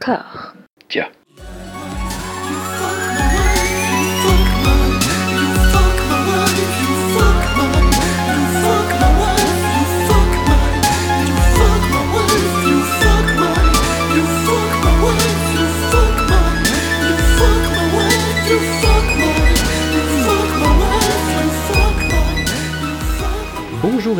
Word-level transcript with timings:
可 0.00 0.26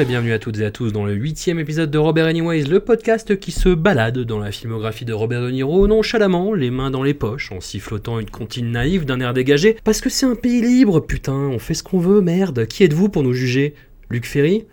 bienvenue 0.05 0.33
à 0.33 0.39
toutes 0.39 0.59
et 0.59 0.65
à 0.65 0.71
tous 0.71 0.93
dans 0.93 1.05
le 1.05 1.13
huitième 1.13 1.59
épisode 1.59 1.91
de 1.91 1.99
Robert 1.99 2.25
Anyways, 2.25 2.63
le 2.63 2.81
podcast 2.81 3.39
qui 3.39 3.53
se 3.53 3.69
balade 3.69 4.21
dans 4.21 4.39
la 4.39 4.51
filmographie 4.51 5.05
de 5.05 5.13
Robert 5.13 5.43
De 5.43 5.51
Niro 5.51 5.87
nonchalamment, 5.87 6.55
les 6.55 6.71
mains 6.71 6.91
dans 6.91 7.03
les 7.03 7.13
poches, 7.13 7.53
en 7.53 7.61
sifflotant 7.61 8.19
une 8.19 8.31
comptine 8.31 8.71
naïve 8.71 9.05
d'un 9.05 9.21
air 9.21 9.35
dégagé, 9.35 9.77
parce 9.85 10.01
que 10.01 10.09
c'est 10.09 10.25
un 10.25 10.37
pays 10.37 10.63
libre, 10.63 11.01
putain, 11.01 11.35
on 11.35 11.59
fait 11.59 11.75
ce 11.75 11.83
qu'on 11.83 11.99
veut, 11.99 12.23
merde, 12.23 12.67
qui 12.67 12.83
êtes-vous 12.83 13.11
pour 13.11 13.23
nous 13.23 13.35
juger? 13.35 13.75
Luc 14.11 14.27
Ferry. 14.27 14.65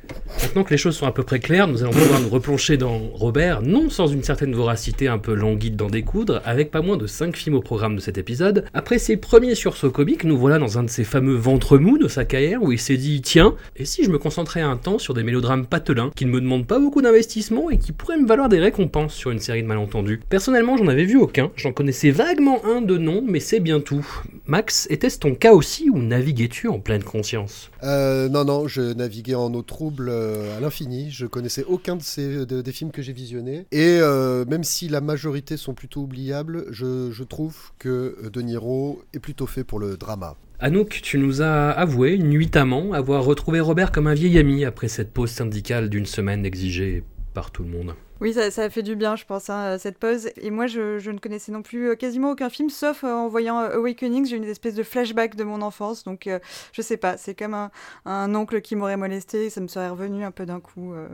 Maintenant 0.42 0.64
que 0.64 0.72
les 0.72 0.78
choses 0.78 0.96
sont 0.96 1.06
à 1.06 1.12
peu 1.12 1.24
près 1.24 1.40
claires, 1.40 1.68
nous 1.68 1.84
allons 1.84 1.92
pouvoir 1.92 2.20
nous 2.20 2.30
replonger 2.30 2.78
dans 2.78 2.98
Robert, 3.14 3.62
non 3.62 3.90
sans 3.90 4.08
une 4.08 4.24
certaine 4.24 4.56
voracité 4.56 5.08
un 5.08 5.20
peu 5.20 5.34
languide 5.34 5.76
d'en 5.76 5.88
découdre, 5.88 6.42
avec 6.44 6.72
pas 6.72 6.82
moins 6.82 6.98
de 6.98 7.06
5 7.06 7.36
films 7.36 7.56
au 7.56 7.62
programme 7.62 7.96
de 7.96 8.02
cet 8.02 8.18
épisode. 8.18 8.66
Après 8.74 8.98
ses 8.98 9.18
premiers 9.18 9.56
sursauts 9.56 9.92
comiques, 9.92 10.24
nous 10.24 10.38
voilà 10.38 10.58
dans 10.58 10.80
un 10.80 10.84
de 10.84 10.90
ces 10.90 11.04
fameux 11.04 11.36
ventres 11.36 11.78
mous 11.78 11.98
de 11.98 12.08
sa 12.08 12.26
carrière 12.26 12.64
où 12.64 12.72
il 12.72 12.80
s'est 12.80 12.98
dit 12.98 13.22
tiens, 13.22 13.56
et 13.76 13.86
si 13.86 14.04
je 14.04 14.10
me 14.10 14.18
concentrais 14.18 14.62
un 14.62 14.78
temps 14.78 14.98
sur 14.98 15.14
des 15.14 15.24
mélodrames 15.24 15.66
patelins 15.68 16.12
qui 16.16 16.26
ne 16.26 16.32
me 16.32 16.42
demandent 16.42 16.68
pas 16.68 16.80
beaucoup 16.80 17.02
d'investissement 17.02 17.70
et 17.70 17.78
qui 17.78 17.92
pourraient 17.92 18.18
me 18.18 18.28
valoir 18.28 18.50
des 18.50 18.60
récompenses 18.60 19.14
sur 19.14 19.30
une 19.30 19.40
série 19.40 19.62
de 19.62 19.68
malentendus? 19.68 20.22
Personnellement, 20.30 20.78
j'en 20.78 20.88
avais 20.88 21.06
vu 21.06 21.18
aucun, 21.18 21.52
j'en 21.56 21.74
connaissais 21.74 22.10
vaguement 22.10 22.66
un 22.66 22.82
de 22.82 22.98
nom, 22.98 23.24
mais 23.26 23.40
c'est 23.40 23.60
bien 23.60 23.80
tout. 23.80 24.06
Max, 24.48 24.88
était-ce 24.90 25.20
ton 25.20 25.36
cas 25.36 25.54
aussi 25.54 25.90
ou 25.90 26.00
naviguais-tu 26.00 26.68
en 26.68 26.80
pleine 26.80 27.04
conscience? 27.04 27.70
Euh, 27.84 28.30
non, 28.30 28.46
non, 28.46 28.68
je 28.68 28.82
naviguais 28.94 29.27
en 29.36 29.54
eau 29.54 29.62
trouble 29.62 30.08
euh, 30.10 30.58
à 30.58 30.60
l'infini. 30.60 31.12
Je 31.12 31.26
connaissais 31.26 31.64
aucun 31.64 31.96
de 31.96 32.02
ces, 32.04 32.46
de- 32.46 32.62
des 32.62 32.72
films 32.72 32.92
que 32.92 33.02
j'ai 33.02 33.14
visionnés. 33.14 33.66
Et 33.72 33.98
euh, 34.02 34.46
même 34.46 34.64
si 34.64 34.88
la 34.90 35.02
majorité 35.02 35.58
sont 35.58 35.74
plutôt 35.74 36.02
oubliables, 36.02 36.66
je, 36.72 37.12
je 37.12 37.24
trouve 37.24 37.56
que 37.80 38.18
euh, 38.24 38.30
De 38.30 38.42
Niro 38.42 39.02
est 39.14 39.20
plutôt 39.20 39.48
fait 39.48 39.64
pour 39.64 39.80
le 39.80 39.98
drama. 39.98 40.36
Anouk, 40.60 41.02
tu 41.04 41.20
nous 41.20 41.42
as 41.44 41.70
avoué 41.70 42.18
nuitamment 42.18 42.94
avoir 42.94 43.24
retrouvé 43.24 43.60
Robert 43.60 43.92
comme 43.92 44.08
un 44.08 44.16
vieil 44.16 44.40
ami 44.40 44.66
après 44.66 44.88
cette 44.88 45.12
pause 45.12 45.30
syndicale 45.30 45.90
d'une 45.90 46.08
semaine 46.08 46.46
exigée 46.46 47.04
par 47.36 47.52
tout 47.52 47.64
le 47.64 47.70
monde. 47.70 47.94
Oui, 48.20 48.34
ça, 48.34 48.50
ça 48.50 48.64
a 48.64 48.70
fait 48.70 48.82
du 48.84 48.96
bien, 48.96 49.16
je 49.16 49.26
pense, 49.26 49.50
hein, 49.50 49.78
cette 49.80 49.98
pause. 50.00 50.30
Et 50.42 50.50
moi, 50.50 50.66
je, 50.68 50.98
je 50.98 51.12
ne 51.12 51.20
connaissais 51.20 51.52
non 51.52 51.62
plus 51.62 51.90
euh, 51.90 51.96
quasiment 51.96 52.32
aucun 52.32 52.50
film, 52.50 52.70
sauf 52.70 53.04
euh, 53.04 53.08
en 53.14 53.28
voyant 53.28 53.60
euh, 53.62 53.76
Awakening, 53.78 54.26
j'ai 54.26 54.36
eu 54.36 54.40
une 54.40 54.46
espèce 54.46 54.74
de 54.76 54.84
flashback 54.84 55.36
de 55.36 55.44
mon 55.44 55.62
enfance. 55.62 56.04
Donc, 56.04 56.26
euh, 56.28 56.40
je 56.74 56.82
sais 56.82 56.98
pas, 56.98 57.16
c'est 57.18 57.36
comme 57.38 57.54
un, 57.54 57.70
un 58.06 58.34
oncle 58.34 58.62
qui 58.62 58.76
m'aurait 58.76 58.98
molesté, 58.98 59.46
et 59.46 59.50
ça 59.52 59.62
me 59.62 59.68
serait 59.68 59.90
revenu 59.90 60.24
un 60.24 60.32
peu 60.32 60.46
d'un 60.48 60.60
coup. 60.60 60.94
euh. 60.94 61.08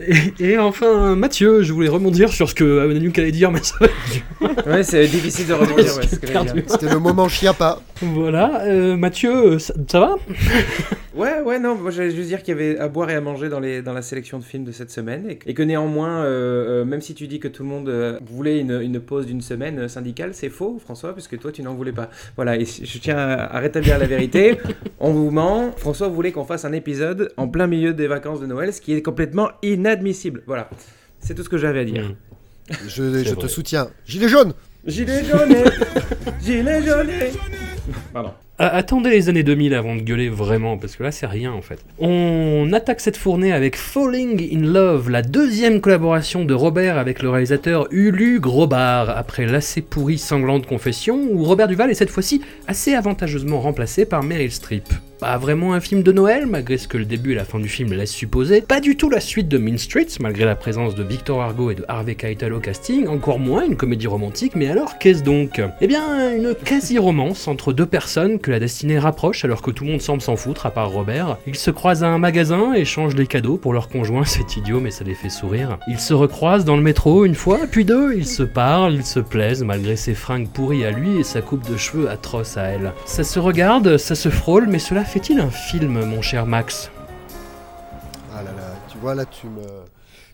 Et, 0.00 0.32
et 0.52 0.58
enfin, 0.58 1.16
Mathieu, 1.16 1.62
je 1.62 1.72
voulais 1.72 1.88
rebondir 1.88 2.32
sur 2.32 2.48
ce 2.48 2.54
que 2.54 2.88
Anouk 2.88 3.18
allait 3.18 3.32
dire, 3.32 3.50
mais 3.50 3.62
ça 3.64 3.74
va 3.80 3.86
être 3.86 3.94
dur. 4.12 4.66
Ouais, 4.66 4.84
c'est 4.84 5.08
difficile 5.08 5.48
de 5.48 5.54
rebondir. 5.54 5.96
ouais. 5.96 6.02
C'était 6.68 6.88
le 6.88 7.00
moment 7.00 7.28
chiapa. 7.28 7.80
Voilà, 8.00 8.62
euh, 8.66 8.96
Mathieu, 8.96 9.58
ça, 9.58 9.74
ça 9.90 9.98
va? 10.00 10.14
Ouais, 11.18 11.40
ouais, 11.40 11.58
non, 11.58 11.74
moi 11.74 11.90
j'allais 11.90 12.12
juste 12.12 12.28
dire 12.28 12.42
qu'il 12.42 12.54
y 12.56 12.58
avait 12.60 12.78
à 12.78 12.86
boire 12.88 13.10
et 13.10 13.14
à 13.14 13.20
manger 13.20 13.48
dans, 13.48 13.58
les, 13.60 13.82
dans 13.82 13.92
la 13.92 14.02
sélection 14.02 14.38
de 14.38 14.44
films 14.44 14.64
de 14.64 14.70
cette 14.72 14.90
semaine 14.90 15.28
et, 15.28 15.36
que- 15.36 15.48
et 15.50 15.54
que 15.54 15.62
néanmoins, 15.62 16.22
euh, 16.22 16.82
euh, 16.82 16.84
même 16.84 17.00
si 17.00 17.14
tu 17.14 17.26
dis 17.26 17.40
que 17.40 17.48
tout 17.48 17.62
le 17.64 17.68
monde 17.68 17.88
euh, 17.88 18.18
voulait 18.24 18.60
une, 18.60 18.80
une 18.80 19.00
pause 19.00 19.26
d'une 19.26 19.40
semaine 19.40 19.88
syndicale, 19.88 20.30
c'est 20.32 20.48
faux, 20.48 20.78
François, 20.78 21.12
puisque 21.14 21.38
toi 21.38 21.50
tu 21.50 21.62
n'en 21.62 21.74
voulais 21.74 21.92
pas. 21.92 22.08
Voilà, 22.36 22.56
et 22.56 22.64
je 22.64 22.98
tiens 22.98 23.18
à, 23.18 23.56
à 23.56 23.58
rétablir 23.58 23.98
la 23.98 24.06
vérité. 24.06 24.58
On 25.00 25.12
vous 25.12 25.30
ment, 25.30 25.72
François 25.76 26.08
voulait 26.08 26.30
qu'on 26.32 26.44
fasse 26.44 26.64
un 26.64 26.72
épisode 26.72 27.32
en 27.36 27.48
plein 27.48 27.66
milieu 27.66 27.92
des 27.94 28.06
vacances 28.06 28.40
de 28.40 28.46
Noël, 28.46 28.72
ce 28.72 28.80
qui 28.80 28.92
est 28.94 29.02
complètement 29.02 29.50
inadmissible. 29.62 30.42
Voilà, 30.46 30.70
c'est 31.18 31.34
tout 31.34 31.42
ce 31.42 31.48
que 31.48 31.58
j'avais 31.58 31.80
à 31.80 31.84
dire. 31.84 32.04
Mm. 32.70 32.74
Je, 32.86 33.24
je 33.24 33.34
te 33.34 33.46
soutiens. 33.48 33.88
Gilet 34.06 34.28
jaune 34.28 34.52
Gilet 34.86 35.24
jaune 35.24 35.54
Gilet 36.44 36.82
jaune 36.82 37.08
Pardon. 38.12 38.32
Attendez 38.60 39.10
les 39.10 39.28
années 39.28 39.44
2000 39.44 39.72
avant 39.72 39.94
de 39.94 40.00
gueuler 40.00 40.28
vraiment, 40.28 40.78
parce 40.78 40.96
que 40.96 41.04
là 41.04 41.12
c'est 41.12 41.26
rien 41.26 41.52
en 41.52 41.62
fait. 41.62 41.78
On 42.00 42.72
attaque 42.72 42.98
cette 42.98 43.16
fournée 43.16 43.52
avec 43.52 43.76
Falling 43.76 44.48
in 44.52 44.66
Love, 44.66 45.10
la 45.10 45.22
deuxième 45.22 45.80
collaboration 45.80 46.44
de 46.44 46.54
Robert 46.54 46.98
avec 46.98 47.22
le 47.22 47.30
réalisateur 47.30 47.86
Ulu 47.92 48.40
Grobard, 48.40 49.10
après 49.10 49.46
l'assez 49.46 49.80
pourrie 49.80 50.18
sanglante 50.18 50.66
confession, 50.66 51.20
où 51.30 51.44
Robert 51.44 51.68
Duval 51.68 51.92
est 51.92 51.94
cette 51.94 52.10
fois-ci 52.10 52.42
assez 52.66 52.94
avantageusement 52.94 53.60
remplacé 53.60 54.04
par 54.04 54.24
Meryl 54.24 54.50
Streep. 54.50 54.88
Pas 55.20 55.36
vraiment 55.36 55.74
un 55.74 55.80
film 55.80 56.04
de 56.04 56.12
Noël, 56.12 56.46
malgré 56.46 56.78
ce 56.78 56.86
que 56.86 56.96
le 56.96 57.04
début 57.04 57.32
et 57.32 57.34
la 57.34 57.44
fin 57.44 57.58
du 57.58 57.68
film 57.68 57.92
laissent 57.92 58.12
supposer. 58.12 58.60
Pas 58.60 58.78
du 58.78 58.96
tout 58.96 59.10
la 59.10 59.18
suite 59.18 59.48
de 59.48 59.58
Mean 59.58 59.76
Streets, 59.76 60.20
malgré 60.20 60.44
la 60.44 60.54
présence 60.54 60.94
de 60.94 61.02
Victor 61.02 61.42
Argo 61.42 61.72
et 61.72 61.74
de 61.74 61.84
Harvey 61.88 62.14
Keitel 62.14 62.52
au 62.52 62.60
casting. 62.60 63.08
Encore 63.08 63.40
moins 63.40 63.64
une 63.64 63.74
comédie 63.74 64.06
romantique, 64.06 64.52
mais 64.54 64.68
alors 64.68 64.98
qu'est-ce 64.98 65.24
donc? 65.24 65.60
Eh 65.80 65.88
bien, 65.88 66.32
une 66.36 66.54
quasi-romance 66.54 67.48
entre 67.48 67.72
deux 67.72 67.86
personnes 67.86 68.38
que 68.38 68.52
la 68.52 68.60
destinée 68.60 68.96
rapproche 68.96 69.44
alors 69.44 69.60
que 69.60 69.72
tout 69.72 69.84
le 69.84 69.90
monde 69.90 70.00
semble 70.00 70.22
s'en 70.22 70.36
foutre, 70.36 70.66
à 70.66 70.70
part 70.70 70.90
Robert. 70.90 71.38
Ils 71.48 71.56
se 71.56 71.72
croisent 71.72 72.04
à 72.04 72.08
un 72.08 72.18
magasin, 72.18 72.72
échangent 72.74 73.16
des 73.16 73.26
cadeaux 73.26 73.56
pour 73.56 73.72
leur 73.72 73.88
conjoint, 73.88 74.24
c'est 74.24 74.56
idiot, 74.56 74.78
mais 74.78 74.92
ça 74.92 75.02
les 75.02 75.14
fait 75.14 75.30
sourire. 75.30 75.78
Ils 75.88 75.98
se 75.98 76.14
recroisent 76.14 76.64
dans 76.64 76.76
le 76.76 76.82
métro 76.82 77.24
une 77.24 77.34
fois, 77.34 77.58
puis 77.68 77.84
deux, 77.84 78.14
ils 78.14 78.26
se 78.26 78.44
parlent, 78.44 78.94
ils 78.94 79.04
se 79.04 79.18
plaisent, 79.18 79.64
malgré 79.64 79.96
ses 79.96 80.14
fringues 80.14 80.48
pourries 80.48 80.84
à 80.84 80.92
lui 80.92 81.18
et 81.18 81.24
sa 81.24 81.40
coupe 81.40 81.68
de 81.68 81.76
cheveux 81.76 82.08
atroce 82.08 82.56
à 82.56 82.66
elle. 82.66 82.92
Ça 83.04 83.24
se 83.24 83.40
regarde, 83.40 83.96
ça 83.96 84.14
se 84.14 84.28
frôle, 84.28 84.68
mais 84.68 84.78
cela 84.78 85.04
fait-il 85.08 85.40
un 85.40 85.50
film, 85.50 86.04
mon 86.04 86.20
cher 86.20 86.46
Max? 86.46 86.90
Ah 88.34 88.42
là 88.42 88.52
là, 88.52 88.74
tu 88.88 88.98
vois 88.98 89.14
là, 89.14 89.24
tu 89.24 89.46
me. 89.46 89.62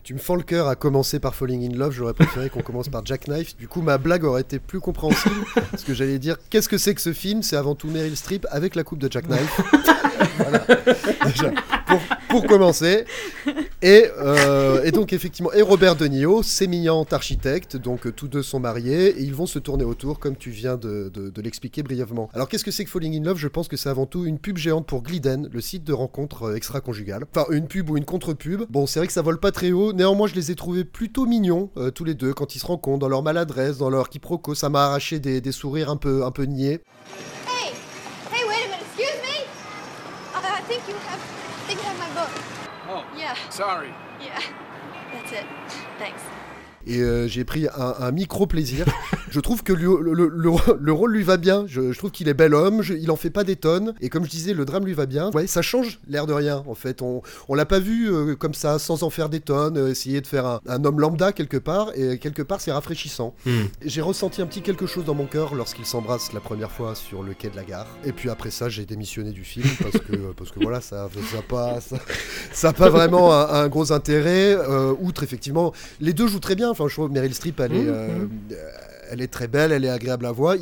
Tu 0.05 0.13
me 0.13 0.19
fends 0.19 0.35
le 0.35 0.43
cœur 0.43 0.67
à 0.67 0.75
commencer 0.75 1.17
par 1.19 1.33
Falling 1.33 1.67
in 1.73 1.75
Love, 1.75 1.91
j'aurais 1.91 2.13
préféré 2.13 2.51
qu'on 2.51 2.61
commence 2.61 2.89
par 2.89 3.03
Jackknife. 3.03 3.57
Du 3.57 3.67
coup, 3.67 3.81
ma 3.81 3.97
blague 3.97 4.23
aurait 4.23 4.41
été 4.41 4.59
plus 4.59 4.79
compréhensible. 4.79 5.33
Parce 5.71 5.83
que 5.83 5.95
j'allais 5.95 6.19
dire, 6.19 6.37
qu'est-ce 6.51 6.69
que 6.69 6.77
c'est 6.77 6.93
que 6.93 7.01
ce 7.01 7.11
film? 7.11 7.41
C'est 7.41 7.55
avant 7.55 7.73
tout 7.73 7.87
Meryl 7.89 8.15
Streep 8.15 8.45
avec 8.51 8.75
la 8.75 8.83
coupe 8.83 8.99
de 8.99 9.11
Jackknife. 9.11 9.61
Voilà. 10.37 10.65
Déjà, 11.25 11.51
pour, 11.87 11.99
pour 12.29 12.45
commencer. 12.47 13.05
Et, 13.81 14.05
euh, 14.19 14.83
et 14.83 14.91
donc, 14.91 15.13
effectivement, 15.13 15.51
et 15.53 15.61
Robert 15.61 15.95
De 15.95 16.05
Niro, 16.07 16.43
sémillant 16.43 17.05
architecte, 17.11 17.77
donc 17.77 18.07
euh, 18.07 18.11
tous 18.11 18.27
deux 18.27 18.43
sont 18.43 18.59
mariés, 18.59 19.07
et 19.09 19.21
ils 19.21 19.33
vont 19.33 19.45
se 19.45 19.59
tourner 19.59 19.83
autour, 19.85 20.19
comme 20.19 20.35
tu 20.35 20.49
viens 20.49 20.75
de, 20.77 21.09
de- 21.13 21.29
de 21.29 21.41
l'expliquer 21.41 21.83
brièvement. 21.83 22.29
Alors, 22.33 22.49
qu'est-ce 22.49 22.65
que 22.65 22.71
c'est 22.71 22.83
que 22.83 22.89
Falling 22.89 23.17
in 23.21 23.23
Love? 23.23 23.37
Je 23.37 23.47
pense 23.47 23.67
que 23.69 23.77
c'est 23.77 23.87
avant 23.89 24.05
tout 24.05 24.25
une 24.25 24.39
pub 24.39 24.57
géante 24.57 24.85
pour 24.87 25.03
Gliden, 25.03 25.49
le 25.51 25.61
site 25.61 25.83
de 25.85 25.93
rencontre 25.93 26.43
euh, 26.43 26.55
extra-conjugale. 26.55 27.25
Enfin, 27.33 27.45
une 27.51 27.67
pub 27.67 27.89
ou 27.89 27.95
une 27.97 28.05
contre-pub. 28.05 28.63
Bon, 28.69 28.87
c'est 28.87 28.99
vrai 28.99 29.07
que 29.07 29.13
ça 29.13 29.21
vole 29.21 29.39
pas 29.39 29.51
très 29.51 29.71
haut, 29.71 29.93
néanmoins, 29.95 30.27
je 30.27 30.35
les 30.35 30.51
ai 30.51 30.55
trouvés 30.55 30.83
plutôt 30.85 31.25
mignons, 31.25 31.71
euh, 31.77 31.89
tous 31.91 32.03
les 32.03 32.13
deux, 32.13 32.33
quand 32.33 32.55
ils 32.55 32.59
se 32.59 32.65
rencontrent, 32.65 32.99
dans 32.99 33.09
leur 33.09 33.23
maladresse, 33.23 33.77
dans 33.77 33.89
leur 33.89 34.09
quiproquo. 34.09 34.53
Ça 34.55 34.69
m'a 34.69 34.85
arraché 34.85 35.19
des, 35.19 35.41
des 35.41 35.51
sourires 35.51 35.89
un 35.89 35.97
peu, 35.97 36.23
un 36.25 36.31
peu 36.31 36.43
niais. 36.43 36.81
Hey, 37.47 37.73
hey, 38.33 38.43
wait 38.47 38.55
a 38.55 38.67
minute. 38.67 38.81
Excuse 38.81 39.21
me. 39.23 39.45
Uh, 40.35 40.39
I 40.43 40.61
think 40.67 40.81
you 40.87 40.95
have, 40.95 41.19
I 41.19 41.67
think 41.67 41.79
you 41.81 41.89
have 41.89 41.97
my 41.97 42.13
book. 42.13 42.29
Oh, 42.89 43.03
Yeah, 43.17 43.33
sorry. 43.49 43.89
yeah. 44.21 44.39
That's 45.13 45.31
it. 45.31 45.45
Thanks. 45.97 46.21
et 46.87 46.99
euh, 46.99 47.27
j'ai 47.27 47.43
pris 47.45 47.67
un, 47.75 47.95
un 47.99 48.11
micro 48.11 48.45
plaisir. 48.45 48.85
je 49.35 49.41
trouve 49.41 49.63
que 49.63 49.73
lui- 49.73 49.83
le, 50.01 50.13
le- 50.13 50.29
le- 50.29 50.51
le 50.79 50.91
rôle 50.93 51.11
lui 51.11 51.23
va 51.23 51.35
bien. 51.35 51.65
Je, 51.67 51.91
je 51.91 51.97
trouve 51.97 52.11
qu'il 52.11 52.29
est 52.29 52.33
bel 52.33 52.53
homme. 52.53 52.81
je- 52.81 52.93
il 52.93 53.11
en 53.11 53.17
fait 53.17 53.29
pas 53.29 53.43
des 53.43 53.57
tonnes. 53.57 53.93
Et 53.99 54.07
comme 54.07 54.23
je 54.23 54.29
disais, 54.29 54.53
le 54.53 54.63
drame 54.63 54.85
lui 54.85 54.93
va 54.93 55.05
bien. 55.07 55.29
Ouais, 55.33 55.45
ça 55.45 55.61
change 55.61 55.99
l'air 56.07 56.25
de 56.25 56.31
rien. 56.31 56.63
En 56.67 56.73
fait, 56.75 57.01
on, 57.01 57.21
on 57.49 57.53
l'a 57.55 57.65
pas 57.65 57.79
vu 57.79 58.09
euh, 58.09 58.35
comme 58.35 58.53
ça, 58.53 58.79
sans 58.79 59.03
en 59.03 59.09
faire 59.09 59.27
des 59.27 59.41
tonnes, 59.41 59.77
euh, 59.77 59.89
essayer 59.89 60.21
de 60.21 60.27
faire 60.27 60.45
un, 60.45 60.61
un 60.67 60.85
homme 60.85 61.01
lambda 61.01 61.33
quelque 61.33 61.57
part. 61.57 61.91
Et 61.95 62.17
quelque 62.17 62.41
part, 62.41 62.61
c'est 62.61 62.71
rafraîchissant. 62.71 63.35
Hmm. 63.45 63.63
J'ai 63.83 64.01
ressenti 64.01 64.41
un 64.41 64.45
petit 64.45 64.61
quelque 64.61 64.85
chose 64.85 65.03
dans 65.03 65.15
mon 65.15 65.25
cœur 65.25 65.53
lorsqu'ils 65.53 65.85
s'embrassent 65.85 66.31
la 66.31 66.39
première 66.39 66.71
fois 66.71 66.95
sur 66.95 67.21
le 67.21 67.33
quai 67.33 67.49
de 67.49 67.57
la 67.57 67.65
gare. 67.65 67.87
Et 68.05 68.13
puis 68.13 68.29
après 68.29 68.51
ça, 68.51 68.69
j'ai 68.69 68.85
démissionné 68.85 69.31
du 69.31 69.43
film 69.43 69.67
parce 69.81 69.99
que, 70.03 70.15
parce 70.37 70.51
que 70.51 70.59
voilà, 70.61 70.79
ça 70.79 71.09
ça 71.31 71.39
a 71.39 71.41
pas, 71.41 71.79
ça, 72.53 72.71
pas 72.73 72.89
vraiment 72.89 73.33
un, 73.33 73.47
un 73.63 73.67
gros 73.67 73.91
intérêt. 73.91 74.55
euh, 74.55 74.93
outre 75.01 75.23
effectivement, 75.23 75.73
les 75.99 76.13
deux 76.13 76.27
jouent 76.27 76.39
très 76.39 76.55
bien. 76.55 76.69
Enfin, 76.69 76.85
je 76.87 76.93
trouve 76.93 77.11
Meryl 77.11 77.33
Streep, 77.33 77.59
elle 77.59 77.73
est, 77.73 77.83
mhm. 77.83 77.89
euh, 77.89 78.25
elle 79.09 79.21
est 79.21 79.27
très 79.27 79.47
belle, 79.47 79.71
elle 79.71 79.85
est 79.85 79.89
agréable 79.89 80.25
à 80.25 80.31
voir. 80.31 80.55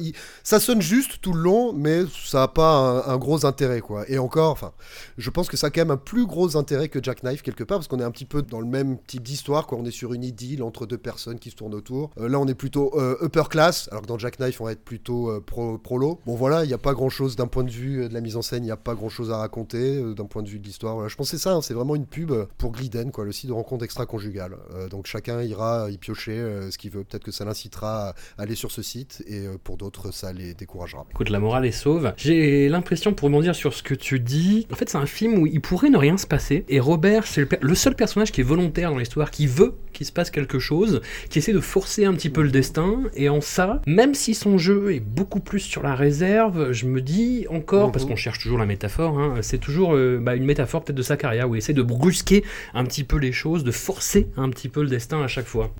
Ça 0.43 0.59
sonne 0.59 0.81
juste 0.81 1.19
tout 1.21 1.33
le 1.33 1.41
long, 1.41 1.73
mais 1.73 2.03
ça 2.25 2.39
n'a 2.39 2.47
pas 2.47 3.03
un, 3.07 3.17
gros 3.17 3.45
intérêt, 3.45 3.81
quoi. 3.81 4.09
Et 4.09 4.17
encore, 4.17 4.51
enfin, 4.51 4.71
je 5.17 5.29
pense 5.29 5.49
que 5.49 5.57
ça 5.57 5.67
a 5.67 5.69
quand 5.69 5.81
même 5.81 5.91
un 5.91 5.97
plus 5.97 6.25
gros 6.25 6.57
intérêt 6.57 6.89
que 6.89 7.01
Jackknife 7.01 7.41
quelque 7.41 7.63
part, 7.63 7.77
parce 7.77 7.87
qu'on 7.87 7.99
est 7.99 8.03
un 8.03 8.11
petit 8.11 8.25
peu 8.25 8.41
dans 8.41 8.59
le 8.59 8.67
même 8.67 8.97
type 9.07 9.23
d'histoire, 9.23 9.67
quoi. 9.67 9.77
On 9.77 9.85
est 9.85 9.91
sur 9.91 10.13
une 10.13 10.23
idylle 10.23 10.63
entre 10.63 10.85
deux 10.85 10.97
personnes 10.97 11.39
qui 11.39 11.51
se 11.51 11.55
tournent 11.55 11.73
autour. 11.73 12.11
Euh, 12.19 12.27
là, 12.27 12.39
on 12.39 12.47
est 12.47 12.55
plutôt 12.55 12.91
euh, 12.95 13.17
upper 13.21 13.43
class, 13.49 13.87
alors 13.91 14.03
que 14.03 14.07
dans 14.07 14.17
Jackknife, 14.17 14.59
on 14.61 14.65
va 14.65 14.71
être 14.71 14.83
plutôt 14.83 15.29
euh, 15.29 15.39
pro, 15.39 15.77
prolo. 15.77 16.19
Bon, 16.25 16.35
voilà, 16.35 16.63
il 16.63 16.67
n'y 16.67 16.73
a 16.73 16.79
pas 16.79 16.93
grand 16.93 17.09
chose 17.09 17.35
d'un 17.35 17.47
point 17.47 17.63
de 17.63 17.71
vue 17.71 18.07
de 18.07 18.13
la 18.13 18.21
mise 18.21 18.35
en 18.35 18.41
scène, 18.41 18.63
il 18.63 18.67
n'y 18.67 18.71
a 18.71 18.77
pas 18.77 18.95
grand 18.95 19.09
chose 19.09 19.31
à 19.31 19.37
raconter 19.37 20.01
d'un 20.13 20.25
point 20.25 20.43
de 20.43 20.49
vue 20.49 20.59
de 20.59 20.65
l'histoire. 20.65 20.95
Voilà, 20.95 21.09
je 21.09 21.15
c'est 21.23 21.37
ça, 21.37 21.53
hein, 21.53 21.61
c'est 21.61 21.73
vraiment 21.73 21.95
une 21.95 22.05
pub 22.05 22.33
pour 22.57 22.71
Gliden, 22.71 23.11
quoi, 23.11 23.23
le 23.23 23.31
site 23.31 23.47
de 23.47 23.53
rencontre 23.53 23.85
extra-conjugale. 23.85 24.57
Donc 24.89 25.07
chacun 25.07 25.41
ira 25.41 25.89
y 25.89 25.97
piocher 25.97 26.35
ce 26.69 26.77
qu'il 26.77 26.91
veut. 26.91 27.03
Peut-être 27.05 27.23
que 27.23 27.31
ça 27.31 27.45
l'incitera 27.45 28.13
à 28.37 28.43
aller 28.43 28.55
sur 28.55 28.71
ce 28.71 28.81
site, 28.81 29.23
et 29.27 29.45
euh, 29.45 29.57
pour 29.63 29.77
d'autres, 29.77 30.11
ça 30.11 30.33
les 30.33 30.53
découragera. 30.53 31.05
Écoute, 31.11 31.29
la 31.29 31.39
morale 31.39 31.65
est 31.65 31.71
sauve. 31.71 32.13
J'ai 32.17 32.69
l'impression, 32.69 33.13
pour 33.13 33.27
rebondir 33.27 33.55
sur 33.55 33.73
ce 33.73 33.83
que 33.83 33.93
tu 33.93 34.19
dis, 34.19 34.67
en 34.71 34.75
fait, 34.75 34.89
c'est 34.89 34.97
un 34.97 35.05
film 35.05 35.37
où 35.39 35.47
il 35.47 35.61
pourrait 35.61 35.89
ne 35.89 35.97
rien 35.97 36.17
se 36.17 36.27
passer. 36.27 36.65
Et 36.69 36.79
Robert, 36.79 37.27
c'est 37.27 37.47
le, 37.61 37.75
seul 37.75 37.95
personnage 37.95 38.31
qui 38.31 38.41
est 38.41 38.43
volontaire 38.43 38.91
dans 38.91 38.97
l'histoire, 38.97 39.31
qui 39.31 39.47
veut 39.47 39.75
qu'il 39.93 40.05
se 40.05 40.11
passe 40.11 40.31
quelque 40.31 40.59
chose, 40.59 41.01
qui 41.29 41.39
essaie 41.39 41.53
de 41.53 41.59
forcer 41.59 42.05
un 42.05 42.13
petit 42.13 42.29
peu 42.29 42.41
le 42.41 42.49
destin. 42.49 43.01
Et 43.15 43.29
en 43.29 43.41
ça, 43.41 43.81
même 43.85 44.13
si 44.13 44.33
son 44.33 44.57
jeu 44.57 44.93
est 44.93 44.99
beaucoup 44.99 45.39
plus 45.39 45.59
sur 45.59 45.83
la 45.83 45.95
réserve, 45.95 46.71
je 46.71 46.85
me 46.85 47.01
dis 47.01 47.45
encore, 47.49 47.91
parce 47.91 48.05
qu'on 48.05 48.15
cherche 48.15 48.39
toujours 48.39 48.57
la 48.57 48.65
métaphore, 48.65 49.19
hein, 49.19 49.35
c'est 49.41 49.59
toujours 49.59 49.95
euh, 49.95 50.19
bah, 50.21 50.35
une 50.35 50.45
métaphore 50.45 50.83
peut-être 50.83 50.97
de 50.97 51.03
sa 51.03 51.17
carrière, 51.17 51.49
où 51.49 51.55
il 51.55 51.59
essaie 51.59 51.73
de 51.73 51.83
brusquer 51.83 52.43
un 52.73 52.85
petit 52.85 53.03
peu 53.03 53.17
les 53.17 53.31
choses, 53.31 53.63
de 53.63 53.71
forcer 53.71 54.27
un 54.37 54.49
petit 54.49 54.69
peu 54.69 54.81
le 54.81 54.89
destin 54.89 55.21
à 55.21 55.27
chaque 55.27 55.47
fois. 55.47 55.71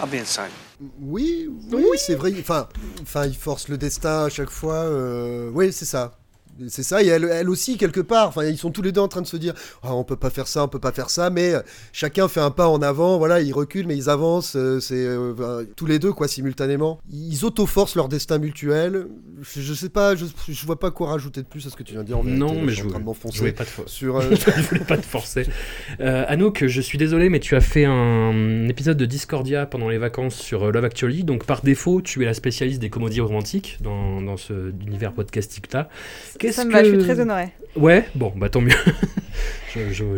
I'll 0.00 0.08
be 0.08 0.14
inside. 0.14 0.50
Oui, 1.00 1.48
oui, 1.72 1.84
c'est 1.96 2.14
vrai. 2.14 2.32
Enfin, 2.40 2.68
enfin, 3.02 3.26
il 3.26 3.36
force 3.36 3.68
le 3.68 3.78
destin 3.78 4.24
à 4.24 4.28
chaque 4.28 4.50
fois. 4.50 4.74
euh, 4.84 5.50
Oui, 5.54 5.72
c'est 5.72 5.84
ça. 5.84 6.18
C'est 6.68 6.82
ça, 6.82 7.02
et 7.02 7.06
elle, 7.06 7.24
elle 7.24 7.48
aussi, 7.48 7.76
quelque 7.76 8.00
part. 8.00 8.28
Enfin, 8.28 8.44
ils 8.44 8.58
sont 8.58 8.70
tous 8.70 8.82
les 8.82 8.92
deux 8.92 9.00
en 9.00 9.08
train 9.08 9.22
de 9.22 9.26
se 9.26 9.36
dire 9.36 9.54
Ah, 9.82 9.94
on 9.94 10.04
peut 10.04 10.16
pas 10.16 10.30
faire 10.30 10.46
ça, 10.48 10.64
on 10.64 10.68
peut 10.68 10.78
pas 10.78 10.92
faire 10.92 11.10
ça, 11.10 11.30
mais 11.30 11.54
euh, 11.54 11.60
chacun 11.92 12.28
fait 12.28 12.40
un 12.40 12.50
pas 12.50 12.68
en 12.68 12.82
avant. 12.82 13.18
Voilà, 13.18 13.40
ils 13.40 13.52
reculent, 13.52 13.86
mais 13.86 13.96
ils 13.96 14.08
avancent. 14.10 14.54
euh, 14.56 14.80
c'est 14.80 14.94
euh, 14.96 15.64
tous 15.76 15.86
les 15.86 15.98
deux, 15.98 16.12
quoi, 16.12 16.28
simultanément. 16.28 17.00
Ils 17.10 17.44
auto-forcent 17.44 17.96
leur 17.96 18.08
destin 18.08 18.38
mutuel. 18.38 19.06
Je, 19.40 19.60
je 19.60 19.74
sais 19.74 19.88
pas, 19.88 20.14
je, 20.14 20.26
je 20.48 20.66
vois 20.66 20.78
pas 20.78 20.90
quoi 20.90 21.08
rajouter 21.10 21.42
de 21.42 21.46
plus 21.46 21.66
à 21.66 21.70
ce 21.70 21.76
que 21.76 21.82
tu 21.82 21.92
viens 21.94 22.02
de 22.02 22.06
dire. 22.06 22.18
en. 22.18 22.24
Non, 22.24 22.54
mais 22.62 22.72
je 22.72 22.82
je 22.82 22.88
voulais 22.88 22.98
m'enfoncer 23.04 23.52
pas 23.52 23.64
te 23.64 23.70
sur. 23.86 24.16
euh, 24.20 24.22
je 24.34 24.62
voulais 24.68 24.84
pas 24.84 24.96
te 24.96 25.06
forcer. 25.06 25.46
Euh, 26.00 26.24
Anouk, 26.28 26.66
je 26.66 26.80
suis 26.80 26.98
désolé, 26.98 27.28
mais 27.28 27.40
tu 27.40 27.54
as 27.56 27.60
fait 27.60 27.84
un 27.84 28.68
épisode 28.68 28.96
de 28.96 29.06
Discordia 29.06 29.66
pendant 29.66 29.88
les 29.88 29.98
vacances 29.98 30.34
sur 30.34 30.70
Love 30.70 30.84
Actually. 30.84 31.24
Donc, 31.24 31.44
par 31.46 31.62
défaut, 31.62 32.02
tu 32.02 32.22
es 32.22 32.24
la 32.26 32.34
spécialiste 32.34 32.80
des 32.80 32.90
comédies 32.90 33.20
romantiques 33.20 33.78
dans, 33.80 34.20
dans 34.20 34.36
ce 34.36 34.72
univers 34.86 35.12
podcastique-là. 35.12 35.88
Qu'est-ce 36.42 36.56
Ça 36.56 36.64
me 36.64 36.72
va, 36.72 36.82
je 36.82 36.90
suis 36.90 36.98
très 36.98 37.20
honorée. 37.20 37.52
Ouais, 37.76 38.06
bon, 38.14 38.32
bah 38.36 38.48
tant 38.50 38.60
mieux. 38.60 38.74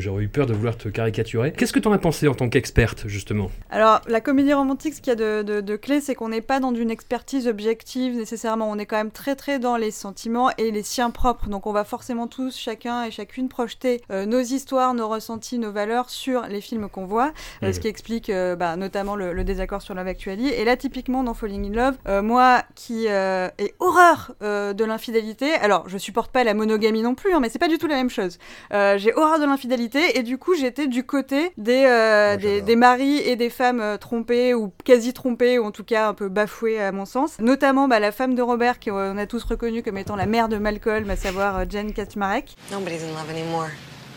J'aurais 0.00 0.24
eu 0.24 0.28
peur 0.28 0.46
de 0.46 0.52
vouloir 0.54 0.76
te 0.76 0.88
caricaturer. 0.88 1.52
Qu'est-ce 1.52 1.72
que 1.72 1.78
tu 1.78 1.86
en 1.86 1.92
as 1.92 1.98
pensé 1.98 2.26
en 2.26 2.34
tant 2.34 2.48
qu'experte, 2.48 3.06
justement? 3.06 3.52
Alors, 3.70 4.00
la 4.08 4.20
comédie 4.20 4.52
romantique, 4.52 4.94
ce 4.94 5.00
qu'il 5.00 5.12
y 5.12 5.12
a 5.12 5.14
de, 5.14 5.42
de- 5.44 5.60
de 5.60 5.76
clé, 5.76 6.00
c'est 6.00 6.16
qu'on 6.16 6.30
n'est 6.30 6.40
pas 6.40 6.58
dans 6.58 6.74
une 6.74 6.90
expertise 6.90 7.46
objective 7.46 8.16
nécessairement. 8.16 8.68
On 8.68 8.78
est 8.80 8.86
quand 8.86 8.96
même 8.96 9.12
très 9.12 9.36
très 9.36 9.60
dans 9.60 9.76
les 9.76 9.92
sentiments 9.92 10.50
et 10.58 10.72
les 10.72 10.82
siens 10.82 11.10
propres. 11.10 11.48
Donc, 11.48 11.68
on 11.68 11.72
va 11.72 11.84
forcément 11.84 12.26
tous, 12.26 12.58
chacun 12.58 13.04
et 13.04 13.12
chacune, 13.12 13.48
projeter 13.48 14.00
euh, 14.10 14.26
nos 14.26 14.40
histoires, 14.40 14.92
nos 14.92 15.08
ressentis, 15.08 15.60
nos 15.60 15.70
valeurs 15.70 16.10
sur 16.10 16.42
les 16.48 16.60
films 16.60 16.88
qu'on 16.88 17.06
voit. 17.06 17.32
euh, 17.62 17.72
ce 17.72 17.78
qui 17.78 17.86
explique 17.86 18.30
euh, 18.30 18.56
bah, 18.56 18.74
notamment 18.74 19.14
le, 19.14 19.32
le 19.32 19.44
désaccord 19.44 19.82
sur 19.82 19.94
Love 19.94 20.08
Actually. 20.08 20.48
Et 20.48 20.64
là, 20.64 20.76
typiquement, 20.76 21.22
dans 21.22 21.34
Falling 21.34 21.72
in 21.72 21.92
Love, 22.06 22.22
moi 22.24 22.64
qui 22.74 23.06
ai 23.06 23.48
horreur 23.78 24.32
de 24.40 24.84
l'infidélité, 24.84 25.52
alors 25.54 25.88
je 25.88 25.96
supporte 25.96 26.32
pas 26.32 26.42
la 26.42 26.54
monogamie 26.54 27.02
non 27.02 27.14
plus, 27.14 27.32
hein, 27.32 27.38
mais 27.44 27.50
c'est 27.50 27.58
pas 27.58 27.68
du 27.68 27.76
tout 27.76 27.86
la 27.86 27.96
même 27.96 28.08
chose. 28.08 28.38
Euh, 28.72 28.96
j'ai 28.96 29.12
horreur 29.12 29.38
de 29.38 29.44
l'infidélité 29.44 30.18
et 30.18 30.22
du 30.22 30.38
coup 30.38 30.54
j'étais 30.54 30.86
du 30.86 31.04
côté 31.04 31.52
des, 31.58 31.84
euh, 31.86 32.38
des, 32.38 32.76
maris 32.76 33.18
et 33.18 33.36
des 33.36 33.50
femmes 33.50 33.82
euh, 33.82 33.98
trompées 33.98 34.54
ou 34.54 34.72
quasi 34.82 35.12
trompées 35.12 35.58
ou 35.58 35.64
en 35.66 35.70
tout 35.70 35.84
cas 35.84 36.08
un 36.08 36.14
peu 36.14 36.30
bafouées 36.30 36.80
à 36.80 36.90
mon 36.90 37.04
sens. 37.04 37.38
Notamment 37.40 37.86
bah, 37.86 38.00
la 38.00 38.12
femme 38.12 38.34
de 38.34 38.40
Robert 38.40 38.80
qu'on 38.80 39.18
a 39.18 39.26
tous 39.26 39.44
reconnue 39.44 39.82
comme 39.82 39.98
étant 39.98 40.16
la 40.16 40.24
mère 40.24 40.48
de 40.48 40.56
Malcolm, 40.56 41.10
à 41.10 41.16
savoir 41.16 41.68
Jen 41.68 41.92
Kaczmarek. 41.92 42.56
Nobody's 42.72 43.02
in 43.02 43.08
love 43.08 43.28
anymore. 43.28 43.68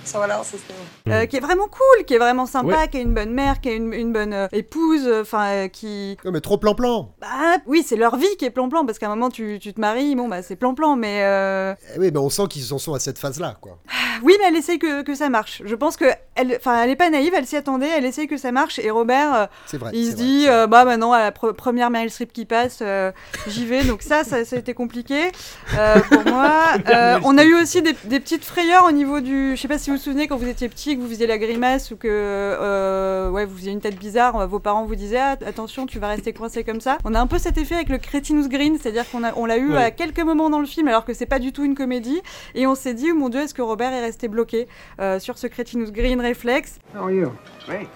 So 0.07 0.19
what 0.19 0.29
else 0.29 0.53
is 0.53 0.61
new? 0.69 1.11
Euh, 1.13 1.25
qui 1.25 1.35
est 1.35 1.41
vraiment 1.41 1.67
cool, 1.67 2.05
qui 2.05 2.13
est 2.13 2.17
vraiment 2.17 2.45
sympa, 2.45 2.67
Ouais. 2.67 2.87
qui 2.87 2.97
est 2.97 3.01
une 3.01 3.13
bonne 3.13 3.31
mère, 3.33 3.59
qui 3.59 3.69
est 3.69 3.75
une, 3.75 3.93
une 3.93 4.13
bonne 4.13 4.33
euh, 4.33 4.47
épouse, 4.53 5.07
enfin 5.21 5.45
euh, 5.47 5.67
qui... 5.67 6.17
Non, 6.23 6.31
mais 6.31 6.39
trop 6.41 6.57
plan-plan. 6.57 7.13
Bah 7.19 7.27
oui, 7.65 7.83
c'est 7.85 7.97
leur 7.97 8.15
vie 8.15 8.25
qui 8.39 8.45
est 8.45 8.49
plan-plan, 8.49 8.85
parce 8.85 8.99
qu'à 8.99 9.07
un 9.07 9.09
moment 9.09 9.29
tu, 9.29 9.59
tu 9.61 9.73
te 9.73 9.81
maries, 9.81 10.15
bon 10.15 10.27
bah 10.29 10.41
c'est 10.41 10.55
plan-plan, 10.55 10.95
mais... 10.95 11.23
euh, 11.23 11.73
Eh 11.95 11.99
oui, 11.99 12.09
mais 12.13 12.19
on 12.19 12.29
sent 12.29 12.43
qu'ils 12.49 12.73
en 12.73 12.77
sont 12.77 12.93
à 12.93 12.99
cette 12.99 13.19
phase-là, 13.19 13.57
quoi. 13.59 13.79
Oui, 14.23 14.33
mais 14.39 14.45
elle 14.47 14.55
essaye 14.55 14.79
que, 14.79 15.03
que 15.03 15.13
ça 15.13 15.29
marche. 15.29 15.61
Je 15.65 15.75
pense 15.75 15.95
que 15.97 16.05
elle, 16.35 16.55
enfin, 16.57 16.81
elle 16.83 16.89
est 16.89 16.95
pas 16.95 17.09
naïve, 17.09 17.33
elle 17.35 17.45
s'y 17.45 17.55
attendait, 17.55 17.89
elle 17.89 18.05
essaye 18.05 18.27
que 18.27 18.37
ça 18.37 18.51
marche. 18.51 18.79
Et 18.79 18.89
Robert, 18.89 19.33
euh, 19.73 19.77
vrai. 19.77 19.91
il 19.93 20.05
se 20.07 20.11
vrai, 20.15 20.23
dit, 20.23 20.45
euh, 20.47 20.65
bah 20.67 20.85
maintenant 20.85 21.11
à 21.11 21.19
la 21.19 21.31
pre- 21.31 21.53
première 21.53 21.89
Meryl 21.91 22.09
Streep 22.09 22.31
qui 22.33 22.45
passe, 22.45 22.79
euh, 22.81 23.11
j'y 23.47 23.65
vais. 23.65 23.83
Donc 23.83 24.01
ça, 24.01 24.23
ça, 24.23 24.43
ça 24.45 24.55
a 24.55 24.59
été 24.59 24.73
compliqué 24.73 25.31
euh, 25.77 25.99
pour 26.09 26.23
moi. 26.25 26.53
Euh, 26.87 27.19
on 27.23 27.37
a 27.37 27.43
eu 27.43 27.53
aussi 27.61 27.81
des, 27.81 27.93
des 28.05 28.19
petites 28.19 28.45
frayeurs 28.45 28.85
au 28.85 28.91
niveau 28.91 29.19
du, 29.19 29.55
je 29.55 29.61
sais 29.61 29.67
pas 29.67 29.77
si 29.77 29.89
vous 29.89 29.96
vous 29.97 30.03
souvenez 30.03 30.27
quand 30.27 30.37
vous 30.37 30.47
étiez 30.47 30.69
petit, 30.69 30.95
que 30.95 31.01
vous 31.01 31.07
faisiez 31.09 31.25
la 31.25 31.39
grimace 31.39 31.89
ou 31.89 31.97
que, 31.97 32.07
euh, 32.07 33.29
ouais, 33.31 33.45
vous 33.45 33.55
faisiez 33.57 33.71
une 33.71 33.81
tête 33.81 33.97
bizarre, 33.97 34.35
euh, 34.35 34.45
vos 34.45 34.59
parents 34.59 34.85
vous 34.85 34.95
disaient, 34.95 35.17
ah, 35.17 35.35
attention, 35.45 35.87
tu 35.87 35.97
vas 35.97 36.07
rester 36.09 36.33
coincé 36.33 36.63
comme 36.63 36.81
ça. 36.81 36.99
On 37.03 37.15
a 37.15 37.19
un 37.19 37.25
peu 37.25 37.39
cet 37.39 37.57
effet 37.57 37.73
avec 37.75 37.89
le 37.89 37.97
Cretinous 37.97 38.47
Green, 38.47 38.77
c'est-à-dire 38.79 39.09
qu'on 39.09 39.23
a, 39.23 39.33
on 39.35 39.45
l'a 39.45 39.57
eu 39.57 39.71
Ouais. 39.71 39.83
à 39.83 39.91
quelques 39.91 40.19
moments 40.21 40.49
dans 40.51 40.59
le 40.59 40.67
film, 40.67 40.87
alors 40.87 41.03
que 41.03 41.13
c'est 41.15 41.25
pas 41.25 41.39
du 41.39 41.51
tout 41.51 41.63
une 41.63 41.73
comédie. 41.75 42.21
Et 42.53 42.67
on 42.67 42.75
s'est 42.75 42.93
dit, 42.93 43.09
oh 43.11 43.15
mon 43.15 43.29
dieu, 43.29 43.41
est-ce 43.41 43.53
que 43.55 43.61
Robert 43.63 43.91
est 43.91 44.01
resté 44.01 44.27
bloqué 44.27 44.67
euh, 45.01 45.19
sur 45.19 45.37
ce 45.39 45.47
Cretinous 45.47 45.91
Green 45.91 46.21
réflexe? 46.21 46.77
How 46.95 46.99
are 47.05 47.11
you? 47.11 47.31
Great. 47.67 47.87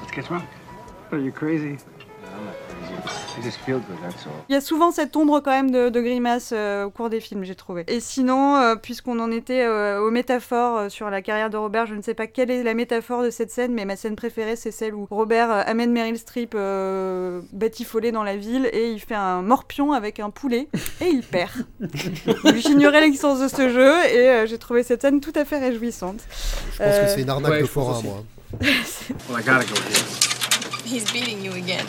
What's 0.00 0.16
what's 0.16 0.28
wrong? 0.30 0.42
Are 1.12 1.18
you 1.20 1.32
crazy? 1.32 1.76
Il 4.48 4.52
y 4.52 4.56
a 4.56 4.60
souvent 4.60 4.90
cette 4.90 5.16
ombre 5.16 5.40
quand 5.40 5.50
même 5.50 5.70
de, 5.70 5.88
de 5.88 6.00
grimace 6.00 6.50
euh, 6.52 6.84
au 6.84 6.90
cours 6.90 7.10
des 7.10 7.20
films, 7.20 7.44
j'ai 7.44 7.54
trouvé. 7.54 7.84
Et 7.88 8.00
sinon, 8.00 8.56
euh, 8.56 8.76
puisqu'on 8.76 9.18
en 9.20 9.30
était 9.30 9.64
euh, 9.64 10.00
aux 10.00 10.10
métaphores 10.10 10.76
euh, 10.78 10.88
sur 10.88 11.10
la 11.10 11.22
carrière 11.22 11.50
de 11.50 11.56
Robert, 11.56 11.86
je 11.86 11.94
ne 11.94 12.02
sais 12.02 12.14
pas 12.14 12.26
quelle 12.26 12.50
est 12.50 12.62
la 12.62 12.74
métaphore 12.74 13.22
de 13.22 13.30
cette 13.30 13.50
scène, 13.50 13.72
mais 13.72 13.84
ma 13.84 13.96
scène 13.96 14.16
préférée, 14.16 14.56
c'est 14.56 14.70
celle 14.70 14.94
où 14.94 15.06
Robert 15.10 15.50
euh, 15.50 15.62
amène 15.66 15.92
Meryl 15.92 16.18
Streep 16.18 16.54
euh, 16.54 17.40
batifolée 17.52 18.12
dans 18.12 18.22
la 18.24 18.36
ville 18.36 18.68
et 18.72 18.90
il 18.90 19.00
fait 19.00 19.14
un 19.14 19.42
morpion 19.42 19.92
avec 19.92 20.20
un 20.20 20.30
poulet 20.30 20.68
et 21.00 21.06
il 21.06 21.22
perd. 21.22 21.50
J'ignorais 22.56 23.00
l'existence 23.00 23.40
de 23.40 23.48
ce 23.48 23.68
jeu 23.68 23.94
et 24.12 24.28
euh, 24.28 24.46
j'ai 24.46 24.58
trouvé 24.58 24.82
cette 24.82 25.02
scène 25.02 25.20
tout 25.20 25.32
à 25.34 25.44
fait 25.44 25.58
réjouissante. 25.58 26.20
Je 26.72 26.78
pense 26.78 26.86
euh, 26.86 27.04
que 27.04 27.10
c'est 27.10 27.22
une 27.22 27.30
arnaque 27.30 27.52
ouais, 27.52 27.60
de 27.62 27.66
forain, 27.66 28.00
moi. 28.02 28.24
Well, 29.28 29.38
I 29.38 29.42
gotta 29.42 29.64
go 29.64 29.74
here. 29.80 30.30
He's 30.84 31.04
beating 31.12 31.42
you 31.44 31.52
again. 31.52 31.86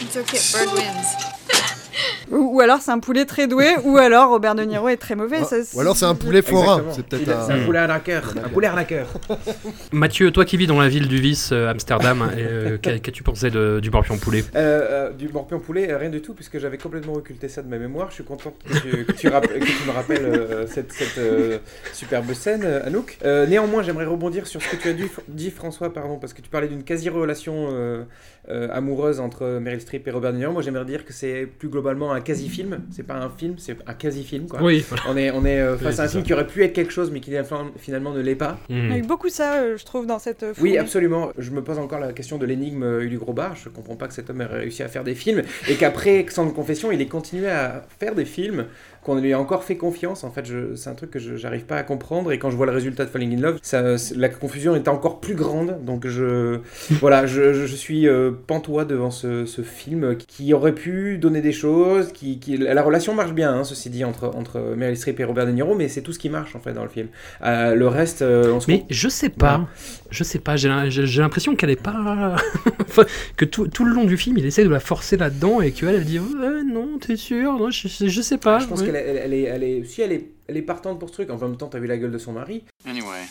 It's 0.00 0.16
okay, 0.16 0.40
Bird 0.52 0.72
wins. 0.72 1.08
Ou, 2.30 2.56
ou 2.56 2.60
alors 2.60 2.80
c'est 2.80 2.90
un 2.90 2.98
poulet 2.98 3.24
très 3.24 3.46
doué, 3.46 3.66
ou 3.84 3.96
alors 3.98 4.30
Robert 4.30 4.54
De 4.54 4.62
Niro 4.62 4.88
est 4.88 4.96
très 4.96 5.14
mauvais. 5.16 5.42
ça, 5.44 5.56
Ou 5.74 5.80
alors 5.80 5.96
c'est 5.96 6.04
un 6.06 6.14
poulet 6.14 6.42
forain. 6.42 6.82
C'est 6.92 7.06
peut-être 7.06 7.28
un. 7.30 7.50
un 7.50 7.64
poulet 7.64 7.78
arnaqueur. 7.80 8.34
Un 8.44 8.48
poulet 8.48 8.66
arnaqueur. 8.68 9.06
Mathieu, 9.92 10.30
toi 10.30 10.44
qui 10.44 10.56
vis 10.56 10.66
dans 10.66 10.80
la 10.80 10.88
ville 10.88 11.08
du 11.08 11.20
vice, 11.20 11.50
euh, 11.52 11.68
Amsterdam, 11.70 12.28
euh, 12.36 12.78
qu'a- 12.78 12.98
qu'as-tu 12.98 13.22
pensé 13.22 13.50
de- 13.50 13.80
du 13.80 13.90
morpion 13.90 14.16
poulet? 14.18 14.44
Euh, 14.54 15.08
euh, 15.08 15.10
du 15.12 15.28
morpion 15.28 15.58
poulet, 15.60 15.90
euh, 15.90 15.98
rien 15.98 16.10
du 16.10 16.20
tout, 16.22 16.34
puisque 16.34 16.58
j'avais 16.58 16.78
complètement 16.78 17.14
occulté 17.14 17.48
ça 17.48 17.62
de 17.62 17.68
ma 17.68 17.78
mémoire. 17.78 18.08
Je 18.10 18.14
suis 18.14 18.24
content 18.24 18.52
que 18.64 18.78
tu, 18.78 19.04
que 19.04 19.12
tu, 19.12 19.28
rapp- 19.28 19.46
que 19.48 19.64
tu 19.64 19.86
me 19.86 19.92
rappelles 19.92 20.24
euh, 20.24 20.66
cette, 20.66 20.92
cette, 20.92 21.18
euh, 21.18 21.58
superbe 21.92 22.32
scène, 22.34 22.62
euh, 22.64 22.86
Anouk. 22.86 23.18
Euh, 23.24 23.46
néanmoins, 23.46 23.82
j'aimerais 23.82 24.04
rebondir 24.06 24.46
sur 24.46 24.62
ce 24.62 24.68
que 24.68 24.76
tu 24.76 24.88
as 24.88 24.92
dit, 24.92 25.08
dit, 25.28 25.50
François, 25.50 25.92
pardon, 25.92 26.18
parce 26.18 26.32
que 26.32 26.40
tu 26.42 26.48
parlais 26.48 26.68
d'une 26.68 26.84
quasi-relation 26.84 27.68
euh, 27.72 28.02
euh, 28.48 28.68
amoureuse 28.72 29.20
entre 29.20 29.58
Meryl 29.60 29.80
Streep 29.80 30.06
et 30.06 30.10
Robert 30.10 30.32
De 30.32 30.38
Niro. 30.38 30.52
Moi, 30.52 30.62
j'aimerais 30.62 30.84
dire 30.84 31.04
que 31.04 31.12
c'est 31.12 31.46
plus 31.58 31.68
globalement 31.68 32.11
un 32.12 32.20
quasi-film. 32.20 32.80
C'est 32.90 33.02
pas 33.02 33.14
un 33.14 33.30
film, 33.30 33.54
c'est 33.58 33.76
un 33.86 33.94
quasi-film, 33.94 34.46
quoi. 34.46 34.62
Oui, 34.62 34.84
voilà. 34.88 35.02
On 35.08 35.16
est, 35.16 35.30
on 35.30 35.44
est 35.44 35.60
euh, 35.60 35.76
face 35.76 35.96
Oui, 35.96 36.00
à 36.00 36.04
un 36.04 36.08
film 36.08 36.22
ça. 36.22 36.26
qui 36.26 36.32
aurait 36.32 36.46
pu 36.46 36.62
être 36.64 36.72
quelque 36.72 36.92
chose, 36.92 37.10
mais 37.10 37.20
qui 37.20 37.32
finalement 37.78 38.12
ne 38.12 38.20
l'est 38.20 38.34
pas. 38.34 38.58
Il 38.68 38.88
y 38.90 38.92
a 38.92 38.98
eu 38.98 39.02
beaucoup 39.02 39.28
ça, 39.28 39.54
euh, 39.54 39.76
je 39.76 39.84
trouve, 39.84 40.06
dans 40.06 40.18
cette 40.18 40.42
euh, 40.42 40.52
Oui, 40.60 40.78
absolument. 40.78 41.30
Je 41.38 41.50
me 41.50 41.62
pose 41.62 41.78
encore 41.78 41.98
la 42.00 42.12
question 42.12 42.38
de 42.38 42.46
l'énigme 42.46 42.82
euh, 42.82 43.04
Uli 43.04 43.16
Grobard. 43.16 43.56
Je 43.56 43.68
comprends 43.68 43.96
pas 43.96 44.08
que 44.08 44.14
cet 44.14 44.30
homme 44.30 44.40
ait 44.40 44.46
réussi 44.46 44.82
à 44.82 44.88
faire 44.88 45.04
des 45.04 45.14
films 45.14 45.42
et 45.68 45.74
qu'après 45.74 46.24
Sans 46.28 46.48
Confession, 46.50 46.92
il 46.92 47.00
ait 47.00 47.06
continué 47.06 47.48
à 47.50 47.84
faire 47.98 48.14
des 48.14 48.24
films, 48.24 48.66
qu'on 49.02 49.16
lui 49.16 49.32
a 49.32 49.38
encore 49.40 49.64
fait 49.64 49.76
confiance. 49.76 50.24
En 50.24 50.30
fait, 50.30 50.44
c'est 50.76 50.90
un 50.90 50.94
truc 50.94 51.10
que 51.10 51.18
j'arrive 51.18 51.64
pas 51.64 51.76
à 51.76 51.82
comprendre. 51.82 52.30
Et 52.32 52.38
quand 52.38 52.50
je 52.50 52.56
vois 52.56 52.66
le 52.66 52.72
résultat 52.72 53.04
de 53.04 53.10
Falling 53.10 53.36
in 53.36 53.40
Love, 53.40 53.58
ça, 53.62 53.82
la 54.16 54.28
confusion 54.28 54.74
est 54.76 54.88
encore 54.88 55.20
plus 55.20 55.34
grande. 55.34 55.84
Donc 55.84 56.06
je, 56.06 56.58
voilà, 57.00 57.26
je, 57.26 57.66
suis 57.66 58.06
euh, 58.06 58.30
pantois 58.46 58.84
devant 58.84 59.10
ce, 59.10 59.46
ce 59.46 59.62
film 59.62 60.16
qui 60.16 60.52
aurait 60.54 60.74
pu 60.74 61.18
donner 61.18 61.40
des 61.40 61.52
choses, 61.52 61.62
chose 61.72 62.12
qui, 62.12 62.38
qui- 62.38 62.56
la 62.56 62.82
relation 62.82 63.14
marche 63.14 63.32
bien, 63.32 63.52
hein, 63.54 63.64
ceci 63.64 63.88
dit, 63.88 64.04
entre 64.04 64.26
entre 64.36 64.74
Meryl 64.76 64.96
Streep 64.96 65.18
et 65.20 65.24
Robert 65.24 65.46
De 65.46 65.52
Niro, 65.52 65.74
mais 65.74 65.88
c'est 65.88 66.02
tout 66.02 66.12
ce 66.12 66.18
qui 66.18 66.28
marche 66.28 66.54
en 66.56 66.60
fait 66.60 66.72
dans 66.72 66.82
le 66.82 66.88
film. 66.88 67.08
Euh, 67.44 67.74
le 67.74 67.88
reste, 67.88 68.22
euh, 68.22 68.52
on 68.52 68.60
se 68.60 68.70
Mais 68.70 68.84
je 68.90 69.08
sais 69.08 69.28
pas, 69.28 69.66
je 70.10 70.24
sais 70.24 70.38
pas, 70.38 70.56
j'ai 70.56 70.68
l'im- 70.68 70.88
j'ai 70.90 71.06
j'ai 71.06 71.22
l'impression 71.22 71.54
qu'elle 71.56 71.70
est 71.70 71.80
pas. 71.82 72.36
Enfin, 72.92 73.04
que 73.38 73.46
tout, 73.46 73.68
tout 73.68 73.86
le 73.86 73.94
long 73.94 74.04
du 74.04 74.18
film, 74.18 74.36
il 74.36 74.44
essaie 74.44 74.64
de 74.64 74.68
la 74.68 74.80
forcer 74.80 75.16
là-dedans 75.16 75.62
et 75.62 75.72
qu'elle, 75.72 75.94
elle 75.94 76.04
dit 76.04 76.18
non, 76.18 76.98
t'es 77.00 77.16
sûr? 77.16 77.54
Non, 77.54 77.70
je, 77.70 77.88
je- 77.88 78.06
je 78.08 78.20
sais 78.20 78.36
pas. 78.36 78.58
Je 78.58 78.66
pense 78.66 78.80
ouais. 78.80 78.91
Elle, 78.96 79.16
elle 79.18 79.34
est, 79.34 79.42
elle 79.42 79.62
est, 79.64 79.84
si 79.84 80.02
elle 80.02 80.12
est, 80.12 80.24
elle 80.48 80.56
est 80.56 80.62
partante 80.62 80.98
pour 80.98 81.08
ce 81.08 81.14
truc. 81.14 81.30
En 81.30 81.38
même 81.38 81.56
temps, 81.56 81.68
t'as 81.68 81.78
vu 81.78 81.86
la 81.86 81.96
gueule 81.98 82.12
de 82.12 82.18
son 82.18 82.32
mari. 82.32 82.64
Anyway, 82.86 83.22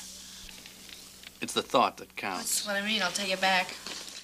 it's 1.42 1.54
the 1.54 1.64
thought 1.68 1.96
that 1.98 2.06
counts. 2.16 2.38
That's 2.40 2.66
what 2.68 2.74
I 2.78 2.82
mean. 2.82 3.02
I'll 3.02 3.12
take 3.14 3.32
it 3.34 3.42
back. 3.42 3.68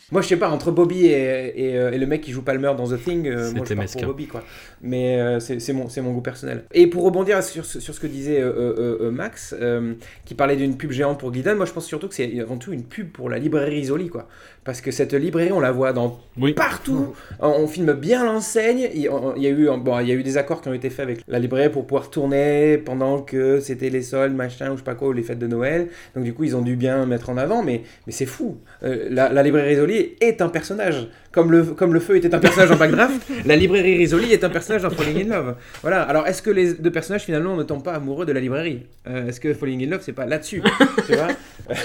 Moi, 0.09 0.21
je 0.21 0.27
sais 0.29 0.37
pas, 0.37 0.49
entre 0.49 0.71
Bobby 0.71 1.07
et, 1.07 1.51
et, 1.71 1.75
euh, 1.75 1.91
et 1.91 1.97
le 1.97 2.05
mec 2.07 2.21
qui 2.21 2.31
joue 2.31 2.41
Palmer 2.41 2.71
dans 2.77 2.87
The 2.87 3.03
Thing, 3.03 3.27
euh, 3.27 3.51
moi 3.51 3.65
je 3.67 3.73
pars 3.73 3.85
pour 3.91 4.03
Bobby, 4.05 4.27
quoi. 4.27 4.41
Mais 4.81 5.19
euh, 5.19 5.41
c'est 5.41 5.73
mon, 5.73 6.13
goût 6.13 6.21
personnel. 6.21 6.63
Et 6.73 6.87
pour 6.87 7.03
rebondir 7.03 7.43
sur, 7.43 7.65
ce- 7.65 7.81
sur 7.81 7.93
ce 7.93 7.99
que 7.99 8.07
disait 8.07 8.39
euh, 8.39 8.53
euh, 8.53 8.97
euh, 9.01 9.11
Max, 9.11 9.53
euh, 9.59 9.95
qui 10.23 10.33
parlait 10.33 10.55
d'une 10.55 10.77
pub 10.77 10.91
géante 10.91 11.19
pour 11.19 11.33
Glidden, 11.33 11.57
moi 11.57 11.65
je 11.65 11.73
pense 11.73 11.85
surtout 11.85 12.07
que 12.07 12.15
c'est 12.15 12.39
avant 12.39 12.55
tout 12.57 12.71
une 12.71 12.85
pub 12.85 13.11
pour 13.11 13.29
la 13.29 13.37
librairie 13.37 13.81
Risoli, 13.81 14.07
quoi. 14.07 14.29
Parce 14.67 14.81
que 14.81 14.91
cette 14.91 15.13
librairie, 15.13 15.53
on 15.53 15.61
la 15.61 15.71
voit 15.71 15.93
dans 15.93 16.19
Oui. 16.37 16.51
partout. 16.51 17.13
On, 17.39 17.47
on 17.47 17.67
filme 17.67 17.93
bien 17.93 18.25
l'enseigne. 18.25 18.89
Il, 18.93 18.99
y 19.01 19.07
a 19.07 19.49
eu, 19.49 19.69
bon, 19.79 19.97
il 20.01 20.09
y 20.09 20.11
a 20.11 20.13
eu 20.13 20.23
des 20.23 20.35
accords 20.37 20.61
qui 20.61 20.67
ont 20.67 20.73
été 20.73 20.89
faits 20.89 21.03
avec 21.05 21.21
la 21.25 21.39
librairie 21.39 21.69
pour 21.69 21.87
pouvoir 21.87 22.09
tourner 22.09 22.77
pendant 22.77 23.21
que 23.21 23.61
c'était 23.61 23.89
les 23.89 24.01
soldes, 24.01 24.35
machin, 24.35 24.67
ou 24.67 24.73
je 24.73 24.79
sais 24.79 24.83
pas 24.83 24.95
quoi, 24.95 25.07
ou 25.07 25.13
les 25.13 25.23
fêtes 25.23 25.39
de 25.39 25.47
Noël. 25.47 25.87
Donc 26.15 26.25
du 26.25 26.33
coup, 26.33 26.43
ils 26.43 26.53
ont 26.57 26.61
dû 26.61 26.75
bien 26.75 27.05
mettre 27.05 27.29
en 27.29 27.37
avant, 27.37 27.63
mais, 27.63 27.83
mais 28.07 28.11
c'est 28.11 28.25
fou. 28.25 28.57
Euh, 28.83 29.07
la, 29.09 29.29
la 29.31 29.41
librairie 29.41 29.69
Risoli 29.69 30.15
est 30.19 30.41
un 30.41 30.49
personnage. 30.49 31.07
Comme 31.31 31.51
le, 31.51 31.63
comme 31.63 31.93
le 31.93 31.99
feu 31.99 32.15
était 32.15 32.33
un 32.33 32.39
personnage 32.39 32.69
dans 32.69 32.77
Backdraft, 32.77 33.21
la 33.45 33.55
librairie 33.55 33.97
Risoli 33.97 34.31
est 34.33 34.43
un 34.43 34.49
personnage 34.49 34.81
dans 34.81 34.89
Falling 34.89 35.25
in 35.29 35.35
Love. 35.35 35.55
Voilà. 35.81 36.01
Alors, 36.03 36.25
est-ce 36.25 36.41
que 36.41 36.49
les 36.49 36.73
deux 36.73 36.91
personnages 36.91 37.23
finalement 37.23 37.55
ne 37.55 37.63
tombent 37.63 37.83
pas 37.83 37.93
amoureux 37.93 38.25
de 38.25 38.31
la 38.31 38.39
librairie 38.39 38.85
Euh, 39.07 39.27
Est-ce 39.27 39.39
que 39.39 39.53
Falling 39.53 39.83
in 39.85 39.89
Love, 39.91 40.01
c'est 40.03 40.13
pas 40.13 40.25
là-dessus 40.25 40.63
Tu 41.05 41.15
vois 41.15 41.27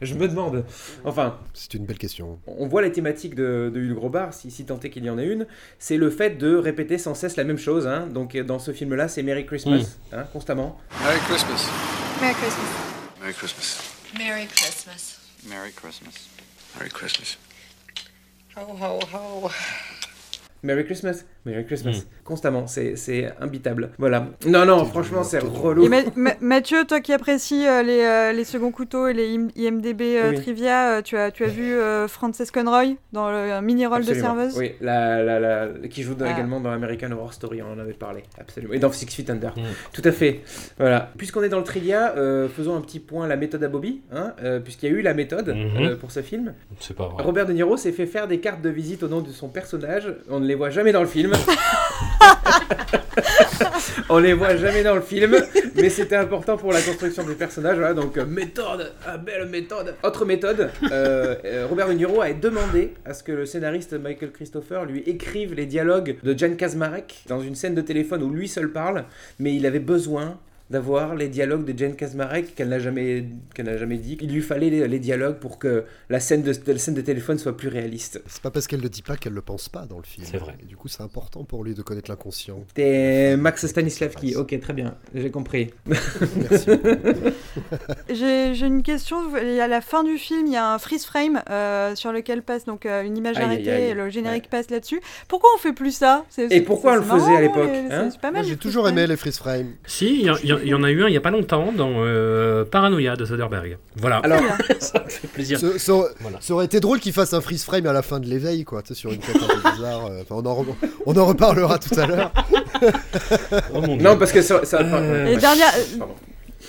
Je 0.00 0.14
me 0.14 0.26
demande. 0.26 0.64
Enfin, 1.04 1.38
C'est 1.54 1.74
une 1.74 1.84
belle 1.84 1.98
question. 1.98 2.38
on 2.46 2.66
voit 2.66 2.82
les 2.82 2.90
thématiques 2.92 3.34
de, 3.34 3.70
de 3.72 3.80
Hugues 3.80 4.00
si, 4.32 4.50
si 4.50 4.64
tant 4.64 4.80
est 4.80 4.90
qu'il 4.90 5.04
y 5.04 5.10
en 5.10 5.18
ait 5.18 5.26
une, 5.26 5.46
c'est 5.78 5.96
le 5.98 6.10
fait 6.10 6.38
de 6.38 6.56
répéter 6.56 6.98
sans 6.98 7.14
cesse 7.14 7.36
la 7.36 7.44
même 7.44 7.58
chose. 7.58 7.86
hein. 7.86 8.08
Donc 8.12 8.36
dans 8.36 8.58
ce 8.58 8.72
film-là, 8.72 9.08
c'est 9.08 9.22
Merry 9.22 9.44
Christmas, 9.46 9.98
hein, 10.12 10.24
constamment. 10.32 10.78
Merry 11.04 11.18
Christmas. 11.28 11.68
Merry 12.20 12.34
Christmas. 12.34 13.20
Merry 13.20 13.34
Christmas. 13.34 13.80
Merry 14.18 14.46
Christmas. 14.46 15.18
Merry 15.48 15.70
Christmas. 15.72 16.28
Merry 16.78 16.90
Christmas. 16.90 17.36
Ho 18.56 18.64
ho 18.64 18.98
ho. 19.12 19.50
Merry 20.62 20.82
Christmas, 20.82 21.24
Merry 21.46 21.64
Christmas, 21.64 21.92
Mm. 21.92 22.24
constamment, 22.24 22.66
c'est 22.66 22.96
c'est 22.96 23.32
imbitable. 23.40 23.90
Voilà. 23.98 24.26
Non, 24.46 24.66
non, 24.66 24.84
franchement, 24.84 25.22
c'est 25.24 25.38
relou. 25.38 25.84
Et 25.84 25.88
Ma- 25.88 26.02
Ma- 26.14 26.34
Mathieu, 26.40 26.84
toi 26.84 27.00
qui 27.00 27.12
apprécies 27.12 27.66
euh, 27.66 27.82
les, 27.82 28.00
euh, 28.02 28.32
les 28.32 28.44
seconds 28.44 28.70
couteaux 28.70 29.06
et 29.08 29.14
les 29.14 29.28
IM- 29.34 29.50
IMDB 29.56 30.02
euh, 30.18 30.30
Oui. 30.30 30.36
trivia, 30.36 30.90
euh, 30.98 31.02
tu, 31.02 31.16
as, 31.16 31.30
tu 31.30 31.44
as 31.44 31.48
vu 31.48 31.72
euh, 31.72 32.08
Frances 32.08 32.50
Conroy 32.52 32.96
dans 33.12 33.30
le 33.30 33.52
un 33.52 33.62
mini-rôle 33.62 34.04
de 34.04 34.12
serveuse? 34.14 34.56
Oui, 34.58 34.72
la, 34.82 35.22
la, 35.22 35.40
la- 35.40 35.68
qui 35.88 36.02
joue 36.02 36.14
dans- 36.14 36.26
Ah. 36.26 36.32
également 36.32 36.60
dans 36.60 36.70
American 36.70 37.10
Horror 37.12 37.32
Story, 37.32 37.62
on 37.62 37.72
en 37.72 37.78
avait 37.78 37.94
parlé, 37.94 38.22
absolument. 38.38 38.74
Et 38.74 38.78
dans 38.78 38.92
Six 38.92 39.06
Feet 39.06 39.30
Under. 39.30 39.50
Mm. 39.56 39.62
Tout 39.92 40.02
à 40.04 40.12
fait. 40.12 40.40
Voilà. 40.78 41.10
Puisqu'on 41.16 41.42
est 41.42 41.48
dans 41.48 41.58
le 41.58 41.64
trivia, 41.64 42.14
euh, 42.16 42.48
faisons 42.48 42.76
un 42.76 42.80
petit 42.82 43.00
point 43.00 43.26
la 43.26 43.36
méthode 43.36 43.64
à 43.64 43.68
Bobby, 43.68 44.02
hein, 44.12 44.34
euh, 44.44 44.60
puisqu'il 44.60 44.90
y 44.90 44.94
a 44.94 44.96
eu 44.98 45.02
la 45.02 45.14
méthode 45.14 45.48
Mhm. 45.48 45.84
euh, 45.86 45.96
pour 45.96 46.10
ce 46.10 46.20
film. 46.20 46.52
C'est 46.80 46.94
pas 46.96 47.08
vrai. 47.08 47.22
Robert 47.22 47.46
De 47.46 47.52
Niro 47.54 47.76
s'est 47.76 47.92
fait 47.92 48.06
faire 48.06 48.28
des 48.28 48.40
cartes 48.40 48.60
de 48.62 48.68
visite 48.70 49.02
au 49.02 49.08
nom 49.08 49.20
de 49.20 49.30
son 49.30 49.48
personnage. 49.48 50.12
On 50.28 50.38
ne 50.40 50.46
les 50.46 50.54
voit 50.54 50.70
jamais 50.70 50.92
dans 50.92 51.00
le 51.00 51.06
film. 51.06 51.29
On 54.08 54.18
les 54.18 54.32
voit 54.32 54.56
jamais 54.56 54.82
dans 54.82 54.96
le 54.96 55.00
film, 55.00 55.36
mais 55.76 55.88
c'était 55.88 56.16
important 56.16 56.56
pour 56.56 56.72
la 56.72 56.80
construction 56.80 57.24
des 57.24 57.34
personnages. 57.34 57.76
Voilà, 57.76 57.94
donc 57.94 58.16
euh, 58.16 58.26
méthode, 58.26 58.92
ah, 59.06 59.16
belle 59.16 59.46
méthode. 59.46 59.94
Autre 60.02 60.24
méthode, 60.24 60.70
euh, 60.90 61.36
euh, 61.44 61.66
Robert 61.68 61.88
De 61.88 61.94
Niro 61.94 62.20
a 62.20 62.32
demandé 62.32 62.94
à 63.04 63.14
ce 63.14 63.22
que 63.22 63.32
le 63.32 63.46
scénariste 63.46 63.94
Michael 63.94 64.32
Christopher 64.32 64.84
lui 64.84 65.00
écrive 65.06 65.54
les 65.54 65.66
dialogues 65.66 66.16
de 66.22 66.36
Jan 66.36 66.54
Kazmarek 66.56 67.24
dans 67.28 67.40
une 67.40 67.54
scène 67.54 67.74
de 67.74 67.82
téléphone 67.82 68.22
où 68.22 68.30
lui 68.30 68.48
seul 68.48 68.72
parle, 68.72 69.04
mais 69.38 69.54
il 69.54 69.66
avait 69.66 69.78
besoin 69.78 70.38
d'avoir 70.70 71.14
les 71.14 71.28
dialogues 71.28 71.64
de 71.64 71.76
Jane 71.76 71.96
Kazmarek 71.96 72.54
qu'elle 72.54 72.68
n'a 72.68 72.78
jamais, 72.78 73.24
qu'elle 73.54 73.66
n'a 73.66 73.76
jamais 73.76 73.98
dit. 73.98 74.16
Il 74.20 74.32
lui 74.32 74.40
fallait 74.42 74.70
les, 74.70 74.86
les 74.88 74.98
dialogues 74.98 75.38
pour 75.38 75.58
que 75.58 75.84
la 76.08 76.20
scène, 76.20 76.42
de, 76.42 76.52
la 76.66 76.78
scène 76.78 76.94
de 76.94 77.00
téléphone 77.00 77.38
soit 77.38 77.56
plus 77.56 77.68
réaliste. 77.68 78.22
C'est 78.26 78.40
pas 78.42 78.50
parce 78.50 78.66
qu'elle 78.66 78.80
le 78.80 78.88
dit 78.88 79.02
pas 79.02 79.16
qu'elle 79.16 79.32
le 79.32 79.42
pense 79.42 79.68
pas 79.68 79.86
dans 79.86 79.98
le 79.98 80.04
film. 80.04 80.26
C'est 80.30 80.38
vrai. 80.38 80.56
Et 80.62 80.66
du 80.66 80.76
coup, 80.76 80.88
c'est 80.88 81.02
important 81.02 81.44
pour 81.44 81.64
lui 81.64 81.74
de 81.74 81.82
connaître 81.82 82.10
l'inconscient. 82.10 82.64
T'es 82.74 83.36
Max 83.36 83.66
Stanislavski, 83.66 84.36
ok 84.36 84.58
très 84.60 84.72
bien, 84.72 84.94
j'ai 85.14 85.30
compris. 85.30 85.70
Merci. 85.86 86.68
J'ai 88.08 88.54
j'ai 88.54 88.66
une 88.66 88.82
question. 88.82 89.18
À 89.34 89.66
la 89.68 89.80
fin 89.80 90.04
du 90.04 90.18
film, 90.18 90.46
il 90.46 90.52
y 90.52 90.56
a 90.56 90.72
un 90.72 90.78
freeze 90.78 91.04
frame 91.04 91.42
euh, 91.50 91.94
sur 91.94 92.12
lequel 92.12 92.42
passe 92.42 92.64
donc 92.64 92.86
euh, 92.86 93.02
une 93.02 93.16
image 93.16 93.36
Aïe, 93.38 93.44
arrêtée 93.44 93.70
aïe. 93.70 93.82
et 93.90 93.94
le 93.94 94.08
générique 94.10 94.48
passe 94.48 94.70
là-dessus. 94.70 95.00
Pourquoi 95.28 95.50
on 95.56 95.58
fait 95.58 95.72
plus 95.72 95.92
ça? 95.94 96.24
C'est- 96.28 96.44
Et 96.44 96.48
c'est- 96.48 96.60
pourquoi 96.62 96.92
c'est- 96.92 97.10
on 97.10 97.14
le 97.14 97.20
faisait 97.20 97.36
à 97.36 97.40
l'époque, 97.40 97.68
hein? 97.70 97.88
c'est- 98.04 98.10
C'est 98.12 98.20
pas 98.20 98.30
Moi, 98.30 98.40
mal. 98.40 98.48
j'ai 98.48 98.56
toujours 98.56 98.88
aimé 98.88 99.06
les 99.06 99.16
freeze 99.16 99.38
frames. 99.38 99.72
Si, 99.86 100.20
il 100.20 100.20
y, 100.22 100.46
y 100.46 100.52
a- 100.52 100.59
il 100.62 100.68
y 100.68 100.74
en 100.74 100.82
a 100.82 100.90
eu 100.90 101.02
un 101.04 101.08
il 101.08 101.14
y 101.14 101.16
a 101.16 101.20
pas 101.20 101.30
longtemps 101.30 101.72
dans 101.72 101.90
euh, 101.98 102.64
Paranoia 102.64 103.16
de 103.16 103.24
Soderbergh. 103.24 103.78
Voilà. 103.96 104.18
Alors, 104.18 104.40
ça 104.80 105.02
me 105.04 105.08
fait 105.10 105.28
plaisir. 105.28 105.58
Ça, 105.58 105.78
ça 105.78 105.92
aurait- 105.94 106.10
Voilà. 106.20 106.38
ça 106.40 106.54
aurait 106.54 106.64
été 106.66 106.80
drôle 106.80 107.00
qu'il 107.00 107.12
fasse 107.12 107.32
un 107.34 107.40
freeze 107.40 107.64
frame 107.64 107.86
à 107.86 107.92
la 107.92 108.02
fin 108.02 108.20
de 108.20 108.26
l'éveil, 108.26 108.64
quoi, 108.64 108.82
tu 108.82 108.88
sais, 108.88 108.94
sur 108.94 109.12
une 109.12 109.18
tête 109.20 109.36
un 109.36 109.60
peu 109.60 109.70
bizarre. 109.76 110.06
euh, 110.06 110.22
Enfin, 110.22 110.34
on, 110.36 110.46
en 110.46 110.62
re- 110.62 110.74
on 111.06 111.16
en 111.16 111.26
reparlera 111.26 111.78
tout 111.78 111.98
à 111.98 112.06
l'heure. 112.06 112.32
Oh 113.74 113.80
non 114.00 114.16
parce 114.16 114.32
que 114.32 114.42
ça... 114.42 114.64
ça 114.64 114.78
Euh, 114.80 115.26
Et 115.26 115.36
dernière, 115.36 115.72
Pardon. 115.98 116.14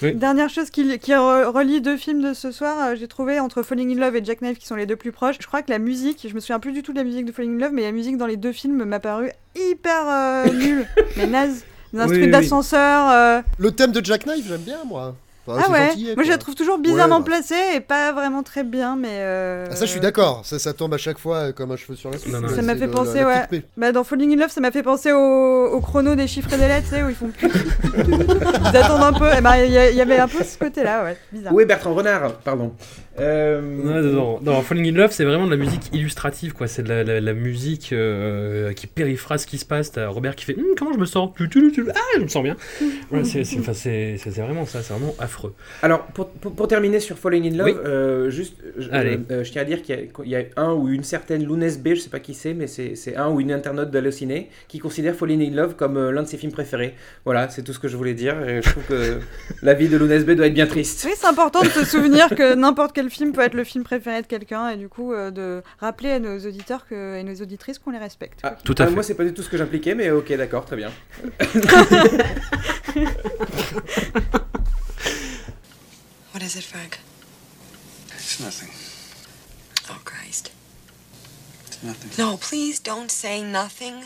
Oui. 0.01 0.13
dernière 0.15 0.49
chose 0.49 0.69
qui, 0.69 0.97
qui 0.99 1.11
re- 1.11 1.45
relie 1.45 1.79
deux 1.81 1.97
films 1.97 2.21
de 2.21 2.33
ce 2.33 2.51
soir, 2.51 2.75
euh, 2.89 2.95
j'ai 2.99 3.07
trouvé 3.07 3.39
entre 3.39 3.61
Falling 3.61 3.95
in 3.95 3.99
Love 3.99 4.15
et 4.15 4.23
Jackknife 4.25 4.57
qui 4.57 4.65
sont 4.65 4.75
les 4.75 4.85
deux 4.85 4.95
plus 4.95 5.11
proches. 5.11 5.35
Je 5.39 5.47
crois 5.47 5.61
que 5.61 5.69
la 5.69 5.79
musique, 5.79 6.25
je 6.27 6.33
me 6.33 6.39
souviens 6.39 6.59
plus 6.59 6.71
du 6.71 6.81
tout 6.83 6.91
de 6.93 6.97
la 6.97 7.03
musique 7.03 7.25
de 7.25 7.31
Falling 7.31 7.55
in 7.57 7.59
Love, 7.65 7.71
mais 7.73 7.83
la 7.83 7.91
musique 7.91 8.17
dans 8.17 8.25
les 8.25 8.37
deux 8.37 8.51
films 8.51 8.83
m'a 8.83 8.99
paru 8.99 9.29
hyper 9.55 10.07
euh, 10.09 10.45
nulle, 10.53 10.87
mais 11.17 11.27
naze. 11.27 11.65
Des 11.93 11.97
Oui, 11.99 12.03
instruments 12.03 12.19
oui, 12.21 12.25
oui. 12.25 12.31
d'ascenseur. 12.31 13.09
euh, 13.11 13.41
Le 13.57 13.71
thème 13.71 13.91
de 13.91 14.03
Jackknife, 14.03 14.45
j'aime 14.47 14.61
bien, 14.61 14.77
moi. 14.85 15.15
Enfin, 15.47 15.59
Ah 15.67 15.71
ouais, 15.71 15.89
moi 16.15 16.23
je 16.23 16.29
la 16.29 16.37
trouve 16.37 16.53
toujours 16.53 16.77
bizarrement 16.77 17.15
Ouais, 17.17 17.21
bah. 17.21 17.25
placée 17.25 17.55
et 17.75 17.79
pas 17.79 18.11
vraiment 18.11 18.43
très 18.43 18.63
bien, 18.63 18.95
mais. 18.95 19.07
euh, 19.11 19.65
Ah, 19.71 19.75
ça, 19.75 19.85
je 19.87 19.89
suis 19.91 19.99
d'accord. 19.99 20.41
Ça, 20.45 20.59
ça 20.59 20.71
tombe 20.71 20.93
à 20.93 20.97
chaque 20.97 21.17
fois 21.17 21.37
euh, 21.37 21.51
comme 21.51 21.71
un 21.71 21.75
cheveu 21.77 21.95
sur 21.95 22.11
la 22.11 22.19
soupe. 22.19 22.31
Non, 22.31 22.41
non, 22.41 22.47
mais 22.49 22.55
Ça 22.55 22.61
m'a 22.61 22.75
fait 22.75 22.85
le- 22.85 22.91
penser, 22.91 23.21
la 23.21 23.47
ouais. 23.49 23.63
Bah, 23.75 23.91
dans 23.91 24.03
Falling 24.03 24.33
in 24.33 24.39
Love, 24.39 24.51
ça 24.51 24.61
m'a 24.61 24.69
fait 24.69 24.83
penser 24.83 25.11
au, 25.11 25.17
au 25.71 25.81
chrono 25.81 26.13
des 26.13 26.27
chiffres 26.27 26.53
et 26.53 26.57
des 26.57 26.67
lettres, 26.67 26.89
tu 26.89 26.95
sais, 26.95 27.01
où 27.03 27.09
ils 27.09 27.15
font. 27.15 27.31
ils 27.97 28.77
attendent 28.77 29.01
un 29.03 29.13
peu. 29.13 29.33
Et 29.35 29.41
bah, 29.41 29.63
il 29.65 29.71
y, 29.71 29.77
a- 29.79 29.89
il 29.89 29.97
y 29.97 30.01
avait 30.01 30.19
un 30.19 30.27
peu 30.27 30.43
ce 30.43 30.57
côté-là, 30.59 31.03
ouais, 31.05 31.17
bizarre. 31.33 31.53
Où 31.53 31.59
est 31.59 31.65
Bertrand 31.65 31.95
Renard? 31.95 32.33
Pardon. 32.43 32.73
Euh, 33.19 33.61
Non, 33.61 34.01
non, 34.01 34.11
non, 34.13 34.39
non, 34.41 34.61
Falling 34.61 34.87
in 34.87 34.97
Love, 34.97 35.11
c'est 35.11 35.25
vraiment 35.25 35.45
de 35.45 35.51
la 35.51 35.57
musique 35.57 35.89
illustrative, 35.93 36.53
quoi. 36.53 36.67
C'est 36.67 36.81
de 36.83 36.89
la, 36.89 37.03
la- 37.03 37.19
la 37.19 37.33
musique 37.33 37.91
euh, 37.91 38.71
qui 38.73 38.87
périphrase 38.87 39.41
ce 39.41 39.47
qui 39.47 39.57
se 39.57 39.65
passe. 39.65 39.91
T'as 39.91 40.07
Robert 40.07 40.35
qui 40.35 40.45
fait 40.45 40.55
Hum, 40.57 40.63
Comment 40.77 40.93
je 40.93 40.97
me 40.99 41.05
sens? 41.05 41.31
Tu, 41.35 41.49
tu, 41.49 41.71
tu, 41.73 41.85
Ah, 41.93 41.99
je 42.17 42.21
me 42.23 42.27
sens 42.29 42.41
bien. 42.43 42.55
Voilà, 43.09 43.25
c'est 43.25 43.43
c'est- 43.43 43.59
enfin, 43.59 43.73
c'est- 43.73 44.15
c'est- 44.17 44.31
c'est 44.31 44.41
vraiment 44.41 44.65
ça, 44.65 44.81
c'est 44.81 44.93
vraiment 44.93 45.13
affreux. 45.19 45.53
Alors, 45.81 46.03
pour, 46.07 46.29
pour, 46.29 46.53
pour 46.53 46.67
terminer 46.69 46.99
sur 47.01 47.17
Falling 47.17 47.51
in 47.53 47.57
Love, 47.57 47.65
Oui. 47.67 47.73
euh, 47.85 48.29
juste, 48.29 48.55
je, 48.77 48.89
Allez. 48.91 49.15
euh, 49.15 49.17
euh, 49.39 49.43
je 49.43 49.51
tiens 49.51 49.63
à 49.63 49.65
dire 49.65 49.81
qu'il 49.81 49.95
y, 49.95 49.99
a- 49.99 50.03
qu'il 50.03 50.27
y 50.31 50.35
a 50.37 50.43
un 50.55 50.71
ou 50.73 50.87
une 50.87 51.03
certaine 51.03 51.43
Lounès 51.45 51.79
B, 51.79 51.89
je 51.89 51.95
sais 51.95 52.09
pas 52.09 52.19
qui 52.21 52.33
c'est, 52.33 52.53
mais 52.53 52.67
c'est 52.67 52.95
c'est 52.95 53.17
un 53.17 53.29
ou 53.29 53.41
une 53.41 53.51
internaute 53.51 53.91
d'Allociné 53.91 54.49
qui 54.69 54.79
considère 54.79 55.15
Falling 55.15 55.41
in 55.51 55.53
Love 55.55 55.75
comme 55.75 55.97
euh, 55.97 56.11
l'un 56.11 56.23
de 56.23 56.27
ses 56.27 56.37
films 56.37 56.53
préférés. 56.53 56.95
Voilà, 57.25 57.49
c'est 57.49 57.61
tout 57.63 57.73
ce 57.73 57.79
que 57.79 57.87
je 57.89 57.97
voulais 57.97 58.13
dire. 58.13 58.41
Et 58.47 58.61
je 58.61 58.69
trouve 58.69 58.83
que 58.85 59.19
la 59.63 59.73
vie 59.73 59.89
de 59.89 59.97
Lounès 59.97 60.23
B 60.25 60.31
doit 60.31 60.47
être 60.47 60.53
bien 60.53 60.67
triste. 60.67 61.03
Oui, 61.05 61.11
c'est 61.17 61.27
important 61.27 61.61
de 61.61 61.67
se 61.67 61.83
souvenir 61.83 62.29
que 62.29 62.55
n'importe 62.55 62.93
quel 62.93 63.00
film 63.09 63.33
peut 63.33 63.41
être 63.41 63.53
le 63.53 63.63
film 63.63 63.83
préféré 63.83 64.21
de 64.21 64.27
quelqu'un 64.27 64.69
et 64.69 64.77
du 64.77 64.89
coup 64.89 65.13
euh, 65.13 65.31
de 65.31 65.63
rappeler 65.79 66.11
à 66.11 66.19
nos 66.19 66.39
auditeurs 66.39 66.87
que, 66.87 67.17
et 67.17 67.23
nos 67.23 67.35
auditrices 67.35 67.79
qu'on 67.79 67.91
les 67.91 67.97
respecte. 67.97 68.39
Ah, 68.43 68.55
Tout 68.63 68.75
à 68.77 68.83
ah, 68.83 68.87
fait. 68.87 68.93
Moi, 68.93 69.03
c'est 69.03 69.15
pas 69.15 69.23
du 69.23 69.33
tout 69.33 69.43
ce 69.43 69.49
que 69.49 69.57
j'impliquais, 69.57 69.95
mais 69.95 70.11
ok, 70.11 70.33
d'accord, 70.33 70.65
très 70.65 70.75
bien. 70.75 70.91
What 76.33 76.41
is 76.41 76.55
it, 76.55 76.63
Frank? 76.63 76.99
It's 78.13 78.39
nothing. 78.39 78.69
Oh, 79.89 79.99
Christ. 80.05 80.51
It's 81.67 81.83
nothing. 81.83 82.11
No, 82.17 82.37
please 82.37 82.79
don't 82.79 83.11
say 83.11 83.41
nothing. 83.41 84.05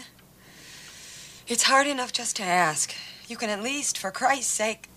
It's 1.48 1.64
hard 1.64 1.86
enough 1.88 2.12
just 2.12 2.36
to 2.38 2.44
ask. 2.44 2.94
You 3.28 3.38
can 3.38 3.50
at 3.50 3.62
least, 3.62 3.98
for 3.98 4.12
Christ's 4.12 4.52
sake. 4.52 4.90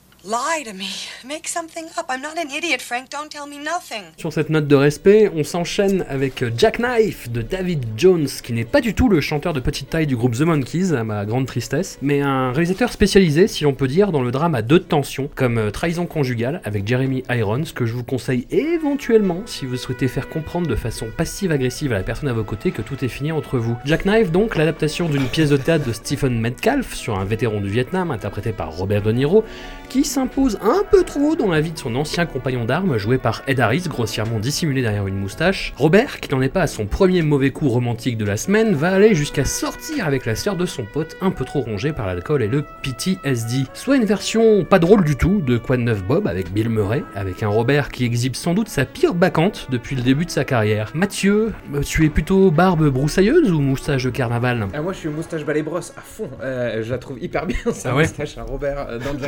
Sur 4.17 4.33
cette 4.33 4.51
note 4.51 4.67
de 4.67 4.75
respect, 4.75 5.31
on 5.33 5.45
s'enchaîne 5.45 6.05
avec 6.09 6.45
Jackknife 6.59 7.31
de 7.31 7.41
David 7.41 7.87
Jones, 7.97 8.27
qui 8.43 8.53
n'est 8.53 8.65
pas 8.65 8.81
du 8.81 8.95
tout 8.95 9.09
le 9.09 9.21
chanteur 9.21 9.53
de 9.53 9.61
petite 9.61 9.91
taille 9.91 10.09
du 10.09 10.17
groupe 10.17 10.35
The 10.35 10.41
Monkees, 10.41 10.93
à 10.93 11.05
ma 11.05 11.25
grande 11.25 11.47
tristesse, 11.47 11.99
mais 12.03 12.21
un 12.21 12.51
réalisateur 12.51 12.91
spécialisé, 12.91 13.47
si 13.47 13.63
l'on 13.63 13.75
peut 13.75 13.87
dire, 13.87 14.11
dans 14.11 14.21
le 14.21 14.33
drame 14.33 14.57
à 14.57 14.63
deux 14.63 14.81
tensions, 14.81 15.31
comme 15.37 15.57
euh, 15.57 15.71
Trahison 15.71 16.05
conjugale 16.05 16.63
avec 16.65 16.87
Jeremy 16.87 17.23
Irons, 17.31 17.63
que 17.73 17.87
je 17.87 17.93
vous 17.93 18.05
conseille 18.05 18.49
éventuellement 18.51 19.43
si 19.47 19.67
vous 19.67 19.77
souhaitez 19.77 20.09
faire 20.09 20.29
comprendre 20.29 20.67
de 20.67 20.75
façon 20.75 21.07
passive-agressive 21.17 21.93
à 21.93 21.97
la 21.99 22.03
personne 22.03 22.29
à 22.29 22.33
vos 22.33 22.45
côtés 22.45 22.73
que 22.73 22.83
tout 22.83 23.05
est 23.05 23.09
fini 23.09 23.31
entre 23.31 23.59
vous. 23.59 23.77
Jackknife, 23.85 24.33
donc, 24.33 24.57
l'adaptation 24.57 25.09
d'une 25.09 25.29
pièce 25.29 25.51
de 25.51 25.57
théâtre 25.57 25.87
de 25.87 25.93
Stephen 25.93 26.41
Metcalf 26.41 26.95
sur 26.95 27.21
un 27.21 27.25
vétéran 27.25 27.61
du 27.61 27.69
Vietnam, 27.69 28.11
interprété 28.11 28.51
par 28.51 28.73
Robert 28.73 29.03
De 29.03 29.13
Niro, 29.13 29.45
qui 29.89 30.08
s'impose 30.09 30.59
un 30.63 30.83
peu 30.91 31.05
trop 31.05 31.37
dans 31.37 31.49
la 31.51 31.61
vie 31.61 31.71
de 31.71 31.79
son 31.79 31.95
ancien 31.95 32.27
compagnon 32.27 32.65
d'armes, 32.65 32.97
joué 32.99 33.19
par 33.19 33.43
Ed 33.47 33.61
Harris, 33.61 33.85
grossièrement 33.89 34.39
dissimulé 34.41 34.83
derrière 34.83 35.07
une 35.07 35.19
moustache. 35.19 35.73
Robert, 35.77 36.19
qui 36.21 36.31
n'en 36.35 36.41
est 36.43 36.49
pas 36.49 36.63
à 36.63 36.67
son 36.67 36.87
premier 36.87 37.23
mauvais 37.23 37.51
coup 37.51 37.69
romantique 37.69 38.17
de 38.17 38.25
la 38.25 38.37
semaine, 38.37 38.75
va 38.75 38.91
aller 38.91 39.15
jusqu'à 39.15 39.45
sortir 39.45 40.07
avec 40.07 40.27
la 40.27 40.35
sœur 40.35 40.57
de 40.57 40.67
son 40.67 40.85
pote, 40.85 41.17
un 41.21 41.31
peu 41.31 41.45
trop 41.45 41.61
rongée 41.61 41.93
par 41.93 42.07
l'alcool 42.07 42.43
et 42.43 42.49
le 42.49 42.65
PTSD. 42.83 43.67
Soit 43.75 43.97
une 43.97 44.05
version 44.05 44.65
pas 44.65 44.79
drôle 44.79 45.05
du 45.05 45.17
tout 45.17 45.41
de 45.41 45.59
Quoi 45.59 45.77
de 45.77 45.83
neuf 45.83 46.03
Bob 46.05 46.27
avec 46.27 46.53
Bill 46.53 46.69
Murray, 46.71 47.05
avec 47.15 47.43
un 47.43 47.49
Robert 47.49 47.91
qui 47.91 48.05
exhibe 48.05 48.35
sans 48.35 48.55
doute 48.55 48.69
sa 48.69 48.85
pire 48.87 49.15
bacchante 49.15 49.69
depuis 49.71 49.95
le 49.95 50.03
début 50.03 50.25
de 50.25 50.31
sa 50.31 50.45
carrière. 50.45 50.91
Mathieu, 50.95 51.53
euh, 51.75 51.83
tu 51.83 52.05
es 52.07 52.09
plutôt 52.09 52.51
barbe 52.51 52.89
broussailleuse 52.89 53.53
ou 53.53 53.61
moustache 53.61 54.05
de 54.05 54.11
carnaval? 54.11 54.67
Ah, 54.73 54.81
moi 54.81 54.93
je 54.95 54.99
suis 54.99 55.09
moustache 55.09 55.45
balai 55.45 55.63
brosse 55.63 55.93
à 55.97 56.01
fond. 56.01 56.31
Euh, 56.43 56.83
je 56.83 56.91
la 56.91 56.99
trouve 56.99 57.23
hyper 57.23 57.45
bien 57.47 57.59
sa 57.73 57.91
Ah 57.91 57.95
ouais? 57.95 58.03
moustache 58.05 58.39
à 58.39 58.43
Robert 58.45 58.87
euh, 58.89 58.99
dans 58.99 59.19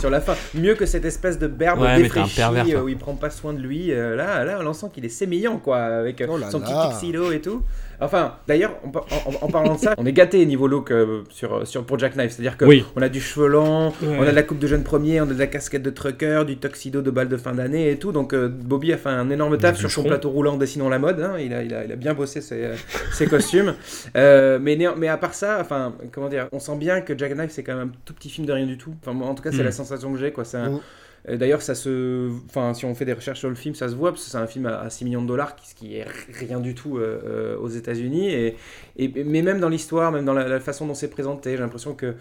sur 0.00 0.10
la 0.12 0.20
fin. 0.20 0.34
Mieux 0.54 0.74
que 0.74 0.86
cette 0.86 1.04
espèce 1.04 1.38
de 1.38 1.46
berbe 1.48 1.80
Ouais, 1.80 1.96
défraîchie 2.00 2.36
pervers, 2.36 2.64
euh, 2.68 2.82
où 2.82 2.88
il 2.88 2.96
prend 2.98 3.14
pas 3.14 3.30
soin 3.30 3.52
de 3.52 3.58
lui. 3.60 3.92
Euh, 3.92 4.14
là, 4.14 4.44
là, 4.44 4.60
on 4.64 4.72
sent 4.72 4.86
qu'il 4.92 5.04
est 5.04 5.08
sémillant 5.08 5.58
quoi, 5.58 5.78
avec 5.78 6.20
euh, 6.20 6.26
Oh 6.30 6.38
là 6.38 6.50
son 6.50 6.60
là. 6.60 6.66
petit 6.66 7.06
tuxedo 7.06 7.32
et 7.32 7.40
tout. 7.40 7.62
Enfin, 8.00 8.34
d'ailleurs, 8.48 8.72
en, 8.84 8.88
par- 8.90 9.06
en- 9.26 9.46
en 9.46 9.48
parlant 9.48 9.74
de 9.76 9.78
ça, 9.80 9.94
on 9.96 10.04
est 10.06 10.12
gâté 10.12 10.44
niveau 10.44 10.66
look 10.66 10.90
euh, 10.90 11.22
sur, 11.30 11.64
sur, 11.68 11.84
pour 11.84 11.98
Jackknife. 12.00 12.32
C'est-à-dire 12.32 12.56
que 12.56 12.64
Oui. 12.64 12.84
on 12.96 13.02
a 13.02 13.08
du 13.08 13.20
cheveu 13.20 13.46
lent, 13.46 13.90
Ouais. 14.02 14.16
on 14.18 14.22
a 14.22 14.30
de 14.30 14.34
la 14.34 14.42
coupe 14.42 14.58
de 14.58 14.66
jeune 14.66 14.82
premier, 14.82 15.20
on 15.20 15.24
a 15.24 15.26
de 15.34 15.38
la 15.38 15.46
casquette 15.46 15.82
de 15.84 15.90
trucker, 15.90 16.42
du 16.44 16.56
tuxedo 16.56 17.00
de 17.00 17.10
balle 17.12 17.28
de 17.28 17.36
fin 17.36 17.52
d'année 17.52 17.90
et 17.92 17.98
tout. 17.98 18.10
Donc 18.10 18.34
euh, 18.34 18.48
Bobby 18.48 18.92
a 18.92 18.96
fait 18.96 19.08
un 19.10 19.30
énorme 19.30 19.56
taf 19.56 19.78
sur 19.78 19.88
son 19.90 20.02
plateau 20.02 20.30
roulant 20.30 20.56
dessinant 20.56 20.88
la 20.88 20.98
mode. 20.98 21.20
hein. 21.20 21.34
Il, 21.38 21.54
a, 21.54 21.62
il, 21.62 21.72
a, 21.74 21.84
il 21.84 21.92
a 21.92 21.96
bien 21.96 22.12
bossé 22.14 22.40
ses, 22.40 22.70
ses 23.12 23.26
costumes. 23.26 23.74
Euh, 24.16 24.58
mais, 24.60 24.76
mais 24.98 25.08
à 25.08 25.16
part 25.16 25.32
ça, 25.34 25.58
enfin, 25.60 25.94
comment 26.12 26.28
dire, 26.28 26.48
on 26.52 26.58
sent 26.58 26.76
bien 26.76 27.00
que 27.00 27.16
Jackknife 27.16 27.50
c'est 27.50 27.62
quand 27.62 27.76
même 27.76 27.88
un 27.88 27.92
tout 28.04 28.12
petit 28.14 28.28
film 28.28 28.46
de 28.46 28.52
rien 28.52 28.66
du 28.66 28.76
tout. 28.76 28.94
Enfin, 29.00 29.12
moi, 29.12 29.28
en 29.28 29.34
tout 29.34 29.42
cas, 29.42 29.50
c'est 29.52 29.62
Mm. 29.62 29.64
la 29.66 29.72
sensation 29.72 30.01
que 30.10 30.18
j'ai. 30.18 30.32
quoi. 30.32 30.44
C'est 30.44 30.56
un- 30.56 30.70
Mm. 30.70 30.80
D'ailleurs, 31.36 31.62
ça 31.62 31.76
se, 31.76 32.30
enfin, 32.46 32.74
si 32.74 32.84
on 32.84 32.96
fait 32.96 33.04
des 33.04 33.12
recherches 33.12 33.38
sur 33.38 33.48
le 33.48 33.54
film, 33.54 33.76
ça 33.76 33.88
se 33.88 33.94
voit 33.94 34.10
parce 34.10 34.24
que 34.24 34.30
c'est 34.32 34.38
un 34.38 34.48
film 34.48 34.66
à, 34.66 34.80
à 34.80 34.90
6 34.90 35.04
millions 35.04 35.22
de 35.22 35.28
dollars, 35.28 35.54
qui- 35.54 35.68
ce 35.68 35.74
qui 35.76 35.94
est 35.96 36.04
rien 36.32 36.58
du 36.58 36.74
tout 36.74 36.98
euh, 36.98 37.20
euh, 37.24 37.56
aux 37.58 37.68
États-Unis. 37.68 38.28
Et, 38.32 38.56
et 38.96 39.22
mais 39.22 39.40
même 39.42 39.60
dans 39.60 39.68
l'histoire, 39.68 40.10
même 40.10 40.24
dans 40.24 40.32
la, 40.34 40.48
la 40.48 40.58
façon 40.58 40.84
dont 40.84 40.94
c'est 40.94 41.10
présenté, 41.10 41.52
j'ai 41.52 41.58
l'impression 41.62 41.94
que 41.94 42.14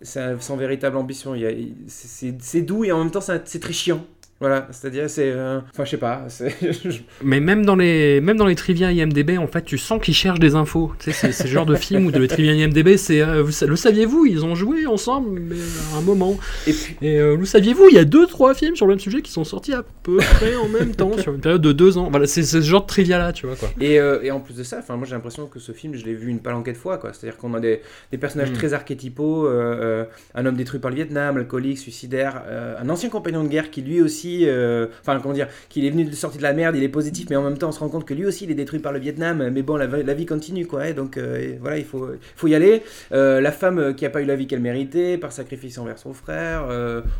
c'est 0.00 0.40
sans 0.40 0.56
véritable 0.56 0.96
ambition. 0.96 1.34
Il 1.34 1.42
y 1.42 1.46
a- 1.46 1.50
il- 1.50 1.74
c'est- 1.88 2.62
doux 2.62 2.82
et 2.86 2.92
en 2.92 2.98
même 3.00 3.10
temps 3.10 3.20
c'est 3.20 3.46
c'est 3.46 3.60
très 3.60 3.74
chiant. 3.74 4.06
Voilà, 4.38 4.68
c'est-à-dire 4.70 5.08
c'est, 5.08 5.30
euh, 5.30 5.60
enfin, 5.72 5.84
je 5.86 5.90
sais 5.90 5.96
pas. 5.96 6.26
Mais 7.24 7.40
même 7.40 7.64
dans 7.64 7.74
les, 7.74 8.20
même 8.20 8.36
dans 8.36 8.44
les 8.44 8.54
trivia 8.54 8.92
IMDB, 8.92 9.38
en 9.38 9.46
fait, 9.46 9.64
tu 9.64 9.78
sens 9.78 9.98
qu'ils 10.02 10.14
cherchent 10.14 10.40
des 10.40 10.54
infos. 10.54 10.92
Tu 10.98 11.10
sais, 11.10 11.32
c'est 11.32 11.44
le 11.44 11.50
genre 11.50 11.64
de 11.64 11.74
film 11.86 12.04
où 12.04 12.10
dans 12.10 12.18
les 12.20 12.28
trivia 12.28 12.52
IMDB, 12.52 12.98
c'est, 12.98 13.22
euh, 13.22 13.42
vous 13.42 13.52
le 13.66 13.76
saviez-vous, 13.76 14.26
ils 14.26 14.44
ont 14.44 14.54
joué 14.54 14.84
ensemble, 14.84 15.40
mais 15.40 15.56
à 15.94 15.98
un 15.98 16.00
moment. 16.02 16.36
Et 16.66 16.72
puis, 16.74 16.96
Et 17.00 17.18
euh, 17.18 17.36
le 17.36 17.46
saviez-vous, 17.46 17.88
il 17.88 17.94
y 17.94 17.98
a 17.98 18.04
deux, 18.04 18.26
trois 18.26 18.54
films 18.54 18.76
sur 18.76 18.86
le 18.86 18.92
même 18.92 19.00
sujet 19.00 19.22
qui 19.22 19.32
sont 19.32 19.44
sortis 19.44 19.72
à 19.72 19.84
peu 20.02 20.18
près 20.18 20.54
en 20.54 20.68
même 20.68 20.94
temps, 20.94 21.16
sur 21.16 21.32
une 21.32 21.40
période 21.40 21.62
de 21.62 21.72
deux 21.72 21.96
ans. 21.96 22.08
Voilà, 22.10 22.26
c'est 22.26 22.42
ce 22.42 22.60
genre 22.60 22.82
de 22.82 22.88
trivia 22.88 23.16
là, 23.16 23.32
tu 23.32 23.46
vois 23.46 23.56
quoi. 23.56 23.70
Et, 23.80 23.94
et 23.94 24.30
en 24.30 24.40
plus 24.40 24.56
de 24.56 24.64
ça, 24.64 24.82
moi 24.90 25.06
j'ai 25.06 25.14
l'impression 25.14 25.46
que 25.46 25.58
ce 25.58 25.72
film, 25.72 25.94
je 25.94 26.04
l'ai 26.04 26.14
vu 26.14 26.28
une 26.28 26.40
palanquée 26.40 26.72
de 26.72 26.76
fois, 26.78 26.98
quoi. 26.98 27.12
C'est-à-dire 27.14 27.38
qu'on 27.38 27.54
a 27.54 27.60
des, 27.60 27.80
des 28.12 28.18
personnages 28.18 28.50
Mm. 28.50 28.54
très 28.54 28.74
archétypaux, 28.74 29.48
un 29.48 30.46
homme 30.46 30.56
détruit 30.56 30.78
par 30.78 30.90
le 30.90 30.96
Vietnam, 30.96 31.38
alcoolique, 31.38 31.78
suicidaire, 31.78 32.42
un 32.78 32.88
ancien 32.90 33.08
compagnon 33.08 33.42
de 33.42 33.48
guerre 33.48 33.70
qui 33.70 33.80
lui 33.80 34.02
aussi, 34.02 34.25
euh, 34.44 34.86
enfin 35.00 35.18
comment 35.20 35.34
dire, 35.34 35.48
qu'il 35.68 35.84
est 35.84 35.90
venu 35.90 36.04
de 36.04 36.14
sortir 36.14 36.38
de 36.38 36.42
la 36.42 36.52
merde, 36.52 36.76
il 36.76 36.82
est 36.82 36.88
positif, 36.88 37.26
mais 37.30 37.36
en 37.36 37.42
même 37.42 37.58
temps 37.58 37.68
on 37.68 37.72
se 37.72 37.80
rend 37.80 37.88
compte 37.88 38.04
que 38.04 38.14
lui 38.14 38.26
aussi 38.26 38.44
il 38.44 38.50
est 38.50 38.54
détruit 38.54 38.80
par 38.80 38.92
le 38.92 38.98
Vietnam, 38.98 39.50
mais 39.50 39.62
bon 39.62 39.76
la, 39.76 39.86
vie 39.86 40.26
continue 40.26 40.66
quoi, 40.66 40.92
donc 40.92 41.16
euh, 41.16 41.56
voilà 41.60 41.78
il 41.78 41.84
faut, 41.84 42.08
faut 42.36 42.46
y 42.48 42.54
aller. 42.54 42.82
Euh, 43.12 43.40
la 43.40 43.52
femme 43.52 43.94
qui 43.94 44.06
a 44.06 44.10
pas 44.10 44.22
eu 44.22 44.24
la 44.26 44.36
vie 44.36 44.46
qu'elle 44.46 44.60
méritait 44.60 45.18
par 45.18 45.32
sacrifice 45.32 45.78
envers 45.78 45.98
son 45.98 46.12
frère, 46.12 46.68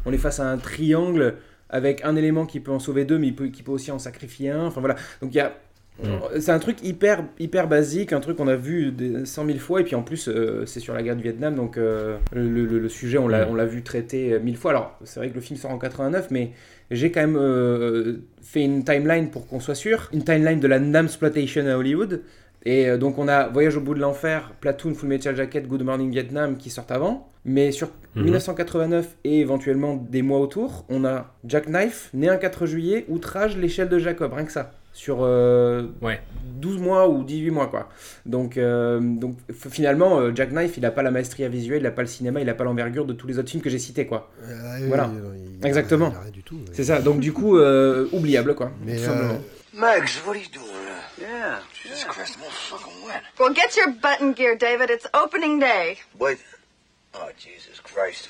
on 0.04 0.12
est 0.12 0.18
face 0.18 0.40
à 0.40 0.50
un 0.50 0.58
triangle 0.58 1.34
avec 1.68 2.04
un 2.04 2.16
élément 2.16 2.46
qui 2.46 2.60
peut 2.60 2.70
en 2.70 2.78
sauver 2.78 3.04
deux, 3.04 3.18
mais 3.18 3.32
qui 3.32 3.62
peut 3.62 3.72
aussi 3.72 3.90
en 3.90 3.98
sacrifier 3.98 4.50
un. 4.50 4.66
Enfin 4.66 4.80
voilà, 4.80 4.96
donc 5.20 5.34
il 5.34 5.36
y 5.36 5.40
a 5.40 5.52
c'est 6.38 6.50
un 6.52 6.58
truc 6.58 6.82
hyper, 6.84 7.24
hyper 7.38 7.68
basique, 7.68 8.12
un 8.12 8.20
truc 8.20 8.36
qu'on 8.36 8.48
a 8.48 8.56
vu 8.56 8.92
des 8.92 9.24
100 9.24 9.46
000 9.46 9.58
fois, 9.58 9.80
et 9.80 9.84
puis 9.84 9.94
en 9.94 10.02
plus, 10.02 10.28
euh, 10.28 10.64
c'est 10.66 10.80
sur 10.80 10.94
la 10.94 11.02
guerre 11.02 11.16
du 11.16 11.22
Vietnam, 11.22 11.54
donc 11.54 11.78
euh, 11.78 12.16
le, 12.32 12.48
le- 12.66 12.78
le 12.78 12.88
sujet, 12.88 13.18
on 13.18 13.28
l'a 13.28 13.46
Mm. 13.46 13.50
on 13.50 13.54
l'a 13.54 13.64
vu 13.66 13.82
traité 13.82 14.32
euh, 14.34 14.38
mille 14.40 14.56
fois. 14.56 14.72
Alors, 14.72 14.98
c'est 15.04 15.20
vrai 15.20 15.30
que 15.30 15.34
le 15.34 15.40
film 15.40 15.58
sort 15.58 15.70
en 15.70 15.78
89, 15.78 16.28
mais 16.30 16.50
j'ai 16.90 17.10
quand 17.10 17.20
même 17.20 17.36
euh, 17.38 18.16
fait 18.42 18.62
une 18.62 18.84
timeline 18.84 19.30
pour 19.30 19.46
qu'on 19.46 19.60
soit 19.60 19.74
sûr, 19.74 20.08
une 20.12 20.22
timeline 20.24 20.60
de 20.60 20.68
la 20.68 20.78
Namsploitation 20.78 21.66
à 21.66 21.76
Hollywood. 21.76 22.22
Et 22.68 22.98
donc, 22.98 23.16
on 23.18 23.28
a 23.28 23.46
Voyage 23.46 23.76
au 23.76 23.80
bout 23.80 23.94
de 23.94 24.00
l'enfer, 24.00 24.52
Platoon, 24.60 24.92
Full 24.94 25.08
Metal 25.08 25.36
Jacket, 25.36 25.68
Good 25.68 25.82
Morning 25.84 26.10
Vietnam 26.10 26.56
qui 26.56 26.68
sortent 26.70 26.90
avant. 26.90 27.30
Mais 27.44 27.70
sur 27.70 27.88
Mhm. 28.16 28.24
1989 28.24 29.16
et 29.22 29.38
éventuellement 29.38 29.94
des 30.10 30.22
mois 30.22 30.40
autour, 30.40 30.84
on 30.88 31.04
a 31.04 31.32
Jackknife, 31.46 32.10
né 32.12 32.28
un 32.28 32.38
4 32.38 32.66
juillet, 32.66 33.04
Outrage, 33.08 33.56
l'échelle 33.56 33.88
de 33.88 33.98
Jacob, 34.00 34.32
rien 34.32 34.44
que 34.44 34.50
ça. 34.50 34.72
Sur 34.96 35.18
euh, 35.20 35.82
Ouais. 36.00 36.22
12 36.54 36.78
mois 36.78 37.06
ou 37.06 37.22
18 37.22 37.50
mois 37.50 37.66
quoi. 37.66 37.90
Donc, 38.24 38.56
euh, 38.56 38.98
donc 39.00 39.36
finalement 39.70 40.18
euh, 40.20 40.32
Jack 40.34 40.50
Knife 40.52 40.78
il 40.78 40.86
a 40.86 40.90
pas 40.90 41.02
la 41.02 41.10
maestria 41.10 41.48
visuelle, 41.50 41.82
il 41.82 41.86
a 41.86 41.90
pas 41.90 42.00
le 42.00 42.08
cinéma, 42.08 42.40
il 42.40 42.48
a 42.48 42.54
pas 42.54 42.64
l'envergure 42.64 43.04
de 43.04 43.12
tous 43.12 43.26
les 43.26 43.38
autres 43.38 43.50
films 43.50 43.62
que 43.62 43.68
j'ai 43.68 43.78
cités 43.78 44.06
quoi. 44.06 44.30
Euh, 44.42 44.78
oui, 44.80 44.88
Voilà. 44.88 45.10
il- 45.12 45.58
il- 45.60 45.66
Exactement. 45.66 46.14
il 46.24 46.32
du 46.32 46.42
tout. 46.42 46.58
C'est 46.72 46.84
ça. 46.84 47.02
Donc 47.02 47.20
du 47.20 47.34
coup 47.34 47.58
euh, 47.58 48.08
oubliable 48.12 48.54
quoi. 48.54 48.72
Mais 48.86 48.96
tout 48.96 49.02
euh, 49.02 49.04
simplement. 49.06 49.40
Megs, 49.74 50.22
what 50.26 50.30
are 50.32 50.36
you 50.36 50.48
doing? 50.54 50.64
Yeah. 51.20 51.60
Jesus 51.74 52.04
Christ, 52.06 52.36
I'm 52.38 52.44
all 52.44 52.50
fucking 52.50 53.06
wet. 53.06 53.22
Well, 53.38 53.52
get 53.54 53.76
your 53.76 53.92
button 54.00 54.32
gear, 54.32 54.56
David. 54.58 54.88
It's 54.90 55.06
opening 55.12 55.58
day. 55.60 55.98
Wait. 56.18 56.38
Oh, 57.14 57.28
Jesus 57.38 57.80
Christ. 57.84 58.28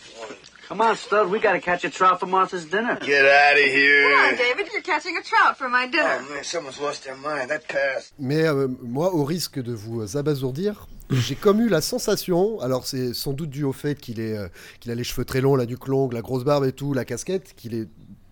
Come 0.69 0.81
on, 0.81 0.97
stud. 0.97 1.31
We 1.31 1.39
gotta 1.39 1.61
catch 1.61 1.85
a 1.85 1.91
trout 1.91 2.19
for 2.19 2.27
Martha's 2.27 2.65
dinner. 2.65 2.99
Get 3.01 3.25
out 3.25 3.57
of 3.57 3.65
Come 3.65 3.71
here. 3.71 4.17
on, 4.17 4.37
David. 4.37 4.67
You're 4.73 4.83
catching 4.83 5.17
a 5.17 5.23
trout 5.23 5.57
for 5.57 5.69
my 5.69 5.87
dinner. 5.87 6.19
Oh, 6.29 6.35
man, 6.35 6.43
someone's 6.45 6.81
lost 6.81 7.05
their 7.05 7.17
mind. 7.17 7.51
That 7.51 7.69
pass. 7.69 8.13
Mais 8.19 8.43
euh, 8.47 8.67
moi, 8.83 9.15
au 9.15 9.25
risque 9.25 9.61
de 9.63 9.73
vous 9.73 10.17
abasourdir, 10.17 10.89
j'ai 11.11 11.37
comme 11.37 11.61
eu 11.61 11.69
la 11.69 11.81
sensation, 11.81 12.61
alors 12.61 12.85
c'est 12.87 13.15
sans 13.15 13.33
doute 13.33 13.51
dû 13.51 13.63
au 13.63 13.73
fait 13.73 14.01
qu'il 14.01 14.19
est, 14.19 14.37
euh, 14.37 14.49
qu'il 14.81 14.91
a 14.91 14.97
les 14.97 15.05
cheveux 15.05 15.25
très 15.25 15.41
longs, 15.41 15.55
la 15.55 15.67
nuque 15.67 15.87
longue, 15.87 16.13
la 16.13 16.21
grosse 16.23 16.43
barbe 16.43 16.65
et 16.65 16.73
tout, 16.73 16.93
la 16.95 17.05
casquette, 17.05 17.55
qu'il 17.57 17.75
est 17.75 17.87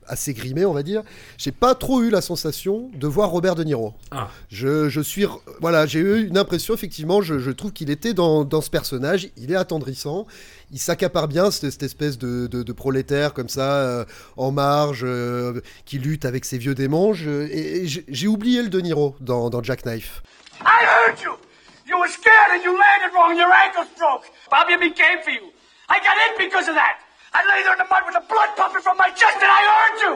assez 0.09 0.35
grimé, 0.35 0.65
on 0.65 0.73
va 0.73 0.83
dire. 0.83 1.03
J'ai 1.39 1.53
pas 1.53 1.75
trop 1.75 2.03
eu 2.03 2.11
la 2.11 2.21
sensation 2.21 2.91
de 2.95 3.07
voir 3.07 3.31
Robert 3.31 3.55
De 3.55 3.65
Niro. 3.65 3.95
Ah. 4.11 4.29
Je, 4.51 4.89
je 4.89 5.01
suis, 5.01 5.27
voilà, 5.61 5.87
j'ai 5.87 6.01
eu 6.01 6.27
une 6.27 6.39
impression 6.39 6.75
effectivement. 6.75 7.23
Je, 7.23 7.39
je 7.39 7.51
trouve 7.51 7.73
qu'il 7.73 7.91
était 7.91 8.15
dans, 8.15 8.45
dans 8.45 8.61
ce 8.61 8.71
personnage. 8.71 9.29
Il 9.37 9.53
est 9.53 9.57
attendrissant. 9.57 10.27
Il 10.73 10.79
s'accapare 10.79 11.29
bien 11.29 11.51
cette, 11.51 11.71
cette 11.71 11.83
espèce 11.83 12.19
de, 12.19 12.47
de- 12.47 12.63
de 12.63 12.73
prolétaire 12.73 13.33
comme 13.35 13.49
ça, 13.49 13.77
euh, 13.77 14.05
en 14.37 14.51
marge, 14.51 15.03
euh, 15.05 15.61
qui 15.85 15.99
lutte 15.99 16.25
avec 16.25 16.45
ses 16.45 16.59
vieux 16.59 16.75
démons. 16.75 17.13
Je- 17.13 17.47
et 17.49 17.85
et 17.85 17.87
j'ai 18.09 18.29
oublié 18.29 18.63
le 18.63 18.69
De 18.69 18.81
Niro 18.81 19.15
dans, 19.21 19.51
dans 19.51 19.63
Jackknife. 19.63 20.23
I 20.61 20.85
heard 20.85 21.21
you! 21.23 21.33
You 21.87 21.99
were 21.99 22.09
scared 22.09 22.51
and 22.57 22.65
you 22.65 22.73
landed 22.73 23.13
wrong 23.15 23.33
and 23.33 23.39
your 23.39 23.53
ankles 23.53 23.89
broke. 23.99 24.25
Bobby 24.51 24.73
and 24.75 24.81
me 24.81 24.93
came 24.95 25.21
for 25.23 25.31
you. 25.31 25.53
I 25.91 25.99
got 26.01 26.17
because 26.39 26.67
of 26.69 26.75
that. 26.75 26.97
I 27.35 27.43
lay 27.43 27.67
there 27.67 27.75
in 27.75 27.83
the 27.83 27.91
mud 27.91 28.07
with 28.07 28.15
the 28.15 28.27
blood 28.31 28.55
pumping 28.55 28.81
from 28.81 28.97
my 28.97 29.11
chest 29.11 29.43
and 29.43 29.51
I 29.51 29.63
heard 29.67 29.97
you! 30.07 30.13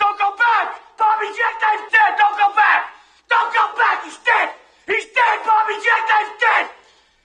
Don't 0.00 0.18
go 0.18 0.32
back! 0.40 0.80
Bobby 0.96 1.28
Jackknife's 1.28 1.92
dead! 1.92 2.12
Don't 2.16 2.36
go 2.40 2.48
back! 2.56 2.96
Don't 3.28 3.52
go 3.52 3.64
back! 3.76 4.04
He's 4.04 4.16
dead! 4.24 4.48
He's 4.88 5.04
dead! 5.12 5.36
Bobby 5.44 5.76
Jackknife's 5.84 6.36
dead! 6.40 6.64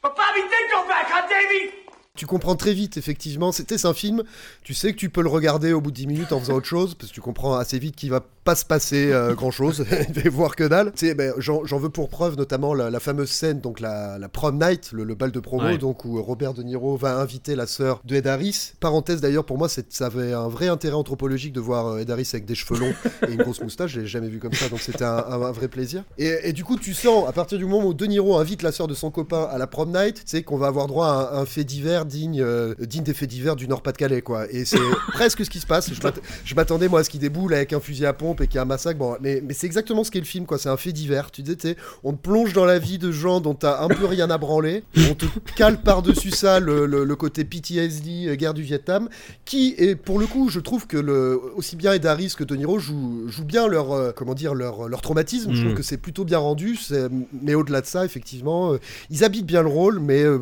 But 0.04 0.15
Bobby 0.20 0.41
did 0.41 0.65
go 0.70 0.86
back, 0.88 1.08
huh, 1.08 1.28
Davey? 1.32 1.72
Tu 2.17 2.26
comprends 2.26 2.56
très 2.56 2.74
vite, 2.74 2.98
effectivement. 2.98 3.54
C'était 3.54 3.86
un 3.86 3.94
film, 3.94 4.24
tu 4.63 4.74
sais 4.74 4.91
que 4.93 4.97
tu 4.97 5.10
peux 5.10 5.21
le 5.21 5.30
regarder 5.30 5.74
au 5.74 5.82
bout 5.82 5.91
de 5.91 5.95
10 5.95 6.08
minutes 6.08 6.32
en 6.32 6.39
faisant 6.39 6.56
autre 6.56 6.67
chose, 6.67 6.95
parce 6.95 7.10
que 7.10 7.15
tu 7.15 7.21
comprends 7.21 7.56
assez 7.56 7.80
vite 7.80 7.95
qu'il 7.95 8.10
va 8.12 8.24
pas 8.43 8.56
se 8.56 8.65
passer 8.65 9.12
euh, 9.12 9.34
grand 9.36 9.52
chose, 9.52 9.86
il 10.10 10.13
va 10.15 10.21
y 10.21 10.28
voir 10.30 10.56
que 10.56 10.63
dalle. 10.63 10.91
C'est, 10.95 11.13
ben, 11.13 11.34
j'en, 11.38 11.63
veux 11.78 11.89
pour 11.89 12.10
preuve 12.10 12.38
notamment 12.38 12.74
la, 12.74 12.89
la 12.89 13.00
fameuse 13.00 13.30
scène, 13.30 13.60
donc 13.60 13.80
la, 13.80 14.17
la 14.17 14.30
prom 14.30 14.58
night, 14.60 14.91
le, 14.93 15.04
le 15.04 15.15
bal 15.15 15.32
de 15.32 15.39
promo, 15.39 15.63
Ouais. 15.63 15.78
donc 15.78 16.06
où 16.06 16.21
Robert 16.21 16.54
De 16.54 16.63
Niro 16.63 16.95
va 16.97 17.17
inviter 17.17 17.56
la 17.56 17.67
sœur 17.67 18.02
de 18.06 18.15
Ed 18.15 18.28
Harris. 18.28 18.74
Parenthèse 18.80 19.21
d'ailleurs, 19.21 19.45
pour 19.45 19.58
moi, 19.58 19.67
ça 19.69 20.06
avait 20.06 20.34
un 20.34 20.47
vrai 20.47 20.67
intérêt 20.67 20.95
anthropologique 20.95 21.54
de 21.54 21.60
voir 21.60 21.88
euh, 21.88 21.97
Ed 22.00 22.10
Harris 22.10 22.30
avec 22.34 22.45
des 22.45 22.56
cheveux 22.56 22.80
longs 22.80 22.93
et 23.28 23.32
une 23.32 23.41
grosse 23.43 23.62
moustache. 23.62 23.91
Je 23.91 24.02
l'ai 24.02 24.08
jamais 24.08 24.28
vu 24.30 24.39
comme 24.39 24.54
ça, 24.54 24.69
donc 24.69 24.80
c'était 24.80 25.04
un, 25.04 25.17
un- 25.17 25.41
un 25.41 25.52
vrai 25.52 25.67
plaisir. 25.67 26.04
Et, 26.17 26.34
et 26.43 26.54
du 26.54 26.63
coup, 26.63 26.78
tu 26.78 26.93
sens 26.93 27.28
à 27.28 27.32
partir 27.32 27.58
du 27.58 27.65
moment 27.65 27.88
où 27.88 27.93
De 27.93 28.06
Niro 28.06 28.38
invite 28.38 28.62
la 28.63 28.71
sœur 28.71 28.88
de 28.88 28.93
son 28.95 29.12
copain 29.12 29.47
à 29.52 29.58
la 29.58 29.67
prom 29.67 29.91
night, 29.91 30.15
tu 30.15 30.21
sais 30.26 30.43
qu'on 30.43 30.58
va 30.58 30.67
avoir 30.67 30.88
droit 30.88 31.08
à 31.08 31.38
un, 31.38 31.41
un 31.41 31.45
fait 31.45 31.63
divers 31.63 32.06
digne, 32.06 32.41
euh, 32.41 32.74
digne 32.80 33.04
des 33.04 33.13
faits 33.13 33.30
divers 33.30 33.56
du 33.56 33.67
Nord-Pas-de-Calais, 33.67 34.21
quoi. 34.21 34.50
Et 34.51 34.65
c'est 34.65 34.77
presque 35.13 35.43
ce 35.45 35.49
qui 35.49 35.59
se 35.59 35.65
passe. 35.65 35.93
Je 35.93 36.01
m'att- 36.01 36.19
je 36.45 36.55
m'attendais 36.55 36.87
moi 36.87 36.99
à 36.99 37.03
ce 37.03 37.09
qu'il 37.09 37.19
déboule 37.19 37.53
avec 37.53 37.73
un 37.73 37.79
fusil 37.79 38.05
à 38.05 38.13
pompe 38.13 38.41
et 38.41 38.47
qu'il 38.47 38.55
y 38.55 38.59
a 38.59 38.61
un 38.61 38.65
massacre. 38.65 38.99
Bon, 38.99 39.15
mais, 39.21 39.41
mais 39.45 39.53
c'est 39.53 39.65
exactement 39.67 40.03
ce 40.03 40.11
qu'est 40.11 40.19
le 40.19 40.25
film, 40.25 40.45
quoi. 40.45 40.57
C'est 40.57 40.69
un 40.69 40.77
fait 40.77 40.91
divers. 40.91 41.31
Tu 41.31 41.41
disais, 41.41 41.75
on 42.03 42.13
te 42.13 42.21
plonge 42.21 42.53
dans 42.53 42.65
la 42.65 42.79
vie 42.79 42.97
de 42.97 43.11
gens 43.11 43.39
dont 43.41 43.53
t'as 43.55 43.81
un 43.81 43.87
peu 43.87 44.05
rien 44.05 44.29
à 44.29 44.37
branler. 44.37 44.83
On 45.09 45.13
te 45.15 45.25
cale 45.55 45.81
par-dessus 45.81 46.31
ça 46.31 46.59
le, 46.59 46.85
le- 46.85 47.03
le 47.03 47.15
côté 47.15 47.43
PTSD, 47.45 48.27
euh, 48.27 48.35
guerre 48.35 48.53
du 48.53 48.61
Vietnam, 48.63 49.09
qui 49.45 49.75
est 49.77 49.95
pour 49.95 50.19
le 50.19 50.27
coup, 50.27 50.49
je 50.49 50.59
trouve 50.59 50.87
que 50.87 50.97
le, 50.97 51.39
aussi 51.55 51.75
bien 51.75 51.93
Ed 51.93 52.05
Harris 52.05 52.33
que 52.37 52.43
De 52.43 52.55
Niro 52.55 52.79
jouent, 52.79 53.27
jouent 53.27 53.45
bien 53.45 53.67
leur, 53.67 53.91
euh, 53.91 54.11
comment 54.15 54.33
dire, 54.33 54.53
leur, 54.53 54.87
leur 54.89 55.01
traumatisme. 55.01 55.53
Je 55.53 55.61
Mm. 55.61 55.63
trouve 55.65 55.77
que 55.77 55.83
c'est 55.83 55.97
plutôt 55.97 56.25
bien 56.25 56.39
rendu. 56.39 56.77
Mais 57.41 57.53
au-delà 57.55 57.81
de 57.81 57.85
ça, 57.85 58.03
effectivement, 58.05 58.73
euh, 58.73 58.77
ils 59.09 59.23
habitent 59.23 59.45
bien 59.45 59.61
le 59.61 59.67
rôle, 59.69 59.99
mais 59.99 60.23
euh, 60.23 60.39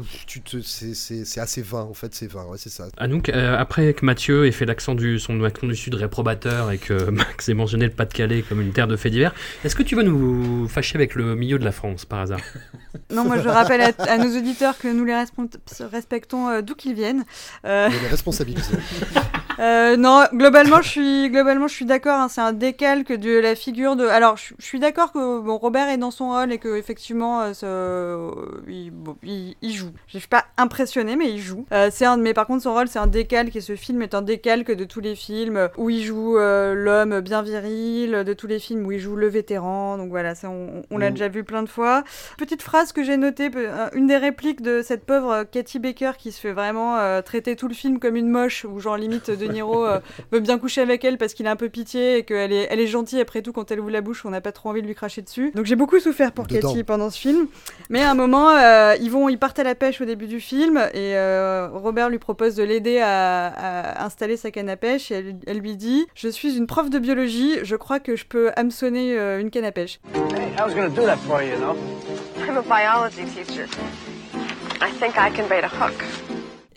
c'est- 0.63 1.39
assez 1.39 1.61
vain, 1.61 1.81
en 1.89 1.93
fait. 1.93 2.13
C'est 2.15 2.27
vain, 2.31 2.45
ouais, 2.45 2.57
c'est 2.57 2.69
ça. 2.69 2.87
Anouk, 2.97 3.29
euh, 3.29 3.55
après 3.57 3.93
que 3.99 4.05
Mathieu 4.05 4.45
ait 4.47 4.51
fait 4.51 4.65
l'accent 4.65 4.95
du, 4.95 5.19
son 5.19 5.43
accent 5.43 5.67
du 5.67 5.75
Sud 5.75 5.93
réprobateur 5.95 6.71
et 6.71 6.77
que 6.77 6.93
Max 7.12 7.49
ait 7.49 7.53
mentionné 7.53 7.85
le 7.85 7.91
Pas-de-Calais 7.91 8.43
comme 8.47 8.62
une 8.62 8.71
terre 8.71 8.88
de 8.88 8.95
faits 8.95 9.12
divers, 9.12 9.33
est-ce 9.63 9.75
que 9.75 9.83
tu 9.83 9.95
vas 9.95 10.03
nous 10.03 10.67
fâcher 10.67 10.95
avec 10.95 11.15
le 11.15 11.35
milieu 11.35 11.59
de 11.59 11.65
la 11.65 11.71
France 11.71 12.05
par 12.05 12.19
hasard? 12.19 12.39
Non, 13.12 13.23
moi 13.23 13.38
je 13.39 13.47
rappelle 13.47 13.81
à, 13.81 13.91
à 14.12 14.17
nos 14.17 14.35
auditeurs 14.35 14.77
que 14.77 14.88
nous 14.88 15.05
les 15.05 15.15
respectons 15.91 16.49
euh, 16.49 16.62
d'où 16.62 16.73
qu'ils 16.75 16.93
viennent. 16.95 17.23
Euh, 17.65 17.88
On 17.89 18.05
est 18.05 18.09
responsabilisés. 18.09 18.73
Euh, 19.59 19.97
non, 19.97 20.23
globalement, 20.33 20.81
je 20.81 20.88
suis 20.88 21.29
globalement, 21.29 21.67
je 21.67 21.73
suis 21.73 21.83
d'accord. 21.85 22.17
hein, 22.17 22.29
c'est 22.29 22.39
un 22.39 22.53
décalque 22.53 23.12
de 23.12 23.38
la 23.39 23.55
figure 23.55 23.97
de. 23.97 24.05
Alors, 24.05 24.38
je, 24.38 24.53
je 24.57 24.65
suis 24.65 24.79
d'accord 24.79 25.12
que 25.12 25.41
bon, 25.41 25.57
Robert 25.57 25.89
est 25.89 25.97
dans 25.97 26.12
son 26.12 26.29
rôle 26.29 26.53
et 26.53 26.59
que 26.59 26.77
effectivement, 26.77 27.41
euh, 27.41 27.51
euh, 27.63 28.31
il, 28.69 28.91
bon, 28.91 29.17
il- 29.21 29.57
il 29.62 29.73
joue. 29.75 29.91
Je 30.07 30.17
suis 30.17 30.29
pas 30.29 30.45
impressionné, 30.57 31.17
mais 31.17 31.29
il 31.29 31.39
joue. 31.41 31.65
Euh, 31.73 31.89
c'est 31.91 32.05
un, 32.05 32.15
mais 32.15 32.33
par 32.33 32.47
contre, 32.47 32.63
son 32.63 32.73
rôle, 32.73 32.88
c'est 32.88 32.99
un 32.99 33.07
décalque 33.07 33.53
et 33.57 33.59
ce 33.59 33.75
film 33.75 33.88
est 34.02 34.13
un 34.13 34.21
décalque 34.21 34.71
de 34.71 34.84
tous 34.86 34.99
les 35.02 35.15
films 35.15 35.69
où 35.78 35.89
il 35.89 36.04
joue 36.04 36.38
euh, 36.38 36.73
l'homme 36.73 37.19
bien 37.21 37.41
viril, 37.41 38.23
de 38.25 38.34
tous 38.34 38.47
les 38.47 38.60
films 38.60 38.86
où 38.86 38.91
il 38.91 38.99
joue 38.99 39.15
le 39.15 39.28
vétéran. 39.28 39.97
Donc 39.97 40.10
voilà, 40.10 40.36
ça, 40.36 40.49
on, 40.49 40.84
on 40.91 40.97
l'a 40.97 41.10
Mm. 41.10 41.13
déjà 41.13 41.28
vu 41.28 41.43
plein 41.43 41.63
de 41.63 41.69
fois. 41.69 42.04
Petite 42.38 42.62
phrase 42.62 42.91
que 42.93 43.04
j'ai 43.04 43.17
notée, 43.17 43.49
euh, 43.56 43.88
une 43.93 44.08
des 44.08 44.17
répliques 44.17 44.62
de 44.62 44.82
cette 44.82 45.04
pauvre 45.06 45.32
euh, 45.32 45.43
Katy 45.43 45.80
Baker 45.80 46.12
qui 46.17 46.32
se 46.32 46.39
fait 46.39 46.52
vraiment 46.54 46.97
euh, 46.97 47.21
traiter 47.21 47.56
tout 47.56 47.67
le 47.67 47.73
film 47.73 47.99
comme 47.99 48.15
une 48.15 48.30
moche, 48.30 48.65
où 48.69 48.80
genre 48.80 48.97
limite 48.97 49.32
De 49.32 49.45
Niro 49.45 49.86
euh, 49.86 49.99
veut 50.32 50.39
bien 50.39 50.58
coucher 50.60 50.82
avec 50.82 51.04
elle 51.04 51.17
parce 51.17 51.34
qu'il 51.34 51.47
a 51.47 51.52
un 51.52 51.56
peu 51.56 51.69
pitié 51.69 52.17
et 52.17 52.23
qu'elle 52.23 52.52
est, 52.54 52.67
elle 52.69 52.80
est 52.80 52.88
gentille 52.88 53.19
après 53.19 53.41
tout 53.41 53.54
quand 53.54 53.71
elle 53.71 53.80
ouvre 53.80 53.89
la 53.91 54.02
bouche, 54.02 54.25
on 54.25 54.30
n'a 54.30 54.41
pas 54.41 54.52
trop 54.52 54.69
envie 54.69 54.82
de 54.82 54.88
lui 54.88 54.95
cracher 54.95 55.21
dessus. 55.21 55.52
Donc 55.56 55.65
j'ai 55.65 55.75
beaucoup 55.75 55.99
souffert 55.99 56.32
pour 56.32 56.45
Dedans. 56.45 56.69
Katy 56.69 56.84
pendant 56.84 57.10
ce 57.10 57.19
film. 57.19 57.47
Mais 57.89 58.02
à 58.02 58.12
un 58.12 58.15
moment, 58.15 58.49
euh, 58.49 58.95
ils 59.02 59.10
vont, 59.10 59.30
ils 59.30 59.39
partent 59.39 59.60
à 59.60 59.63
la 59.63 59.75
pêche 59.75 60.02
au 60.02 60.06
début 60.06 60.28
du 60.28 60.39
film 60.39 60.78
et 60.93 61.15
euh, 61.17 61.69
Robert 61.73 62.10
lui 62.10 62.19
propose 62.19 62.56
de 62.56 62.63
l'aider 62.63 62.99
à, 62.99 63.47
à 63.47 63.78
installer 64.03 64.37
sa 64.37 64.51
canne 64.51 64.69
à 64.69 64.77
pêche 64.77 65.11
et 65.11 65.15
elle, 65.15 65.35
elle 65.47 65.57
lui 65.59 65.75
dit 65.75 66.05
Je 66.15 66.27
suis 66.27 66.57
une 66.57 66.67
prof 66.67 66.89
de 66.89 66.99
biologie, 66.99 67.57
je 67.63 67.75
crois 67.75 67.99
que 67.99 68.15
je 68.15 68.25
peux 68.25 68.51
hameçonner 68.55 69.17
euh, 69.17 69.39
une 69.39 69.49
canne 69.49 69.65
à 69.65 69.71
pêche. 69.71 69.99
Hey, 70.13 70.53
I 70.57 70.61
was 70.61 70.73
gonna 70.73 70.89
do 70.89 71.05
that 71.05 71.17
for 71.17 71.41
you, 71.41 71.51
you 71.51 71.57
know. 71.57 71.75
I'm 72.47 72.57
a 72.57 72.61
biology 72.61 73.25
teacher. 73.25 73.67
I 74.81 74.91
think 74.99 75.15
I 75.17 75.29
can 75.35 75.47
bait 75.47 75.63
a 75.63 75.67
hook. 75.67 76.03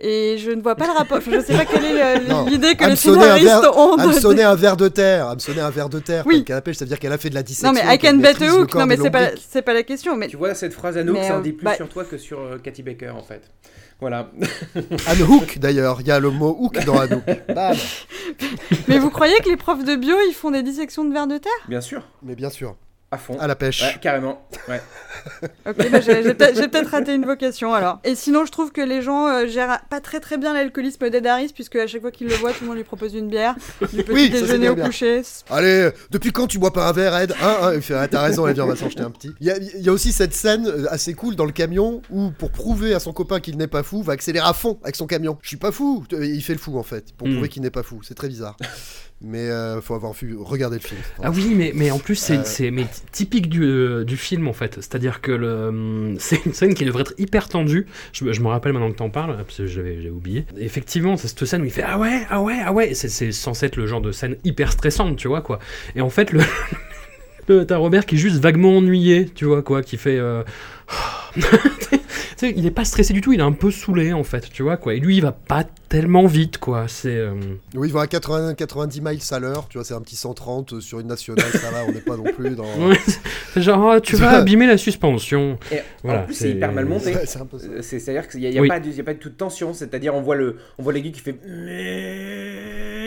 Et 0.05 0.37
je 0.37 0.51
ne 0.51 0.61
vois 0.61 0.75
pas 0.75 0.87
le 0.87 0.93
rapport. 0.93 1.19
Enfin, 1.19 1.31
je 1.33 1.41
sais 1.41 1.57
pas 1.57 1.65
quelle 1.65 1.85
est 1.85 2.03
euh, 2.03 2.45
l'idée 2.49 2.75
que 2.75 2.85
les 2.85 2.97
scénaristes 2.97 3.67
ont. 3.77 4.13
sonner 4.13 4.43
un 4.43 4.57
verre 4.57 4.77
de 4.77 4.89
terre, 4.89 5.29
à 5.29 5.35
me 5.37 5.39
sonner 5.39 5.61
un 5.61 5.71
verre 5.71 5.89
de 5.89 6.01
terre. 6.01 6.25
Oui. 6.27 6.45
Canne 6.45 6.57
à 6.57 6.61
pêche, 6.61 6.77
c'est-à-dire 6.77 6.99
qu'elle 6.99 7.13
a 7.13 7.19
fait 7.19 7.31
de 7.31 7.37
la 7.37 7.45
dissection. 7.45 7.73
Non 7.73 7.81
mais 7.87 7.95
I 7.95 7.99
can 7.99 8.17
bet 8.17 8.43
a 8.45 8.53
hook. 8.53 8.75
Non 8.75 8.87
mais 8.87 8.97
c'est 8.97 9.63
pas 9.63 9.75
la 9.75 9.83
question. 9.85 10.17
Mais 10.17 10.27
Tu 10.27 10.37
vois, 10.37 10.55
cette 10.55 10.75
phrase 10.75 10.99
à 10.99 11.05
nous, 11.05 11.15
ça 11.15 11.37
en 11.37 11.39
euh, 11.39 11.43
dit 11.43 11.53
plus 11.53 11.65
bah- 11.65 11.77
sur 11.77 11.89
toi 11.89 12.05
que 12.05 12.19
sur 12.19 12.61
Cathy 12.63 12.83
Baker, 12.83 13.11
en 13.11 13.23
fait. 13.23 13.43
Voilà. 14.03 14.33
Anne 15.07 15.23
Hook 15.23 15.59
d'ailleurs, 15.61 16.01
il 16.01 16.09
y 16.09 16.11
a 16.11 16.19
le 16.19 16.31
mot 16.31 16.57
hook 16.59 16.85
dans 16.85 16.99
Anne 16.99 17.23
Hook. 17.25 17.39
Bam. 17.55 17.77
mais 18.89 18.99
vous 18.99 19.11
croyez 19.11 19.39
que 19.39 19.49
les 19.49 19.57
profs 19.57 19.85
de 19.85 19.95
bio 19.95 20.17
ils 20.29 20.35
font 20.35 20.51
des 20.51 20.65
dissections 20.65 21.05
de 21.05 21.13
vers 21.13 21.29
de 21.29 21.39
terre? 21.39 21.53
Bien 21.69 21.81
sûr, 21.81 22.03
Mais 22.25 22.35
bien 22.35 22.51
sûr, 22.51 22.75
à 23.13 23.19
fond. 23.19 23.39
à 23.39 23.47
la 23.47 23.55
pêche. 23.55 23.83
Ouais, 23.83 23.97
carrément. 24.01 24.45
Ouais. 24.69 24.81
Ok, 25.69 25.77
bah, 25.91 26.01
j'ai 26.01 26.69
peut-être 26.69 26.91
raté 26.91 27.15
une 27.15 27.25
vocation 27.25 27.73
alors. 27.75 28.01
Et 28.03 28.17
sinon, 28.17 28.45
je 28.45 28.51
trouve 28.51 28.73
que 28.73 28.81
les 28.81 29.03
gens 29.03 29.29
euh, 29.29 29.47
gèrent 29.47 29.81
pas 29.89 30.01
très 30.01 30.19
très 30.19 30.37
bien 30.37 30.53
l'alcoolisme 30.53 31.09
d'Ed 31.11 31.25
Harris, 31.27 31.53
puisque 31.55 31.77
à 31.77 31.87
chaque 31.87 32.01
fois 32.01 32.11
qu'il 32.11 32.27
le 32.27 32.35
voit, 32.35 32.51
tout 32.53 32.63
le 32.63 32.67
monde 32.69 32.77
lui 32.79 32.83
propose 32.85 33.15
une 33.15 33.29
bière, 33.29 33.55
du 33.93 34.03
petit 34.03 34.11
Oui, 34.13 34.31
déjeuner 34.31 34.69
au 34.71 34.75
bien. 34.75 34.87
coucher. 34.87 35.23
Allez, 35.49 35.91
depuis 36.11 36.33
quand 36.33 36.49
tu 36.49 36.59
bois 36.59 36.73
pas 36.73 36.89
un 36.89 36.93
verre, 36.93 37.17
Ed? 37.17 37.33
Hein, 37.41 37.57
hein 37.63 37.73
Il 37.75 37.83
fait, 37.83 37.95
ah, 37.95 38.09
T'as 38.09 38.23
raison, 38.23 38.49
Ed, 38.49 38.59
on 38.59 38.67
va 38.67 38.75
s'en 38.75 38.89
jeter 38.89 39.03
un 39.03 39.11
petit. 39.11 39.31
Il 39.41 39.47
y, 39.47 39.51
a, 39.53 39.59
il 39.59 39.83
y 39.83 39.89
a 39.89 39.93
aussi 39.93 40.11
cette 40.11 40.35
scène 40.35 40.67
euh, 40.67 40.87
assez 40.91 41.15
cool 41.15 41.37
dans 41.37 41.45
le 41.47 41.53
camion 41.53 42.03
où, 42.11 42.31
pour 42.31 42.51
prouver 42.51 42.93
à 42.95 42.99
son 42.99 43.13
copain 43.13 43.39
qu'il 43.39 43.57
n'est 43.59 43.69
pas 43.69 43.85
fou, 43.85 44.03
va 44.03 44.15
accélérer 44.15 44.49
à 44.49 44.55
fond 44.55 44.81
avec 44.83 44.97
son 44.97 45.07
camion. 45.07 45.39
Je 45.43 45.49
suis 45.49 45.57
pas 45.57 45.71
fou. 45.71 46.05
Euh, 46.15 46.25
Il 46.27 46.43
fait 46.43 46.55
le 46.55 46.59
fou 46.59 46.79
en 46.79 46.83
fait, 46.83 47.13
pour 47.17 47.29
Mm. 47.29 47.33
prouver 47.35 47.49
qu'il 47.49 47.63
n'est 47.63 47.71
pas 47.71 47.83
fou. 47.85 48.01
C'est 48.03 48.15
très 48.15 48.29
bizarre. 48.29 48.57
Mais 49.25 49.49
euh, 49.51 49.81
faut 49.81 49.95
avoir 49.95 50.13
vu, 50.15 50.37
regarder 50.37 50.79
le 50.79 50.83
film. 50.83 51.01
Ah 51.23 51.31
oui, 51.31 51.53
mais, 51.55 51.71
mais 51.75 51.91
en 51.93 51.99
plus, 51.99 52.17
c'est 52.17 52.39
Euh. 52.39 52.83
typique 53.13 53.49
du, 53.49 53.63
euh, 53.63 54.05
du 54.05 54.17
film, 54.17 54.49
en 54.49 54.53
fait. 54.53 54.75
C'est-à-dire 54.77 55.21
que 55.21 55.31
le, 55.33 55.69
hum, 55.69 56.17
c'est 56.19 56.45
une 56.45 56.53
scène 56.53 56.75
qui 56.75 56.85
devrait 56.85 57.03
être 57.03 57.15
hyper 57.19 57.49
tendue. 57.49 57.87
Je, 58.13 58.25
me- 58.25 58.33
je 58.33 58.41
me 58.41 58.49
rappelle 58.49 58.73
maintenant 58.73 58.91
que 58.91 58.97
t'en 58.97 59.11
parles, 59.11 59.37
parce 59.37 59.59
que 59.59 59.67
j'avais 59.67 60.09
oublié. 60.11 60.45
Effectivement, 60.59 61.17
c'est 61.17 61.29
cette 61.29 61.45
scène 61.45 61.63
où 61.63 61.67
il 61.67 61.71
fait 61.71 61.85
Ah 61.87 61.99
ouais, 61.99 62.23
ah 62.31 62.43
ouais, 62.43 62.59
ah 62.65 62.73
ouais. 62.73 62.95
C'est 62.95 63.09
c'est 63.09 63.31
censé 63.33 63.67
être 63.67 63.77
le 63.77 63.87
genre 63.87 64.01
de 64.01 64.11
scène 64.13 64.37
hyper 64.45 64.73
stressante, 64.73 65.17
tu 65.17 65.29
vois, 65.29 65.41
quoi. 65.41 65.59
Et 65.95 66.01
en 66.01 66.11
fait, 66.11 66.33
le. 66.33 66.41
le- 67.49 67.65
T'as 67.67 67.77
Robert 67.77 68.07
qui 68.07 68.17
est 68.17 68.19
juste 68.19 68.39
vaguement 68.41 68.77
ennuyé, 68.79 69.27
tu 69.27 69.45
vois, 69.45 69.63
quoi, 69.63 69.83
qui 69.83 69.97
fait. 69.99 70.19
euh, 70.19 70.43
Tu 72.43 72.49
sais, 72.49 72.55
il 72.57 72.67
est 72.67 72.73
pas 72.73 72.85
stressé 72.85 73.13
du 73.13 73.21
tout, 73.21 73.33
il 73.33 73.39
est 73.39 73.45
un 73.45 73.53
peu 73.53 73.71
saoulé 73.71 74.13
en 74.13 74.25
fait, 74.25 74.51
tu 74.51 74.65
vois 74.65 74.77
quoi. 74.77 74.95
Et 74.95 74.99
lui, 74.99 75.17
il 75.19 75.21
va 75.23 75.31
pas 75.31 75.63
tellement 75.89 76.27
vite, 76.27 76.59
quoi. 76.59 76.89
C'est. 76.89 77.15
euh, 77.17 77.35
Oui, 77.77 77.87
il 77.87 77.93
va 77.95 78.01
à 78.01 78.07
80, 78.09 78.55
90 78.55 79.01
miles 79.01 79.21
à 79.31 79.39
l'heure. 79.39 79.69
Tu 79.69 79.79
vois, 79.79 79.85
c'est 79.85 79.95
un 79.95 80.01
petit 80.01 80.17
130 80.17 80.81
sur 80.81 80.99
une 80.99 81.07
nationale. 81.07 81.45
ça 81.53 81.71
va, 81.71 81.85
on 81.87 81.93
n'est 81.93 82.01
pas 82.01 82.17
non 82.17 82.25
plus 82.25 82.57
dans. 82.57 82.65
c'est 83.55 83.63
genre, 83.63 83.93
ah, 83.93 84.01
tu 84.01 84.17
vas 84.17 84.31
abîmer 84.31 84.67
la 84.67 84.77
suspension. 84.77 85.57
Et 85.71 85.83
Voilà, 86.03 86.23
en 86.23 86.25
plus, 86.25 86.35
c'est- 86.35 86.51
hyper 86.51 86.73
mal 86.73 86.87
monté. 86.87 87.15
Euh, 87.17 87.81
C'est-à-dire 87.81 88.27
qu'il 88.29 88.41
n'y 88.41 88.47
a, 88.47 88.51
y 88.51 88.59
a 88.59 88.61
Oui. 88.61 88.67
pas 88.67 88.81
de- 88.81 88.89
il 88.89 88.97
y 88.97 89.01
a 89.01 89.05
pas 89.05 89.15
de 89.15 89.21
toute 89.21 89.37
tension. 89.37 89.73
C'est-à-dire, 89.73 90.13
on 90.17 90.21
voit 90.23 90.35
le, 90.35 90.57
on 90.79 90.83
voit 90.83 90.93
l'aigu 90.93 91.13
qui 91.13 91.21
fait. 91.21 91.39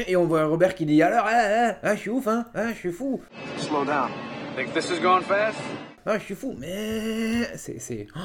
Et 0.07 0.15
on 0.15 0.25
voit 0.27 0.45
Robert 0.45 0.75
qui 0.75 0.85
dit 0.85 1.01
Alors, 1.01 1.25
ah, 1.27 1.33
ah, 1.33 1.75
ah, 1.83 1.95
je 1.95 1.99
suis 1.99 2.09
ouf, 2.09 2.25
hein 2.27 2.45
Ah, 2.55 2.69
je 2.73 2.77
suis 2.77 2.91
fou 2.93 3.19
Slow 3.57 3.83
down. 3.83 4.07
Think 4.55 4.73
this 4.73 4.89
is 4.97 5.01
going 5.01 5.23
fast? 5.23 5.57
Ah, 6.05 6.17
je 6.19 6.23
suis 6.23 6.35
fou 6.35 6.55
Mais. 6.57 7.49
C'est. 7.57 7.81
c'est- 7.81 8.07
Oh 8.15 8.19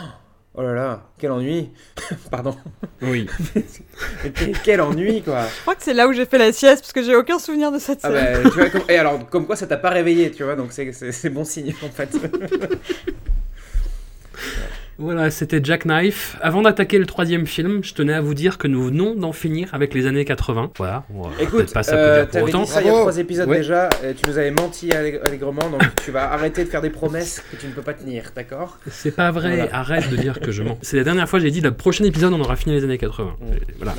là 0.56 0.74
là, 0.74 1.02
quel 1.18 1.30
ennui 1.30 1.70
Pardon. 2.30 2.56
Oui. 3.02 3.26
Quel- 4.34 4.52
quel 4.64 4.80
ennui, 4.80 5.22
quoi 5.22 5.44
Je 5.46 5.60
crois 5.62 5.74
que 5.74 5.82
c'est 5.82 5.94
là 5.94 6.06
où 6.08 6.12
j'ai 6.12 6.26
fait 6.26 6.38
la 6.38 6.52
sieste, 6.52 6.82
parce 6.82 6.92
que 6.92 7.02
j'ai 7.02 7.14
aucun 7.14 7.38
souvenir 7.38 7.70
de 7.72 7.78
cette 7.78 8.00
Ah 8.02 8.10
scène. 8.10 8.42
bah, 8.42 8.50
tu 8.50 8.56
vois, 8.58 8.68
comme- 8.70 8.82
Et 8.90 8.98
alors, 8.98 9.28
comme 9.30 9.46
quoi 9.46 9.56
ça 9.56 9.66
t'a 9.66 9.76
pas 9.76 9.90
réveillé, 9.90 10.30
tu 10.32 10.42
vois, 10.44 10.56
donc 10.56 10.72
c'est 10.72 11.30
bon 11.30 11.44
signe, 11.44 11.72
en 11.82 11.88
fait. 11.88 12.10
Voilà, 15.00 15.30
c'était 15.30 15.60
Jack 15.64 15.86
Knife. 15.86 16.36
Avant 16.42 16.60
d'attaquer 16.60 16.98
le 16.98 17.06
troisième 17.06 17.46
film, 17.46 17.82
je 17.82 17.94
tenais 17.94 18.12
à 18.12 18.20
vous 18.20 18.34
dire 18.34 18.58
que 18.58 18.68
nous 18.68 18.84
venons 18.84 19.14
d'en 19.14 19.32
finir 19.32 19.70
avec 19.72 19.94
les 19.94 20.06
années 20.06 20.26
80. 20.26 20.72
Voilà, 20.76 21.04
on 21.14 21.22
va 21.22 21.30
Écoute, 21.40 21.72
pas 21.72 21.80
euh, 21.90 22.24
pour 22.24 22.32
t'avais 22.32 22.44
autant. 22.44 22.62
dit 22.64 22.68
ça 22.70 22.82
il 22.82 22.86
y 22.86 22.90
a 22.90 22.92
trois 22.92 23.16
épisodes 23.18 23.48
Ouais. 23.48 23.56
déjà, 23.58 23.88
et 24.04 24.12
tu 24.14 24.26
nous 24.26 24.36
avais 24.36 24.50
menti 24.50 24.92
allègrement, 24.92 25.70
donc 25.70 25.82
tu 26.04 26.10
vas 26.10 26.30
arrêter 26.30 26.64
de 26.64 26.68
faire 26.68 26.82
des 26.82 26.90
promesses 26.90 27.42
que 27.50 27.56
tu 27.56 27.66
ne 27.66 27.72
peux 27.72 27.80
pas 27.80 27.94
tenir, 27.94 28.24
d'accord? 28.36 28.78
C'est 28.90 29.16
pas 29.16 29.30
vrai, 29.30 29.56
Voilà. 29.56 29.74
arrête 29.74 30.10
de 30.10 30.16
dire 30.16 30.38
que 30.38 30.50
je 30.52 30.62
mens. 30.62 30.78
C'est 30.82 30.98
la 30.98 31.04
dernière 31.04 31.26
fois 31.28 31.38
que 31.38 31.46
j'ai 31.46 31.50
dit, 31.50 31.62
le 31.62 31.70
prochain 31.72 32.04
épisode, 32.04 32.34
on 32.34 32.40
aura 32.40 32.56
fini 32.56 32.74
les 32.74 32.84
années 32.84 32.98
80. 32.98 33.36
Mm. 33.40 33.44
Voilà, 33.78 33.94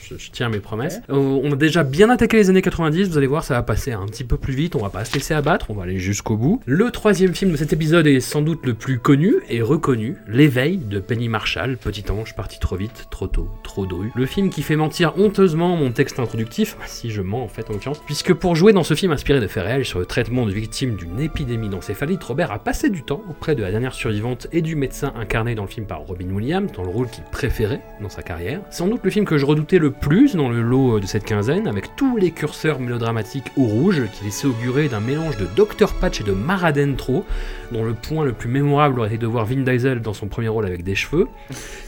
je, 0.00 0.14
je 0.16 0.30
tiens 0.30 0.48
mes 0.48 0.60
promesses. 0.60 1.00
On 1.10 1.52
a 1.52 1.56
déjà 1.56 1.82
bien 1.84 2.08
attaqué 2.08 2.38
les 2.38 2.48
années 2.48 2.62
90, 2.62 3.10
vous 3.10 3.18
allez 3.18 3.26
voir, 3.26 3.44
ça 3.44 3.52
va 3.52 3.62
passer 3.62 3.92
un 3.92 4.06
petit 4.06 4.24
peu 4.24 4.38
plus 4.38 4.54
vite, 4.54 4.74
on 4.74 4.80
va 4.82 4.88
pas 4.88 5.04
se 5.04 5.12
laisser 5.12 5.34
abattre, 5.34 5.66
on 5.70 5.74
va 5.74 5.82
aller 5.82 5.98
jusqu'au 5.98 6.36
bout. 6.38 6.62
Le 6.64 6.90
troisième 6.90 7.34
film 7.34 7.52
de 7.52 7.56
cet 7.58 7.74
épisode 7.74 8.06
est 8.06 8.20
sans 8.20 8.40
doute 8.40 8.64
le 8.64 8.72
plus 8.72 8.98
connu 8.98 9.34
et 9.50 9.60
reconnu, 9.60 10.16
Les 10.28 10.45
L'éveil 10.46 10.76
de 10.76 11.00
Penny 11.00 11.28
Marshall, 11.28 11.76
petit 11.76 12.08
ange 12.08 12.36
parti 12.36 12.60
trop 12.60 12.76
vite, 12.76 13.08
trop 13.10 13.26
tôt, 13.26 13.48
trop 13.64 13.84
dru. 13.84 14.12
Le 14.14 14.26
film 14.26 14.48
qui 14.48 14.62
fait 14.62 14.76
mentir 14.76 15.18
honteusement 15.18 15.74
mon 15.74 15.90
texte 15.90 16.20
introductif, 16.20 16.76
si 16.86 17.10
je 17.10 17.20
mens 17.20 17.42
en 17.42 17.48
fait 17.48 17.68
en 17.68 17.72
l'occurrence, 17.72 18.00
puisque 18.06 18.32
pour 18.32 18.54
jouer 18.54 18.72
dans 18.72 18.84
ce 18.84 18.94
film 18.94 19.10
inspiré 19.10 19.40
de 19.40 19.48
faits 19.48 19.64
réels 19.64 19.84
sur 19.84 19.98
le 19.98 20.06
traitement 20.06 20.46
de 20.46 20.52
victimes 20.52 20.94
d'une 20.94 21.18
épidémie 21.18 21.68
d'encéphalite, 21.68 22.22
Robert 22.22 22.52
a 22.52 22.60
passé 22.60 22.90
du 22.90 23.02
temps 23.02 23.22
auprès 23.28 23.56
de 23.56 23.62
la 23.62 23.72
dernière 23.72 23.92
survivante 23.92 24.46
et 24.52 24.62
du 24.62 24.76
médecin 24.76 25.12
incarné 25.16 25.56
dans 25.56 25.64
le 25.64 25.68
film 25.68 25.84
par 25.84 26.02
Robin 26.02 26.30
Williams, 26.30 26.70
dans 26.70 26.84
le 26.84 26.90
rôle 26.90 27.10
qu'il 27.10 27.24
préférait 27.24 27.80
dans 28.00 28.08
sa 28.08 28.22
carrière. 28.22 28.60
Sans 28.70 28.86
doute 28.86 29.00
le 29.02 29.10
film 29.10 29.24
que 29.24 29.38
je 29.38 29.46
redoutais 29.46 29.78
le 29.78 29.90
plus 29.90 30.36
dans 30.36 30.48
le 30.48 30.62
lot 30.62 31.00
de 31.00 31.06
cette 31.06 31.24
quinzaine, 31.24 31.66
avec 31.66 31.96
tous 31.96 32.18
les 32.18 32.30
curseurs 32.30 32.78
mélodramatiques 32.78 33.50
au 33.56 33.64
rouge 33.64 34.00
qui 34.12 34.26
laissaient 34.26 34.46
augurer 34.46 34.86
d'un 34.86 35.00
mélange 35.00 35.38
de 35.38 35.48
Dr 35.56 35.92
Patch 35.94 36.20
et 36.20 36.24
de 36.24 36.30
Maradentro, 36.30 37.24
dont 37.72 37.82
le 37.82 37.94
point 37.94 38.24
le 38.24 38.32
plus 38.32 38.48
mémorable 38.48 39.00
aurait 39.00 39.08
été 39.08 39.18
de 39.18 39.26
voir 39.26 39.44
Vin 39.44 39.64
Diesel 39.64 40.00
dans 40.02 40.14
son 40.14 40.28
premier 40.36 40.48
rôle 40.48 40.66
avec 40.66 40.84
des 40.84 40.94
cheveux. 40.94 41.28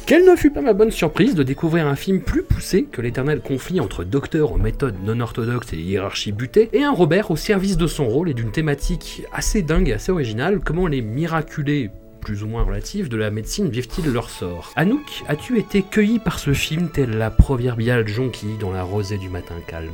Quelle 0.06 0.24
ne 0.24 0.34
fut 0.34 0.50
pas 0.50 0.62
ma 0.62 0.72
bonne 0.72 0.90
surprise 0.90 1.34
de 1.34 1.42
découvrir 1.42 1.86
un 1.86 1.96
film 1.96 2.22
plus 2.22 2.42
poussé 2.42 2.84
que 2.90 3.02
l'éternel 3.02 3.42
conflit 3.42 3.78
entre 3.78 4.04
docteurs 4.04 4.52
aux 4.52 4.56
méthodes 4.56 4.94
non 5.04 5.20
orthodoxes 5.20 5.74
et 5.74 5.76
hiérarchies 5.76 6.32
butées, 6.32 6.70
et 6.72 6.82
un 6.82 6.90
Robert 6.92 7.30
au 7.30 7.36
service 7.36 7.76
de 7.76 7.86
son 7.86 8.08
rôle 8.08 8.30
et 8.30 8.34
d'une 8.34 8.50
thématique 8.50 9.22
assez 9.34 9.60
dingue 9.60 9.90
et 9.90 9.92
assez 9.92 10.10
originale, 10.10 10.60
comment 10.64 10.86
les 10.86 11.02
miraculés 11.02 11.90
plus 12.22 12.42
ou 12.42 12.46
moins 12.46 12.62
relatifs 12.62 13.10
de 13.10 13.18
la 13.18 13.30
médecine 13.30 13.68
vivent-ils 13.68 14.10
leur 14.10 14.30
sort? 14.30 14.72
Anouk, 14.76 15.24
as-tu 15.28 15.58
été 15.58 15.82
cueilli 15.82 16.18
par 16.18 16.38
ce 16.38 16.54
film 16.54 16.88
tel 16.88 17.10
la 17.18 17.30
proverbiale 17.30 18.08
jonquille 18.08 18.56
dans 18.58 18.72
la 18.72 18.82
rosée 18.82 19.18
du 19.18 19.28
matin 19.28 19.56
calme? 19.66 19.90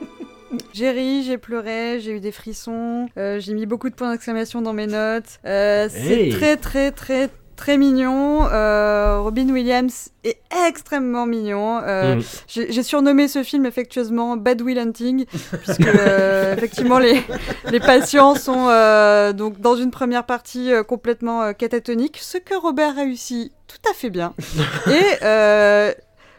J'ai 0.72 0.90
ri, 0.92 1.24
j'ai 1.24 1.36
pleuré, 1.38 1.98
j'ai 2.00 2.12
eu 2.12 2.20
des 2.20 2.30
frissons, 2.32 3.08
euh, 3.18 3.40
j'ai 3.40 3.52
mis 3.52 3.66
beaucoup 3.66 3.90
de 3.90 3.94
points 3.96 4.12
d'exclamation 4.12 4.62
dans 4.62 4.72
mes 4.72 4.86
notes. 4.86 5.40
Euh, 5.44 5.88
c'est 5.90 6.26
Hey. 6.26 6.30
très 6.30 6.56
très 6.56 6.92
très 6.92 7.28
très 7.56 7.78
mignon. 7.78 8.46
Euh, 8.52 9.18
Robin 9.20 9.48
Williams 9.48 10.10
est 10.24 10.38
extrêmement 10.68 11.26
mignon. 11.26 11.80
Euh, 11.82 12.16
Mm. 12.16 12.20
J'ai 12.48 12.82
surnommé 12.82 13.26
ce 13.28 13.42
film 13.42 13.66
effectivement 13.66 14.36
Bad 14.36 14.60
Will 14.62 14.78
Hunting, 14.78 15.24
puisque 15.62 15.86
euh, 15.86 16.54
effectivement 16.56 16.98
les, 16.98 17.20
les 17.70 17.80
patients 17.80 18.34
sont 18.34 18.66
donc 19.34 19.60
dans 19.60 19.74
une 19.76 19.90
première 19.90 20.24
partie 20.24 20.70
complètement 20.86 21.52
catatonique, 21.54 22.18
ce 22.20 22.38
que 22.38 22.54
Robert 22.54 22.94
réussit 22.96 23.52
tout 23.66 23.90
à 23.90 23.94
fait 23.94 24.10
bien. 24.10 24.34
Et 24.88 25.24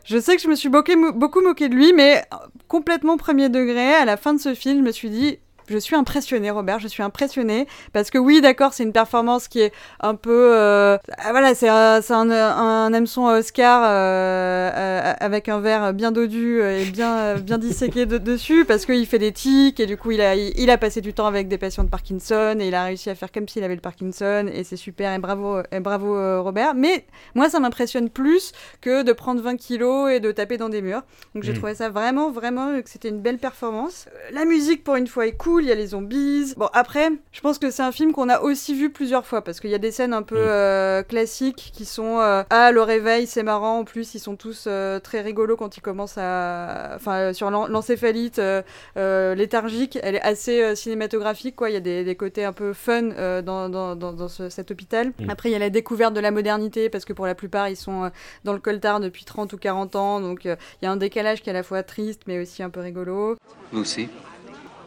je 0.06 0.18
sais 0.20 0.36
que 0.38 0.42
je 0.42 0.48
me 0.48 0.56
suis 0.56 0.70
moqué- 0.70 1.12
beaucoup 1.14 1.42
moqué 1.42 1.68
de 1.68 1.76
lui, 1.76 1.92
mais 1.94 2.24
complètement 2.68 3.18
premier 3.18 3.50
degré. 3.50 3.94
À 3.94 4.06
la 4.06 4.16
fin 4.18 4.34
de 4.34 4.40
ce 4.40 4.54
film, 4.54 4.78
je 4.80 4.84
me 4.84 4.92
suis 4.92 5.10
dit. 5.10 5.40
Je 5.70 5.78
suis 5.78 5.96
impressionnée, 5.96 6.50
Robert. 6.52 6.80
Je 6.80 6.88
suis 6.88 7.04
impressionnée 7.04 7.68
parce 7.94 8.10
que 8.10 8.18
oui, 8.18 8.42
d'accord, 8.42 8.74
c'est 8.74 8.84
une 8.84 8.94
performance 8.94 9.48
qui 9.48 9.60
est 9.60 9.74
un 10.00 10.16
peu, 10.16 10.52
euh, 10.56 10.98
ah, 11.18 11.32
voilà, 11.32 11.54
c'est 11.56 11.68
un, 11.70 12.02
un, 12.10 12.32
un 12.32 12.94
hameçon 12.94 13.26
Oscar 13.26 13.84
euh, 13.86 14.72
euh, 14.74 15.14
avec 15.20 15.50
un 15.50 15.60
verre 15.60 15.94
bien 15.94 16.12
dodu 16.12 16.62
et 16.62 16.86
bien, 16.86 17.18
euh, 17.18 17.36
bien 17.40 17.58
disséqué 17.58 18.06
de- 18.06 18.18
dessus 18.18 18.66
parce 18.66 18.86
qu'il 18.86 19.06
fait 19.06 19.20
des 19.20 19.32
tics 19.32 19.80
et 19.80 19.86
du 19.86 19.98
coup 19.98 20.12
il 20.12 20.22
a, 20.22 20.36
il, 20.36 20.54
il 20.58 20.70
a 20.70 20.78
passé 20.78 21.02
du 21.02 21.14
temps 21.14 21.28
avec 21.28 21.48
des 21.48 21.58
patients 21.58 21.84
de 21.84 21.90
Parkinson 21.90 22.58
et 22.60 22.68
il 22.68 22.76
a 22.76 22.86
réussi 22.86 23.10
à 23.10 23.16
faire 23.16 23.32
comme 23.32 23.48
s'il 23.48 23.64
avait 23.64 23.76
le 23.76 23.82
Parkinson 23.82 24.50
et 24.52 24.64
c'est 24.64 24.76
super 24.78 25.14
et 25.14 25.20
bravo, 25.20 25.60
et 25.72 25.80
bravo 25.80 26.16
euh, 26.16 26.40
Robert. 26.42 26.74
Mais 26.76 27.06
moi, 27.36 27.50
ça 27.50 27.60
m'impressionne 27.60 28.10
plus 28.10 28.52
que 28.82 29.04
de 29.04 29.12
prendre 29.14 29.42
20 29.42 29.58
kilos 29.58 30.10
et 30.12 30.20
de 30.20 30.32
taper 30.32 30.58
dans 30.58 30.70
des 30.70 30.82
murs. 30.82 31.02
Donc 31.36 31.44
j'ai 31.44 31.52
Mm. 31.52 31.58
trouvé 31.58 31.76
ça 31.76 31.90
vraiment, 31.90 32.32
vraiment 32.32 32.68
euh, 32.70 32.82
que 32.82 32.90
c'était 32.90 33.10
une 33.10 33.20
belle 33.22 33.38
performance. 33.38 34.06
Euh, 34.08 34.30
La 34.34 34.46
musique, 34.46 34.84
pour 34.84 34.96
une 34.96 35.08
fois, 35.08 35.28
est 35.28 35.32
cool. 35.38 35.57
Il 35.60 35.66
y 35.68 35.72
a 35.72 35.76
les 35.76 35.88
zombies. 35.88 36.54
Bon, 36.58 36.70
après, 36.74 37.10
je 37.32 37.42
pense 37.42 37.58
que 37.60 37.72
c'est 37.72 37.84
un 37.84 37.92
film 37.92 38.14
qu'on 38.14 38.30
a 38.30 38.40
aussi 38.42 38.74
vu 38.76 38.90
plusieurs 38.92 39.26
fois 39.26 39.44
parce 39.44 39.60
qu'il 39.60 39.70
y 39.70 39.76
a 39.76 39.80
des 39.80 39.92
scènes 39.92 40.14
un 40.14 40.22
peu 40.24 40.36
euh, 40.38 41.04
classiques 41.04 41.72
qui 41.74 41.86
sont 41.86 42.20
euh, 42.20 42.44
Ah, 42.50 42.72
le 42.72 42.82
réveil, 42.82 43.28
c'est 43.28 43.44
marrant. 43.44 43.80
En 43.80 43.84
plus, 43.84 44.16
ils 44.16 44.20
sont 44.20 44.36
tous 44.36 44.66
euh, 44.68 45.00
très 45.00 45.22
rigolos 45.22 45.58
quand 45.58 45.78
ils 45.78 45.82
commencent 45.82 46.18
à. 46.18 46.92
Enfin, 46.96 47.34
sur 47.34 47.50
l'en- 47.52 47.68
l'encéphalite 47.68 48.40
euh, 48.40 48.62
euh, 48.98 49.36
léthargique, 49.36 49.98
elle 50.02 50.16
est 50.16 50.22
assez 50.22 50.62
euh, 50.62 50.76
cinématographique, 50.76 51.56
quoi. 51.56 51.70
Il 51.70 51.74
y 51.74 51.78
a 51.78 51.82
des, 51.82 52.04
des 52.04 52.16
côtés 52.16 52.44
un 52.46 52.54
peu 52.54 52.74
fun 52.74 53.12
euh, 53.12 53.42
dans, 53.42 53.70
dans, 53.70 53.96
dans, 53.96 54.14
dans 54.14 54.28
ce- 54.28 54.50
cet 54.50 54.72
hôpital. 54.72 55.14
Mm. 55.20 55.30
Après, 55.30 55.50
il 55.50 55.54
y 55.54 55.56
a 55.56 55.60
la 55.60 55.70
découverte 55.70 56.14
de 56.14 56.20
la 56.20 56.32
modernité 56.32 56.90
parce 56.90 57.06
que 57.06 57.14
pour 57.14 57.26
la 57.26 57.36
plupart, 57.36 57.70
ils 57.70 57.76
sont 57.78 58.06
euh, 58.06 58.10
dans 58.44 58.54
le 58.54 58.60
coltard 58.60 59.00
depuis 59.00 59.26
30 59.26 59.54
ou 59.54 59.58
40 59.58 59.96
ans. 59.96 60.20
Donc, 60.22 60.46
euh, 60.46 60.56
il 60.82 60.86
y 60.86 60.88
a 60.88 60.92
un 60.92 60.98
décalage 60.98 61.42
qui 61.42 61.50
est 61.50 61.52
à 61.52 61.54
la 61.54 61.64
fois 61.64 61.84
triste 61.84 62.22
mais 62.28 62.40
aussi 62.42 62.64
un 62.64 62.70
peu 62.70 62.80
rigolo. 62.80 63.36
Lucy, 63.74 64.10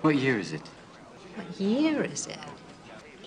what 0.03 0.13
year 0.15 0.39
is 0.39 0.53
it? 0.53 0.63
What 1.37 1.61
year 1.61 2.03
is 2.05 2.27
it? 2.27 2.39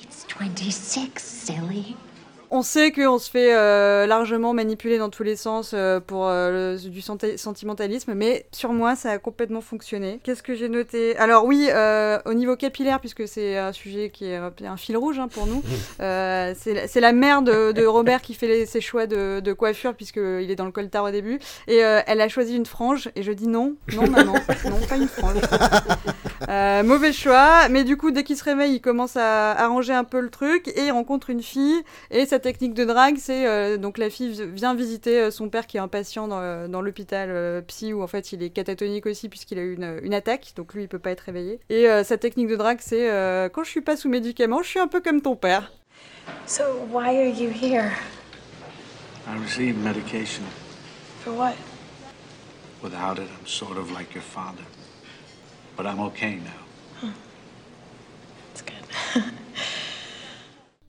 It's 0.01 0.25
26, 0.27 1.21
silly. 1.23 1.95
On 2.55 2.61
sait 2.61 2.91
qu'on 2.91 3.17
se 3.17 3.31
fait 3.31 3.51
euh, 3.55 4.05
largement 4.05 4.53
manipuler 4.53 4.99
dans 4.99 5.09
tous 5.09 5.23
les 5.23 5.35
sens 5.35 5.71
euh, 5.73 5.99
pour 5.99 6.27
euh, 6.27 6.75
le- 6.75 6.89
du 6.89 7.01
senti- 7.01 7.35
sentimentalisme, 7.35 8.13
mais 8.13 8.45
sur 8.51 8.73
moi, 8.73 8.95
ça 8.95 9.09
a 9.09 9.17
complètement 9.17 9.61
fonctionné. 9.61 10.19
Qu'est-ce 10.21 10.43
que 10.43 10.53
j'ai 10.53 10.69
noté? 10.69 11.17
Alors 11.17 11.45
oui, 11.45 11.67
euh, 11.71 12.19
au 12.25 12.35
niveau 12.35 12.55
capillaire, 12.55 12.99
puisque 12.99 13.27
c'est 13.27 13.57
un 13.57 13.71
sujet 13.71 14.11
qui 14.11 14.25
est 14.25 14.35
un, 14.35 14.77
fil 14.77 14.95
rouge 14.97 15.17
hein, 15.17 15.29
pour 15.29 15.47
nous, 15.47 15.63
euh, 15.99 16.53
c'est 16.55 16.75
la- 16.75 16.87
c'est 16.87 16.99
la 17.01 17.11
mère 17.11 17.41
de, 17.41 17.71
de 17.71 17.85
Robert 17.87 18.21
qui 18.21 18.35
fait 18.35 18.45
les- 18.47 18.65
ses 18.67 18.81
choix 18.81 19.07
de, 19.07 19.39
de 19.39 19.53
coiffure, 19.53 19.95
puisqu'il 19.95 20.51
est 20.51 20.55
dans 20.55 20.65
le 20.67 20.71
coltard 20.71 21.05
au 21.05 21.11
début, 21.11 21.39
et 21.67 21.83
euh, 21.83 22.01
elle 22.05 22.21
a 22.21 22.29
choisi 22.29 22.55
une 22.55 22.67
frange, 22.67 23.09
et 23.15 23.23
je 23.23 23.31
dis 23.31 23.47
non, 23.47 23.73
non 23.95 24.07
maman, 24.07 24.33
non, 24.65 24.79
pas 24.87 24.97
une 24.97 25.07
frange. 25.07 25.37
Euh, 26.49 26.83
mauvais 26.83 27.13
choix, 27.13 27.69
mais 27.69 27.83
du 27.83 27.95
coup, 27.95 28.11
dès 28.11 28.23
qu'il 28.23 28.35
se 28.37 28.43
réveille, 28.43 28.75
il 28.75 28.81
commence 28.81 29.15
à 29.15 29.51
arranger 29.51 29.93
un 29.93 30.03
peu 30.03 30.19
le 30.19 30.29
truc 30.29 30.67
et 30.67 30.85
il 30.85 30.91
rencontre 30.91 31.29
une 31.29 31.41
fille. 31.41 31.81
Et 32.11 32.25
sa 32.25 32.39
technique 32.39 32.73
de 32.73 32.83
drague, 32.83 33.15
c'est 33.17 33.47
euh, 33.47 33.77
donc 33.77 33.97
la 33.97 34.09
fille 34.09 34.31
vi- 34.33 34.51
vient 34.51 34.75
visiter 34.75 35.19
euh, 35.19 35.31
son 35.31 35.49
père 35.49 35.67
qui 35.67 35.77
est 35.77 35.79
un 35.79 35.87
patient 35.87 36.27
dans, 36.27 36.67
dans 36.67 36.81
l'hôpital 36.81 37.29
euh, 37.31 37.61
psy 37.61 37.93
où 37.93 38.03
en 38.03 38.07
fait 38.07 38.33
il 38.33 38.43
est 38.43 38.49
catatonique 38.49 39.05
aussi 39.05 39.29
puisqu'il 39.29 39.57
a 39.57 39.61
eu 39.61 39.75
une, 39.75 39.99
une 40.03 40.13
attaque, 40.13 40.53
donc 40.55 40.73
lui 40.73 40.83
il 40.83 40.87
peut 40.89 40.99
pas 40.99 41.11
être 41.11 41.21
réveillé. 41.21 41.59
Et 41.69 41.89
euh, 41.89 42.03
sa 42.03 42.17
technique 42.17 42.47
de 42.47 42.55
drague, 42.57 42.79
c'est 42.81 43.09
euh, 43.09 43.47
quand 43.47 43.63
je 43.63 43.69
suis 43.69 43.81
pas 43.81 43.95
sous 43.95 44.09
médicaments, 44.09 44.61
je 44.61 44.67
suis 44.67 44.79
un 44.79 44.87
peu 44.87 44.99
comme 44.99 45.21
ton 45.21 45.35
père. 45.35 45.71
So, 46.45 46.63
why 46.91 47.17
are 47.17 47.27
you 47.27 47.49
here? 47.49 47.91
I 49.27 49.37
received 49.41 49.77
medication. 49.81 50.43
For 51.23 51.31
what? 51.31 51.53
Without 52.81 53.17
it, 53.17 53.29
I'm 53.29 53.47
sort 53.47 53.77
of 53.77 53.91
like 53.91 54.13
your 54.13 54.23
father. 54.23 54.63
But 55.75 55.87
I'm 55.87 55.99
okay 56.01 56.39
now. 56.39 57.11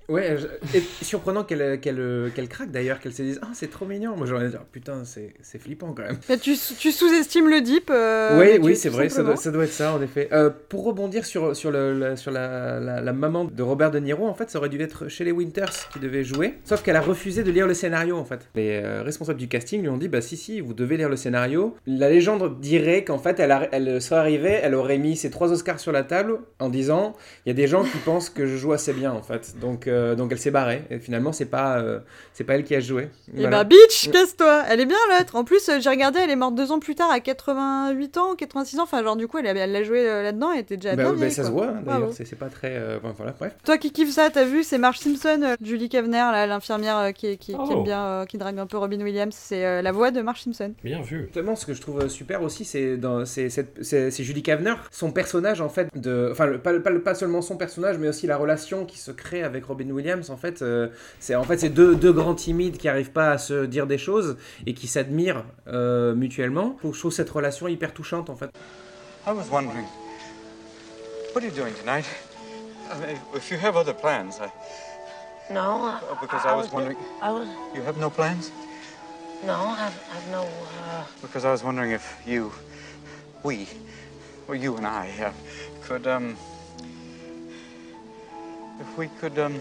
Ouais, 0.08 0.36
je- 0.38 0.78
et 0.78 0.82
surprenant 1.02 1.44
qu'elle 1.44 1.80
qu'elle 1.80 2.30
qu'elle 2.34 2.48
craque 2.48 2.70
d'ailleurs, 2.70 3.00
qu'elle 3.00 3.14
se 3.14 3.22
dise 3.22 3.38
Ah, 3.42 3.48
c'est 3.54 3.70
trop 3.70 3.86
mignon. 3.86 4.16
Moi 4.16 4.26
j'aurais 4.26 4.48
dit 4.48 4.54
Ah, 4.58 4.64
Putain, 4.70 5.02
c'est 5.04 5.58
flippant 5.58 5.92
quand 5.94 6.02
même. 6.02 6.18
Mais 6.28 6.36
tu, 6.38 6.54
tu 6.78 6.92
sous-estimes 6.92 7.48
le 7.48 7.60
dip. 7.60 7.90
euh, 7.90 8.58
oui, 8.60 8.76
c'est 8.76 8.88
vrai, 8.90 9.08
ça 9.08 9.22
doit, 9.22 9.36
ça 9.36 9.50
doit 9.50 9.64
être 9.64 9.72
ça 9.72 9.94
en 9.94 10.02
effet. 10.02 10.28
Euh, 10.32 10.50
pour 10.68 10.84
rebondir 10.84 11.24
sur, 11.24 11.56
sur, 11.56 11.70
le, 11.70 11.98
la, 11.98 12.16
sur 12.16 12.30
la, 12.30 12.80
la, 12.80 13.00
la 13.00 13.12
maman 13.12 13.44
de 13.44 13.62
Robert 13.62 13.90
De 13.90 13.98
Niro, 13.98 14.26
en 14.26 14.34
fait, 14.34 14.50
ça 14.50 14.58
aurait 14.58 14.68
dû 14.68 14.80
être 14.80 15.08
Shelley 15.08 15.32
Winters 15.32 15.88
qui 15.92 15.98
devait 16.00 16.24
jouer, 16.24 16.58
sauf 16.64 16.82
qu'elle 16.82 16.96
a 16.96 17.00
refusé 17.00 17.42
de 17.42 17.50
lire 17.50 17.66
le 17.66 17.74
scénario 17.74 18.16
en 18.16 18.24
fait. 18.24 18.48
Les 18.54 18.80
euh, 18.82 19.02
responsables 19.02 19.38
du 19.38 19.48
casting 19.48 19.80
lui 19.82 19.88
ont 19.88 19.96
dit 19.96 20.08
Bah, 20.08 20.20
si, 20.20 20.36
si, 20.36 20.60
vous 20.60 20.74
devez 20.74 20.96
lire 20.96 21.08
le 21.08 21.16
scénario. 21.16 21.74
La 21.86 22.10
légende 22.10 22.60
dirait 22.60 23.04
qu'en 23.04 23.18
fait, 23.18 23.40
elle, 23.40 23.52
a- 23.52 23.68
elle 23.72 24.02
serait 24.02 24.20
arrivée, 24.20 24.58
elle 24.62 24.74
aurait 24.74 24.98
mis 24.98 25.16
ses 25.16 25.30
trois 25.30 25.50
Oscars 25.52 25.80
sur 25.80 25.92
la 25.92 26.02
table 26.02 26.38
en 26.58 26.68
disant 26.68 27.14
Il 27.46 27.48
y 27.48 27.52
a 27.52 27.54
des 27.54 27.66
gens 27.66 27.84
qui 27.84 27.96
pensent 28.04 28.28
que 28.30 28.46
je 28.46 28.56
joue 28.56 28.72
assez 28.72 28.92
bien 28.92 29.12
en 29.12 29.22
fait. 29.22 29.54
Donc, 29.60 29.88
euh, 29.94 30.14
donc 30.14 30.32
elle 30.32 30.38
s'est 30.38 30.50
barrée, 30.50 30.82
et 30.90 30.98
finalement, 30.98 31.32
c'est 31.32 31.44
pas, 31.46 31.78
euh, 31.78 32.00
c'est 32.32 32.44
pas 32.44 32.54
elle 32.56 32.64
qui 32.64 32.74
a 32.74 32.80
joué. 32.80 33.04
Et 33.34 33.40
Voilà. 33.40 33.58
bah, 33.58 33.64
bitch, 33.64 34.10
casse-toi 34.10 34.64
Elle 34.68 34.80
est 34.80 34.86
bien 34.86 34.96
l'autre 35.10 35.36
En 35.36 35.44
plus, 35.44 35.68
euh, 35.68 35.78
j'ai 35.80 35.90
regardé, 35.90 36.18
elle 36.20 36.30
est 36.30 36.36
morte 36.36 36.54
deux 36.54 36.72
ans 36.72 36.78
plus 36.80 36.94
tard 36.94 37.10
à 37.10 37.20
88 37.20 38.16
ans, 38.18 38.34
86 38.36 38.78
ans. 38.78 38.82
Enfin, 38.84 39.02
genre, 39.02 39.16
du 39.16 39.26
coup, 39.28 39.38
elle, 39.38 39.46
a- 39.46 39.54
elle 39.54 39.72
l'a 39.72 39.82
joué 39.84 40.08
euh, 40.08 40.22
là-dedans, 40.22 40.52
elle 40.52 40.60
était 40.60 40.76
déjà 40.76 40.96
Bah, 40.96 41.04
bien 41.04 41.12
bah, 41.14 41.30
ça 41.30 41.44
se 41.44 41.50
voit 41.50 41.68
hein, 41.68 41.82
d'ailleurs, 41.84 42.12
c'est 42.12 42.24
c'est 42.24 42.36
pas 42.36 42.48
très. 42.48 42.72
euh, 42.76 42.98
bon, 43.02 43.12
voilà, 43.16 43.32
bref. 43.38 43.54
Toi 43.64 43.78
qui 43.78 43.92
kiffes 43.92 44.10
ça, 44.12 44.30
t'as 44.30 44.44
vu, 44.44 44.62
c'est 44.64 44.78
Marge 44.78 44.98
Simpson, 44.98 45.40
euh, 45.42 45.54
Julie 45.62 45.88
Kavner, 45.88 46.18
là, 46.18 46.46
l'infirmière 46.46 46.98
euh, 46.98 47.10
qui, 47.12 47.36
qui, 47.38 47.52
qui 47.52 47.58
Oh. 47.58 47.72
aime 47.78 47.84
bien, 47.84 48.04
euh, 48.04 48.24
qui 48.24 48.36
drague 48.38 48.58
un 48.58 48.66
peu 48.66 48.76
Robin 48.78 49.00
Williams. 49.00 49.34
C'est 49.36 49.64
euh, 49.64 49.82
la 49.82 49.92
voix 49.92 50.10
de 50.10 50.20
Marge 50.20 50.42
Simpson. 50.42 50.72
Bien 50.82 51.00
vu. 51.02 51.22
Justement, 51.24 51.56
ce 51.56 51.66
que 51.66 51.74
je 51.74 51.80
trouve 51.80 52.08
super 52.08 52.42
aussi, 52.42 52.64
c'est 52.64 52.96
dans 52.96 53.24
Julie 53.24 54.42
Kavner, 54.42 54.74
son 54.90 55.10
personnage 55.12 55.60
en 55.60 55.68
fait 55.68 55.88
de, 55.94 56.28
enfin 56.32 56.46
le- 56.46 56.58
pas, 56.58 56.78
pas, 56.80 56.90
pas 56.92 57.14
seulement 57.14 57.42
son 57.42 57.56
personnage, 57.56 57.98
mais 57.98 58.08
aussi 58.08 58.26
la 58.26 58.36
relation 58.36 58.84
qui 58.84 58.98
se 58.98 59.10
crée 59.10 59.42
avec 59.42 59.64
Robin 59.64 59.83
Williams. 59.92 60.30
En 60.30 60.36
fait, 60.36 60.62
euh, 60.62 60.88
c'est 61.20 61.34
en 61.34 61.44
fait 61.44 61.58
c'est 61.58 61.68
deux, 61.68 61.94
deux 61.96 62.12
grands 62.12 62.34
timides 62.34 62.76
qui 62.76 62.88
arrivent 62.88 63.12
pas 63.12 63.32
à 63.32 63.38
se 63.38 63.64
dire 63.66 63.86
des 63.86 63.98
choses 63.98 64.36
et 64.66 64.74
qui 64.74 64.86
s'admirent 64.86 65.44
euh, 65.68 66.14
mutuellement. 66.14 66.76
Je 66.84 66.98
trouve 66.98 67.12
cette 67.12 67.30
relation 67.30 67.68
hyper 67.68 67.92
touchante 67.92 68.30
en 68.30 68.36
fait. 68.36 68.50
I 69.26 69.30
was 69.30 69.44
wondering, 69.50 69.86
what 71.34 71.42
are 71.42 71.46
you 71.46 71.50
doing 71.50 71.72
tonight? 71.80 72.04
I 72.92 72.98
mean, 73.00 73.16
if 73.34 73.50
you 73.50 73.56
have 73.58 73.76
other 73.76 73.94
plans, 73.94 74.38
I, 74.40 74.48
No. 75.52 75.92
Oh, 76.10 76.16
because 76.20 76.44
I 76.46 76.54
was 76.54 76.70
wondering- 76.72 76.96
I 77.22 77.30
was. 77.30 77.46
you 77.74 77.82
have 77.86 77.98
no 77.98 78.08
plans? 78.10 78.50
No, 79.46 79.52
I've, 79.52 79.92
I've 80.10 80.30
no. 80.30 80.42
Uh, 80.42 81.04
Because 81.20 81.44
I 81.44 81.50
was 81.50 81.62
wondering 81.62 81.90
if 81.92 82.02
you, 82.26 82.50
we, 83.42 83.66
or 84.48 84.54
you 84.54 84.76
and 84.76 84.86
I, 84.86 85.10
uh, 85.22 85.32
could, 85.86 86.06
um, 86.06 86.36
if 88.80 88.98
we 88.98 89.08
could, 89.20 89.38
um, 89.38 89.54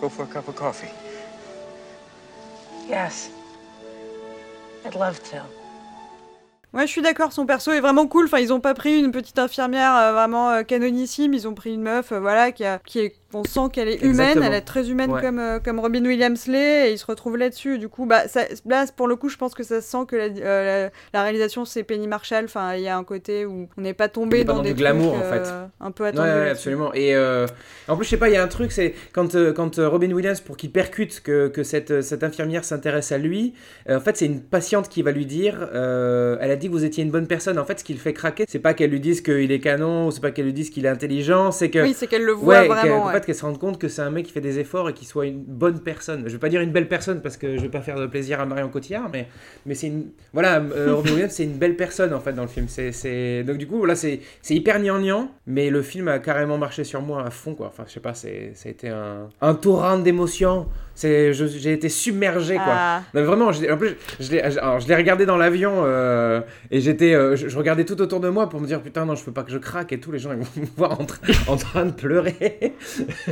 go 0.00 0.08
for 0.08 0.24
a 0.24 0.26
cup 0.26 0.48
of 0.48 0.56
coffee? 0.56 0.90
Yes. 2.88 3.30
I'd 4.84 4.94
love 4.94 5.22
to. 5.30 5.42
Ouais, 6.72 6.86
je 6.86 6.92
suis 6.92 7.02
d'accord, 7.02 7.32
son 7.34 7.44
perso 7.44 7.70
est 7.70 7.80
vraiment 7.80 8.06
cool. 8.06 8.24
Enfin, 8.24 8.38
ils 8.38 8.50
ont 8.50 8.60
pas 8.60 8.72
pris 8.72 8.98
une 8.98 9.12
petite 9.12 9.38
infirmière 9.38 9.94
euh, 9.94 10.12
vraiment 10.12 10.50
euh, 10.50 10.62
canonissime, 10.62 11.34
ils 11.34 11.46
ont 11.46 11.54
pris 11.54 11.74
une 11.74 11.82
meuf, 11.82 12.12
euh, 12.12 12.18
voilà, 12.18 12.50
qui, 12.50 12.64
a, 12.64 12.78
qui 12.78 13.00
est, 13.00 13.16
on 13.34 13.44
sent 13.44 13.70
qu'elle 13.72 13.88
est 13.88 14.02
humaine, 14.02 14.10
Exactement. 14.20 14.46
elle 14.46 14.54
est 14.54 14.60
très 14.62 14.90
humaine 14.90 15.10
Ouais. 15.12 15.20
comme, 15.20 15.38
euh, 15.38 15.58
comme 15.58 15.78
Robin 15.80 16.04
Williams 16.04 16.46
l'est, 16.46 16.88
et 16.88 16.92
ils 16.92 16.98
se 16.98 17.06
retrouvent 17.06 17.36
là-dessus. 17.36 17.78
Du 17.78 17.88
coup, 17.88 18.06
bah, 18.06 18.28
ça, 18.28 18.42
là, 18.66 18.84
pour 18.96 19.08
le 19.08 19.16
coup, 19.16 19.28
je 19.28 19.36
pense 19.36 19.54
que 19.54 19.62
ça 19.62 19.80
se 19.80 19.88
sent 19.90 20.04
que 20.08 20.16
la, 20.16 20.24
euh, 20.24 20.88
la, 21.12 21.18
la 21.18 21.22
réalisation, 21.24 21.64
c'est 21.64 21.82
Penny 21.82 22.06
Marshall. 22.08 22.44
Enfin, 22.44 22.74
il 22.74 22.82
y 22.82 22.88
a 22.88 22.96
un 22.96 23.04
côté 23.04 23.44
où 23.46 23.68
on 23.76 23.80
n'est 23.80 23.94
pas 23.94 24.06
Il 24.06 24.10
tombé 24.10 24.44
dans, 24.44 24.56
dans 24.56 24.62
des 24.62 24.70
du 24.70 24.74
glamour, 24.74 25.14
en 25.14 25.20
fait. 25.20 25.42
euh, 25.46 25.66
un 25.80 25.90
peu 25.90 26.04
Ouais, 26.04 26.08
attendus. 26.10 26.28
ouais, 26.28 26.34
là-dessus. 26.36 26.50
absolument. 26.52 26.94
Et 26.94 27.16
en 27.88 27.96
plus, 27.96 28.04
je 28.04 28.10
sais 28.10 28.16
pas, 28.16 28.28
il 28.28 28.34
y 28.34 28.36
a 28.36 28.42
un 28.42 28.48
truc, 28.48 28.72
c'est 28.72 28.94
quand, 29.12 29.36
quand 29.54 29.76
Robin 29.78 30.10
Williams, 30.12 30.40
pour 30.40 30.56
qu'il 30.56 30.70
percute 30.72 31.20
que, 31.22 31.48
que 31.48 31.62
cette, 31.62 32.02
cette 32.02 32.24
infirmière 32.24 32.64
s'intéresse 32.64 33.12
à 33.12 33.18
lui, 33.18 33.54
en 33.88 34.00
fait, 34.00 34.16
c'est 34.16 34.26
une 34.26 34.40
patiente 34.42 34.88
qui 34.88 35.02
va 35.02 35.12
lui 35.12 35.26
dire 35.26 35.68
Elle 35.72 36.50
a 36.50 36.56
dit 36.56 36.66
que 36.68 36.72
vous 36.72 36.84
étiez 36.84 37.02
une 37.04 37.10
bonne 37.10 37.26
personne. 37.26 37.58
En 37.58 37.64
fait, 37.64 37.78
ce 37.80 37.84
qui 37.84 37.92
le 37.94 37.98
fait 38.00 38.12
craquer, 38.12 38.44
c'est 38.48 38.58
pas 38.58 38.74
qu'elle 38.74 38.90
lui 38.90 39.00
dise 39.00 39.20
qu'il 39.20 39.50
est 39.52 39.60
canon, 39.60 40.10
c'est 40.10 40.20
pas 40.20 40.30
qu'elle 40.30 40.44
lui 40.46 40.52
dise 40.52 40.70
qu'il 40.70 40.86
est 40.86 40.88
intelligent, 40.88 41.50
c'est 41.52 41.70
que. 41.70 41.78
Oui, 41.80 41.94
c'est 41.96 42.06
qu'elle 42.06 42.24
le 42.24 42.32
voit 42.32 42.60
Ouais, 42.60 42.68
vraiment. 42.68 43.02
En 43.02 43.06
ouais. 43.06 43.12
Fait, 43.22 43.26
qu'elle 43.26 43.34
se 43.34 43.44
rende 43.44 43.58
compte 43.58 43.78
que 43.78 43.88
c'est 43.88 44.02
un 44.02 44.10
mec 44.10 44.26
qui 44.26 44.32
fait 44.32 44.40
des 44.40 44.58
efforts 44.58 44.88
et 44.90 44.92
qui 44.92 45.04
soit 45.04 45.26
une 45.26 45.42
bonne 45.42 45.80
personne. 45.80 46.24
Je 46.26 46.32
vais 46.32 46.38
pas 46.38 46.48
dire 46.48 46.60
une 46.60 46.72
belle 46.72 46.88
personne 46.88 47.22
parce 47.22 47.36
que 47.36 47.56
je 47.56 47.62
vais 47.62 47.68
pas 47.68 47.80
faire 47.80 47.98
de 47.98 48.06
plaisir 48.06 48.40
à 48.40 48.46
Marion 48.46 48.68
Cotillard, 48.68 49.08
mais, 49.12 49.28
mais 49.66 49.74
c'est 49.74 49.86
une. 49.88 50.10
Voilà, 50.32 50.60
euh, 50.60 50.94
Robin 50.94 51.10
Williams, 51.14 51.32
c'est 51.32 51.44
une 51.44 51.58
belle 51.58 51.76
personne 51.76 52.12
en 52.12 52.20
fait 52.20 52.32
dans 52.32 52.42
le 52.42 52.48
film. 52.48 52.66
C'est, 52.68 52.92
c'est... 52.92 53.44
Donc, 53.44 53.58
du 53.58 53.66
coup, 53.66 53.84
là, 53.84 53.94
c'est, 53.94 54.20
c'est 54.42 54.54
hyper 54.54 54.80
gnangnan, 54.80 55.30
mais 55.46 55.70
le 55.70 55.82
film 55.82 56.08
a 56.08 56.18
carrément 56.18 56.58
marché 56.58 56.84
sur 56.84 57.00
moi 57.02 57.24
à 57.24 57.30
fond, 57.30 57.54
quoi. 57.54 57.68
Enfin, 57.68 57.84
je 57.86 57.92
sais 57.92 58.00
pas, 58.00 58.14
c'est, 58.14 58.52
ça 58.54 58.68
a 58.68 58.72
été 58.72 58.88
un, 58.88 59.28
un 59.40 59.54
torrent 59.54 59.98
d'émotions. 59.98 60.66
C'est, 60.94 61.32
j'ai 61.32 61.72
été 61.72 61.88
submergé, 61.88 62.56
quoi. 62.56 62.64
Ah. 62.68 63.02
Non, 63.14 63.24
vraiment, 63.24 63.50
je 63.50 63.62
l'ai- 63.62 63.70
en 63.72 63.78
plus, 63.78 63.96
je 64.20 64.30
l'ai, 64.30 64.94
regardé 64.94 65.24
dans 65.24 65.38
l'avion 65.38 65.82
euh, 65.84 66.42
et 66.70 66.80
j'étais, 66.80 67.14
euh, 67.14 67.34
je, 67.34 67.48
je 67.48 67.56
regardais 67.58 67.84
tout 67.84 68.00
autour 68.02 68.20
de 68.20 68.28
moi 68.28 68.48
pour 68.50 68.60
me 68.60 68.66
dire 68.66 68.82
putain 68.82 69.06
non, 69.06 69.14
je 69.14 69.24
peux 69.24 69.32
pas 69.32 69.42
que 69.42 69.50
je 69.50 69.56
craque 69.58 69.92
et 69.92 69.98
tout. 70.00 70.12
Les 70.12 70.18
gens 70.18 70.32
ils 70.32 70.38
vont 70.38 70.46
me 70.60 70.66
voir 70.76 71.00
en, 71.00 71.04
train- 71.04 71.32
en 71.48 71.56
train 71.56 71.84
de 71.86 71.92
pleurer. 71.92 72.74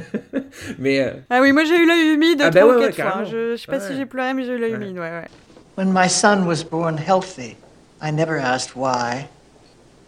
mais 0.78 1.00
euh, 1.00 1.12
Ah 1.28 1.40
oui, 1.42 1.52
moi 1.52 1.64
j'ai 1.64 1.76
eu 1.76 1.86
l'œil 1.86 2.14
humide 2.14 2.40
Ah 2.42 2.50
bah 2.50 2.66
ouais, 2.66 2.76
ouais, 2.76 2.92
fois. 2.92 3.24
Je, 3.24 3.52
je 3.52 3.56
sais 3.56 3.66
pas 3.66 3.80
si 3.80 3.94
j'ai 3.94 4.06
pleuré, 4.06 4.32
mais 4.34 4.44
j'ai 4.44 4.54
eu 4.54 4.58
l'œil 4.58 4.72
humide, 4.74 4.98
ouais, 4.98 5.10
ouais. 5.10 5.28
When 5.76 5.92
my 5.92 6.08
son 6.08 6.46
was 6.46 6.64
born 6.64 6.96
healthy, 6.98 7.56
I 8.02 8.10
never 8.10 8.38
asked 8.38 8.74
why. 8.74 9.28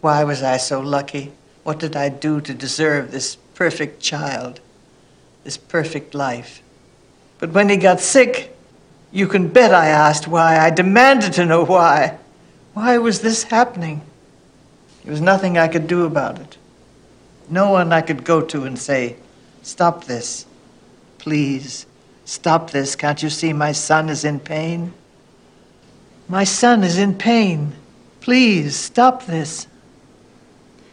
Why 0.01 0.23
was 0.25 0.41
I 0.43 0.57
so 0.57 0.81
lucky? 0.81 1.31
What 1.65 1.75
did 1.79 1.95
I 1.95 2.09
do 2.09 2.41
to 2.41 2.53
deserve 2.53 3.11
this 3.11 3.37
perfect 3.55 4.01
child, 4.01 4.59
this 5.45 5.57
perfect 5.57 6.13
life? 6.13 6.61
But 7.43 7.51
when 7.51 7.67
he 7.67 7.75
got 7.75 7.99
sick, 7.99 8.55
you 9.11 9.27
can 9.27 9.49
bet 9.49 9.73
I 9.73 9.87
asked 9.87 10.29
why. 10.29 10.57
I 10.57 10.69
demanded 10.69 11.33
to 11.33 11.45
know 11.45 11.65
why. 11.65 12.17
Why 12.73 12.97
was 12.99 13.19
this 13.19 13.43
happening? 13.43 14.01
There 15.03 15.11
was 15.11 15.19
nothing 15.19 15.57
I 15.57 15.67
could 15.67 15.85
do 15.85 16.05
about 16.05 16.39
it. 16.39 16.55
No 17.49 17.69
one 17.69 17.91
I 17.91 17.99
could 17.99 18.23
go 18.23 18.39
to 18.39 18.63
and 18.63 18.79
say, 18.79 19.17
Stop 19.61 20.05
this. 20.05 20.45
Please, 21.17 21.85
stop 22.23 22.71
this. 22.71 22.95
Can't 22.95 23.21
you 23.21 23.29
see 23.29 23.51
my 23.51 23.73
son 23.73 24.07
is 24.07 24.23
in 24.23 24.39
pain? 24.39 24.93
My 26.29 26.45
son 26.45 26.81
is 26.81 26.97
in 26.97 27.13
pain. 27.13 27.73
Please, 28.21 28.73
stop 28.73 29.25
this. 29.25 29.67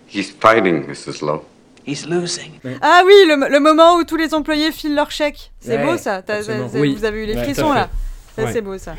He's 0.05 0.33
fighting, 0.33 0.83
Mrs. 0.87 1.23
Lowe. 1.23 1.45
He's 1.87 2.07
losing. 2.07 2.53
Ah 2.83 3.03
oui, 3.07 3.13
le, 3.27 3.49
le 3.51 3.59
moment 3.61 3.97
où 3.97 4.05
tous 4.05 4.17
les 4.17 4.35
employés 4.35 4.71
filent 4.73 4.95
leur 4.95 5.11
chèque. 5.11 5.51
C'est 5.61 5.77
Ouais, 5.79 5.85
beau 5.93 5.97
ça. 5.97 6.23
T'as- 6.23 6.37
absolument. 6.37 6.69
t'as- 6.69 6.79
Oui. 6.79 6.95
Vous 6.95 7.05
avez 7.05 7.23
eu 7.23 7.27
les 7.27 7.37
frissons 7.37 7.73
là. 7.73 7.89
C'est 8.53 8.61
beau 8.61 8.79
ça. 8.79 8.95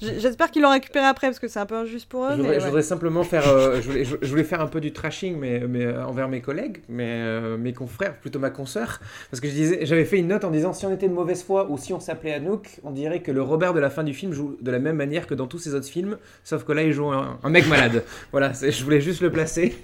J'espère 0.00 0.50
qu'ils 0.50 0.62
l'ont 0.62 0.70
récupéré 0.70 1.04
après 1.06 1.28
parce 1.28 1.38
que 1.38 1.48
c'est 1.48 1.58
un 1.58 1.66
peu 1.66 1.74
injuste 1.76 2.08
pour 2.08 2.24
eux. 2.24 2.30
je, 2.32 2.36
mais 2.36 2.42
voudrais, 2.42 2.54
je 2.54 2.60
ouais. 2.60 2.66
voudrais 2.66 2.82
simplement 2.82 3.24
faire, 3.24 3.48
euh, 3.48 3.80
je, 3.80 3.88
voulais, 3.88 4.04
je, 4.04 4.16
je 4.20 4.28
voulais 4.28 4.44
faire 4.44 4.60
un 4.60 4.66
peu 4.66 4.80
du 4.80 4.92
trashing, 4.92 5.36
mais, 5.38 5.60
mais 5.68 5.86
euh, 5.86 6.04
envers 6.04 6.28
mes 6.28 6.40
collègues, 6.40 6.78
mais 6.88 7.06
euh, 7.08 7.56
mes 7.56 7.72
confrères, 7.72 8.16
plutôt 8.16 8.38
ma 8.38 8.50
consoeur, 8.50 9.00
parce 9.30 9.40
que 9.40 9.48
je 9.48 9.52
disais, 9.52 9.86
j'avais 9.86 10.04
fait 10.04 10.18
une 10.18 10.28
note 10.28 10.44
en 10.44 10.50
disant 10.50 10.72
si 10.72 10.86
on 10.86 10.92
était 10.92 11.08
de 11.08 11.14
mauvaise 11.14 11.42
foi 11.42 11.70
ou 11.70 11.78
si 11.78 11.92
on 11.92 12.00
s'appelait 12.00 12.34
Anouk, 12.34 12.80
on 12.84 12.90
dirait 12.90 13.20
que 13.20 13.32
le 13.32 13.42
Robert 13.42 13.74
de 13.74 13.80
la 13.80 13.90
fin 13.90 14.04
du 14.04 14.14
film 14.14 14.32
joue 14.32 14.56
de 14.60 14.70
la 14.70 14.78
même 14.78 14.96
manière 14.96 15.26
que 15.26 15.34
dans 15.34 15.46
tous 15.46 15.58
ses 15.58 15.74
autres 15.74 15.88
films, 15.88 16.18
sauf 16.44 16.64
que 16.64 16.72
là 16.72 16.82
il 16.82 16.92
joue 16.92 17.10
un, 17.10 17.38
un 17.42 17.50
mec 17.50 17.66
malade. 17.68 18.04
voilà, 18.32 18.52
je 18.52 18.84
voulais 18.84 19.00
juste 19.00 19.20
le 19.20 19.30
placer. 19.30 19.76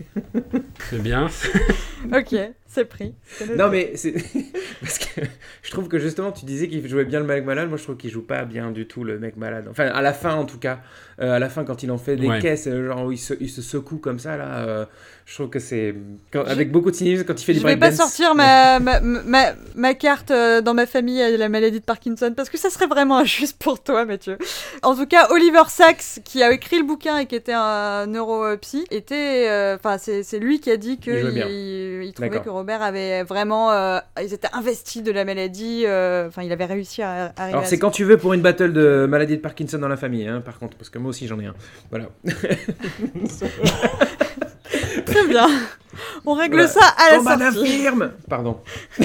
C'est 0.91 1.03
bien. 1.03 1.29
Ok, 2.13 2.37
c'est 2.75 2.85
pris. 2.87 3.15
Non 3.57 3.71
mais 3.71 3.93
c'est 3.95 4.13
parce 4.81 4.99
que 4.99 5.21
je 5.63 5.71
trouve 5.71 5.89
que 5.89 5.99
justement 5.99 6.33
tu 6.33 6.45
disais 6.45 6.67
qu'il 6.69 6.87
jouait 6.89 7.05
bien 7.05 7.21
le 7.21 7.27
mec 7.27 7.45
malade, 7.45 7.69
moi 7.69 7.79
je 7.79 7.85
trouve 7.85 7.97
qu'il 7.97 8.11
joue 8.11 8.23
pas 8.27 8.45
bien 8.45 8.71
du 8.73 8.87
tout 8.87 9.05
le 9.05 9.19
mec 9.19 9.37
malade. 9.37 9.67
Enfin 9.71 9.87
à 9.87 10.03
la 10.03 10.13
fin 10.13 10.35
en 10.35 10.45
tout 10.45 10.59
cas, 10.59 10.81
Euh, 11.21 11.31
à 11.31 11.39
la 11.39 11.49
fin 11.49 11.63
quand 11.65 11.85
il 11.85 11.93
en 11.93 11.97
fait 11.99 12.17
des 12.17 12.27
Ouais. 12.27 12.41
caisses, 12.41 12.67
euh, 12.67 12.89
genre 12.89 13.05
où 13.07 13.13
il 13.13 13.19
se, 13.19 13.35
il 13.39 13.49
se 13.49 13.63
secoue 13.63 13.99
comme 13.99 14.19
ça 14.19 14.37
là, 14.37 14.67
euh, 14.67 14.85
je 15.27 15.35
trouve 15.35 15.49
que 15.49 15.59
c'est 15.59 15.95
avec 16.35 16.71
beaucoup 16.71 16.91
de 16.91 16.97
cynisme 16.97 17.25
quand 17.25 17.41
il 17.41 17.45
fait 17.45 17.55
du 17.55 17.61
Je 17.61 17.65
vais 17.67 17.77
pas 17.77 17.87
breakdance. 17.89 18.09
sortir 18.13 18.35
ma, 18.35 18.79
ma, 18.79 19.01
ma, 19.01 19.53
ma 19.75 19.95
carte 19.95 20.31
euh, 20.31 20.61
dans 20.61 20.75
ma 20.75 20.85
famille 20.87 21.23
à 21.23 21.31
la 21.37 21.49
maladie 21.49 21.81
de 21.81 21.85
Parkinson 21.85 22.33
parce 22.37 22.51
que 22.51 22.59
ça 22.59 22.69
serait 22.69 22.87
vraiment 22.87 23.17
injuste 23.19 23.57
pour 23.59 23.83
toi, 23.83 24.05
Mathieu. 24.05 24.37
En 24.83 24.95
tout 24.95 25.07
cas, 25.07 25.29
Oliver 25.31 25.63
Sacks, 25.69 26.21
qui 26.25 26.43
a 26.43 26.53
écrit 26.53 26.77
le 26.79 26.85
bouquin 26.85 27.19
et 27.19 27.27
qui 27.27 27.37
était 27.37 27.55
un 27.55 28.07
neuropsy, 28.07 28.85
était. 28.91 29.49
euh, 29.49 29.77
Enfin, 29.77 29.97
c'est 29.97 30.23
c'est 30.25 30.39
lui 30.39 30.61
qui 30.61 30.71
a 30.71 30.77
dit 30.77 30.99
Il 31.07 31.31
bien. 31.31 31.47
il, 31.49 32.13
trouvait 32.15 32.41
que 32.41 32.51
Robert 32.51 32.83
avait 32.83 33.23
vraiment. 33.23 33.73
euh, 33.73 33.99
ils 34.23 34.35
étaient 34.35 34.49
investis 34.53 35.03
de 35.03 35.11
la 35.11 35.25
maladie. 35.25 35.85
euh, 35.87 36.29
Enfin, 36.29 36.43
il 36.43 36.53
avait 36.53 36.67
réussi 36.67 37.01
à, 37.03 37.33
à 37.37 37.45
Alors 37.45 37.67
c'est 37.67 37.79
quand 37.79 37.91
tu 37.91 38.05
veux 38.05 38.19
pour 38.19 38.35
une 38.35 38.43
battle 38.43 38.73
de 38.75 39.07
maladie 39.09 39.37
de 39.37 39.43
Parkinson 39.43 39.79
dans 39.79 39.89
la 39.89 39.97
famille, 39.97 40.29
hein, 40.29 40.43
par 40.45 40.59
contre, 40.59 40.77
parce 40.77 40.91
que 40.91 40.99
moi 40.99 41.09
aussi 41.11 41.27
j'en 41.27 41.41
ai 41.41 41.47
un. 41.47 41.55
Voilà. 41.91 42.09
Très 45.07 45.27
bien. 45.27 45.49
On 46.27 46.35
règle 46.35 46.55
Voilà. 46.55 46.69
ça 46.69 46.81
à 46.99 47.13
la 47.13 47.19
Combat 47.19 47.53
sortie. 47.53 47.87
Pardon. 48.29 48.61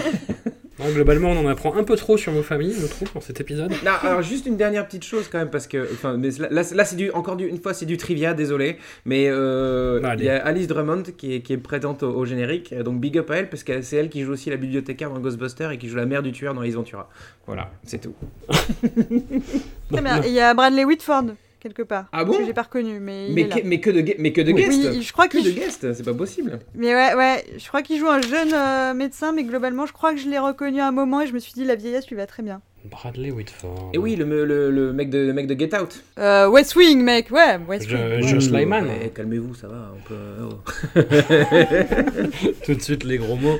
Non, 0.79 0.85
globalement, 0.93 1.31
on 1.31 1.45
en 1.45 1.47
apprend 1.49 1.75
un 1.75 1.83
peu 1.83 1.97
trop 1.97 2.15
sur 2.15 2.31
vos 2.31 2.41
familles, 2.41 2.73
je 2.79 2.87
trouve, 2.87 3.11
dans 3.13 3.19
cet 3.19 3.41
épisode. 3.41 3.69
Non, 3.83 3.91
alors 4.01 4.21
juste 4.21 4.45
une 4.45 4.55
dernière 4.55 4.85
petite 4.87 5.03
chose 5.03 5.27
quand 5.29 5.37
même 5.37 5.49
parce 5.49 5.67
que 5.67 5.89
enfin 5.91 6.15
mais 6.15 6.29
là, 6.39 6.61
là, 6.73 6.85
c'est 6.85 6.95
du 6.95 7.11
encore 7.11 7.35
du, 7.35 7.45
une 7.47 7.59
fois 7.59 7.73
c'est 7.73 7.85
du 7.85 7.97
trivia 7.97 8.33
désolé 8.33 8.77
mais 9.03 9.25
euh, 9.27 9.99
il 10.17 10.23
y 10.23 10.29
a 10.29 10.37
Alice 10.37 10.67
Drummond 10.67 11.03
qui 11.17 11.35
est, 11.35 11.41
qui 11.41 11.51
est 11.51 11.57
présente 11.57 12.01
au, 12.01 12.15
au 12.15 12.23
générique 12.23 12.73
donc 12.73 13.01
big 13.01 13.17
up 13.17 13.29
à 13.29 13.35
elle 13.39 13.49
parce 13.49 13.65
que 13.65 13.81
c'est 13.81 13.97
elle 13.97 14.07
qui 14.07 14.21
joue 14.23 14.31
aussi 14.31 14.49
la 14.51 14.55
bibliothécaire 14.55 15.09
dans 15.09 15.19
Ghostbusters 15.19 15.71
et 15.71 15.77
qui 15.77 15.89
joue 15.89 15.97
la 15.97 16.05
mère 16.05 16.23
du 16.23 16.31
tueur 16.31 16.53
dans 16.53 16.63
Ace 16.63 16.75
Ventura 16.75 17.09
voilà 17.45 17.71
c'est 17.83 17.99
tout 17.99 18.13
Très 18.47 20.01
bien. 20.01 20.21
Il 20.25 20.31
y 20.31 20.39
a 20.39 20.53
Bradley 20.53 20.85
Whitford, 20.85 21.25
quelque 21.59 21.81
part. 21.83 22.05
Ah 22.11 22.23
bon 22.25 22.37
Que 22.37 22.45
j'ai 22.45 22.53
pas 22.53 22.63
reconnu, 22.63 22.99
mais. 22.99 23.27
il 23.29 23.33
mais, 23.35 23.41
est 23.41 23.47
là. 23.47 23.55
que, 23.57 23.61
mais 23.65 23.79
que 23.79 23.89
de 23.89 24.13
mais 24.17 24.31
que 24.33 24.41
de 24.41 24.51
Oui, 24.53 24.63
guest 24.63 25.01
je 25.01 25.11
crois 25.13 25.27
que 25.27 25.37
de 25.37 25.43
joue- 25.49 25.55
guest 25.55 25.93
c'est 25.93 26.03
pas 26.05 26.13
possible 26.13 26.59
Mais 26.75 26.93
ouais, 26.95 27.13
ouais, 27.15 27.43
je 27.57 27.67
crois 27.67 27.81
qu'il 27.81 27.99
joue 27.99 28.07
un 28.07 28.21
jeune 28.21 28.53
euh, 28.53 28.93
médecin, 28.93 29.31
mais 29.33 29.43
globalement, 29.43 29.85
je 29.85 29.93
crois 29.93 30.13
que 30.13 30.19
je 30.19 30.29
l'ai 30.29 30.39
reconnu 30.39 30.79
à 30.79 30.87
un 30.87 30.91
moment 30.91 31.21
et 31.21 31.27
je 31.27 31.33
me 31.33 31.39
suis 31.39 31.53
dit, 31.53 31.65
la 31.65 31.75
vieillesse 31.75 32.07
lui 32.07 32.15
va 32.15 32.25
très 32.25 32.43
bien. 32.43 32.61
Bradley 32.85 33.29
Whitford. 33.31 33.91
et 33.93 33.97
oui 33.97 34.15
le, 34.15 34.45
le, 34.45 34.71
le 34.71 34.93
mec 34.93 35.09
de 35.09 35.17
le 35.17 35.33
mec 35.33 35.47
de 35.47 35.59
Get 35.59 35.77
Out 35.77 36.01
Euh, 36.17 36.47
West 36.47 36.77
Wing, 36.77 37.03
mec, 37.03 37.29
ouais, 37.29 37.57
West 37.67 37.89
Je- 37.89 37.97
Wing. 37.97 38.23
Josh 38.27 38.49
Lyman. 38.51 38.87
Eh, 39.03 39.09
calmez-vous 39.09 39.53
ça 39.53 39.67
va 39.67 39.91
on 39.93 40.07
peut 40.07 40.15
oh. 40.49 40.99
Tout 42.65 42.73
de 42.75 42.81
suite, 42.81 43.03
les 43.03 43.17
gros 43.17 43.35
mots. 43.35 43.59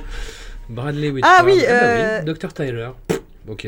Bradley 0.70 1.10
Whitford. 1.10 1.32
Ah 1.38 1.44
oui, 1.44 1.58
bah 1.60 1.66
euh, 1.70 2.22
Dr. 2.22 2.52
Tyler. 2.54 2.88
Ok. 3.48 3.66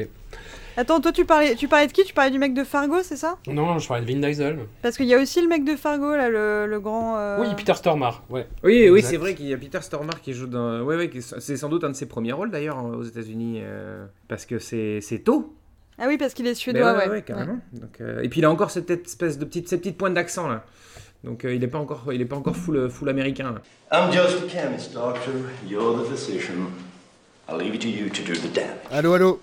Attends, 0.77 1.01
toi, 1.01 1.13
tu 1.13 1.27
parlais, 1.27 1.55
tu 1.55 1.69
parlais 1.69 1.87
de 1.87 1.93
qui? 1.93 2.03
Tu 2.05 2.15
parlais 2.15 2.31
du 2.31 2.39
mec 2.39 2.55
de 2.55 2.65
Fargo, 2.65 2.97
c'est 3.03 3.17
ça? 3.17 3.37
Non, 3.47 3.79
je 3.79 3.87
parlais 3.87 4.05
de 4.05 4.11
Vin 4.11 4.21
Diesel. 4.27 4.59
Parce 4.81 4.97
qu'il 4.97 5.07
y 5.07 5.15
a 5.15 5.19
aussi 5.21 5.43
le 5.43 5.49
mec 5.49 5.65
de 5.65 5.77
Fargo, 5.77 6.17
là, 6.17 6.31
le, 6.31 6.67
le 6.67 6.81
grand. 6.81 7.17
euh, 7.19 7.39
Oui, 7.41 7.49
Peter 7.57 7.75
Stormare. 7.75 8.23
Ouais. 8.31 8.47
Oui, 8.65 8.89
oui, 8.89 9.03
c'est 9.03 9.19
vrai 9.19 9.35
qu'il 9.35 9.47
y 9.49 9.53
a 9.53 9.59
Peter 9.59 9.81
Stormare 9.83 10.21
qui 10.23 10.33
joue 10.33 10.47
dans. 10.47 10.81
Ouais, 10.83 10.97
ouais, 10.97 11.11
c'est 11.21 11.57
sans 11.59 11.69
doute 11.69 11.85
un 11.85 11.91
de 11.91 11.95
ses 11.95 12.07
premiers 12.07 12.33
rôles 12.33 12.51
d'ailleurs 12.51 12.79
en- 12.79 12.89
aux 12.91 13.03
États-Unis 13.03 13.61
euh, 13.63 14.07
parce 14.29 14.47
que 14.47 14.59
c'est 14.59 15.01
c'est 15.03 15.19
tôt. 15.19 15.55
Ah 15.99 16.05
oui, 16.09 16.17
parce 16.17 16.33
qu'il 16.33 16.47
est 16.47 16.55
suédois, 16.55 16.95
ouais. 16.97 17.09
ouais, 17.09 17.23
carrément. 17.23 17.59
Donc, 17.75 18.01
euh, 18.01 18.23
et 18.23 18.29
puis 18.31 18.41
il 18.41 18.45
a 18.47 18.51
encore 18.51 18.71
cette 18.71 18.91
espèce 18.91 19.39
de 19.39 19.45
petite, 19.45 19.69
cette 19.69 19.81
petite 19.83 19.99
pointe 19.99 20.15
d'accent 20.15 20.49
là. 20.49 20.65
Donc 21.23 21.45
euh, 21.45 21.55
il 21.55 21.63
est 21.63 21.69
pas 21.69 21.79
encore, 21.79 22.05
il 22.13 22.21
est 22.23 22.25
pas 22.25 22.37
encore 22.37 22.57
full, 22.57 22.89
full 22.89 23.09
américain. 23.11 23.53
là. 23.53 23.61
I'm 23.93 24.11
just 24.11 24.43
a 24.43 24.49
chemist, 24.49 24.95
doctor. 24.95 25.35
You're 25.69 26.03
the 26.03 26.07
physician. 26.09 26.71
I'll 27.49 27.59
leave 27.59 27.75
it 27.75 27.83
to 27.83 27.89
you 27.89 28.09
to 28.09 28.23
do 28.23 28.33
the 28.33 28.51
damage. 28.55 28.79
Allô, 28.91 29.13
allô? 29.13 29.41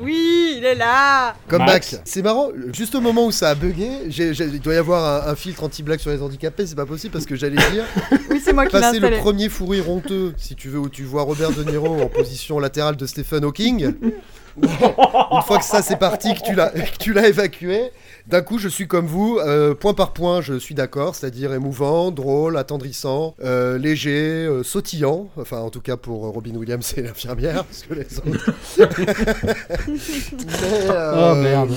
Oui, 0.00 0.56
il 0.58 0.64
est 0.64 0.74
là 0.74 1.34
Comeback. 1.48 1.68
Max. 1.68 2.00
C'est 2.04 2.22
marrant, 2.22 2.48
juste 2.72 2.94
au 2.94 3.00
moment 3.00 3.26
où 3.26 3.32
ça 3.32 3.50
a 3.50 3.54
bugué, 3.54 3.88
j'ai- 4.08 4.34
j'ai- 4.34 4.44
il 4.44 4.60
doit 4.60 4.74
y 4.74 4.76
avoir 4.76 5.26
un, 5.26 5.30
un 5.32 5.34
filtre 5.36 5.64
anti-blague 5.64 6.00
sur 6.00 6.10
les 6.10 6.20
handicapés, 6.20 6.66
c'est 6.66 6.74
pas 6.74 6.84
possible 6.86 7.12
parce 7.12 7.24
que 7.26 7.34
j'allais 7.36 7.56
dire, 7.70 7.84
Oui, 8.30 8.40
c'est 8.44 8.52
moi 8.52 8.66
qui 8.66 8.74
l'ai 8.74 8.80
passer 8.80 9.00
le 9.00 9.18
premier 9.18 9.48
fou 9.48 9.66
rire 9.66 9.88
honteux, 9.90 10.34
si 10.36 10.54
tu 10.54 10.68
veux, 10.68 10.78
où 10.78 10.88
tu 10.88 11.04
vois 11.04 11.22
Robert 11.22 11.50
De 11.52 11.64
Niro 11.64 12.02
en 12.02 12.08
position 12.08 12.58
latérale 12.58 12.96
de 12.96 13.06
Stephen 13.06 13.44
Hawking, 13.44 13.92
une 14.62 15.42
fois 15.46 15.58
que 15.58 15.64
ça 15.64 15.82
c'est 15.82 15.96
parti, 15.96 16.34
que 16.34 16.40
tu 16.42 16.54
l'as, 16.54 16.68
que 16.70 16.98
tu 16.98 17.12
l'as 17.12 17.28
évacué, 17.28 17.90
d'un 18.26 18.42
coup 18.42 18.58
je 18.58 18.68
suis 18.68 18.88
comme 18.88 19.06
vous, 19.06 19.38
euh, 19.38 19.74
point 19.74 19.94
par 19.94 20.12
point 20.12 20.40
je 20.40 20.58
suis 20.58 20.74
d'accord, 20.74 21.14
c'est-à-dire 21.14 21.52
émouvant, 21.52 22.10
drôle, 22.10 22.56
attendrissant, 22.56 23.34
euh, 23.42 23.78
léger, 23.78 24.46
euh, 24.46 24.62
sautillant, 24.62 25.28
enfin 25.36 25.58
en 25.58 25.70
tout 25.70 25.80
cas 25.80 25.96
pour 25.96 26.22
Robin 26.22 26.54
Williams 26.54 26.94
et 26.96 27.02
l'infirmière, 27.02 27.64
parce 27.64 27.82
que 27.82 27.94
les 27.94 28.18
autres... 28.18 28.52
Mais, 29.88 31.06
Oh 31.14 31.34
merde. 31.34 31.76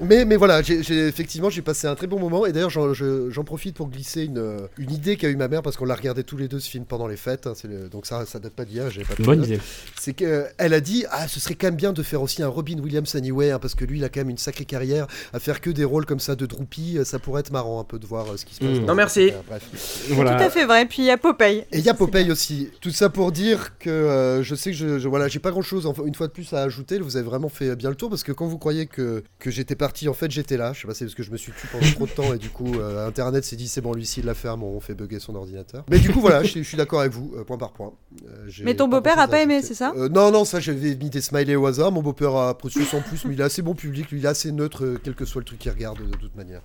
Mais, 0.00 0.24
mais 0.24 0.36
voilà, 0.36 0.60
j'ai, 0.62 0.82
j'ai- 0.82 1.06
effectivement, 1.06 1.50
j'ai 1.50 1.62
passé 1.62 1.86
un 1.86 1.94
très 1.94 2.06
bon 2.06 2.18
moment. 2.18 2.46
Et 2.46 2.52
d'ailleurs, 2.52 2.70
j'en, 2.70 2.92
je- 2.94 3.30
j'en 3.30 3.44
profite 3.44 3.76
pour 3.76 3.88
glisser 3.88 4.24
une, 4.24 4.38
euh, 4.38 4.66
une 4.78 4.90
idée 4.90 5.16
qu'a 5.16 5.28
eu 5.28 5.36
ma 5.36 5.48
mère, 5.48 5.62
parce 5.62 5.76
qu'on 5.76 5.84
l'a 5.84 5.94
regardé 5.94 6.24
tous 6.24 6.36
les 6.36 6.48
deux 6.48 6.58
ce 6.60 6.68
film 6.68 6.84
pendant 6.84 7.06
les 7.06 7.16
fêtes. 7.16 7.46
hein, 7.46 7.52
c'est 7.54 7.68
le- 7.68 7.88
donc 7.88 8.06
ça, 8.06 8.26
ça 8.26 8.38
date 8.38 8.52
pas 8.54 8.64
d'hier, 8.64 8.90
j'ai 8.90 9.04
pas 9.04 9.14
de 9.14 9.22
Bonne 9.22 9.44
idée. 9.44 9.60
C'est 9.98 10.12
qu'elle 10.12 10.52
a 10.74 10.80
dit 10.80 11.04
Ah, 11.10 11.28
ce 11.28 11.38
serait 11.40 11.54
quand 11.54 11.68
même 11.68 11.76
bien 11.76 11.92
de 11.92 12.02
faire 12.02 12.22
aussi 12.22 12.42
un 12.42 12.48
Robin 12.48 12.78
Williams 12.78 13.14
Anyway, 13.14 13.50
hein, 13.52 13.58
parce 13.58 13.74
que 13.74 13.84
lui, 13.84 13.98
il 13.98 14.04
a 14.04 14.08
quand 14.08 14.20
même 14.20 14.30
une 14.30 14.38
sacrée 14.38 14.64
carrière. 14.64 15.06
À 15.32 15.38
faire 15.38 15.60
que 15.60 15.70
des 15.70 15.84
rôles 15.84 16.06
comme 16.06 16.20
ça 16.20 16.34
de 16.34 16.44
droupie, 16.46 16.98
euh, 16.98 17.04
ça 17.04 17.18
pourrait 17.18 17.40
être 17.40 17.52
marrant 17.52 17.80
un 17.80 17.84
peu 17.84 17.98
de 17.98 18.06
voir 18.06 18.32
euh, 18.32 18.36
ce 18.36 18.44
qui 18.44 18.54
se 18.56 18.60
passe. 18.60 18.78
Mm. 18.80 18.84
Non, 18.86 18.94
merci. 18.94 19.30
Euh, 19.30 19.40
bref. 19.48 19.62
Tout 20.36 20.42
à 20.44 20.50
fait 20.50 20.64
vrai. 20.66 20.86
Puis 20.86 21.02
il 21.02 21.06
y 21.06 21.10
a 21.10 21.16
Popeye. 21.18 21.64
Et 21.72 21.78
il 21.78 21.84
y 21.84 21.88
a 21.88 21.94
Popeye 21.94 22.30
aussi. 22.30 22.68
Tout 22.80 22.90
ça 22.90 23.08
pour 23.10 23.30
dire 23.32 23.78
que 23.78 23.90
euh, 23.90 24.42
je 24.42 24.54
sais 24.54 24.70
que 24.72 24.76
je, 24.76 24.98
je- 24.98 25.08
voilà, 25.08 25.28
j'ai 25.28 25.38
pas 25.38 25.50
grand 25.52 25.62
chose 25.62 25.88
une 26.04 26.14
fois 26.14 26.26
de 26.26 26.32
plus 26.32 26.52
à 26.52 26.62
ajouter. 26.62 26.98
Vous 26.98 27.16
avez 27.16 27.24
vraiment 27.26 27.48
fait 27.48 27.76
bien 27.76 27.90
le 27.90 27.96
tour 27.96 28.10
parce 28.10 28.22
que 28.24 28.32
quand 28.32 28.46
vous 28.46 28.58
croyez 28.58 28.86
que, 28.86 29.22
que 29.38 29.50
j'étais 29.50 29.76
parti, 29.86 30.08
en 30.08 30.14
fait 30.14 30.30
j'étais 30.30 30.56
là. 30.56 30.72
Je 30.72 30.80
sais 30.80 30.86
pas, 30.86 30.94
c'est 30.94 31.04
parce 31.04 31.14
que 31.14 31.22
je 31.22 31.30
me 31.30 31.36
suis 31.36 31.52
tué 31.52 31.68
pendant 31.70 31.86
trop 31.92 32.06
de 32.06 32.10
temps 32.10 32.32
et 32.34 32.38
du 32.38 32.48
coup 32.48 32.72
euh, 32.80 33.06
Internet 33.06 33.44
s'est 33.44 33.56
dit 33.56 33.68
c'est 33.68 33.80
bon, 33.82 33.92
lui 33.92 34.06
s'il 34.06 34.24
la 34.24 34.34
ferme, 34.34 34.62
on 34.62 34.80
fait 34.80 34.94
bugger 34.94 35.20
son 35.20 35.34
ordinateur. 35.34 35.84
Mais 35.90 35.98
du 35.98 36.10
coup 36.10 36.20
voilà, 36.20 36.42
je, 36.42 36.48
suis- 36.48 36.62
je 36.64 36.68
suis 36.68 36.76
d'accord 36.78 37.00
avec 37.00 37.12
vous, 37.12 37.32
euh, 37.36 37.44
point 37.44 37.58
par 37.58 37.72
point. 37.72 37.92
Euh, 38.26 38.48
Mais 38.64 38.74
ton 38.74 38.88
beau-père 38.88 39.18
a 39.18 39.28
pas 39.28 39.42
aimé, 39.42 39.60
c'est 39.62 39.74
ça? 39.74 39.92
Euh, 39.96 40.08
Non, 40.08 40.30
non, 40.30 40.44
ça 40.46 40.58
j'avais 40.60 40.94
mis 40.94 41.10
des 41.10 41.20
smileys 41.20 41.56
au 41.56 41.66
hasard. 41.66 41.92
Mon 41.92 42.00
beau-père 42.02 42.34
a 42.34 42.48
apprécié 42.48 42.84
sans 42.84 43.00
plus, 43.02 43.24
mais 43.26 43.34
il 43.34 43.40
est 43.40 43.44
assez 43.44 43.60
bon 43.62 43.74
public, 43.74 44.10
lui 44.10 44.20
il 44.20 44.24
est 44.24 44.28
assez 44.28 44.50
neutre, 44.52 44.96
quel 45.04 45.14
que 45.14 45.24
soit 45.26 45.40
le 45.42 45.44
truc 45.46 45.58
qu'il 45.58 45.70
regarde 45.72 45.98
de 45.98 46.16
toute 46.16 46.34
manière. 46.36 46.62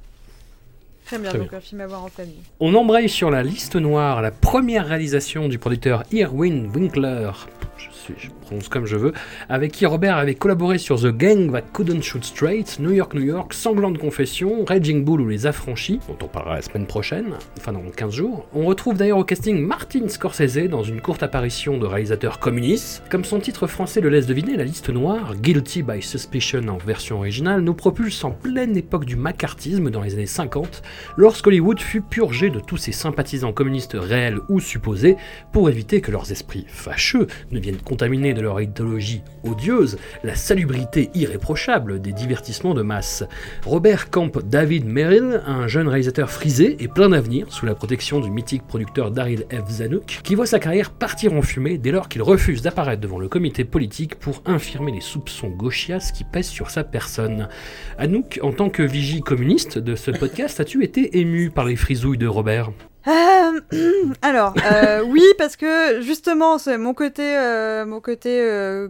Très 1.05 1.17
bien, 1.17 1.29
Très 1.29 1.39
donc 1.39 1.49
bien. 1.49 1.57
un 1.57 1.61
film 1.61 1.81
à 1.81 1.87
voir 1.87 2.03
en 2.03 2.07
famille. 2.07 2.39
On 2.59 2.73
embraye 2.75 3.09
sur 3.09 3.31
la 3.31 3.41
liste 3.41 3.75
noire 3.75 4.21
la 4.21 4.29
première 4.31 4.85
réalisation 4.87 5.47
du 5.47 5.57
producteur 5.57 6.03
Irwin 6.11 6.69
Winkler, 6.73 7.31
je, 7.77 7.85
je 8.17 8.29
prononce 8.41 8.69
comme 8.69 8.85
je 8.85 8.95
veux, 8.95 9.13
avec 9.47 9.71
qui 9.71 9.85
Robert 9.85 10.17
avait 10.17 10.35
collaboré 10.35 10.77
sur 10.77 10.99
The 10.99 11.07
Gang 11.07 11.51
That 11.51 11.61
Couldn't 11.73 12.01
Shoot 12.01 12.23
Straight, 12.23 12.77
New 12.79 12.91
York, 12.91 13.13
New 13.13 13.23
York, 13.23 13.53
Sanglante 13.53 13.97
Confession, 13.97 14.65
Raging 14.65 15.03
Bull 15.03 15.21
ou 15.21 15.27
Les 15.27 15.45
Affranchis, 15.45 15.99
dont 16.07 16.17
on 16.23 16.27
parlera 16.27 16.55
la 16.55 16.61
semaine 16.61 16.85
prochaine, 16.85 17.33
enfin 17.57 17.73
dans 17.73 17.81
15 17.81 18.13
jours. 18.13 18.47
On 18.53 18.65
retrouve 18.65 18.97
d'ailleurs 18.97 19.17
au 19.17 19.23
casting 19.23 19.59
Martin 19.59 20.07
Scorsese 20.07 20.67
dans 20.69 20.83
une 20.83 21.01
courte 21.01 21.23
apparition 21.23 21.77
de 21.77 21.85
réalisateur 21.85 22.39
communiste. 22.39 23.03
Comme 23.09 23.25
son 23.25 23.39
titre 23.39 23.67
français 23.67 24.01
le 24.01 24.09
laisse 24.09 24.27
deviner, 24.27 24.57
la 24.57 24.63
liste 24.63 24.89
noire, 24.89 25.35
Guilty 25.35 25.83
by 25.83 26.01
Suspicion 26.01 26.67
en 26.67 26.77
version 26.77 27.17
originale, 27.17 27.61
nous 27.61 27.73
propulse 27.73 28.23
en 28.23 28.31
pleine 28.31 28.77
époque 28.77 29.05
du 29.05 29.15
macartisme 29.15 29.89
dans 29.89 30.01
les 30.01 30.13
années 30.13 30.25
50, 30.25 30.81
lorsque 31.17 31.47
Hollywood 31.47 31.79
fut 31.79 32.01
purgé 32.01 32.49
de 32.49 32.59
tous 32.59 32.77
ses 32.77 32.91
sympathisants 32.91 33.53
communistes 33.53 33.97
réels 33.99 34.39
ou 34.49 34.59
supposés 34.59 35.17
pour 35.51 35.69
éviter 35.69 36.01
que 36.01 36.11
leurs 36.11 36.31
esprits 36.31 36.65
fâcheux 36.67 37.27
ne 37.51 37.59
viennent 37.59 37.81
contaminer 37.99 38.33
de 38.33 38.39
leur 38.39 38.61
idéologie 38.61 39.23
odieuse 39.43 39.97
la 40.23 40.33
salubrité 40.33 41.09
irréprochable 41.15 41.99
des 41.99 42.13
divertissements 42.13 42.73
de 42.73 42.81
masse. 42.81 43.25
Robert 43.65 44.09
campe 44.09 44.41
David 44.41 44.85
Merrill, 44.85 45.41
un 45.45 45.67
jeune 45.67 45.89
réalisateur 45.89 46.29
frisé 46.29 46.77
et 46.79 46.87
plein 46.87 47.09
d'avenir 47.09 47.51
sous 47.51 47.65
la 47.65 47.75
protection 47.75 48.21
du 48.21 48.31
mythique 48.31 48.65
producteur 48.65 49.11
Daryl 49.11 49.45
F. 49.51 49.69
Zanuck, 49.69 50.21
qui 50.23 50.35
voit 50.35 50.45
sa 50.45 50.59
carrière 50.59 50.91
partir 50.91 51.33
en 51.33 51.41
fumée 51.41 51.77
dès 51.77 51.91
lors 51.91 52.07
qu'il 52.07 52.21
refuse 52.21 52.61
d'apparaître 52.61 53.01
devant 53.01 53.19
le 53.19 53.27
comité 53.27 53.65
politique 53.65 54.15
pour 54.15 54.43
infirmer 54.45 54.93
les 54.93 55.01
soupçons 55.01 55.49
gauchias 55.49 56.13
qui 56.15 56.23
pèsent 56.23 56.47
sur 56.47 56.69
sa 56.69 56.85
personne. 56.85 57.49
Anouk, 57.97 58.39
en 58.41 58.53
tant 58.53 58.69
que 58.69 58.83
vigie 58.83 59.19
communiste 59.19 59.77
de 59.77 59.97
ce 59.97 60.11
podcast, 60.11 60.61
as-tu 60.61 60.85
été 60.85 61.19
ému 61.19 61.49
par 61.49 61.65
les 61.65 61.75
frisouilles 61.75 62.17
de 62.17 62.27
Robert? 62.27 62.71
Euh, 63.07 63.59
alors, 64.21 64.53
euh, 64.71 65.01
oui, 65.05 65.23
parce 65.37 65.55
que 65.55 66.01
justement, 66.01 66.57
mon 66.77 66.93
côté, 66.93 67.23
euh, 67.37 67.85
mon 67.85 68.01
côté 68.01 68.39
euh, 68.41 68.87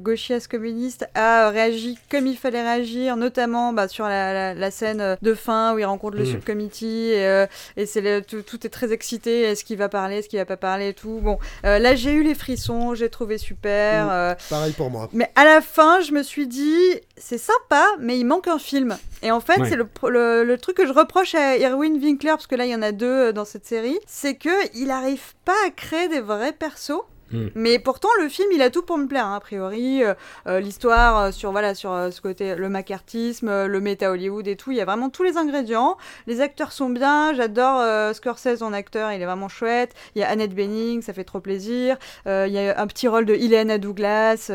communiste 0.50 1.08
a 1.16 1.50
réagi 1.50 1.98
comme 2.10 2.28
il 2.28 2.38
fallait 2.38 2.62
réagir, 2.62 3.16
notamment 3.18 3.72
bah, 3.74 3.88
sur 3.88 4.06
la, 4.06 4.34
la- 4.34 4.54
la 4.54 4.72
scène 4.72 5.18
de 5.22 5.34
fin 5.34 5.74
où 5.74 5.80
il 5.80 5.86
rencontre 5.86 6.18
le 6.18 6.24
Mm. 6.24 6.32
subcommittee 6.32 7.12
et, 7.14 7.46
et 7.78 7.86
c'est 7.86 8.26
tout, 8.26 8.42
tout 8.42 8.66
est 8.66 8.70
très 8.70 8.92
excité. 8.92 9.42
Est-ce 9.44 9.64
qu'il 9.64 9.78
va 9.78 9.90
parler, 9.90 10.18
est-ce 10.18 10.30
qu'il 10.30 10.40
va 10.40 10.46
pas 10.46 10.58
parler 10.58 10.90
et 10.90 10.94
tout. 10.94 11.20
Bon, 11.22 11.38
là 11.64 11.96
j'ai 11.96 12.12
eu 12.12 12.24
les 12.24 12.36
frissons, 12.36 12.96
j'ai 12.96 13.10
trouvé 13.10 13.38
super. 13.38 14.06
Mm. 14.06 14.10
euh, 14.12 14.36
Pareil 14.50 14.74
pour 14.74 14.90
moi. 14.90 15.08
mais 15.14 15.32
à 15.36 15.46
la 15.46 15.62
fin, 15.62 16.02
je 16.02 16.12
me 16.14 16.24
suis 16.24 16.48
dit, 16.48 16.76
c'est 17.18 17.38
sympa, 17.38 17.86
mais 18.00 18.18
il 18.20 18.26
manque 18.26 18.48
un 18.48 18.60
film. 18.60 18.98
Et 19.22 19.32
en 19.32 19.40
fait, 19.42 19.60
Ouais. 19.60 19.70
c'est 19.70 19.76
le, 19.76 19.86
pro- 19.86 20.10
le, 20.10 20.44
le 20.44 20.58
truc 20.58 20.78
que 20.78 20.88
je 20.88 20.94
reproche 20.94 21.36
à 21.36 21.58
Irwin 21.58 21.98
Winkler, 22.02 22.30
parce 22.32 22.48
que 22.48 22.56
là, 22.56 22.66
il 22.66 22.72
y 22.72 22.76
en 22.76 22.82
a 22.82 22.92
deux 22.92 23.06
euh, 23.30 23.32
dans 23.34 23.46
cette 23.46 23.66
série, 23.66 24.00
c'est 24.08 24.36
que 24.36 24.50
il 24.78 24.92
arrive 24.92 25.34
pas 25.46 25.56
à 25.68 25.70
créer 25.72 26.08
des 26.08 26.22
vrais 26.22 26.54
persos. 26.54 27.02
Hmm. 27.32 27.48
Mais 27.56 27.78
pourtant, 27.80 28.10
le 28.22 28.28
film, 28.30 28.50
il 28.54 28.62
a 28.62 28.70
tout 28.70 28.82
pour 28.82 28.98
me 28.98 29.06
plaire, 29.08 29.26
hein, 29.26 29.36
a 29.36 29.40
priori. 29.40 30.04
euh, 30.04 30.14
euh, 30.48 30.60
L'histoire 30.60 31.18
euh, 31.20 31.32
sur, 31.32 31.52
voilà, 31.52 31.76
sur 31.76 31.92
ce 32.12 32.22
côté, 32.22 32.56
le 32.56 32.70
macartisme, 32.70 33.66
le 33.68 33.80
méta-Hollywood 33.80 34.48
et 34.48 34.56
tout, 34.56 34.72
il 34.72 34.78
y 34.78 34.82
a 34.82 34.86
vraiment 34.86 35.10
tous 35.10 35.24
les 35.24 35.38
ingrédients. 35.38 35.98
Les 36.28 36.42
acteurs 36.42 36.72
sont 36.72 36.90
bien, 36.90 37.34
j'adore 37.34 37.84
Scorsese 38.16 38.62
en 38.62 38.74
acteur, 38.74 39.12
il 39.12 39.22
est 39.22 39.26
vraiment 39.26 39.48
chouette. 39.50 39.94
Il 40.16 40.20
y 40.22 40.24
a 40.24 40.30
Annette 40.30 40.56
Bening, 40.56 41.02
ça 41.02 41.14
fait 41.14 41.24
trop 41.24 41.40
plaisir. 41.40 41.98
Il 42.26 42.48
y 42.52 42.58
a 42.60 42.80
un 42.80 42.88
petit 42.88 43.08
rôle 43.08 43.26
de 43.26 43.36
Ileana 43.36 43.78
Douglas. 43.78 44.52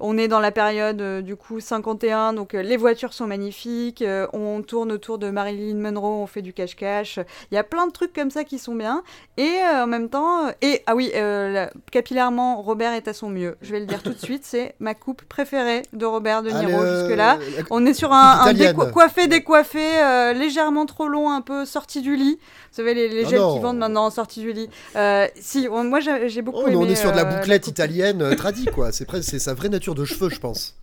on 0.00 0.18
est 0.18 0.28
dans 0.28 0.40
la 0.40 0.50
période, 0.52 1.22
du 1.24 1.36
coup, 1.36 1.60
51, 1.60 2.32
donc 2.34 2.52
les 2.52 2.76
voitures 2.76 3.12
sont 3.14 3.26
magnifiques. 3.26 4.04
on 4.32 4.62
tourne 4.62 4.92
autour 4.92 5.18
de 5.18 5.30
Marilyn 5.30 5.76
Monroe, 5.76 6.22
on 6.22 6.26
fait 6.26 6.42
du 6.42 6.52
cache-cache. 6.52 7.18
Il 7.50 7.54
y 7.54 7.58
a 7.58 7.64
plein 7.64 7.86
de 7.86 7.92
trucs 7.92 8.12
comme 8.12 8.30
ça 8.30 8.44
qui 8.44 8.58
sont 8.58 8.74
bien. 8.74 9.02
Et 9.36 9.56
en 9.64 9.86
même 9.86 10.08
temps, 10.10 10.48
et 10.62 10.82
ah 10.86 10.94
oui, 10.94 11.10
la- 11.14 11.70
Robert 12.18 12.92
est 12.92 13.08
à 13.08 13.12
son 13.12 13.28
mieux. 13.28 13.56
Je 13.62 13.72
vais 13.72 13.80
le 13.80 13.86
dire 13.86 14.02
tout 14.02 14.12
de 14.12 14.18
suite, 14.18 14.42
c'est 14.44 14.74
ma 14.80 14.94
coupe 14.94 15.22
préférée 15.24 15.82
de 15.92 16.04
Robert 16.04 16.42
De 16.42 16.50
Niro 16.50 16.80
euh, 16.80 17.00
jusque-là. 17.06 17.38
On 17.70 17.84
est 17.86 17.94
sur 17.94 18.12
un, 18.12 18.40
un 18.40 18.52
déco- 18.52 18.90
coiffé, 18.90 19.26
décoiffé, 19.26 19.84
euh, 20.02 20.32
légèrement 20.32 20.86
trop 20.86 21.08
long, 21.08 21.30
un 21.30 21.40
peu 21.40 21.64
sorti 21.64 22.00
du 22.00 22.16
lit. 22.16 22.38
Vous 22.40 22.76
savez, 22.76 22.94
les, 22.94 23.08
les 23.08 23.24
Ah 23.26 23.28
gels 23.28 23.40
qui 23.54 23.58
vendent 23.60 23.78
maintenant 23.78 24.06
en 24.06 24.10
sortie 24.10 24.40
du 24.40 24.52
lit. 24.52 24.68
Euh, 24.96 25.26
si, 25.40 25.68
on- 25.70 25.84
moi 25.84 26.00
j'ai 26.00 26.42
beaucoup 26.42 26.58
Oh, 26.64 26.66
aimé. 26.68 26.76
on 26.76 26.86
est 26.86 26.96
sur 26.96 27.12
de 27.12 27.16
la 27.16 27.24
bouclette 27.24 27.66
italienne 27.68 28.34
tradie, 28.36 28.66
quoi. 28.66 28.90
C'est 28.92 29.38
sa 29.38 29.54
vraie 29.54 29.68
nature 29.68 29.94
de 29.94 30.04
cheveux, 30.04 30.28
je 30.30 30.40
pense. 30.40 30.74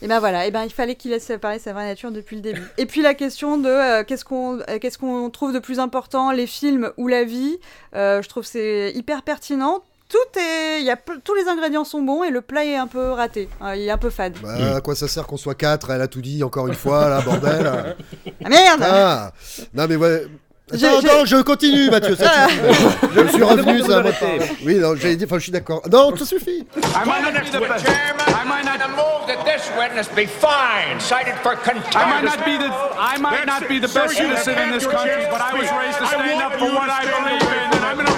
Et 0.00 0.06
ben 0.06 0.20
voilà, 0.20 0.46
et 0.46 0.52
ben 0.52 0.62
il 0.62 0.70
fallait 0.70 0.94
qu'il 0.94 1.10
laisse 1.10 1.32
parler 1.40 1.58
sa 1.58 1.72
vraie 1.72 1.84
nature 1.86 2.12
depuis 2.12 2.36
le 2.36 2.42
début. 2.42 2.62
Et 2.78 2.86
puis 2.86 3.02
la 3.02 3.14
question 3.14 3.56
de 3.58 3.68
euh, 3.68 4.04
qu'est-ce 4.04 4.24
qu'on 4.24 4.60
euh, 4.60 4.78
qu'est-ce 4.80 4.96
qu'on 4.96 5.28
trouve 5.28 5.52
de 5.52 5.58
plus 5.58 5.80
important, 5.80 6.30
les 6.30 6.46
films 6.46 6.92
ou 6.98 7.08
la 7.08 7.24
vie, 7.24 7.58
euh, 7.96 8.22
je 8.22 8.28
trouve 8.28 8.44
c'est 8.44 8.92
hyper 8.94 9.22
pertinent. 9.22 9.82
Tout 10.08 10.38
est, 10.40 10.82
y 10.82 10.90
a 10.90 10.96
tous 10.96 11.34
les 11.34 11.46
ingrédients 11.48 11.84
sont 11.84 12.00
bons 12.00 12.24
et 12.24 12.30
le 12.30 12.40
plat 12.40 12.64
est 12.64 12.76
un 12.76 12.86
peu 12.86 13.10
raté, 13.10 13.48
hein, 13.60 13.74
il 13.74 13.82
est 13.82 13.90
un 13.90 13.98
peu 13.98 14.08
fade. 14.08 14.34
Bah, 14.42 14.76
à 14.76 14.80
quoi 14.80 14.94
ça 14.94 15.06
sert 15.06 15.26
qu'on 15.26 15.36
soit 15.36 15.54
quatre 15.54 15.90
Elle 15.90 16.00
a 16.00 16.08
tout 16.08 16.22
dit 16.22 16.42
encore 16.42 16.66
une 16.66 16.74
fois, 16.74 17.08
là, 17.10 17.20
bordel. 17.20 17.70
Ah 18.44 18.48
merde 18.48 18.80
Ah 18.82 19.32
Non, 19.74 19.86
mais 19.88 19.96
ouais. 19.96 20.26
Attends, 20.72 20.98
attends, 20.98 21.24
je 21.24 21.36
continue, 21.42 21.90
Mathieu. 21.90 22.14
Ça 22.14 22.30
Ah. 22.30 22.46
je 23.16 23.26
suis 23.32 23.42
revenu, 23.42 23.80
ça 23.80 23.88
va 23.88 24.02
m'arrêter. 24.02 24.38
pas. 24.38 24.44
Oui, 24.64 24.76
non, 24.76 24.94
j'allais 24.96 25.16
dire, 25.16 25.26
enfin, 25.26 25.38
je 25.38 25.42
suis 25.44 25.52
d'accord. 25.52 25.82
Non, 25.90 26.14
ça 26.16 26.24
suffit. 26.26 26.66
I 26.76 27.06
might 27.06 27.22
not 27.22 27.32
be 27.40 27.50
the 27.50 27.60
best. 27.68 27.86
I 27.88 28.44
might 28.46 28.64
not 28.64 28.88
move 28.90 29.26
that 29.28 29.44
this 29.44 29.70
witness 29.78 30.08
be 30.14 30.26
fined, 30.26 31.00
cited 31.00 31.34
for 31.42 31.56
contempt. 31.56 31.96
I 31.96 32.04
might 32.10 32.24
not 32.24 32.44
be 32.44 32.56
the 32.58 32.68
I 32.98 33.18
might 33.18 33.46
not 33.46 33.66
be 33.68 33.78
the 33.80 33.88
best 33.88 34.14
citizen 34.16 34.56
in 34.58 34.72
this 34.72 34.86
country, 34.86 35.24
but 35.30 35.40
I 35.40 35.52
was 35.54 35.68
raised 35.72 35.98
to 36.00 36.06
stand 36.06 36.42
up 36.42 36.52
for 36.58 36.68
what 36.68 36.88
I 36.88 37.00
believe 37.04 37.42
in, 37.42 37.76
and 37.76 37.84
I'm 37.84 37.96
going 37.96 38.06
to 38.06 38.12
raise 38.12 38.17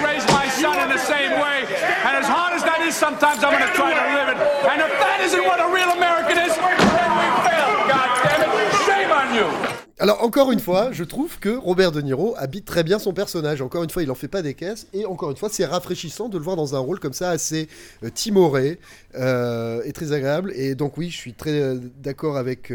Alors, 10.01 10.23
encore 10.23 10.51
une 10.51 10.59
fois, 10.59 10.91
je 10.91 11.03
trouve 11.03 11.37
que 11.37 11.49
Robert 11.49 11.91
De 11.91 12.01
Niro 12.01 12.33
habite 12.35 12.65
très 12.65 12.83
bien 12.83 12.97
son 12.97 13.13
personnage. 13.13 13.61
Encore 13.61 13.83
une 13.83 13.91
fois, 13.91 14.01
il 14.01 14.09
en 14.09 14.15
fait 14.15 14.27
pas 14.27 14.41
des 14.41 14.55
caisses. 14.55 14.87
Et 14.93 15.05
encore 15.05 15.29
une 15.29 15.37
fois, 15.37 15.47
c'est 15.51 15.63
rafraîchissant 15.63 16.27
de 16.27 16.39
le 16.39 16.43
voir 16.43 16.55
dans 16.55 16.73
un 16.73 16.79
rôle 16.79 16.99
comme 16.99 17.13
ça, 17.13 17.29
assez 17.29 17.69
euh, 18.03 18.09
timoré 18.09 18.79
euh, 19.13 19.83
et 19.85 19.93
très 19.93 20.11
agréable. 20.11 20.53
Et 20.55 20.73
donc, 20.73 20.97
oui, 20.97 21.11
je 21.11 21.17
suis 21.17 21.33
très 21.33 21.51
euh, 21.51 21.77
d'accord 22.01 22.37
avec. 22.37 22.73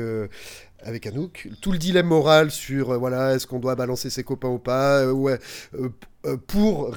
Avec 0.86 1.04
Anouk, 1.06 1.48
tout 1.60 1.72
le 1.72 1.78
dilemme 1.78 2.06
moral 2.06 2.52
sur 2.52 2.92
euh, 2.92 2.96
voilà 2.96 3.34
est-ce 3.34 3.46
qu'on 3.46 3.58
doit 3.58 3.74
balancer 3.74 4.08
ses 4.08 4.22
copains 4.22 4.48
ou 4.48 4.58
pas 4.58 5.00
euh, 5.00 5.36
euh, 5.74 6.36
pour 6.46 6.96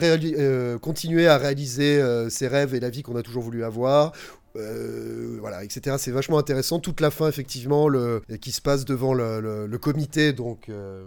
continuer 0.81 1.27
à 1.27 1.37
réaliser 1.37 2.01
ses 2.31 2.47
rêves 2.47 2.73
et 2.73 2.79
la 2.79 2.89
vie 2.89 3.03
qu'on 3.03 3.15
a 3.15 3.21
toujours 3.21 3.43
voulu 3.43 3.63
avoir 3.63 4.11
euh, 4.55 5.37
voilà, 5.39 5.63
etc. 5.63 5.95
C'est 5.99 6.11
vachement 6.11 6.37
intéressant. 6.39 6.79
Toute 6.79 7.01
la 7.01 7.11
fin, 7.11 7.27
effectivement, 7.27 7.87
le, 7.87 8.21
qui 8.41 8.51
se 8.51 8.61
passe 8.61 8.85
devant 8.85 9.13
le, 9.13 9.39
le- 9.39 9.67
le 9.67 9.77
comité, 9.77 10.33
donc 10.33 10.69
euh, 10.69 11.03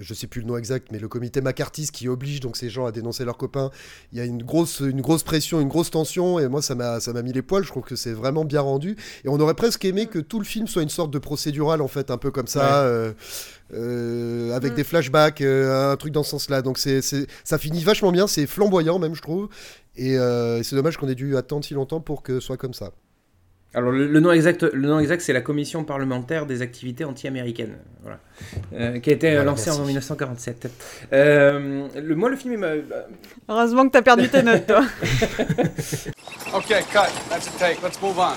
je 0.00 0.14
sais 0.14 0.26
plus 0.26 0.40
le 0.42 0.46
nom 0.46 0.56
exact, 0.56 0.88
mais 0.92 0.98
le 0.98 1.08
comité 1.08 1.40
McCarthy 1.40 1.88
qui 1.92 2.08
oblige 2.08 2.40
donc 2.40 2.56
ces 2.56 2.70
gens 2.70 2.86
à 2.86 2.92
dénoncer 2.92 3.24
leurs 3.24 3.36
copains. 3.36 3.70
Il 4.12 4.18
y 4.18 4.20
a 4.20 4.24
une 4.24 4.42
grosse, 4.42 4.80
une 4.80 5.00
grosse 5.00 5.22
pression, 5.22 5.60
une 5.60 5.68
grosse 5.68 5.90
tension, 5.90 6.38
et 6.38 6.48
moi 6.48 6.62
ça 6.62 6.74
m'a, 6.74 7.00
ça 7.00 7.12
m'a 7.12 7.22
mis 7.22 7.32
les 7.32 7.42
poils. 7.42 7.64
Je 7.64 7.68
trouve 7.70 7.84
que 7.84 7.96
c'est 7.96 8.12
vraiment 8.12 8.44
bien 8.44 8.60
rendu. 8.60 8.96
Et 9.24 9.28
on 9.28 9.38
aurait 9.40 9.54
presque 9.54 9.84
aimé 9.84 10.06
que 10.06 10.18
tout 10.18 10.38
le 10.38 10.44
film 10.44 10.66
soit 10.66 10.82
une 10.82 10.88
sorte 10.88 11.10
de 11.10 11.18
procédural 11.18 11.82
en 11.82 11.88
fait, 11.88 12.10
un 12.10 12.18
peu 12.18 12.30
comme 12.30 12.46
ça. 12.46 12.60
Ouais. 12.60 12.88
euh, 12.88 13.12
euh, 13.72 14.52
avec 14.54 14.74
des 14.74 14.82
flashbacks, 14.84 15.40
euh, 15.42 15.92
un 15.92 15.96
truc 15.96 16.12
dans 16.12 16.22
ce 16.24 16.30
sens-là. 16.30 16.60
Donc 16.62 16.76
c'est, 16.78 17.02
c'est- 17.02 17.26
ça 17.44 17.56
finit 17.58 17.82
vachement 17.84 18.10
bien, 18.12 18.26
c'est 18.26 18.46
flamboyant 18.46 18.98
même, 18.98 19.14
je 19.14 19.22
trouve. 19.22 19.48
Et 19.96 20.18
euh, 20.18 20.62
c'est 20.62 20.76
dommage 20.76 20.96
qu'on 20.96 21.08
ait 21.08 21.14
dû 21.14 21.36
attendre 21.36 21.64
si 21.64 21.74
longtemps 21.74 22.00
pour 22.00 22.22
que 22.22 22.34
ce 22.34 22.46
soit 22.46 22.56
comme 22.56 22.74
ça. 22.74 22.92
Alors 23.72 23.92
le, 23.92 24.08
le 24.08 24.18
nom 24.18 24.32
exact, 24.32 24.64
le 24.64 24.88
nom 24.88 24.98
exact, 24.98 25.20
c'est 25.20 25.32
la 25.32 25.42
Commission 25.42 25.84
parlementaire 25.84 26.44
des 26.44 26.60
activités 26.60 27.04
anti-américaines, 27.04 27.76
voilà, 28.02 28.18
Euh, 28.72 28.98
qui 28.98 29.10
a 29.10 29.12
été 29.12 29.28
Voilà, 29.30 29.44
lancée 29.44 29.66
merci. 29.70 29.80
en 29.80 29.84
1947. 29.84 30.70
Euh, 31.12 31.86
le, 31.94 32.16
moi, 32.16 32.30
le 32.30 32.36
film, 32.36 32.66
Heureusement 33.48 33.86
que 33.86 33.92
t'as 33.92 34.02
perdu 34.02 34.28
tes 34.28 34.42
notes, 34.42 34.66
toi. 34.66 34.84
Okay, 36.52 36.80
cut. 36.92 37.12
That's 37.28 37.46
a 37.46 37.58
take. 37.60 37.80
Let's 37.80 38.00
move 38.02 38.18
on. 38.18 38.34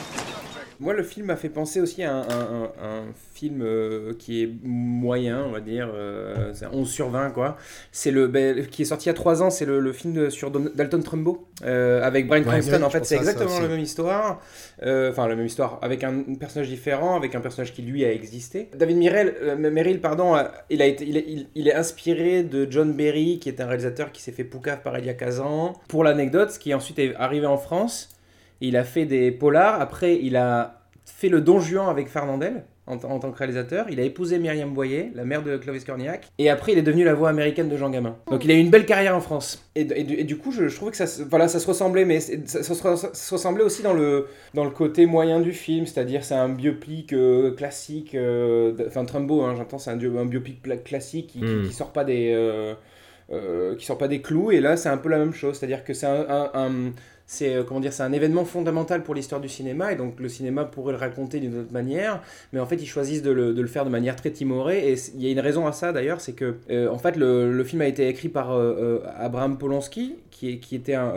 Moi, 0.80 0.94
le 0.94 1.04
film 1.04 1.28
m'a 1.28 1.36
fait 1.36 1.50
penser 1.50 1.80
aussi 1.82 2.04
à 2.04 2.14
un, 2.14 2.22
un- 2.22 2.24
un- 2.28 2.64
un 2.84 3.04
film 3.34 3.62
euh, 3.62 4.14
qui 4.18 4.44
est 4.44 4.50
moyen, 4.64 5.44
on 5.48 5.52
va 5.52 5.60
dire, 5.60 5.90
euh, 5.94 6.52
c'est 6.54 6.66
un 6.66 6.72
11 6.74 6.90
sur 6.90 7.10
20, 7.10 7.32
quoi. 7.32 7.58
C'est 7.92 8.12
le, 8.12 8.28
ben, 8.28 8.66
qui 8.68 8.82
est 8.84 8.86
sorti 8.86 9.06
il 9.06 9.10
y 9.10 9.12
a 9.12 9.14
3 9.14 9.42
ans, 9.44 9.50
c'est 9.50 9.66
le, 9.66 9.80
le 9.80 9.94
film 9.94 10.14
de- 10.14 10.30
sur 10.30 10.52
Don- 10.52 10.70
Dalton 10.76 11.02
Trumbo, 11.04 11.48
euh, 11.66 12.02
avec 12.04 12.28
Brian 12.28 12.44
Ouais, 12.44 12.50
Cranston. 12.60 12.84
en 12.84 12.90
fait, 12.90 13.06
c'est 13.06 13.16
exactement 13.16 13.60
la 13.60 13.68
même 13.68 13.80
histoire. 13.80 14.42
Euh, 14.84 15.12
Enfin, 15.12 15.28
la 15.28 15.36
même 15.36 15.46
histoire, 15.46 15.80
avec 15.82 16.04
un, 16.04 16.24
personnage 16.40 16.70
différent, 16.70 17.16
avec 17.16 17.36
un 17.36 17.40
personnage 17.42 17.74
qui, 17.74 17.82
lui, 17.82 18.04
a 18.06 18.12
existé. 18.12 18.70
David 18.76 18.98
Mirel, 18.98 19.36
Merrill, 19.58 20.00
pardon, 20.02 20.34
a- 20.34 20.52
il, 20.70 20.82
a 20.82 20.86
été, 20.86 21.06
il, 21.06 21.18
est, 21.18 21.26
il- 21.28 21.48
il 21.56 21.68
est 21.68 21.74
inspiré 21.76 22.44
de 22.44 22.68
John 22.70 22.94
Berry, 22.94 23.40
qui 23.40 23.50
est 23.50 23.62
un 23.62 23.68
réalisateur 23.68 24.12
qui 24.12 24.22
s'est 24.22 24.32
fait 24.32 24.44
poucave 24.44 24.82
par 24.82 24.96
Elia 24.98 25.14
Kazan. 25.14 25.74
Pour 25.88 26.04
l'anecdote, 26.04 26.58
qui 26.60 26.74
ensuite 26.74 27.00
est 27.00 27.16
arrivé 27.16 27.46
en 27.46 27.58
France, 27.58 28.10
il 28.68 28.78
a 28.78 28.84
fait 28.84 29.06
des 29.06 29.32
polars. 29.32 29.80
Après, 29.82 30.18
il 30.22 30.36
a 30.38 30.82
fait 31.06 31.30
le 31.30 31.42
Don 31.42 31.60
Juan 31.60 31.90
avec 31.90 32.08
Fernandel 32.08 32.64
en, 32.88 32.96
en 32.96 33.20
tant 33.20 33.32
que 33.32 33.38
réalisateur. 33.38 33.86
Il 33.90 34.00
a 34.00 34.04
épousé 34.04 34.40
Myriam 34.40 34.74
Boyer, 34.74 35.12
la 35.16 35.26
mère 35.26 35.44
de 35.44 35.56
Clovis 35.58 35.84
Cornillac. 35.84 36.28
Et 36.38 36.50
après, 36.50 36.72
il 36.72 36.78
est 36.78 36.82
devenu 36.84 37.04
la 37.04 37.14
voix 37.14 37.30
américaine 37.30 37.68
de 37.70 37.76
Jean 37.78 37.90
Gamin. 37.90 38.16
Donc, 38.32 38.44
il 38.46 38.52
a 38.52 38.54
eu 38.56 38.60
une 38.60 38.70
belle 38.70 38.86
carrière 38.86 39.16
en 39.16 39.22
France. 39.22 39.70
Et, 39.76 39.82
et 39.82 40.04
du- 40.04 40.16
et 40.16 40.24
du 40.24 40.38
coup, 40.38 40.52
je, 40.52 40.68
je 40.70 40.76
trouvais 40.76 40.92
que 40.92 40.98
ça, 40.98 41.08
se- 41.08 41.24
voilà, 41.24 41.48
ça 41.50 41.60
se 41.60 41.68
ressemblait, 41.68 42.06
mais 42.06 42.20
ça, 42.20 42.64
ça 42.64 42.74
se, 42.74 43.32
ressemblait 43.34 43.64
aussi 43.64 43.84
dans 43.84 43.94
le, 43.94 44.28
dans 44.54 44.64
le 44.64 44.70
côté 44.72 45.06
moyen 45.06 45.40
du 45.42 45.52
film. 45.54 45.86
C'est-à-dire, 45.86 46.24
c'est 46.24 46.36
un 46.36 46.50
biopic 46.50 47.14
euh, 47.14 47.52
classique. 47.56 48.16
euh, 48.16 48.74
Enfin, 48.88 49.04
Trumbo, 49.06 49.42
hein, 49.44 49.56
j'entends, 49.58 49.78
c'est 49.78 49.92
un, 49.92 49.98
bio- 49.98 50.18
un 50.18 50.26
biopic 50.26 50.62
classique 50.86 51.28
qui, 51.28 51.40
qui- 51.40 51.68
qui 51.68 51.74
sort 51.74 51.92
pas 51.92 52.04
des. 52.06 52.32
euh, 52.34 52.74
euh, 53.32 53.76
qui 53.78 53.86
sort 53.86 53.98
pas 53.98 54.10
des 54.10 54.22
clous 54.22 54.52
et 54.52 54.60
là 54.60 54.76
c'est 54.76 54.90
un 54.90 54.98
peu 54.98 55.08
la 55.08 55.18
même 55.18 55.34
chose 55.34 55.58
c'est 55.58 55.66
à 55.66 55.68
dire 55.68 55.86
que 55.86 55.94
c'est 55.94 56.06
un, 56.06 56.26
un- 56.28 56.52
un- 56.54 56.92
c'est 57.34 57.56
euh, 57.56 57.64
comment 57.64 57.80
dire 57.80 57.92
c'est 57.92 58.04
un 58.04 58.14
événement 58.14 58.46
fondamental 58.46 59.04
pour 59.04 59.16
l'histoire 59.16 59.42
du 59.42 59.50
cinéma 59.50 59.92
et 59.92 59.96
donc 59.96 60.20
le 60.20 60.30
cinéma 60.30 60.66
pourrait 60.66 60.94
le 60.94 61.00
raconter 61.00 61.40
d'une 61.40 61.60
autre 61.60 61.74
manière 61.74 62.22
mais 62.52 62.60
en 62.60 62.66
fait 62.66 62.76
ils 62.76 62.88
choisissent 62.88 63.24
de 63.24 63.32
le, 63.32 63.54
de 63.54 63.62
le 63.62 63.68
faire 63.68 63.86
de 63.86 63.90
manière 63.90 64.16
très 64.16 64.32
timorée 64.32 64.92
et 64.92 64.96
il 65.16 65.24
y 65.24 65.28
a 65.28 65.32
une 65.32 65.40
raison 65.40 65.66
à 65.66 65.72
ça 65.72 65.92
d'ailleurs 65.92 66.22
c'est 66.22 66.34
que 66.34 66.56
euh, 66.70 66.88
en 66.90 67.00
fait 67.00 67.18
le, 67.18 67.52
le 67.52 67.64
film 67.64 67.82
a 67.82 67.88
été 67.88 68.08
écrit 68.08 68.30
par 68.30 68.52
euh, 68.52 69.00
euh, 69.04 69.10
Abraham 69.18 69.58
Polonsky 69.58 70.16
qui, 70.30 70.60
était 70.74 70.96
un, 70.96 71.14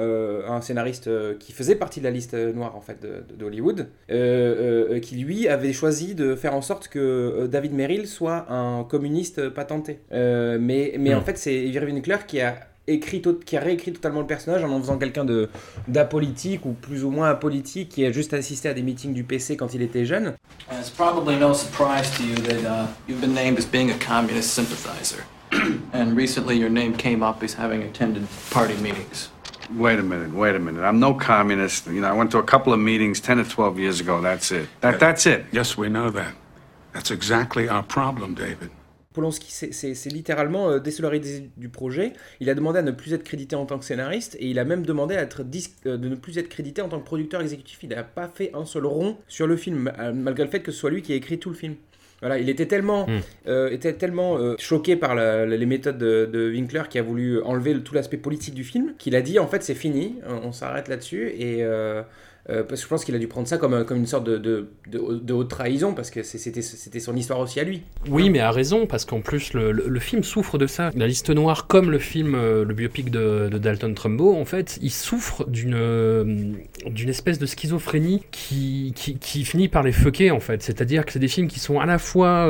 un 0.48 0.60
scénariste 0.60 1.10
qui 1.38 1.50
faisait 1.50 1.74
partie 1.74 1.98
de 1.98 2.04
la 2.04 2.12
liste 2.12 2.34
noire 2.34 2.76
en 2.76 2.80
fait 2.80 3.04
d'Hollywood 3.36 3.88
qui 4.08 5.16
lui 5.16 5.48
avait 5.48 5.72
choisi 5.72 6.14
de 6.14 6.36
faire 6.36 6.54
en 6.54 6.62
sorte 6.62 6.86
que 6.86 7.48
David 7.50 7.72
Merrill 7.74 8.06
soit 8.06 8.46
un 8.52 8.84
communiste 8.84 9.48
patenté. 9.48 9.98
Mais, 10.12 10.94
mais 11.00 11.12
en 11.12 11.22
fait 11.22 11.38
c'est 11.38 11.56
Irving 11.56 11.96
Winkler 11.96 12.18
qui 12.28 12.40
a 12.40 12.54
écrit 12.86 13.22
qui 13.44 13.56
a 13.56 13.60
réécrit 13.60 13.92
totalement 13.92 14.20
le 14.20 14.26
personnage 14.26 14.62
en 14.64 14.70
en 14.70 14.80
faisant 14.80 14.98
quelqu'un 14.98 15.24
de 15.24 15.48
d'apolitique 15.88 16.64
ou 16.66 16.72
plus 16.72 17.04
ou 17.04 17.10
moins 17.10 17.30
apolitique 17.30 17.88
qui 17.88 18.04
a 18.04 18.12
juste 18.12 18.32
assisté 18.34 18.68
à 18.68 18.74
des 18.74 18.82
meetings 18.82 19.12
du 19.12 19.24
PC 19.24 19.56
quand 19.56 19.74
il 19.74 19.82
était 19.82 20.04
jeune 20.04 20.34
it's 20.70 20.90
probably 20.90 21.36
no 21.36 21.52
surprise 21.52 22.10
to 22.16 22.24
you 22.24 22.34
that 22.34 22.64
uh, 22.64 22.86
you've 23.06 23.20
been 23.20 23.34
named 23.34 23.58
as 23.58 23.66
being 23.66 23.90
a 23.90 23.98
communist 23.98 24.54
sympathizer. 24.54 25.24
and 25.92 26.16
recently 26.16 26.56
your 26.56 26.68
name 26.68 26.96
came 26.96 27.22
up 27.22 27.42
as 27.42 27.54
having 27.54 27.82
attended 27.82 28.26
party 28.50 28.76
meetings. 28.76 29.30
Wait 29.74 29.98
a 29.98 30.02
minute, 30.02 30.32
wait 30.32 30.54
a 30.54 30.58
minute. 30.58 30.82
I'm 30.82 31.00
no 31.00 31.14
communist. 31.14 31.86
You 31.86 32.00
know, 32.00 32.08
I 32.08 32.12
went 32.12 32.30
to 32.32 32.38
a 32.38 32.42
couple 32.42 32.72
of 32.72 32.78
meetings 32.78 33.20
10 33.20 33.40
or 33.40 33.44
12 33.44 33.78
years 33.78 34.00
ago. 34.00 34.20
That's 34.20 34.52
it. 34.52 34.68
That, 34.80 35.00
that's 35.00 35.26
it. 35.26 35.46
Yes, 35.50 35.76
we 35.76 35.88
know 35.88 36.10
that. 36.10 36.34
That's 36.92 37.10
exactly 37.10 37.68
our 37.68 37.82
problem, 37.82 38.34
David. 38.34 38.70
Polanski, 39.16 39.50
c'est 39.50 40.12
littéralement 40.12 40.70
euh, 40.70 40.78
désolarisé 40.78 41.48
du 41.56 41.68
projet. 41.70 42.12
Il 42.40 42.50
a 42.50 42.54
demandé 42.54 42.78
à 42.78 42.82
ne 42.82 42.90
plus 42.90 43.14
être 43.14 43.24
crédité 43.24 43.56
en 43.56 43.64
tant 43.66 43.78
que 43.78 43.84
scénariste 43.84 44.36
et 44.38 44.46
il 44.46 44.58
a 44.58 44.64
même 44.64 44.84
demandé 44.84 45.16
à 45.16 45.22
être 45.22 45.40
euh, 45.86 45.96
de 45.96 46.08
ne 46.08 46.14
plus 46.14 46.36
être 46.38 46.48
crédité 46.50 46.82
en 46.82 46.88
tant 46.88 47.00
que 47.00 47.04
producteur 47.06 47.40
exécutif. 47.40 47.78
Il 47.82 47.88
n'a 47.88 48.04
pas 48.04 48.28
fait 48.32 48.50
un 48.54 48.66
seul 48.66 48.84
rond 48.86 49.16
sur 49.26 49.46
le 49.46 49.56
film, 49.56 49.90
euh, 49.98 50.12
malgré 50.12 50.44
le 50.44 50.50
fait 50.50 50.60
que 50.60 50.70
ce 50.70 50.78
soit 50.78 50.90
lui 50.90 51.00
qui 51.02 51.12
a 51.14 51.16
écrit 51.16 51.38
tout 51.38 51.48
le 51.48 51.56
film. 51.56 51.74
Voilà, 52.20 52.38
il 52.38 52.48
était 52.48 52.66
tellement, 52.66 53.06
Mm. 53.06 53.20
euh, 53.48 53.70
était 53.70 53.92
tellement 53.94 54.38
euh, 54.38 54.54
choqué 54.58 54.96
par 54.96 55.14
la- 55.14 55.44
la- 55.46 55.56
les 55.56 55.66
méthodes 55.66 55.98
de, 55.98 56.28
de 56.30 56.50
Winkler 56.50 56.82
qui 56.90 56.98
a 56.98 57.02
voulu 57.02 57.42
enlever 57.42 57.72
le- 57.74 57.82
tout 57.82 57.94
l'aspect 57.94 58.16
politique 58.18 58.54
du 58.54 58.64
film 58.64 58.94
qu'il 58.98 59.14
a 59.16 59.20
dit 59.22 59.38
en 59.38 59.46
fait 59.46 59.62
c'est 59.62 59.74
fini, 59.74 60.16
on, 60.28 60.48
on 60.48 60.52
s'arrête 60.52 60.88
là-dessus 60.88 61.28
et 61.38 61.62
euh, 61.62 62.02
euh, 62.48 62.62
parce 62.62 62.80
que 62.80 62.84
je 62.84 62.88
pense 62.88 63.04
qu'il 63.04 63.14
a 63.14 63.18
dû 63.18 63.26
prendre 63.26 63.48
ça 63.48 63.58
comme, 63.58 63.84
comme 63.84 63.98
une 63.98 64.06
sorte 64.06 64.24
de, 64.24 64.38
de, 64.38 64.68
de- 64.86 65.32
haute 65.32 65.48
trahison 65.48 65.94
parce 65.94 66.10
que 66.10 66.22
c'était 66.22 67.00
son 67.00 67.16
histoire 67.16 67.40
aussi 67.40 67.58
à 67.58 67.64
lui. 67.64 67.82
Oui, 68.08 68.30
mais 68.30 68.38
à 68.38 68.52
raison, 68.52 68.86
parce 68.86 69.04
qu'en 69.04 69.20
plus, 69.20 69.52
le, 69.52 69.72
le- 69.72 69.98
film 70.00 70.22
souffre 70.22 70.56
de 70.56 70.68
ça. 70.68 70.90
La 70.94 71.08
liste 71.08 71.30
noire, 71.30 71.66
comme 71.66 71.90
le 71.90 71.98
film, 71.98 72.34
euh, 72.36 72.64
le 72.64 72.72
biopic 72.74 73.10
de, 73.10 73.48
de 73.50 73.58
Dalton 73.58 73.92
Trumbo, 73.94 74.34
en 74.36 74.44
fait, 74.44 74.78
il 74.80 74.92
souffre 74.92 75.44
d'une 75.48 75.74
euh, 75.74 76.52
espèce 77.08 77.38
de 77.40 77.46
schizophrénie 77.46 78.22
qui, 78.30 78.92
qui, 78.94 79.44
finit 79.44 79.68
par 79.68 79.82
les 79.82 79.92
fucker, 79.92 80.30
en 80.30 80.40
fait. 80.40 80.62
C'est-à-dire 80.62 81.04
que 81.04 81.12
c'est 81.12 81.18
des 81.18 81.28
films 81.28 81.48
qui 81.48 81.58
sont 81.58 81.80
à 81.80 81.86
la 81.86 81.98
fois 81.98 82.48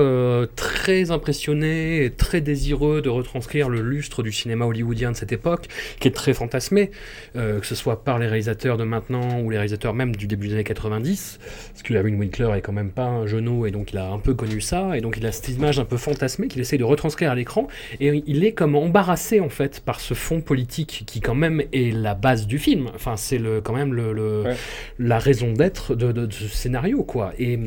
très 0.56 1.10
impressionnés 1.10 2.04
et 2.04 2.10
très 2.10 2.40
désireux 2.40 3.00
de 3.00 3.08
retranscrire 3.08 3.68
le 3.68 3.80
lustre 3.80 4.22
du 4.22 4.32
cinéma 4.32 4.66
hollywoodien 4.66 5.12
de 5.12 5.16
cette 5.16 5.32
époque, 5.32 5.68
qui 6.00 6.08
est 6.08 6.12
très 6.12 6.34
fantasmé, 6.34 6.90
que 7.34 7.64
ce 7.64 7.74
soit 7.74 8.04
par 8.04 8.18
les 8.18 8.26
réalisateurs 8.26 8.76
de 8.76 8.84
maintenant 8.84 9.40
ou 9.40 9.50
les 9.50 9.56
réalisateurs 9.56 9.85
même 9.94 10.14
du 10.16 10.26
début 10.26 10.48
des 10.48 10.54
années 10.54 10.64
90, 10.64 11.38
parce 11.72 11.82
que 11.82 11.92
Irving 11.94 12.18
Winkler 12.18 12.50
est 12.56 12.60
quand 12.60 12.72
même 12.72 12.90
pas 12.90 13.04
un 13.06 13.26
genou 13.26 13.66
et 13.66 13.70
donc 13.70 13.92
il 13.92 13.98
a 13.98 14.08
un 14.10 14.18
peu 14.18 14.34
connu 14.34 14.60
ça, 14.60 14.96
et 14.96 15.00
donc 15.00 15.16
il 15.18 15.26
a 15.26 15.32
cette 15.32 15.48
image 15.48 15.78
un 15.78 15.84
peu 15.84 15.96
fantasmée 15.96 16.48
qu'il 16.48 16.60
essaye 16.60 16.78
de 16.78 16.84
retranscrire 16.84 17.30
à 17.30 17.34
l'écran, 17.34 17.68
et 18.00 18.22
il 18.26 18.44
est 18.44 18.52
comme 18.52 18.74
embarrassé 18.74 19.40
en 19.40 19.48
fait 19.48 19.80
par 19.80 20.00
ce 20.00 20.14
fond 20.14 20.40
politique 20.40 21.04
qui 21.06 21.20
quand 21.20 21.34
même 21.34 21.62
est 21.72 21.94
la 21.94 22.14
base 22.14 22.46
du 22.46 22.58
film, 22.58 22.88
enfin 22.94 23.16
c'est 23.16 23.38
le, 23.38 23.60
quand 23.60 23.72
même 23.74 23.92
le, 23.94 24.12
le- 24.12 24.44
la 24.98 25.18
raison 25.18 25.52
d'être 25.52 25.94
de, 25.94 26.12
de- 26.12 26.26
de 26.26 26.32
ce 26.32 26.48
scénario 26.48 27.02
quoi, 27.04 27.32
et, 27.38 27.58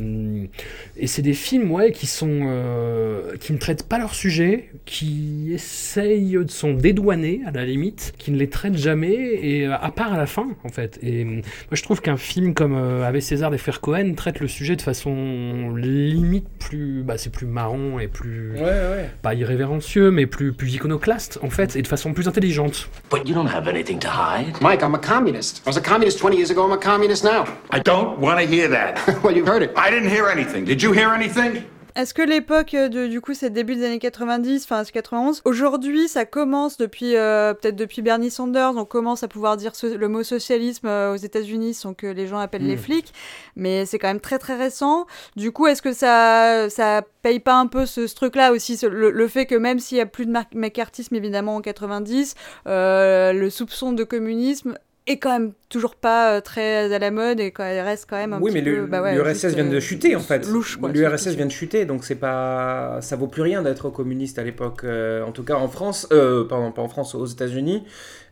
et 0.96 1.06
c'est 1.06 1.22
des 1.22 1.34
films 1.34 1.70
ouais, 1.70 1.92
qui 1.92 2.06
sont 2.06 2.40
euh, 2.42 3.36
qui 3.38 3.52
ne 3.52 3.58
traitent 3.58 3.88
pas 3.88 3.98
leur 3.98 4.14
sujet, 4.14 4.70
qui 4.84 5.50
essayent 5.52 6.32
de 6.32 6.50
s'en 6.50 6.72
dédouaner 6.72 7.40
à 7.46 7.50
la 7.50 7.64
limite, 7.64 8.12
qui 8.18 8.30
ne 8.30 8.36
les 8.38 8.48
traitent 8.48 8.76
jamais, 8.76 9.14
et 9.42 9.66
à 9.66 9.90
part 9.90 10.12
à 10.12 10.16
la 10.18 10.26
fin 10.26 10.48
en 10.64 10.68
fait, 10.68 10.98
et 11.02 11.24
moi 11.24 11.40
je 11.72 11.82
trouve 11.82 12.00
qu'un 12.00 12.09
film 12.16 12.54
comme 12.54 12.74
euh, 12.76 13.06
Avec 13.06 13.22
César 13.22 13.50
des 13.50 13.58
frères 13.58 13.80
Cohen 13.80 14.14
traite 14.16 14.40
le 14.40 14.48
sujet 14.48 14.76
de 14.76 14.82
façon 14.82 15.74
limite 15.76 16.46
plus, 16.58 17.02
bah, 17.02 17.18
c'est 17.18 17.30
plus 17.30 17.46
marrant 17.46 17.98
et 17.98 18.08
plus, 18.08 18.52
Ouais, 18.54 18.60
ouais. 18.62 19.10
pas 19.22 19.34
irrévérencieux, 19.34 20.10
mais 20.10 20.26
plus, 20.26 20.52
plus 20.52 20.74
iconoclaste 20.74 21.38
en 21.42 21.50
fait, 21.50 21.76
et 21.76 21.82
de 21.82 21.88
façon 21.88 22.12
plus 22.12 22.28
intelligente. 22.28 22.88
But 23.10 23.28
you 23.28 23.34
don't 23.34 23.48
have 23.48 23.68
anything 23.68 23.98
to 24.00 24.08
hide. 24.08 24.60
Mike, 24.60 24.82
I'm 24.82 24.94
a 24.94 24.98
communist. 24.98 25.62
I 25.66 25.70
was 25.70 25.76
a 25.76 25.80
communist 25.82 26.18
20 26.18 26.36
years 26.36 26.50
ago. 26.50 26.64
I'm 26.66 26.72
a 26.72 26.76
communist 26.78 27.24
now. 27.24 27.44
I 27.72 27.80
don't 27.80 28.18
want 28.20 28.38
to 28.40 28.46
hear 28.46 28.68
that. 28.68 28.98
well, 29.22 29.34
you've 29.34 29.48
heard 29.48 29.62
it. 29.62 29.72
I 29.76 29.90
didn't 29.90 30.10
hear 30.10 30.26
anything. 30.28 30.64
Did 30.64 30.82
you 30.82 30.92
hear 30.92 31.10
anything? 31.10 31.64
Est-ce 31.96 32.14
que 32.14 32.22
l'époque 32.22 32.74
euh, 32.74 32.88
de 32.88 33.06
du 33.06 33.20
coup 33.20 33.34
c'est 33.34 33.50
début 33.50 33.74
des 33.76 33.84
années 33.84 33.98
90, 33.98 34.64
enfin 34.64 34.84
c'est 34.84 34.92
91. 34.92 35.42
Aujourd'hui, 35.44 36.08
ça 36.08 36.24
commence 36.24 36.76
depuis 36.78 37.16
euh, 37.16 37.52
peut-être 37.54 37.76
depuis 37.76 38.00
Bernie 38.02 38.30
Sanders, 38.30 38.72
on 38.76 38.84
commence 38.84 39.22
à 39.22 39.28
pouvoir 39.28 39.56
dire 39.56 39.74
so- 39.74 39.96
le 39.96 40.08
mot 40.08 40.22
socialisme 40.22 40.86
euh, 40.86 41.12
aux 41.12 41.16
États-Unis 41.16 41.74
sans 41.74 41.92
que 41.94 42.06
les 42.06 42.26
gens 42.26 42.38
appellent 42.38 42.66
les 42.66 42.76
Mm. 42.76 42.78
flics, 42.78 43.12
mais 43.56 43.86
c'est 43.86 43.98
quand 43.98 44.08
même 44.08 44.20
très 44.20 44.38
très 44.38 44.56
récent. 44.56 45.06
Du 45.36 45.50
coup, 45.52 45.66
est-ce 45.66 45.82
que 45.82 45.92
ça 45.92 46.70
ça 46.70 47.02
paye 47.22 47.40
pas 47.40 47.54
un 47.54 47.66
peu 47.66 47.86
ce, 47.86 48.06
ce 48.06 48.14
truc-là 48.14 48.52
aussi, 48.52 48.76
ce- 48.76 48.86
le, 48.86 49.10
le 49.10 49.28
fait 49.28 49.46
que 49.46 49.54
même 49.56 49.78
s'il 49.78 49.98
y 49.98 50.00
a 50.00 50.06
plus 50.06 50.26
de 50.26 50.32
macartisme 50.54 51.14
évidemment 51.16 51.56
en 51.56 51.60
90, 51.60 52.34
euh, 52.66 53.32
le 53.32 53.50
soupçon 53.50 53.92
de 53.92 54.04
communisme 54.04 54.78
est 55.10 55.18
quand 55.18 55.30
même 55.30 55.52
toujours 55.68 55.94
pas 55.94 56.36
euh, 56.36 56.40
très 56.40 56.92
à 56.92 56.98
la 56.98 57.10
mode 57.10 57.38
et 57.40 57.52
elle 57.58 57.80
reste 57.84 58.06
quand 58.08 58.16
même 58.16 58.32
un 58.32 58.40
oui, 58.40 58.50
petit 58.50 58.54
mais 58.62 58.62
peu. 58.62 58.76
le- 58.80 58.86
bah 58.86 59.02
ouais, 59.02 59.14
l'URSS 59.14 59.40
juste, 59.42 59.54
vient 59.54 59.64
de 59.66 59.76
euh, 59.76 59.80
chuter 59.80 60.16
en 60.16 60.20
fait. 60.20 60.46
Louche, 60.48 60.76
quoi. 60.76 60.90
L'URSS 60.90 61.34
vient 61.36 61.46
de 61.46 61.50
chuter, 61.52 61.84
donc 61.84 62.04
c'est 62.04 62.14
pas, 62.16 62.98
ça 63.02 63.16
vaut 63.16 63.26
plus 63.28 63.42
rien 63.42 63.62
d'être 63.62 63.90
communiste 63.90 64.38
à 64.38 64.44
l'époque. 64.44 64.84
euh, 64.84 65.22
en 65.24 65.32
tout 65.32 65.44
cas 65.44 65.54
en 65.54 65.68
France, 65.68 66.08
euh, 66.12 66.44
pardon, 66.44 66.72
pas 66.72 66.82
en 66.82 66.88
France, 66.88 67.14
aux 67.14 67.26
États-Unis. 67.26 67.84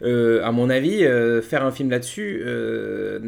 Euh, 0.02 0.40
à 0.44 0.52
mon 0.52 0.70
avis, 0.70 1.04
faire 1.42 1.64
un 1.64 1.70
film 1.72 1.90
là-dessus, 1.90 2.42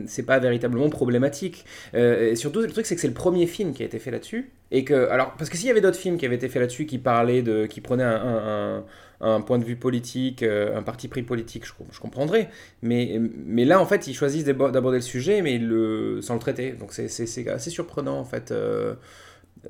c'est 0.07 0.24
pas 0.24 0.38
véritablement 0.38 0.88
problématique. 0.88 1.64
Et 1.94 2.34
surtout, 2.36 2.61
le 2.61 2.68
truc, 2.68 2.86
c'est 2.86 2.94
que 2.94 3.01
c'est 3.01 3.09
le 3.09 3.14
premier 3.14 3.46
film 3.46 3.72
qui 3.72 3.82
a 3.82 3.86
été 3.86 3.98
fait 3.98 4.11
là-dessus. 4.11 4.51
Et 4.72 4.84
que, 4.84 5.09
alors, 5.11 5.32
parce 5.36 5.51
que 5.51 5.57
s'il 5.57 5.66
y 5.66 5.70
avait 5.70 5.80
d'autres 5.80 5.98
films 5.98 6.16
qui 6.16 6.26
avaient 6.26 6.36
été 6.36 6.48
faits 6.48 6.61
là-dessus, 6.62 6.86
qui 6.86 6.98
parlaient 6.98 7.42
de, 7.42 7.66
qui 7.66 7.80
prenaient 7.80 8.05
un, 8.05 8.11
un- 8.14 8.76
un- 8.78 8.84
un 9.21 9.41
point 9.43 9.59
de 9.59 9.64
vue 9.64 9.77
politique, 9.77 10.43
euh, 10.43 10.77
un 10.79 10.83
parti 10.83 11.09
pris 11.09 11.23
politique, 11.23 11.66
je, 11.66 11.73
je 11.93 12.01
comprendrais. 12.01 12.51
Mais, 12.83 13.21
mais 13.47 13.64
là, 13.64 13.81
en 13.81 13.87
fait, 13.87 14.07
ils 14.07 14.14
choisissent 14.14 14.45
d'abo- 14.45 14.71
d'aborder 14.71 14.99
le 14.99 15.03
sujet, 15.03 15.43
mais 15.43 15.59
le, 15.59 16.21
sans 16.23 16.35
le 16.35 16.41
traiter. 16.41 16.73
Donc 16.73 16.93
c'est 16.93 17.07
assez 17.49 17.71
surprenant, 17.71 18.18
en 18.18 18.25
fait. 18.25 18.51
euh, 18.53 18.95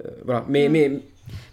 euh, 0.04 0.10
voilà. 0.24 0.44
Mais, 0.48 0.68
Mm. 0.68 0.70
mais 0.70 1.00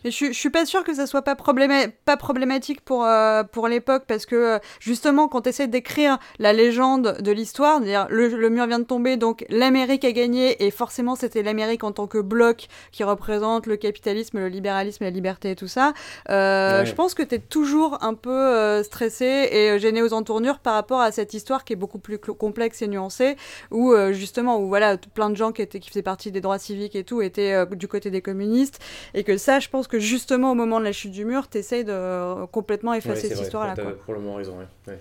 Mais 0.04 0.12
je, 0.12 0.16
suis- 0.16 0.34
je 0.34 0.40
suis 0.40 0.50
pas 0.50 0.66
sûre 0.66 0.84
que 0.84 0.94
ça 0.94 1.08
soit 1.08 1.22
pas, 1.22 1.36
probléma- 1.36 1.90
pas 2.06 2.18
problématique 2.18 2.82
pour, 2.82 3.04
euh, 3.06 3.44
pour 3.44 3.68
l'époque 3.68 4.04
parce 4.08 4.26
que 4.26 4.36
euh, 4.36 4.60
justement 4.80 5.28
quand 5.28 5.42
tu 5.42 5.50
essaies 5.50 5.68
d'écrire 5.68 6.18
la 6.40 6.54
légende 6.54 7.18
de 7.20 7.32
l'histoire, 7.32 7.78
c'est-à-dire 7.80 8.08
le, 8.10 8.28
le 8.30 8.50
mur 8.50 8.66
vient 8.68 8.80
de 8.80 8.84
tomber 8.86 9.18
donc 9.18 9.46
l'Amérique 9.50 10.06
a 10.06 10.12
gagné 10.12 10.66
et 10.66 10.72
forcément 10.72 11.16
c'était 11.16 11.44
l'Amérique 11.44 11.84
en 11.84 11.92
tant 11.92 12.08
que 12.08 12.18
bloc 12.20 12.68
qui 12.92 13.04
représente 13.04 13.66
le 13.66 13.76
capitalisme, 13.78 14.40
le 14.40 14.48
libéralisme, 14.48 15.04
la 15.04 15.10
liberté 15.10 15.52
et 15.52 15.56
tout 15.56 15.68
ça, 15.68 15.94
euh, 16.30 16.80
Ouais. 16.80 16.86
je 16.86 16.94
pense 16.94 17.14
que 17.14 17.24
tu 17.24 17.36
es 17.36 17.40
toujours 17.40 17.98
un 18.04 18.14
peu 18.14 18.30
euh, 18.32 18.84
stressé 18.84 19.50
et 19.52 19.80
gêné 19.80 20.02
aux 20.02 20.14
entournures 20.14 20.60
par 20.60 20.74
rapport 20.74 21.02
à 21.02 21.12
cette 21.12 21.34
histoire 21.34 21.64
qui 21.64 21.74
est 21.74 21.78
beaucoup 21.78 22.00
plus 22.00 22.18
complexe 22.20 22.82
et 22.82 22.88
nuancée 22.88 23.36
où 23.72 23.94
justement 24.12 24.60
où 24.60 24.68
voilà 24.68 24.98
plein 24.98 25.30
de 25.30 25.36
gens 25.36 25.52
qui 25.52 25.62
étaient 25.62 25.80
qui 25.80 25.90
faisaient 25.90 26.02
partie 26.02 26.32
des 26.32 26.42
droits 26.42 26.60
civiques 26.60 26.96
et 26.96 27.04
tout 27.04 27.22
étaient 27.22 27.66
du 27.72 27.88
côté 27.88 28.12
des 28.12 28.22
communistes 28.22 28.80
et 29.14 29.24
que 29.24 29.38
ça 29.38 29.60
je 29.60 29.67
pense 29.70 29.88
que 29.88 30.00
justement 30.00 30.52
au 30.52 30.56
moment 30.56 30.80
de 30.80 30.86
la 30.86 30.92
chute 30.92 31.12
du 31.12 31.26
mur 31.26 31.48
t'essayes 31.48 31.84
de 31.84 31.92
euh, 31.92 32.46
complètement 32.48 32.94
effacer 32.94 33.24
Ouais, 33.24 33.28
cette 33.30 33.34
vrai, 33.38 33.44
histoire 33.46 33.68
là 33.68 33.74
t'as 33.76 33.84
quoi. 33.84 33.96
probablement 33.98 34.36
raison, 34.36 34.58
ouais. 34.58 34.66
Ouais. 34.94 35.00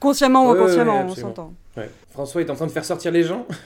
Consciemment 0.00 0.44
ou 0.44 0.48
Ouais, 0.48 0.54
ouais, 0.54 0.62
inconsciemment, 0.64 1.04
ouais, 1.04 1.10
on 1.10 1.14
s'entend. 1.14 1.52
Ouais. 1.76 1.88
François 2.10 2.40
est 2.40 2.50
en 2.50 2.54
train 2.56 2.66
de 2.66 2.72
faire 2.72 2.84
sortir 2.84 3.12
les 3.12 3.22
gens 3.22 3.46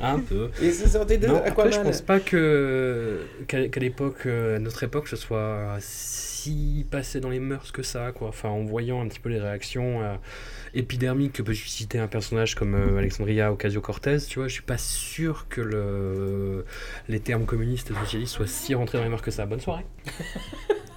Un 0.00 0.20
peu. 0.20 0.50
Et 0.60 0.70
c'est 0.70 0.86
sorti 0.88 1.18
de 1.18 1.26
Non, 1.26 1.42
après, 1.44 1.72
je 1.72 1.80
pense 1.80 2.00
pas 2.02 2.20
que 2.20 3.20
qu'à 3.48 3.68
qu'à 3.68 3.80
l'époque, 3.80 4.26
euh, 4.26 4.56
à 4.56 4.58
notre 4.60 4.82
époque, 4.84 5.08
ce 5.08 5.16
soit 5.16 5.76
si 5.80 6.86
passé 6.90 7.18
dans 7.20 7.30
les 7.30 7.40
mœurs 7.40 7.72
que 7.72 7.82
ça, 7.82 8.12
quoi. 8.12 8.28
Enfin, 8.28 8.48
en 8.48 8.62
voyant 8.64 9.00
un 9.02 9.08
petit 9.08 9.18
peu 9.20 9.28
les 9.28 9.40
réactions 9.40 10.00
euh, 10.02 10.14
épidermiques 10.74 11.34
que 11.34 11.42
peut 11.42 11.54
susciter 11.54 11.98
un 11.98 12.08
personnage 12.08 12.54
comme 12.54 12.74
euh, 12.74 12.98
Alexandria 12.98 13.52
Ocasio-Cortez, 13.52 14.18
tu 14.28 14.38
vois, 14.38 14.48
je 14.48 14.54
suis 14.54 14.62
pas 14.62 14.78
sûr 14.78 15.46
que 15.48 15.60
le 15.60 16.64
les 17.08 17.20
termes 17.20 17.44
communistes 17.44 17.90
et 17.90 17.94
socialistes 17.94 18.34
soient 18.34 18.46
si 18.46 18.74
rentrés 18.74 18.98
dans 18.98 19.04
les 19.04 19.10
mœurs 19.10 19.22
que 19.22 19.30
ça. 19.30 19.46
Bonne 19.46 19.60
soirée. 19.60 19.86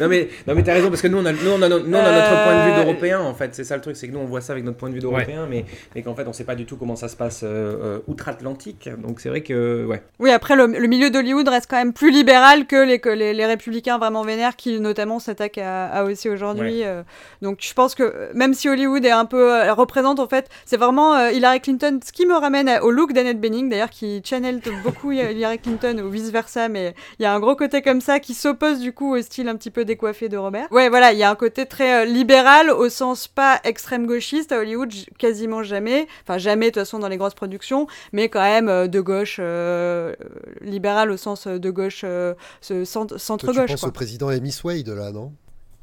Non 0.00 0.08
mais, 0.08 0.28
non 0.46 0.54
mais 0.54 0.62
t'as 0.62 0.74
raison 0.74 0.88
parce 0.88 1.02
que 1.02 1.08
nous 1.08 1.18
on 1.18 1.26
a, 1.26 1.32
nous, 1.32 1.50
on 1.50 1.62
a, 1.62 1.68
no- 1.68 1.80
nous, 1.80 1.96
on 1.96 2.00
a 2.00 2.12
notre 2.12 2.44
point 2.44 2.64
de 2.66 2.70
vue 2.70 2.76
d'européen 2.76 3.20
en 3.20 3.34
fait 3.34 3.54
c'est 3.54 3.64
ça 3.64 3.74
le 3.76 3.82
truc 3.82 3.96
c'est 3.96 4.08
que 4.08 4.12
nous 4.12 4.20
on 4.20 4.24
voit 4.26 4.40
ça 4.40 4.52
avec 4.52 4.64
notre 4.64 4.76
point 4.78 4.88
de 4.88 4.94
vue 4.94 5.00
d'européen 5.00 5.46
mais, 5.50 5.64
mais 5.94 6.02
qu'en 6.02 6.14
fait 6.14 6.26
on 6.28 6.32
sait 6.32 6.44
pas 6.44 6.54
du 6.54 6.66
tout 6.66 6.76
comment 6.76 6.96
ça 6.96 7.08
se 7.08 7.16
passe 7.16 7.42
euh, 7.42 7.46
euh, 7.48 7.98
outre-Atlantique 8.06 8.88
donc 9.02 9.20
c'est 9.20 9.28
vrai 9.28 9.40
que 9.42 9.84
ouais 9.86 10.02
Oui, 10.18 10.30
après, 10.30 10.54
le, 10.56 10.66
le 10.66 10.86
milieu 10.86 11.10
d'Hollywood 11.10 11.48
reste 11.48 11.68
quand 11.70 11.76
même 11.76 11.92
plus 11.92 12.10
libéral 12.10 12.66
que 12.66 12.76
les, 12.76 12.98
que 12.98 13.08
les, 13.08 13.32
les 13.34 13.46
républicains 13.46 13.98
vraiment 13.98 14.22
vénères 14.22 14.56
qui, 14.56 14.80
notamment, 14.80 15.18
s'attaquent 15.18 15.58
à, 15.58 15.86
à 15.86 16.04
aussi 16.04 16.28
aujourd'hui. 16.28 16.80
Ouais. 16.80 16.86
euh, 16.86 17.02
donc, 17.42 17.58
je 17.60 17.72
pense 17.74 17.94
que 17.94 18.02
euh, 18.02 18.28
même 18.34 18.54
si 18.54 18.68
Hollywood 18.68 19.04
est 19.04 19.10
un 19.10 19.24
peu. 19.24 19.52
euh, 19.52 19.72
représente, 19.74 20.20
en 20.20 20.28
fait, 20.28 20.48
c'est 20.66 20.76
vraiment 20.76 21.14
euh, 21.14 21.30
Hillary 21.32 21.60
Clinton, 21.60 22.00
ce 22.04 22.12
qui 22.12 22.26
me 22.26 22.34
ramène 22.34 22.68
à- 22.68 22.82
au 22.84 22.90
look 22.90 23.12
d'Annette 23.12 23.40
Bening, 23.40 23.68
d'ailleurs, 23.68 23.90
qui 23.90 24.22
channel 24.24 24.60
beaucoup 24.84 25.12
Hillary 25.12 25.58
Clinton 25.58 25.98
ou 26.04 26.10
vice-versa, 26.10 26.68
mais 26.68 26.94
il 27.18 27.22
y 27.22 27.26
a 27.26 27.32
un 27.32 27.40
gros 27.40 27.56
côté 27.56 27.82
comme 27.82 28.00
ça 28.00 28.20
qui 28.20 28.34
s'oppose 28.34 28.80
du 28.80 28.92
coup 28.92 29.14
au 29.16 29.22
style 29.22 29.48
un 29.48 29.56
petit 29.56 29.70
peu 29.70 29.84
décoiffé 29.88 30.28
de 30.28 30.36
Robert. 30.36 30.68
Ouais, 30.70 30.88
voilà, 30.88 31.12
il 31.12 31.18
y 31.18 31.24
a 31.24 31.30
un 31.30 31.34
côté 31.34 31.66
très 31.66 32.02
euh, 32.02 32.04
libéral 32.04 32.70
au 32.70 32.88
sens 32.88 33.26
pas 33.26 33.58
extrême 33.64 34.06
gauchiste 34.06 34.52
à 34.52 34.58
Hollywood, 34.60 34.92
quasiment 35.18 35.64
jamais. 35.64 36.06
Enfin, 36.22 36.38
jamais 36.38 36.66
de 36.66 36.70
toute 36.70 36.82
façon 36.82 37.00
dans 37.00 37.08
les 37.08 37.16
grosses 37.16 37.34
productions, 37.34 37.88
mais 38.12 38.28
quand 38.28 38.42
même 38.42 38.68
euh, 38.68 38.86
de 38.86 39.00
gauche, 39.00 39.38
euh, 39.40 40.12
euh, 40.12 40.14
libéral 40.60 41.10
au 41.10 41.16
sens 41.16 41.48
de 41.48 41.70
gauche, 41.70 42.02
euh, 42.04 42.34
ce 42.60 42.84
centre- 42.84 43.16
tu 43.16 43.20
centre-gauche. 43.20 43.66
penses 43.70 43.80
quoi. 43.80 43.88
au 43.88 43.92
président 43.92 44.28
Amy 44.28 44.54
Wade 44.62 44.88
là, 44.88 45.10
non? 45.10 45.32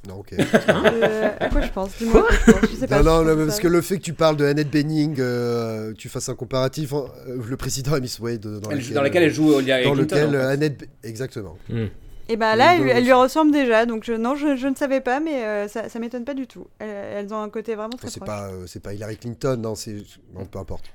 Non, 0.08 0.18
ok. 0.20 0.34
Euh, 0.38 1.30
à 1.39 1.49
quoi 1.49 1.62
je 1.62 1.72
pense? 1.72 1.89
Dis-moi 1.97 2.28
je 2.62 2.76
sais 2.76 2.86
pas. 2.88 3.01
Non, 3.01 3.24
non, 3.24 3.36
parce 3.47 3.60
que 3.60 3.68
le 3.68 3.82
fait 3.82 3.97
que 3.97 4.03
tu 4.03 4.14
parles 4.14 4.38
de 4.38 4.45
Annette 4.45 4.70
Bening, 4.70 5.16
euh, 5.20 5.93
tu 5.97 6.10
fasses 6.10 6.30
un 6.30 6.36
comparatif, 6.36 6.93
euh, 6.93 7.08
le 7.47 7.58
président 7.58 7.93
Amy 7.93 8.12
Wade, 8.20 8.39
dans, 8.41 8.70
Elle- 8.70 8.78
lequel, 8.78 8.93
dans 8.93 9.01
laquelle 9.01 9.24
elle 9.24 9.34
joue 9.34 9.60
Hillary 9.60 9.84
dans 9.86 9.95
lequel 9.95 10.36
Annette, 10.36 10.88
exactement. 11.03 11.58
Et 12.28 12.38
ben 12.38 12.55
là, 12.55 12.76
Elle 12.76 13.03
lui 13.03 13.13
ressemble 13.13 13.51
déjà, 13.51 13.86
donc 13.86 14.03
je, 14.03 14.13
non, 14.13 14.36
je, 14.36 14.55
je 14.55 14.67
ne 14.67 14.76
savais 14.76 14.99
pas, 15.01 15.19
mais 15.19 15.43
euh, 15.43 15.67
ça, 15.67 15.89
ça 15.89 15.99
m'étonne 15.99 16.26
pas 16.26 16.34
du 16.34 16.47
tout. 16.47 16.65
Elles, 16.80 16.89
elles 17.17 17.34
ont 17.34 17.41
un 17.41 17.49
côté 17.49 17.76
vraiment 17.76 17.89
très 17.97 18.07
C'est 18.09 18.19
proche. 18.19 18.28
pas, 18.28 18.47
euh, 18.47 18.63
c'est 18.65 18.82
pas 18.82 18.93
Hillary 18.93 19.17
Clinton, 19.17 19.57
non, 19.61 19.76
c'est, 19.76 19.97
non, 20.34 20.45
peu 20.45 20.57
importe. 20.59 20.86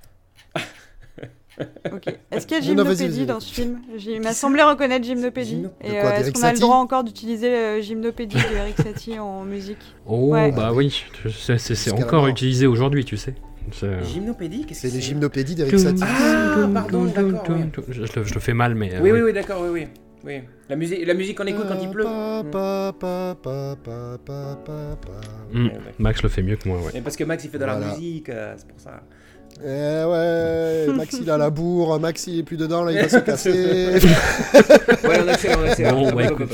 Ok. 1.93 2.07
Est-ce 2.31 2.47
qu'il 2.47 2.57
y 2.57 2.61
a 2.61 2.63
gymnopédie 2.63 3.27
dans 3.27 3.39
ce 3.41 3.53
film? 3.53 3.81
J'ai- 3.97 4.15
Il 4.15 4.23
m'a 4.23 4.33
semblé 4.33 4.63
reconnaître 4.63 5.05
gymnopédie. 5.05 5.57
Gymno- 5.57 5.71
Et 5.83 5.99
euh, 6.01 6.11
est-ce 6.17 6.33
qu'on 6.33 6.43
a 6.43 6.53
le 6.55 6.59
droit 6.59 6.77
encore 6.77 7.05
d'utiliser 7.05 7.83
gymnopédie 7.83 8.37
de 8.37 8.57
Eric 8.57 8.77
Satie 8.79 9.19
en 9.19 9.45
musique? 9.45 9.95
Oh 10.07 10.29
Ouais. 10.31 10.53
bah 10.53 10.73
oui, 10.73 11.05
c'est- 11.29 11.93
encore 11.93 12.27
utilisé 12.29 12.67
aujourd'hui, 12.67 13.05
tu 13.05 13.17
sais. 13.19 13.35
C'est- 13.73 14.03
Gymnopédie 14.05 14.65
qu'est-ce 14.65 14.83
que 14.83 14.89
C'est 14.89 14.95
les 14.97 15.03
gymnopédies 15.03 15.55
d'Eric 15.55 15.79
Satie. 15.79 16.03
Ah 16.03 16.67
pardon 16.73 17.05
d'accord. 17.05 17.57
Je, 17.89 18.05
je 18.07 18.35
le, 18.35 18.41
fais 18.41 18.55
mal, 18.55 18.75
mais. 18.75 18.99
Oui 19.01 19.13
oui 19.13 19.21
oui 19.21 19.33
d'accord 19.33 19.61
oui 19.63 19.69
oui 19.71 19.87
oui 20.25 20.41
la 20.69 20.77
musique 20.77 21.07
la 21.07 21.15
musique 21.15 21.37
qu'on 21.39 21.47
écoute 21.47 21.67
quand 21.69 21.79
il 21.83 21.89
pleut 21.91 22.05
Pa, 22.05 22.43
pa, 22.51 22.93
pa, 23.01 23.37
pa, 23.43 23.77
pa, 23.83 24.19
pa, 24.25 24.59
pa, 24.65 24.97
pa. 25.01 25.61
Max 25.99 26.23
le 26.23 26.29
fait 26.29 26.43
mieux 26.43 26.57
que 26.57 26.69
moi, 26.69 26.79
ouais. 26.79 26.93
Et 26.99 27.01
parce 27.01 27.17
que 27.17 27.25
Max 27.25 27.45
il 27.45 27.51
fait 27.51 27.59
de 27.59 27.65
la 27.65 27.77
musique 27.77 28.29
euh, 28.29 28.55
c'est 28.57 28.67
pour 28.69 28.79
ça 28.81 29.01
Eh 29.65 29.67
ouais, 30.89 30.95
Max 30.97 31.17
il 31.21 31.31
a 31.31 31.37
la 31.39 31.51
bourre, 31.51 31.99
Max 31.99 32.27
il 32.27 32.41
est 32.41 32.43
plus 32.43 32.57
dedans, 32.57 32.85
là 32.85 32.93
il 32.93 32.99
va 33.01 33.09
se 33.09 33.17
casser. 33.25 33.99
Ouais, 35.05 35.19
on 35.25 35.29
accélère, 35.29 35.59
on 35.61 35.69
accélère. 35.69 35.95
Bon, 35.95 36.13
bah, 36.13 36.23
hop, 36.31 36.41
hop. 36.41 36.51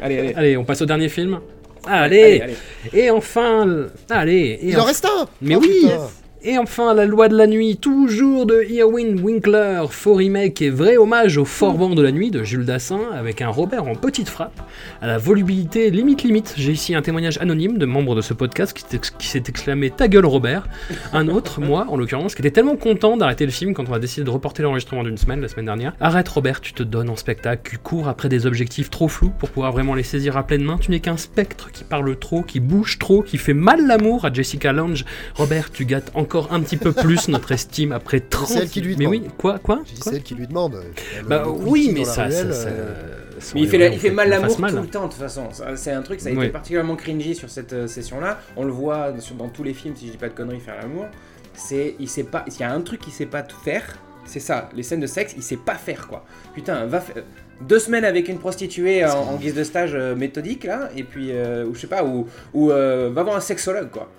Allez, 0.00 0.32
allez. 0.36 0.56
on 0.56 0.64
passe 0.64 0.82
au 0.82 0.86
dernier 0.86 1.08
film. 1.08 1.40
Allez, 1.88 2.22
Allez, 2.22 2.40
allez. 2.40 2.56
Et 2.92 3.10
enfin, 3.10 3.64
le- 3.64 3.90
allez. 4.10 4.58
Et 4.60 4.68
Il 4.70 4.78
en 4.80 4.84
reste 4.84 5.04
un 5.06 5.26
Mais 5.40 5.54
Oh, 5.56 5.60
oui. 5.60 5.68
putain. 5.82 6.08
Et 6.48 6.58
enfin, 6.58 6.94
La 6.94 7.06
Loi 7.06 7.28
de 7.28 7.36
la 7.36 7.48
Nuit, 7.48 7.76
toujours 7.76 8.46
de 8.46 8.62
Irwin 8.70 9.18
Winkler, 9.20 9.82
faux 9.90 10.14
remake 10.14 10.62
et 10.62 10.70
vrai 10.70 10.96
hommage 10.96 11.38
au 11.38 11.44
Forban 11.44 11.90
de 11.96 12.00
la 12.02 12.12
Nuit 12.12 12.30
de 12.30 12.44
Jules 12.44 12.64
Dassin, 12.64 13.00
avec 13.12 13.42
un 13.42 13.48
Robert 13.48 13.88
en 13.88 13.96
petite 13.96 14.28
frappe, 14.28 14.60
à 15.02 15.08
la 15.08 15.18
volubilité 15.18 15.90
limite 15.90 16.22
limite. 16.22 16.54
J'ai 16.56 16.70
ici 16.70 16.94
un 16.94 17.02
témoignage 17.02 17.36
anonyme 17.38 17.78
de 17.78 17.84
membre 17.84 18.14
de 18.14 18.20
ce 18.20 18.32
podcast 18.32 18.72
qui 18.72 19.26
s'est- 19.26 19.42
exclamé 19.48 19.90
Ta 19.90 20.06
gueule 20.06 20.24
Robert 20.24 20.68
Un 21.12 21.26
autre, 21.26 21.60
moi 21.60 21.86
en 21.88 21.96
l'occurrence, 21.96 22.36
qui 22.36 22.42
était 22.42 22.52
tellement 22.52 22.76
content 22.76 23.16
d'arrêter 23.16 23.44
le 23.44 23.50
film 23.50 23.74
quand 23.74 23.88
on 23.88 23.92
a 23.92 23.98
décidé 23.98 24.22
de 24.22 24.30
reporter 24.30 24.62
l'enregistrement 24.62 25.02
d'une 25.02 25.18
semaine, 25.18 25.40
la 25.40 25.48
semaine 25.48 25.66
dernière. 25.66 25.94
Arrête 26.00 26.28
Robert, 26.28 26.60
tu 26.60 26.74
te 26.74 26.84
donnes 26.84 27.10
en 27.10 27.16
spectacle, 27.16 27.68
tu 27.68 27.78
cours 27.78 28.06
après 28.06 28.28
des 28.28 28.46
objectifs 28.46 28.88
trop 28.88 29.08
flous 29.08 29.32
pour 29.36 29.50
pouvoir 29.50 29.72
vraiment 29.72 29.94
les 29.94 30.04
saisir 30.04 30.36
à 30.36 30.46
pleine 30.46 30.62
main. 30.62 30.78
Tu 30.80 30.92
n'es 30.92 31.00
qu'un 31.00 31.16
spectre 31.16 31.72
qui 31.72 31.82
parle 31.82 32.16
trop, 32.16 32.42
qui 32.42 32.60
bouge 32.60 33.00
trop, 33.00 33.22
qui 33.22 33.36
fait 33.36 33.52
mal 33.52 33.84
l'amour 33.84 34.24
à 34.24 34.32
Jessica 34.32 34.72
Lange. 34.72 35.04
Robert, 35.34 35.72
tu 35.72 35.84
gâtes 35.86 36.12
encore 36.14 36.35
un 36.50 36.60
petit 36.60 36.76
peu 36.76 36.92
plus 36.92 37.28
notre 37.28 37.52
estime 37.52 37.92
après 37.92 38.20
30 38.20 38.48
C'est 38.48 38.58
elle 38.60 38.68
qui 38.68 38.80
lui 38.80 38.96
Mais 38.96 39.04
demande. 39.06 39.22
oui, 39.22 39.28
quoi 39.38 39.58
Quoi, 39.58 39.80
J'ai 39.86 39.94
dit, 39.94 40.00
Quoi 40.00 40.12
c'est 40.12 40.18
elle 40.18 40.22
qui 40.24 40.34
lui 40.34 40.46
demande. 40.46 40.82
Elle 41.18 41.24
Bah 41.24 41.44
oui, 41.48 41.90
mais 41.94 42.04
ça, 42.04 42.14
ça, 42.14 42.24
ruelle, 42.26 42.54
ça- 42.54 42.68
euh, 42.68 42.94
ça 43.38 43.52
Mais 43.54 43.60
il 43.62 43.68
fait, 43.68 43.78
la- 43.78 43.88
il 43.88 43.98
fait 43.98 44.10
mal 44.10 44.28
l'amour 44.28 44.58
mal. 44.60 44.70
tout 44.74 44.80
le 44.80 44.86
temps 44.88 45.06
de 45.06 45.12
toute 45.12 45.20
façon. 45.20 45.48
C'est 45.76 45.92
un 45.92 46.02
truc, 46.02 46.20
ça 46.20 46.28
a 46.28 46.32
été 46.32 46.48
particulièrement 46.48 46.96
cringy 46.96 47.34
sur 47.34 47.48
cette 47.50 47.72
euh, 47.72 47.86
session-là. 47.86 48.38
On 48.56 48.64
le 48.64 48.72
voit 48.72 49.12
sur- 49.20 49.34
dans 49.36 49.48
tous 49.48 49.62
les 49.62 49.74
films, 49.74 49.94
si 49.96 50.06
je 50.06 50.12
dis 50.12 50.18
pas 50.18 50.28
de 50.28 50.34
conneries, 50.34 50.60
faire 50.60 50.76
l'amour. 50.80 51.06
C'est, 51.54 51.94
il 51.98 52.08
sait 52.08 52.24
pas, 52.24 52.44
il 52.46 52.60
y 52.60 52.62
a 52.64 52.72
un 52.72 52.80
truc 52.82 53.00
qu'il 53.00 53.12
sait 53.12 53.26
pas 53.26 53.42
tout 53.42 53.58
faire. 53.58 53.82
C'est 54.26 54.40
ça, 54.40 54.68
les 54.74 54.82
scènes 54.82 55.00
de 55.00 55.06
sexe, 55.06 55.34
il 55.36 55.42
sait 55.42 55.56
pas 55.56 55.76
faire 55.76 56.08
quoi. 56.08 56.24
Putain, 56.52 56.84
va 56.86 57.00
faire 57.00 57.22
deux 57.60 57.78
semaines 57.78 58.04
avec 58.04 58.28
une 58.28 58.38
prostituée 58.38 59.04
en, 59.06 59.16
en 59.20 59.36
guise 59.36 59.54
de 59.54 59.62
stage 59.64 59.92
euh, 59.94 60.16
méthodique 60.16 60.64
là, 60.64 60.90
et 60.96 61.04
puis 61.04 61.28
euh, 61.30 61.64
ou 61.64 61.74
je 61.76 61.80
sais 61.82 61.86
pas, 61.86 62.04
ou, 62.04 62.26
ou 62.52 62.70
euh, 62.72 63.08
va 63.14 63.22
voir 63.22 63.36
un 63.36 63.40
sexologue 63.40 63.88
quoi. 63.90 64.10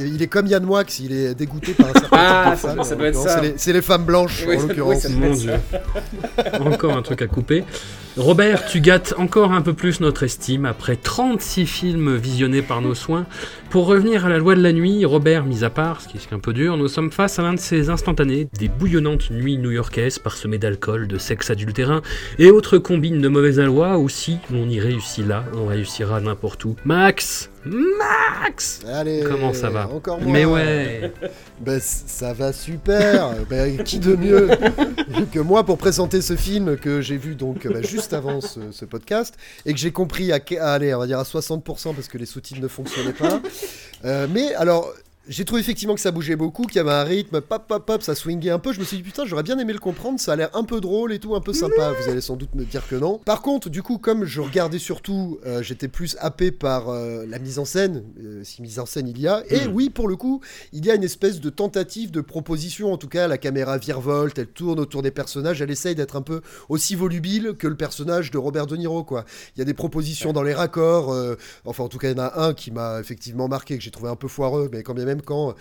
Il 0.00 0.22
est 0.22 0.26
comme 0.26 0.46
Yann 0.46 0.64
Moix, 0.64 0.84
il 1.00 1.12
est 1.12 1.34
dégoûté 1.34 1.74
par 1.74 1.88
un 1.88 1.92
certain 1.92 2.08
Ah, 2.12 2.44
type 2.44 2.54
de 2.54 2.60
ça- 2.60 2.74
femme. 2.74 2.84
ça 2.84 2.94
doit 2.96 3.06
être 3.08 3.14
l'occurrence. 3.14 3.28
ça. 3.34 3.40
C'est 3.42 3.48
les, 3.48 3.54
c'est 3.58 3.72
les 3.72 3.82
femmes 3.82 4.04
blanches, 4.04 4.44
Oui, 4.46 4.56
en 4.56 4.60
ça- 4.60 4.66
l'occurrence. 4.66 5.04
oui, 5.08 5.14
Mon 5.16 5.26
être 5.32 5.38
Dieu. 5.38 5.52
Encore 6.60 6.96
un 6.96 7.02
truc 7.02 7.22
à 7.22 7.26
couper. 7.26 7.64
Robert, 8.16 8.66
tu 8.66 8.80
gâtes 8.80 9.14
encore 9.16 9.52
un 9.52 9.62
peu 9.62 9.74
plus 9.74 10.00
notre 10.00 10.24
estime 10.24 10.64
après 10.66 10.96
36 10.96 11.66
films 11.66 12.16
visionnés 12.16 12.62
par 12.62 12.80
nos 12.80 12.94
soins. 12.94 13.26
Pour 13.70 13.84
revenir 13.86 14.24
à 14.24 14.30
la 14.30 14.38
loi 14.38 14.54
de 14.54 14.62
la 14.62 14.72
nuit, 14.72 15.04
Robert, 15.04 15.44
mis 15.44 15.62
à 15.62 15.68
part, 15.68 16.00
ce 16.00 16.08
qui 16.08 16.16
est 16.16 16.32
un 16.34 16.38
peu 16.38 16.54
dur, 16.54 16.78
nous 16.78 16.88
sommes 16.88 17.12
face 17.12 17.38
à 17.38 17.42
l'un 17.42 17.52
de 17.52 17.58
ces 17.60 17.90
instantanés, 17.90 18.48
des 18.58 18.68
bouillonnantes 18.68 19.30
nuits 19.30 19.58
new-yorkaises 19.58 20.18
parsemées 20.18 20.56
d'alcool, 20.56 21.06
de 21.06 21.18
sexe 21.18 21.50
adultérin 21.50 22.00
et 22.38 22.50
autres 22.50 22.78
combines 22.78 23.20
de 23.20 23.28
mauvais 23.28 23.58
aloi 23.58 23.98
où 23.98 24.08
si 24.08 24.38
on 24.54 24.66
y 24.70 24.80
réussit 24.80 25.26
là, 25.26 25.44
on 25.54 25.66
réussira 25.66 26.18
n'importe 26.22 26.64
où. 26.64 26.76
Max 26.86 27.50
Max 27.66 28.80
Allez, 28.88 29.22
Comment 29.28 29.52
ça 29.52 29.68
va? 29.68 29.88
Encore 29.88 30.20
moins. 30.20 30.32
Mais 30.32 30.44
ouais 30.46 31.12
Ben, 31.60 31.78
ça 31.80 32.32
va 32.32 32.52
super. 32.52 33.30
Ben, 33.50 33.82
qui 33.82 33.98
de 33.98 34.14
mieux 34.14 34.48
que 35.32 35.40
moi 35.40 35.64
pour 35.64 35.76
présenter 35.76 36.20
ce 36.22 36.36
film 36.36 36.76
que 36.76 37.00
j'ai 37.02 37.16
vu 37.16 37.34
donc 37.34 37.66
ben, 37.66 37.84
juste 37.84 38.12
avant 38.14 38.40
ce, 38.40 38.60
ce 38.70 38.84
podcast 38.84 39.34
et 39.66 39.74
que 39.74 39.78
j'ai 39.78 39.90
compris 39.90 40.32
à, 40.32 40.38
que- 40.40 40.54
à, 40.54 40.74
allez, 40.74 40.94
on 40.94 41.00
va 41.00 41.06
dire 41.08 41.18
à 41.18 41.24
60% 41.24 41.62
parce 41.94 42.06
que 42.08 42.16
les 42.16 42.26
sous-titres 42.26 42.60
ne 42.62 42.68
fonctionnaient 42.68 43.12
pas. 43.12 43.42
Euh, 44.04 44.26
mais 44.30 44.54
alors. 44.54 44.94
J'ai 45.28 45.44
trouvé 45.44 45.60
effectivement 45.60 45.94
que 45.94 46.00
ça 46.00 46.10
bougeait 46.10 46.36
beaucoup, 46.36 46.62
qu'il 46.64 46.76
y 46.76 46.78
avait 46.78 46.90
un 46.90 47.04
rythme, 47.04 47.42
pop, 47.42 47.62
pop, 47.68 47.84
pop, 47.84 48.02
ça 48.02 48.14
swingait 48.14 48.48
un 48.48 48.58
peu. 48.58 48.72
Je 48.72 48.80
me 48.80 48.84
suis 48.86 48.96
dit, 48.96 49.02
putain, 49.02 49.26
j'aurais 49.26 49.42
bien 49.42 49.58
aimé 49.58 49.74
le 49.74 49.78
comprendre, 49.78 50.18
ça 50.18 50.32
a 50.32 50.36
l'air 50.36 50.48
un 50.54 50.64
peu 50.64 50.80
drôle 50.80 51.12
et 51.12 51.18
tout, 51.18 51.34
un 51.34 51.42
peu 51.42 51.52
sympa. 51.52 51.92
Vous 51.92 52.10
allez 52.10 52.22
sans 52.22 52.36
doute 52.36 52.54
me 52.54 52.64
dire 52.64 52.88
que 52.88 52.96
non. 52.96 53.18
Par 53.26 53.42
contre, 53.42 53.68
du 53.68 53.82
coup, 53.82 53.98
comme 53.98 54.24
je 54.24 54.40
regardais 54.40 54.78
surtout, 54.78 55.38
euh, 55.44 55.62
j'étais 55.62 55.88
plus 55.88 56.16
happé 56.20 56.50
par 56.50 56.88
euh, 56.88 57.26
la 57.28 57.38
mise 57.38 57.58
en 57.58 57.66
scène, 57.66 58.04
euh, 58.24 58.42
si 58.42 58.62
mise 58.62 58.78
en 58.78 58.86
scène 58.86 59.06
il 59.06 59.20
y 59.20 59.28
a. 59.28 59.42
Et 59.50 59.66
Mm. 59.66 59.72
oui, 59.74 59.90
pour 59.90 60.08
le 60.08 60.16
coup, 60.16 60.40
il 60.72 60.86
y 60.86 60.90
a 60.90 60.94
une 60.94 61.04
espèce 61.04 61.40
de 61.40 61.50
tentative 61.50 62.10
de 62.10 62.22
proposition. 62.22 62.90
En 62.90 62.96
tout 62.96 63.08
cas, 63.08 63.28
la 63.28 63.36
caméra 63.36 63.76
virevolte, 63.76 64.38
elle 64.38 64.46
tourne 64.46 64.80
autour 64.80 65.02
des 65.02 65.10
personnages, 65.10 65.60
elle 65.60 65.70
essaye 65.70 65.94
d'être 65.94 66.16
un 66.16 66.22
peu 66.22 66.40
aussi 66.70 66.94
volubile 66.94 67.52
que 67.58 67.66
le 67.66 67.76
personnage 67.76 68.30
de 68.30 68.38
Robert 68.38 68.66
De 68.66 68.76
Niro, 68.78 69.04
quoi. 69.04 69.26
Il 69.56 69.58
y 69.58 69.62
a 69.62 69.66
des 69.66 69.74
propositions 69.74 70.32
dans 70.32 70.42
les 70.42 70.54
raccords. 70.54 71.14
enfin, 71.66 71.84
en 71.84 71.88
tout 71.88 71.98
cas, 71.98 72.08
il 72.08 72.16
y 72.16 72.20
en 72.20 72.24
a 72.24 72.40
un 72.46 72.54
qui 72.54 72.70
m'a 72.70 72.98
effectivement 72.98 73.46
marqué, 73.46 73.76
que 73.76 73.84
j'ai 73.84 73.90
trouvé 73.90 74.08
un 74.08 74.16
peu 74.16 74.28
foireux, 74.28 74.70
mais 74.72 74.82
quand 74.82 74.94
bien 74.94 75.04
même 75.04 75.17
quand. 75.22 75.56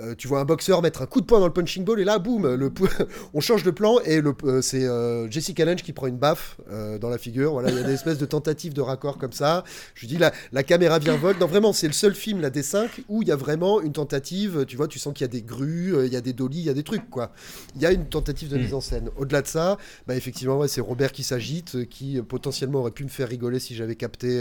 Euh, 0.00 0.14
tu 0.16 0.28
vois 0.28 0.40
un 0.40 0.44
boxeur 0.44 0.82
mettre 0.82 1.02
un 1.02 1.06
coup 1.06 1.20
de 1.20 1.26
poing 1.26 1.40
dans 1.40 1.46
le 1.46 1.52
punching 1.52 1.84
ball 1.84 2.00
et 2.00 2.04
là, 2.04 2.18
boum, 2.18 2.54
le 2.54 2.72
on 3.34 3.40
change 3.40 3.62
de 3.62 3.70
plan 3.70 3.98
et 4.04 4.20
le, 4.20 4.34
euh, 4.44 4.62
c'est 4.62 4.84
euh, 4.84 5.30
Jessica 5.30 5.64
Lange 5.64 5.82
qui 5.82 5.92
prend 5.92 6.06
une 6.06 6.16
baffe 6.18 6.56
euh, 6.70 6.98
dans 6.98 7.08
la 7.08 7.18
figure. 7.18 7.52
Voilà, 7.52 7.70
il 7.70 7.76
y 7.76 7.80
a 7.80 7.82
des 7.82 7.94
espèces 7.98 8.18
de 8.18 8.26
tentatives 8.26 8.74
de 8.74 8.80
raccord 8.80 9.18
comme 9.18 9.32
ça. 9.32 9.64
Je 9.94 10.06
dis 10.06 10.18
la, 10.18 10.32
la 10.52 10.62
caméra 10.62 10.98
virevolte. 10.98 11.40
Non, 11.40 11.46
vraiment, 11.46 11.72
c'est 11.72 11.86
le 11.86 11.92
seul 11.92 12.14
film 12.14 12.48
des 12.48 12.62
cinq 12.62 13.02
où 13.08 13.22
il 13.22 13.28
y 13.28 13.32
a 13.32 13.36
vraiment 13.36 13.80
une 13.80 13.92
tentative. 13.92 14.64
Tu 14.66 14.76
vois, 14.76 14.88
tu 14.88 14.98
sens 14.98 15.12
qu'il 15.14 15.24
y 15.24 15.24
a 15.24 15.28
des 15.28 15.42
grues, 15.42 15.94
il 16.06 16.12
y 16.12 16.16
a 16.16 16.20
des 16.20 16.32
dollies, 16.32 16.60
il 16.60 16.66
y 16.66 16.70
a 16.70 16.74
des 16.74 16.82
trucs 16.82 17.08
quoi. 17.10 17.32
Il 17.76 17.82
y 17.82 17.86
a 17.86 17.92
une 17.92 18.06
tentative 18.06 18.48
de 18.48 18.56
Mm. 18.56 18.62
mise 18.62 18.74
en 18.74 18.80
scène. 18.80 19.10
Au-delà 19.16 19.42
de 19.42 19.46
ça, 19.46 19.78
bah, 20.06 20.16
effectivement, 20.16 20.58
ouais, 20.58 20.68
c'est 20.68 20.80
Robert 20.80 21.12
qui 21.12 21.22
s'agite, 21.22 21.88
qui 21.88 22.20
potentiellement 22.22 22.80
aurait 22.80 22.90
pu 22.90 23.04
me 23.04 23.08
faire 23.08 23.28
rigoler 23.28 23.58
si 23.58 23.74
j'avais 23.74 23.96
capté, 23.96 24.40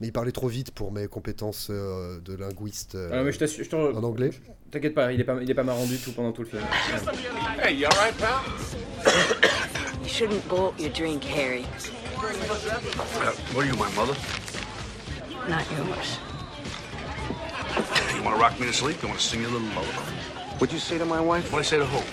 mais 0.00 0.08
il 0.08 0.12
parlait 0.12 0.32
trop 0.32 0.48
vite 0.48 0.70
pour 0.70 0.92
mes 0.92 1.06
compétences 1.06 1.70
de 1.70 2.34
linguiste 2.34 2.96
Ah, 3.12 3.22
mais 3.22 3.32
je 3.32 3.76
en 3.76 4.02
anglais. 4.02 4.30
T'inquiète 4.70 4.94
pas, 4.94 5.12
il 5.12 5.20
est 5.20 5.24
pas, 5.24 5.36
il 5.42 5.50
est 5.50 5.54
pas 5.54 5.64
marrant 5.64 5.84
du 5.84 5.98
tout 5.98 6.12
pendant 6.12 6.30
tout 6.30 6.42
le 6.42 6.48
film. 6.48 6.62
Hey, 7.60 7.74
you 7.74 7.86
alright, 7.86 8.16
pal? 8.18 8.40
You 10.02 10.08
shouldn't 10.08 10.48
bolt 10.48 10.78
your 10.78 10.90
drink, 10.90 11.24
Harry. 11.24 11.64
Uh, 12.22 13.32
what 13.52 13.64
are 13.64 13.66
you, 13.66 13.74
my 13.74 13.90
mother? 13.96 14.14
Not 15.48 15.64
yours. 15.72 16.18
You 18.14 18.22
want 18.22 18.36
to 18.36 18.40
rock 18.40 18.60
me 18.60 18.66
to 18.66 18.72
sleep? 18.72 19.02
You 19.02 19.08
want 19.08 19.18
to 19.20 19.26
sing 19.26 19.40
you 19.40 19.48
a 19.48 19.50
little 19.50 19.68
lullaby? 19.68 20.04
What'd 20.58 20.72
you 20.72 20.78
say 20.78 20.98
to 20.98 21.04
my 21.04 21.20
wife? 21.20 21.50
What'd 21.50 21.66
I 21.66 21.68
say 21.68 21.78
to 21.78 21.86
Hope? 21.86 22.04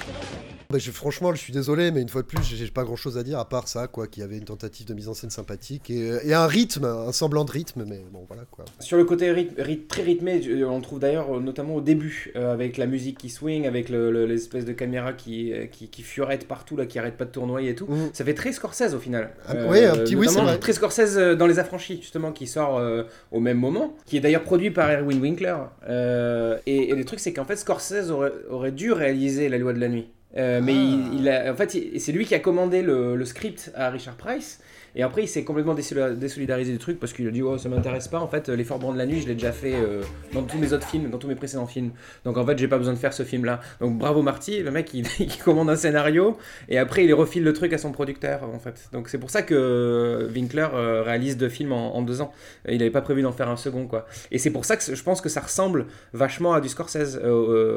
Bah, 0.70 0.80
je- 0.80 0.92
franchement, 0.92 1.34
je 1.34 1.40
suis 1.40 1.54
désolé, 1.54 1.92
mais 1.92 2.02
une 2.02 2.10
fois 2.10 2.22
de 2.24 2.28
plus, 2.28 2.44
j'ai 2.44 2.68
pas 2.68 2.84
grand 2.84 2.98
chose 2.98 3.18
à 3.18 3.24
dire 3.24 3.40
à 3.40 3.48
part 3.48 3.70
ça, 3.70 3.88
quoi, 3.88 4.08
qu'il 4.08 4.22
y 4.22 4.24
avait 4.26 4.38
une 4.38 4.44
tentative 4.44 4.86
de 4.86 4.94
mise 4.94 5.08
en 5.08 5.14
scène 5.14 5.30
sympathique 5.30 5.90
et, 5.90 6.12
euh, 6.12 6.20
et 6.26 6.34
un 6.34 6.46
rythme, 6.46 6.84
un 6.84 7.12
semblant 7.14 7.46
de 7.46 7.52
rythme, 7.52 7.86
mais 7.88 8.02
bon, 8.12 8.26
voilà 8.28 8.44
quoi. 8.52 8.66
Sur 8.80 8.98
le 8.98 9.06
côté 9.06 9.32
rythme, 9.32 9.62
rythme 9.62 9.88
très 9.88 10.02
rythmé, 10.02 10.42
je- 10.42 10.64
on 10.66 10.76
le 10.76 10.82
trouve 10.82 11.00
d'ailleurs 11.00 11.38
euh, 11.38 11.40
notamment 11.40 11.76
au 11.76 11.82
début, 11.82 12.34
euh, 12.36 12.52
avec 12.52 12.76
la 12.76 12.86
musique 12.86 13.18
qui 13.18 13.30
swing, 13.30 13.66
avec 13.66 13.88
le- 13.88 14.12
le- 14.12 14.26
l'espèce 14.26 14.66
de 14.66 14.74
caméra 14.74 15.14
qui, 15.14 15.54
euh, 15.54 15.68
qui, 15.68 15.88
qui 15.88 16.02
furette 16.04 16.48
partout, 16.50 16.76
là, 16.76 16.86
qui 16.86 17.00
arrête 17.00 17.16
pas 17.16 17.24
de 17.26 17.32
tournoyer 17.32 17.70
et 17.70 17.76
tout. 17.76 17.88
Ça 18.12 18.26
fait 18.26 18.34
très 18.34 18.52
Scorsese 18.52 18.94
au 18.94 19.00
final. 19.00 19.32
Ah, 19.48 19.54
ouais, 19.68 19.86
un 19.86 19.96
petit- 19.96 20.16
oui, 20.18 20.28
c'est 20.30 20.42
vrai. 20.42 20.60
Très 20.60 20.74
Scorsese 20.74 21.18
euh, 21.18 21.36
dans 21.36 21.48
Les 21.48 21.60
Affranchis, 21.60 22.02
justement, 22.02 22.34
qui 22.34 22.46
sort 22.46 22.78
euh, 22.78 23.04
au 23.32 23.40
même 23.40 23.58
moment, 23.58 23.96
qui 24.06 24.18
est 24.18 24.20
d'ailleurs 24.22 24.44
produit 24.44 24.72
par 24.72 24.90
Erwin 24.92 25.22
Winkler. 25.22 25.56
Euh, 25.88 26.58
et, 26.66 26.90
et 26.90 26.96
le 26.96 27.06
truc, 27.06 27.20
c'est 27.22 27.32
qu'en 27.32 27.46
fait, 27.46 27.56
Scorsese 27.56 28.12
aurait, 28.12 28.34
aurait 28.50 28.72
dû 28.74 28.92
réaliser 28.92 29.48
La 29.50 29.58
Loi 29.58 29.72
de 29.72 29.80
la 29.80 29.88
Nuit. 29.88 30.10
Euh, 30.36 30.62
mais 30.62 30.76
il, 30.76 31.20
il 31.20 31.30
a, 31.30 31.52
en 31.52 31.56
fait, 31.56 31.78
c'est 32.00 32.12
lui 32.12 32.26
qui 32.26 32.36
a 32.36 32.40
commandé 32.40 32.82
le, 32.82 33.16
le 33.16 33.26
script 33.26 33.72
à 33.76 33.90
Richard 33.90 34.16
Price. 34.16 34.60
Et 34.98 35.04
après, 35.04 35.24
il 35.24 35.28
s'est 35.28 35.44
complètement 35.44 35.76
désoli- 35.76 36.16
désolidarisé 36.18 36.72
du 36.72 36.80
truc 36.80 37.00
parce 37.00 37.14
qu'il 37.14 37.28
a 37.28 37.32
dit 37.32 37.44
Oh, 37.44 37.58
ça 37.60 37.70
m'intéresse 37.70 38.08
pas. 38.08 38.20
En 38.20 38.28
fait, 38.28 38.50
Les 38.50 38.64
Forts 38.64 38.80
Blancs 38.80 38.94
de 38.94 38.98
la 38.98 39.06
Nuit, 39.06 39.22
je 39.22 39.28
l'ai 39.28 39.36
déjà 39.36 39.52
fait 39.52 39.76
euh, 39.76 40.02
dans 40.34 40.42
tous 40.42 40.58
mes 40.58 40.74
autres 40.74 40.88
films, 40.88 41.12
dans 41.12 41.20
tous 41.20 41.28
mes 41.28 41.36
précédents 41.36 41.68
films. 41.68 41.92
Donc 42.26 42.36
en 42.36 42.46
fait, 42.46 42.58
j'ai 42.58 42.68
pas 42.68 42.80
besoin 42.80 42.94
de 42.94 42.98
faire 42.98 43.14
ce 43.14 43.22
film-là. 43.24 43.62
Donc 43.80 43.98
bravo 43.98 44.24
Marty, 44.24 44.64
le 44.64 44.72
mec, 44.72 44.92
il, 44.96 45.06
commande 45.46 45.70
un 45.70 45.76
scénario 45.76 46.36
et 46.68 46.80
après, 46.80 47.06
il 47.06 47.14
refile 47.14 47.44
le 47.44 47.54
truc 47.54 47.74
à 47.74 47.78
son 47.78 47.92
producteur, 47.92 48.44
en 48.44 48.58
fait. 48.60 48.90
Donc 48.92 49.08
c'est 49.10 49.20
pour 49.20 49.30
ça 49.30 49.44
que 49.44 50.28
Winkler 50.34 50.68
euh, 50.74 51.04
réalise 51.04 51.38
deux 51.38 51.50
films 51.50 51.74
en, 51.74 52.02
deux 52.02 52.22
ans. 52.22 52.32
Il 52.68 52.82
avait 52.82 52.90
pas 52.90 53.02
prévu 53.02 53.22
d'en 53.22 53.32
faire 53.32 53.50
un 53.50 53.58
second, 53.58 53.86
quoi. 53.86 54.08
Et 54.32 54.40
c'est 54.40 54.50
pour 54.52 54.66
ça 54.66 54.78
que 54.78 54.96
je 54.96 55.04
pense 55.04 55.22
que 55.22 55.30
ça 55.30 55.42
ressemble 55.42 55.86
vachement 56.14 56.54
à 56.54 56.62
du 56.62 56.70
Scorsese. 56.70 57.20
Euh, 57.24 57.28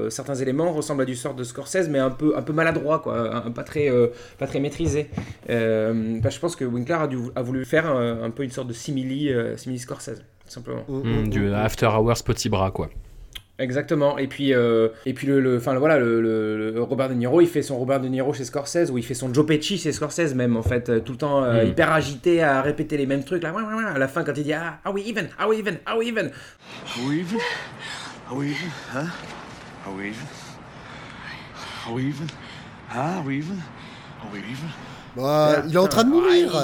euh, 0.07 0.11
certains 0.11 0.37
éléments 0.37 0.73
ressemblent 0.73 1.03
à 1.03 1.07
du 1.07 1.17
sort 1.17 1.35
de 1.35 1.45
Scorsese, 1.45 1.89
mais 1.91 1.99
un 1.99 2.11
peu, 2.11 2.35
un 2.37 2.43
peu 2.43 2.55
maladroit, 2.55 3.01
quoi. 3.01 3.45
Un- 3.47 3.51
pas, 3.51 3.63
très, 3.65 3.91
euh, 3.91 4.07
pas 4.39 4.47
très 4.47 4.61
maîtrisé. 4.61 5.11
Euh, 5.51 6.19
bah, 6.23 6.31
je 6.31 6.39
pense 6.39 6.57
que 6.57 6.65
Winkler 6.65 6.95
a, 6.95 7.10
dû- 7.11 7.31
a 7.37 7.43
voulu 7.43 7.65
faire 7.67 7.87
un, 7.87 8.23
un 8.23 8.31
peu 8.31 8.43
une 8.45 8.51
sorte 8.51 8.69
de 8.69 8.73
simili, 8.73 9.31
euh, 9.33 9.57
simili 9.59 9.79
Scorsese, 9.79 10.19
tout 10.47 10.51
simplement. 10.53 10.85
Mm, 10.89 11.29
Du 11.29 11.53
After 11.53 11.87
Hours 11.87 12.23
petit 12.25 12.49
bras, 12.49 12.71
quoi. 12.71 12.89
Exactement. 13.59 14.17
Et 14.17 14.27
puis, 14.27 14.55
euh, 14.55 14.89
et 15.05 15.13
puis 15.13 15.27
le, 15.27 15.39
le- 15.39 15.59
enfin 15.59 15.75
voilà, 15.79 15.99
le, 15.99 16.23
le- 16.23 16.71
le 16.71 16.83
Robert 16.83 17.11
De 17.11 17.15
Niro, 17.15 17.43
il 17.43 17.47
fait 17.47 17.61
son 17.61 17.77
Robert 17.79 18.01
De 18.01 18.09
Niro 18.09 18.33
chez 18.33 18.45
Scorsese 18.47 18.91
ou 18.91 18.97
il 18.97 19.05
fait 19.05 19.13
son 19.13 19.35
Joe 19.35 19.45
Pesci 19.45 19.77
chez 19.77 19.93
Scorsese 19.93 20.35
même 20.35 20.57
en 20.57 20.63
fait, 20.63 20.89
euh, 20.89 21.01
tout 21.01 21.13
le 21.13 21.19
temps 21.19 21.45
euh, 21.45 21.65
Mm. 21.65 21.69
hyper 21.69 21.93
agité 21.93 22.43
à 22.43 22.63
répéter 22.63 22.97
les 22.97 23.05
mêmes 23.05 23.23
trucs 23.23 23.43
là. 23.43 23.53
ouais, 23.53 23.63
ouais, 23.63 23.75
ouais. 23.75 23.85
À 23.85 23.99
la 23.99 24.09
fin 24.09 24.25
quand 24.25 24.33
il 24.35 24.45
dit 24.45 24.55
ah, 24.55 24.79
are 24.83 24.95
we 24.95 25.07
even, 25.07 25.29
are 25.39 25.47
we 25.47 25.59
even, 25.59 25.77
are 25.85 25.99
we 25.99 26.09
even. 26.09 26.31
Are 26.31 27.07
we 27.07 27.19
even? 27.21 27.39
Are 28.31 28.37
we 28.39 28.47
even? 28.47 28.71
Huh? 28.95 29.07
Are 29.87 29.95
we 29.95 30.07
even? 30.07 30.27
Are 31.87 31.95
we 31.95 32.03
even? 32.09 32.27
Huh? 32.89 32.99
Are 33.19 33.27
we 33.27 33.37
even? 33.37 33.57
Are 34.23 34.33
we 34.33 34.39
even? 34.39 34.71
Bah, 35.17 35.63
il 35.67 35.75
est 35.75 35.79
en 35.79 35.89
train 35.89 36.05
de 36.05 36.11
mourir. 36.11 36.55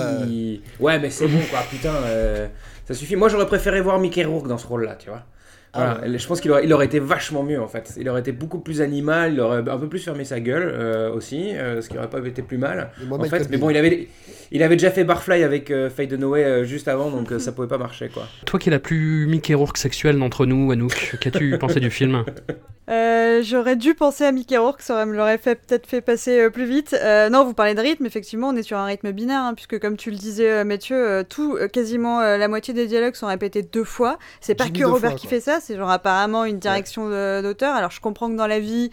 Ouais, 0.80 0.98
mais 0.98 1.10
c'est 1.10 1.26
bon 1.28 1.40
quoi, 1.50 1.60
putain, 1.70 1.94
euh, 1.94 2.48
ça 2.86 2.94
suffit. 2.94 3.16
Moi 3.16 3.28
j'aurais 3.28 3.46
préféré 3.46 3.80
voir 3.80 3.98
Mickey 3.98 4.24
Rourke 4.24 4.46
dans 4.48 4.58
ce 4.58 4.66
rôle-là, 4.66 4.96
tu 4.96 5.08
vois. 5.08 5.22
Voilà. 5.76 6.00
Ah 6.02 6.08
Je 6.16 6.26
pense 6.26 6.40
qu'il 6.40 6.50
aurait, 6.50 6.64
il 6.64 6.72
aurait 6.72 6.86
été 6.86 6.98
vachement 6.98 7.42
mieux 7.42 7.60
en 7.60 7.68
fait. 7.68 7.94
Il 7.98 8.08
aurait 8.08 8.20
été 8.20 8.32
beaucoup 8.32 8.58
plus 8.58 8.80
animal, 8.80 9.34
il 9.34 9.40
aurait 9.40 9.58
un 9.68 9.78
peu 9.78 9.88
plus 9.88 10.02
fermé 10.02 10.24
sa 10.24 10.40
gueule 10.40 10.70
euh, 10.72 11.12
aussi, 11.12 11.56
euh, 11.56 11.80
ce 11.80 11.88
qui 11.88 11.98
aurait 11.98 12.10
pas 12.10 12.18
été 12.26 12.42
plus 12.42 12.58
mal. 12.58 12.90
En 13.10 13.22
fait, 13.24 13.48
mais 13.50 13.56
bon, 13.56 13.70
il 13.70 13.76
avait, 13.76 14.08
il 14.50 14.62
avait 14.62 14.76
déjà 14.76 14.90
fait 14.90 15.04
Barfly 15.04 15.42
avec 15.42 15.70
euh, 15.70 15.90
Faye 15.90 16.06
de 16.06 16.16
Noé 16.16 16.44
euh, 16.44 16.64
juste 16.64 16.88
avant, 16.88 17.10
donc 17.10 17.32
euh, 17.32 17.38
ça 17.38 17.52
pouvait 17.52 17.68
pas 17.68 17.78
marcher 17.78 18.08
quoi. 18.08 18.26
Toi 18.44 18.58
qui 18.58 18.68
es 18.68 18.72
la 18.72 18.78
plus 18.78 19.26
Mickey 19.26 19.54
Rourke 19.54 19.78
sexuelle 19.78 20.18
d'entre 20.18 20.46
nous, 20.46 20.70
Anouk, 20.70 21.16
qu'as-tu 21.20 21.58
pensé 21.60 21.80
du 21.80 21.90
film? 21.90 22.24
Euh, 22.88 23.42
J'aurais 23.42 23.76
dû 23.76 23.94
penser 23.94 24.24
à 24.24 24.32
Mickey 24.32 24.56
Rourke, 24.56 24.80
ça 24.80 24.94
aurait 24.94 25.06
me 25.06 25.16
l'aurait 25.16 25.38
fait 25.38 25.56
peut-être 25.56 25.86
fait 25.86 26.00
passer 26.00 26.40
euh, 26.40 26.50
plus 26.50 26.66
vite. 26.66 26.96
Euh, 27.00 27.28
non, 27.28 27.44
vous 27.44 27.54
parlez 27.54 27.74
de 27.74 27.80
rythme, 27.80 28.06
effectivement, 28.06 28.48
on 28.48 28.56
est 28.56 28.62
sur 28.62 28.78
un 28.78 28.84
rythme 28.84 29.12
binaire, 29.12 29.40
hein, 29.40 29.54
puisque 29.54 29.78
comme 29.78 29.96
tu 29.96 30.10
le 30.10 30.16
disais, 30.16 30.64
Mathieu, 30.64 31.24
tout, 31.28 31.58
quasiment 31.72 32.20
euh, 32.20 32.36
la 32.36 32.48
moitié 32.48 32.74
des 32.74 32.86
dialogues 32.86 33.14
sont 33.14 33.26
répétés 33.26 33.62
deux 33.62 33.84
fois. 33.84 34.18
C'est 34.40 34.54
pas 34.54 34.64
Jimmy 34.64 34.80
que 34.80 34.84
Robert 34.84 35.10
fois, 35.10 35.18
qui 35.18 35.26
fait 35.26 35.40
ça, 35.40 35.60
c'est 35.66 35.76
genre 35.76 35.90
apparemment 35.90 36.44
une 36.44 36.58
direction 36.58 37.10
d'auteur. 37.42 37.74
Alors 37.74 37.90
je 37.90 38.00
comprends 38.00 38.30
que 38.30 38.36
dans 38.36 38.46
la 38.46 38.60
vie, 38.60 38.90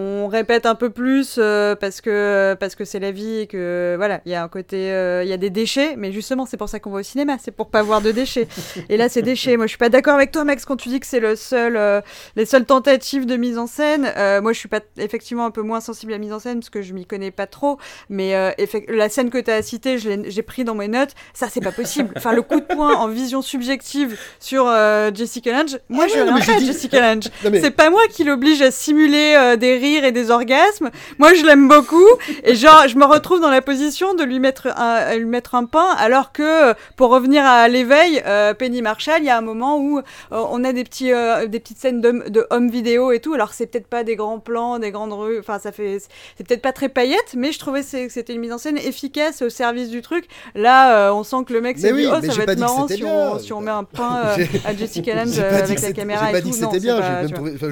on 0.00 0.28
répète 0.28 0.66
un 0.66 0.74
peu 0.74 0.90
plus 0.90 1.36
euh, 1.38 1.74
parce 1.76 2.00
que 2.00 2.56
parce 2.58 2.74
que 2.74 2.84
c'est 2.84 2.98
la 3.00 3.10
vie 3.10 3.40
et 3.40 3.46
que 3.46 3.94
voilà, 3.98 4.20
il 4.24 4.32
y 4.32 4.34
a 4.34 4.42
un 4.42 4.48
côté, 4.48 4.90
euh, 4.92 5.22
il 5.22 5.28
y 5.28 5.32
a 5.32 5.36
des 5.36 5.50
déchets, 5.50 5.94
mais 5.96 6.10
justement 6.12 6.46
c'est 6.46 6.56
pour 6.56 6.68
ça 6.68 6.78
qu'on 6.80 6.90
va 6.90 7.00
au 7.00 7.02
cinéma, 7.02 7.36
c'est 7.42 7.50
pour 7.50 7.70
pas 7.70 7.82
voir 7.82 8.00
de 8.00 8.10
déchets. 8.12 8.48
et 8.88 8.96
là 8.96 9.08
c'est 9.08 9.22
déchets. 9.22 9.56
Moi 9.56 9.66
je 9.66 9.70
suis 9.70 9.78
pas 9.78 9.88
d'accord 9.90 10.14
avec 10.14 10.32
toi 10.32 10.44
Max 10.44 10.64
quand 10.64 10.76
tu 10.76 10.88
dis 10.88 11.00
que 11.00 11.06
c'est 11.06 11.20
le 11.20 11.36
seul, 11.36 11.76
euh, 11.76 12.00
les 12.36 12.46
seules 12.46 12.64
tentatives 12.64 13.26
de 13.26 13.36
mise 13.36 13.58
en 13.58 13.66
scène. 13.66 14.10
Euh, 14.16 14.40
moi 14.40 14.52
je 14.52 14.58
suis 14.58 14.68
pas 14.68 14.80
effectivement 14.96 15.44
un 15.44 15.50
peu 15.50 15.62
moins 15.62 15.80
sensible 15.80 16.12
à 16.12 16.16
la 16.16 16.20
mise 16.20 16.32
en 16.32 16.38
scène 16.38 16.60
parce 16.60 16.70
que 16.70 16.82
je 16.82 16.92
m'y 16.94 17.04
connais 17.06 17.30
pas 17.30 17.46
trop, 17.46 17.78
mais 18.08 18.34
euh, 18.34 18.50
la 18.88 19.08
scène 19.08 19.30
que 19.30 19.38
tu 19.38 19.50
as 19.50 19.62
citée, 19.62 19.98
je 19.98 20.08
l'ai- 20.08 20.30
j'ai 20.30 20.42
pris 20.42 20.64
dans 20.64 20.74
mes 20.74 20.88
notes. 20.88 21.10
Ça 21.34 21.48
c'est 21.50 21.60
pas 21.60 21.72
possible. 21.72 22.10
Enfin 22.16 22.32
le 22.32 22.42
coup 22.42 22.60
de 22.60 22.64
poing 22.74 22.94
en 22.96 23.08
vision 23.08 23.42
subjective 23.42 24.16
sur 24.38 24.66
euh, 24.66 25.10
Jessica 25.14 25.52
Lange. 25.52 25.78
Moi 25.88 26.04
Ah 26.06 26.12
je 26.14 26.20
rien 26.22 26.40
fait 26.40 26.60
Jessica 26.64 27.00
Lange. 27.14 27.24
C'est 27.60 27.70
pas 27.70 27.90
moi 27.90 28.00
qui 28.10 28.24
l'oblige 28.24 28.62
à 28.62 28.70
simuler 28.70 29.34
euh, 29.36 29.56
des 29.56 29.76
rires 29.76 29.89
rires 29.94 30.04
et 30.04 30.12
des 30.12 30.30
orgasmes. 30.30 30.90
Moi, 31.18 31.34
je 31.34 31.44
l'aime 31.44 31.68
beaucoup. 31.68 32.06
Et 32.44 32.54
genre, 32.54 32.86
je 32.88 32.96
me 32.96 33.04
retrouve 33.04 33.40
dans 33.40 33.50
la 33.50 33.62
position 33.62 34.14
de 34.14 34.22
lui 34.24 34.38
mettre 34.38 34.68
un, 34.76 35.14
lui 35.16 35.24
mettre 35.24 35.54
un 35.54 35.64
pain, 35.64 35.88
alors 35.98 36.32
que, 36.32 36.74
pour 36.96 37.10
revenir 37.10 37.44
à 37.44 37.68
l'éveil, 37.68 38.22
euh, 38.26 38.54
Penny 38.54 38.82
Marshall, 38.82 39.18
il 39.20 39.26
y 39.26 39.30
a 39.30 39.36
un 39.36 39.40
moment 39.42 39.78
où 39.78 39.98
euh, 39.98 40.02
on 40.30 40.62
a 40.64 40.72
des, 40.72 40.84
petits, 40.84 41.12
euh, 41.12 41.46
des 41.46 41.60
petites 41.60 41.78
scènes 41.78 42.00
de, 42.00 42.28
de 42.28 42.46
home 42.50 42.70
vidéo 42.70 43.12
et 43.12 43.20
tout. 43.20 43.34
Alors, 43.34 43.52
c'est 43.52 43.66
peut-être 43.66 43.86
pas 43.88 44.04
des 44.04 44.16
grands 44.16 44.38
plans, 44.38 44.78
des 44.78 44.90
grandes 44.90 45.12
rues. 45.12 45.38
Enfin, 45.40 45.58
ça 45.58 45.72
fait. 45.72 45.98
C'est 46.36 46.46
peut-être 46.46 46.62
pas 46.62 46.72
très 46.72 46.88
paillettes, 46.88 47.34
mais 47.36 47.52
je 47.52 47.58
trouvais 47.58 47.80
que 47.82 48.08
c'était 48.08 48.32
une 48.32 48.40
mise 48.40 48.52
en 48.52 48.58
scène 48.58 48.78
efficace 48.78 49.42
au 49.42 49.48
service 49.50 49.88
du 49.90 50.02
truc. 50.02 50.26
Là, 50.54 51.12
on 51.12 51.24
sent 51.24 51.36
que 51.46 51.52
le 51.52 51.60
mec 51.60 51.78
s'est 51.78 51.92
oui, 51.92 52.02
dit, 52.02 52.08
oh, 52.10 52.20
ça 52.24 52.32
j'ai 52.32 52.44
va 52.44 52.52
être 52.52 52.58
marrant 52.58 52.86
si 52.88 53.04
on, 53.04 53.38
si 53.38 53.52
on 53.52 53.60
met 53.60 53.70
un 53.70 53.84
pain 53.84 54.22
euh, 54.24 54.36
J'ai- 54.38 54.60
à 54.64 54.74
Jessica 54.76 55.14
Lange 55.14 55.32
J'ai 55.34 55.42
euh, 55.42 55.62
avec 55.62 55.80
la 55.80 55.92
caméra 55.92 56.26
j'ai 56.26 56.32
pas 56.32 56.38
et 56.38 56.42
dit 56.42 56.50
tout. 56.50 56.56
que 56.58 56.64
c'était 56.64 56.80
bien. 56.80 56.96
pas- 57.00 57.68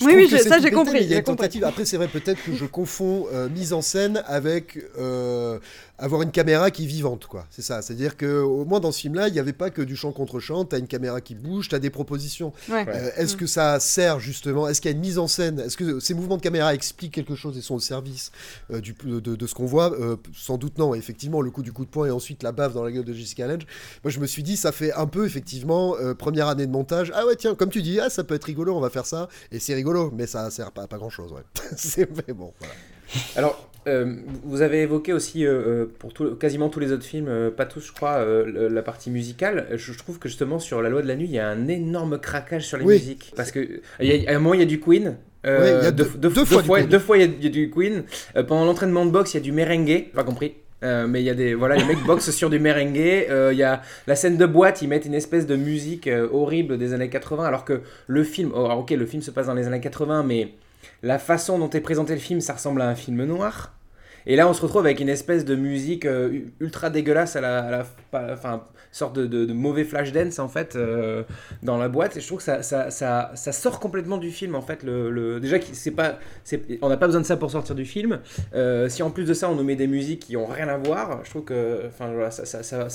je- 0.00 0.04
Oui, 0.06 0.12
oui, 0.16 0.28
je- 0.30 0.36
ça, 0.38 0.58
j'ai 0.60 0.70
compris, 0.70 0.98
Il 1.02 1.08
y 1.10 1.14
a 1.14 1.18
une 1.18 1.22
compris. 1.22 1.36
tentative. 1.44 1.64
Après, 1.64 1.84
c'est 1.84 1.96
vrai 1.96 2.08
peut-être 2.08 2.42
que 2.44 2.52
je 2.54 2.64
confonds 2.64 3.26
euh, 3.32 3.48
mise 3.48 3.72
en 3.72 3.82
scène 3.82 4.22
avec 4.26 4.78
euh, 4.98 5.58
avoir 5.96 6.22
une 6.22 6.32
caméra 6.32 6.70
qui 6.72 6.84
est 6.84 6.86
vivante, 6.86 7.26
quoi. 7.26 7.46
C'est 7.50 7.62
ça. 7.62 7.80
C'est-à-dire 7.80 8.16
que 8.16 8.40
au 8.42 8.64
moins 8.64 8.80
dans 8.80 8.90
ce 8.90 9.00
film-là, 9.00 9.28
il 9.28 9.32
n'y 9.32 9.38
avait 9.38 9.52
pas 9.52 9.70
que 9.70 9.80
du 9.80 9.94
chant 9.94 10.10
contre 10.12 10.40
chant. 10.40 10.64
T'as 10.64 10.78
une 10.78 10.88
caméra 10.88 11.20
qui 11.20 11.34
bouge, 11.36 11.68
t'as 11.68 11.78
des 11.78 11.90
propositions. 11.90 12.52
Ouais. 12.68 12.84
Euh, 12.88 13.10
est-ce 13.16 13.34
Mm. 13.34 13.38
que 13.38 13.46
ça 13.46 13.78
sert 13.80 14.18
justement 14.18 14.66
Est-ce 14.68 14.80
qu'il 14.80 14.90
y 14.90 14.94
a 14.94 14.96
une 14.96 15.00
mise 15.02 15.18
en 15.18 15.28
scène? 15.28 15.60
Est-ce 15.60 15.76
que 15.76 16.00
ces 16.00 16.14
mouvements 16.14 16.36
de 16.36 16.42
caméra 16.42 16.74
expliquent 16.74 17.14
quelque 17.14 17.36
chose 17.36 17.56
et 17.56 17.62
sont 17.62 17.76
au 17.76 17.80
service 17.80 18.32
euh, 18.72 18.80
du, 18.80 18.94
de, 19.04 19.20
de 19.20 19.46
ce 19.46 19.54
qu'on 19.54 19.66
voit? 19.66 19.92
Euh, 19.92 20.16
Sans 20.34 20.58
doute 20.58 20.78
non. 20.78 20.94
Effectivement, 20.94 21.40
le 21.40 21.50
coup 21.52 21.62
du 21.62 21.72
coup 21.72 21.84
de 21.84 21.90
poing 21.90 22.06
et 22.06 22.10
ensuite 22.10 22.42
la 22.42 22.50
baffe 22.52 22.74
dans 22.74 22.82
la 22.82 22.90
gueule 22.90 23.04
de 23.04 23.12
Jessica 23.12 23.46
Lange. 23.46 23.66
Moi, 24.02 24.10
je 24.10 24.18
me 24.18 24.26
suis 24.26 24.42
dit, 24.42 24.56
ça 24.56 24.72
fait 24.72 24.92
un 24.94 25.06
peu 25.06 25.24
effectivement 25.26 25.94
euh, 26.00 26.14
première 26.14 26.48
année 26.48 26.66
de 26.66 26.72
montage. 26.72 27.12
Ah 27.14 27.24
ouais, 27.26 27.36
tiens, 27.36 27.54
comme 27.54 27.70
tu 27.70 27.82
dis, 27.82 28.00
ah 28.00 28.10
ça 28.10 28.24
peut 28.24 28.34
être 28.34 28.44
rigolo, 28.44 28.76
on 28.76 28.80
va 28.80 28.90
faire 28.90 29.06
ça. 29.06 29.28
Et 29.52 29.58
c'est 29.60 29.74
rigolo, 29.74 30.10
mais 30.12 30.26
ça 30.26 30.50
sert 30.50 30.72
pas 30.72 30.82
à 30.82 30.86
pas 30.88 30.98
grand-chose. 30.98 31.32
Ouais. 31.32 31.42
c'est 31.76 32.08
mais 32.26 32.34
bon. 32.34 32.52
Voilà. 32.58 32.74
Alors, 33.36 33.68
euh, 33.86 34.16
vous 34.44 34.62
avez 34.62 34.82
évoqué 34.82 35.12
aussi, 35.12 35.44
euh, 35.44 35.50
euh, 35.52 35.86
pour 35.98 36.12
tout- 36.12 36.34
quasiment 36.36 36.68
tous 36.68 36.80
les 36.80 36.92
autres 36.92 37.04
films, 37.04 37.28
euh, 37.28 37.50
pas 37.50 37.66
tous 37.66 37.80
je 37.86 37.92
crois, 37.92 38.24
la 38.46 38.82
partie 38.82 39.10
musicale. 39.10 39.66
Je, 39.72 39.92
je 39.92 39.98
trouve 39.98 40.18
que 40.18 40.28
justement 40.28 40.58
sur 40.58 40.80
La 40.82 40.88
Loi 40.88 41.02
de 41.02 41.08
la 41.08 41.16
Nuit, 41.16 41.26
il 41.26 41.32
y 41.34 41.38
a 41.38 41.48
un 41.48 41.68
énorme 41.68 42.18
craquage 42.18 42.66
sur 42.66 42.78
les 42.78 42.84
Oui. 42.84 42.94
musiques. 42.94 43.32
Parce 43.36 43.50
que 43.52 43.80
il 44.00 44.06
y 44.06 44.26
a- 44.26 44.30
à 44.30 44.34
un 44.36 44.38
moment, 44.38 44.54
il 44.54 44.60
y 44.60 44.62
a 44.62 44.66
du 44.66 44.80
Queen. 44.80 45.16
y 45.44 45.48
a 45.48 45.90
deux, 45.90 46.04
fois 46.04 46.18
deux 46.18 46.30
il 47.18 47.20
y 47.20 47.24
a- 47.24 47.26
il 47.38 47.44
y, 47.44 47.46
a 47.46 47.50
du 47.50 47.70
Queen. 47.70 48.04
Pendant 48.34 48.64
l'entraînement 48.64 49.04
de 49.04 49.10
boxe, 49.10 49.34
il 49.34 49.36
y 49.36 49.40
a 49.40 49.42
du 49.42 49.52
merengue, 49.52 50.06
pas 50.14 50.24
compris. 50.24 50.54
Euh, 50.82 51.06
mais 51.06 51.22
il 51.22 51.24
y 51.24 51.30
a 51.30 51.34
des 51.34 51.54
voilà 51.54 51.76
les 51.76 51.84
mecs 51.84 52.02
boxent 52.06 52.30
sur 52.30 52.50
du 52.50 52.58
merengue 52.58 52.98
Euh, 53.30 53.50
il 53.52 53.58
y 53.58 53.62
a 53.62 53.80
la 54.06 54.16
scène 54.16 54.36
de 54.36 54.44
boîte 54.44 54.82
ils 54.82 54.88
mettent 54.88 55.06
une 55.06 55.14
espèce 55.14 55.46
de 55.46 55.56
musique 55.56 56.08
euh, 56.08 56.28
horrible 56.30 56.76
des 56.76 56.92
années 56.92 57.08
80 57.08 57.42
alors 57.44 57.64
que 57.64 57.80
le 58.06 58.22
film 58.22 58.50
oh, 58.54 58.66
alors, 58.66 58.80
ok 58.80 58.90
le 58.90 59.06
film 59.06 59.22
se 59.22 59.30
passe 59.30 59.46
dans 59.46 59.54
les 59.54 59.66
années 59.66 59.80
80 59.80 60.24
mais 60.24 60.48
la 61.02 61.18
façon 61.18 61.58
dont 61.58 61.70
est 61.70 61.80
présenté 61.80 62.14
le 62.14 62.20
film, 62.20 62.40
ça 62.40 62.54
ressemble 62.54 62.80
à 62.82 62.88
un 62.88 62.94
film 62.94 63.24
noir. 63.24 63.74
Et 64.26 64.36
là, 64.36 64.48
on 64.48 64.54
se 64.54 64.62
retrouve 64.62 64.86
avec 64.86 65.00
une 65.00 65.08
espèce 65.08 65.44
de 65.44 65.54
musique 65.54 66.06
euh, 66.06 66.40
ultra 66.60 66.88
dégueulasse 66.88 67.36
à 67.36 67.40
la, 67.42 67.84
à 68.12 68.66
sorte 68.90 69.18
de, 69.18 69.52
mauvais 69.52 69.84
flash 69.84 70.12
dance 70.12 70.38
en 70.38 70.48
fait 70.48 70.76
euh, 70.76 71.24
dans 71.62 71.76
la 71.76 71.88
boîte. 71.88 72.16
Et 72.16 72.20
je 72.20 72.26
trouve 72.26 72.38
que 72.38 72.44
ça, 72.44 72.62
ça, 72.62 72.90
ça, 72.90 73.52
sort 73.52 73.80
complètement 73.80 74.16
du 74.16 74.30
film 74.30 74.54
en 74.54 74.62
fait. 74.62 74.82
Le, 74.82 75.40
déjà, 75.40 75.58
c'est 75.72 75.90
pas, 75.90 76.18
on 76.80 76.88
n'a 76.88 76.96
pas 76.96 77.06
besoin 77.06 77.20
de 77.20 77.26
ça 77.26 77.36
pour 77.36 77.50
sortir 77.50 77.74
du 77.74 77.84
film. 77.84 78.20
Euh, 78.54 78.88
si 78.88 79.02
en 79.02 79.10
plus 79.10 79.24
de 79.24 79.34
ça, 79.34 79.50
on 79.50 79.56
nous 79.56 79.64
met 79.64 79.76
des 79.76 79.88
musiques 79.88 80.20
qui 80.20 80.36
ont 80.36 80.46
rien 80.46 80.68
à 80.68 80.78
voir, 80.78 81.20
je 81.24 81.30
trouve 81.30 81.44
que, 81.44 81.82
enfin, 81.86 82.10
voilà, 82.12 82.30
ça, 82.30 82.44
ça, 82.62 82.88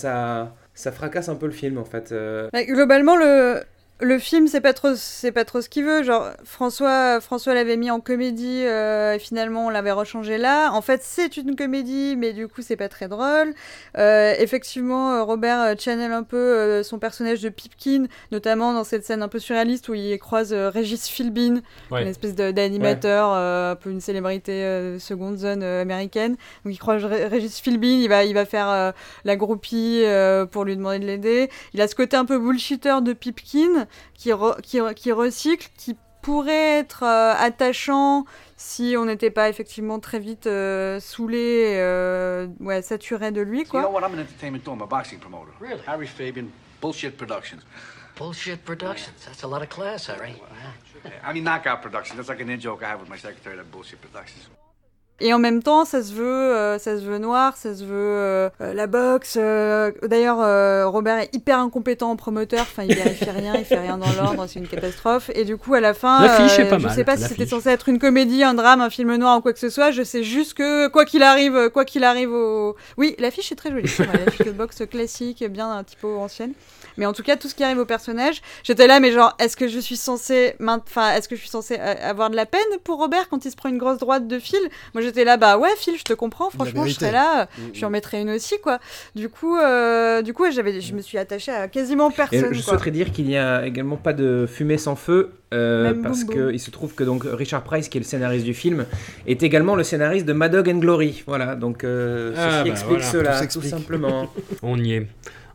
ça, 0.73 0.91
fracasse 0.91 1.29
un 1.29 1.35
peu 1.35 1.45
le 1.45 1.51
film 1.51 1.77
en 1.77 1.85
fait. 1.85 2.13
Globalement, 2.53 3.15
le, 3.15 3.61
le 4.01 4.17
film, 4.17 4.47
c'est 4.47 4.61
pas 4.61 4.71
trop, 4.73 4.95
c'est 4.95 5.31
pas 5.33 5.43
trop 5.43 5.61
ce 5.61 5.67
qu'il 5.67 5.83
veut. 5.83 6.03
Genre, 6.03 6.29
François, 6.45 7.19
François 7.19 7.53
l'avait 7.53 7.75
mis 7.75 7.91
en 7.91 7.99
comédie 7.99 8.63
euh, 8.65 9.13
et 9.15 9.19
finalement 9.19 9.65
on 9.65 9.69
l'avait 9.69 9.91
rechangé 9.91 10.37
là. 10.37 10.71
En 10.71 10.81
fait, 10.81 11.01
c'est 11.03 11.35
une 11.35 11.55
comédie, 11.57 12.15
mais 12.17 12.31
du 12.31 12.47
coup, 12.47 12.61
c'est 12.61 12.77
pas 12.77 12.87
très 12.87 13.09
drôle. 13.09 13.53
Euh, 13.97 14.33
effectivement, 14.39 15.11
euh, 15.15 15.23
Robert 15.23 15.59
euh, 15.61 15.73
channel 15.77 16.13
un 16.13 16.23
peu 16.23 16.37
euh, 16.37 16.81
son 16.83 16.97
personnage 16.97 17.41
de 17.41 17.49
Pipkin, 17.49 18.05
notamment 18.31 18.73
dans 18.73 18.85
cette 18.85 19.03
scène 19.05 19.21
un 19.21 19.27
peu 19.27 19.39
surréaliste 19.39 19.89
où 19.89 19.93
il 19.95 20.17
croise 20.17 20.53
Régis 20.53 21.07
Philbin, 21.09 21.61
Ouais. 21.91 22.03
une 22.03 22.07
espèce 22.07 22.35
d'animateur, 22.35 23.31
un 23.33 23.75
peu 23.75 23.89
une 23.89 23.99
célébrité 24.01 24.97
seconde 24.99 25.37
zone 25.39 25.61
américaine. 25.63 26.37
Donc 26.63 26.73
il 26.73 26.77
croise 26.77 27.03
Ré- 27.03 27.25
Régis 27.27 27.59
Philbin, 27.59 27.87
il 28.01 28.07
va, 28.07 28.23
il 28.23 28.33
va 28.33 28.45
faire 28.45 28.93
la 29.25 29.35
groupie 29.35 30.03
pour 30.51 30.63
lui 30.63 30.77
demander 30.77 30.99
de 30.99 31.05
l'aider. 31.05 31.49
Il 31.73 31.81
a 31.81 31.87
ce 31.89 31.95
côté 31.95 32.15
un 32.15 32.25
peu 32.25 32.39
bullshitter 32.39 32.95
de 33.01 33.11
Pipkin 33.13 33.87
qui, 34.13 34.29
re- 34.31 34.59
qui, 34.61 34.79
qui 34.95 35.11
recycle, 35.11 35.69
qui 35.77 35.95
pourrait 36.21 36.79
être 36.79 37.03
euh, 37.03 37.33
attachant 37.37 38.25
si 38.57 38.95
on 38.97 39.05
n'était 39.05 39.31
pas 39.31 39.47
effectivement 39.49 39.99
très 39.99 40.19
vite 40.19 40.47
euh, 40.47 40.99
saoulé, 40.99 41.73
euh, 41.77 42.47
ouais, 42.59 42.81
saturé 42.81 43.31
de 43.31 43.41
lui, 43.41 43.59
You 43.59 43.63
know 43.65 43.69
quoi. 43.71 43.89
what? 43.89 44.01
I'm 44.03 44.13
an 44.15 44.19
entertainment 44.21 44.63
too. 44.65 44.71
I'm 44.73 44.81
a 44.81 44.85
boxing 44.85 45.19
promoter. 45.19 45.51
Really? 45.61 45.79
Harry 45.87 46.07
Fabian, 46.07 46.47
Bullshit 46.81 47.15
Productions. 47.17 47.61
Bullshit 48.17 48.65
Productions. 48.65 49.13
That's 49.25 49.43
a 49.43 49.47
lot 49.47 49.61
of 49.61 49.69
class, 49.69 50.07
Harry. 50.07 50.35
I 51.23 51.31
mean, 51.31 51.45
Knockout 51.45 51.81
Productions. 51.81 52.17
That's 52.17 52.27
like 52.27 52.41
an 52.41 52.49
in 52.49 52.59
joke 52.59 52.83
I 52.83 52.89
have 52.89 52.99
with 52.99 53.07
my 53.09 53.15
secretary. 53.17 53.55
That 53.55 53.71
Bullshit 53.71 54.01
Productions. 54.01 54.47
Et 55.21 55.33
en 55.33 55.39
même 55.39 55.61
temps, 55.61 55.85
ça 55.85 56.01
se 56.01 56.13
veut, 56.13 56.25
euh, 56.25 56.79
ça 56.79 56.97
se 56.97 57.01
veut 57.03 57.17
noir, 57.17 57.57
ça 57.57 57.75
se 57.75 57.83
veut 57.83 57.89
euh, 57.93 58.49
euh, 58.61 58.73
la 58.73 58.87
boxe. 58.87 59.35
euh, 59.37 59.91
D'ailleurs, 60.03 60.39
euh, 60.41 60.87
Robert 60.87 61.17
est 61.19 61.33
hyper 61.35 61.59
incompétent 61.59 62.11
en 62.11 62.15
promoteur. 62.15 62.61
Enfin, 62.61 62.83
il 62.83 62.95
vérifie 62.95 63.29
rien, 63.29 63.55
il 63.57 63.65
fait 63.65 63.79
rien 63.79 63.97
dans 63.97 64.11
l'ordre, 64.13 64.45
c'est 64.47 64.59
une 64.59 64.67
catastrophe. 64.67 65.29
Et 65.35 65.43
du 65.45 65.57
coup, 65.57 65.73
à 65.73 65.81
la 65.81 65.93
fin, 65.93 66.23
est 66.23 66.69
pas 66.69 66.79
je 66.79 66.83
mal, 66.85 66.95
sais 66.95 67.03
pas 67.03 67.17
si 67.17 67.23
c'était 67.25 67.45
censé 67.45 67.69
être 67.69 67.89
une 67.89 67.99
comédie, 67.99 68.43
un 68.43 68.53
drame, 68.53 68.81
un 68.81 68.89
film 68.89 69.15
noir 69.15 69.37
ou 69.37 69.41
quoi 69.41 69.53
que 69.53 69.59
ce 69.59 69.69
soit. 69.69 69.91
Je 69.91 70.03
sais 70.03 70.23
juste 70.23 70.53
que 70.53 70.87
quoi 70.87 71.05
qu'il 71.05 71.23
arrive, 71.23 71.69
quoi 71.69 71.85
qu'il 71.85 72.03
arrive 72.03 72.31
au, 72.31 72.75
oui, 72.97 73.15
l'affiche 73.19 73.51
est 73.51 73.55
très 73.55 73.71
jolie. 73.71 73.87
vrai, 73.87 74.07
L'affiche 74.25 74.45
de 74.45 74.51
boxe 74.51 74.83
classique, 74.89 75.43
bien 75.49 75.71
un 75.71 75.83
petit 75.83 75.97
peu 75.97 76.07
ancienne. 76.07 76.53
Mais 76.99 77.07
en 77.07 77.13
tout 77.13 77.23
cas, 77.23 77.35
tout 77.35 77.47
ce 77.47 77.55
qui 77.55 77.63
arrive 77.63 77.79
au 77.79 77.85
personnage, 77.85 78.41
j'étais 78.63 78.85
là, 78.85 78.99
mais 78.99 79.11
genre, 79.11 79.35
est-ce 79.39 79.57
que 79.57 79.67
je 79.67 79.79
suis 79.79 79.97
censé, 79.97 80.53
maint- 80.59 80.83
enfin, 80.87 81.13
est-ce 81.15 81.27
que 81.27 81.35
je 81.35 81.41
suis 81.41 81.49
censé 81.49 81.77
euh, 81.79 81.95
avoir 82.03 82.29
de 82.29 82.35
la 82.35 82.45
peine 82.45 82.61
pour 82.83 82.99
Robert 82.99 83.27
quand 83.29 83.43
il 83.45 83.49
se 83.51 83.55
prend 83.55 83.69
une 83.69 83.77
grosse 83.79 83.97
droite 83.97 84.27
de 84.27 84.37
Phil? 84.37 84.59
Moi, 84.93 85.01
j'étais 85.01 85.23
là, 85.23 85.37
bah 85.37 85.57
ouais, 85.57 85.69
Phil, 85.77 85.97
je 85.97 86.03
te 86.03 86.13
comprends. 86.13 86.51
Franchement, 86.51 86.85
je 86.85 86.93
serais 86.93 87.11
là, 87.11 87.45
Mm, 87.57 87.61
je 87.73 87.79
lui 87.79 87.85
en 87.85 87.89
mettrais 87.89 88.21
une 88.21 88.29
aussi, 88.29 88.55
quoi. 88.61 88.79
Du 89.15 89.29
coup, 89.29 89.57
euh, 89.57 90.21
du 90.21 90.33
coup, 90.33 90.43
j'avais, 90.51 90.79
je 90.81 90.93
me 90.93 91.01
suis 91.01 91.17
attachée 91.17 91.51
à 91.51 91.67
quasiment 91.67 92.09
Et 92.11 92.13
personne. 92.13 92.39
je 92.53 92.61
quoi. 92.61 92.73
souhaiterais 92.73 92.91
dire 92.91 93.11
qu'il 93.11 93.25
n'y 93.25 93.37
a 93.37 93.65
également 93.65 93.95
pas 93.97 94.13
de 94.13 94.45
fumée 94.47 94.77
sans 94.77 94.95
feu, 94.95 95.31
euh, 95.53 95.93
parce 96.03 96.25
qu'il 96.25 96.59
se 96.59 96.69
trouve 96.69 96.93
que 96.93 97.03
donc 97.03 97.23
Richard 97.25 97.63
Price, 97.63 97.87
qui 97.89 97.97
est 97.97 98.01
le 98.01 98.05
scénariste 98.05 98.45
du 98.45 98.53
film, 98.53 98.85
est 99.25 99.41
également 99.41 99.75
le 99.75 99.83
scénariste 99.83 100.25
de 100.25 100.33
Mad 100.33 100.51
Dog 100.51 100.69
and 100.69 100.77
Glory. 100.79 101.23
Voilà, 101.25 101.55
donc 101.55 101.83
euh, 101.83 102.33
Ah, 102.37 102.49
ceci 102.51 102.63
bah, 102.63 102.69
explique 102.69 102.99
voilà. 102.99 103.39
cela, 103.39 103.47
Tout 103.47 103.61
simplement. 103.61 104.27
On 104.61 104.77
y 104.77 104.93
est. 104.93 105.07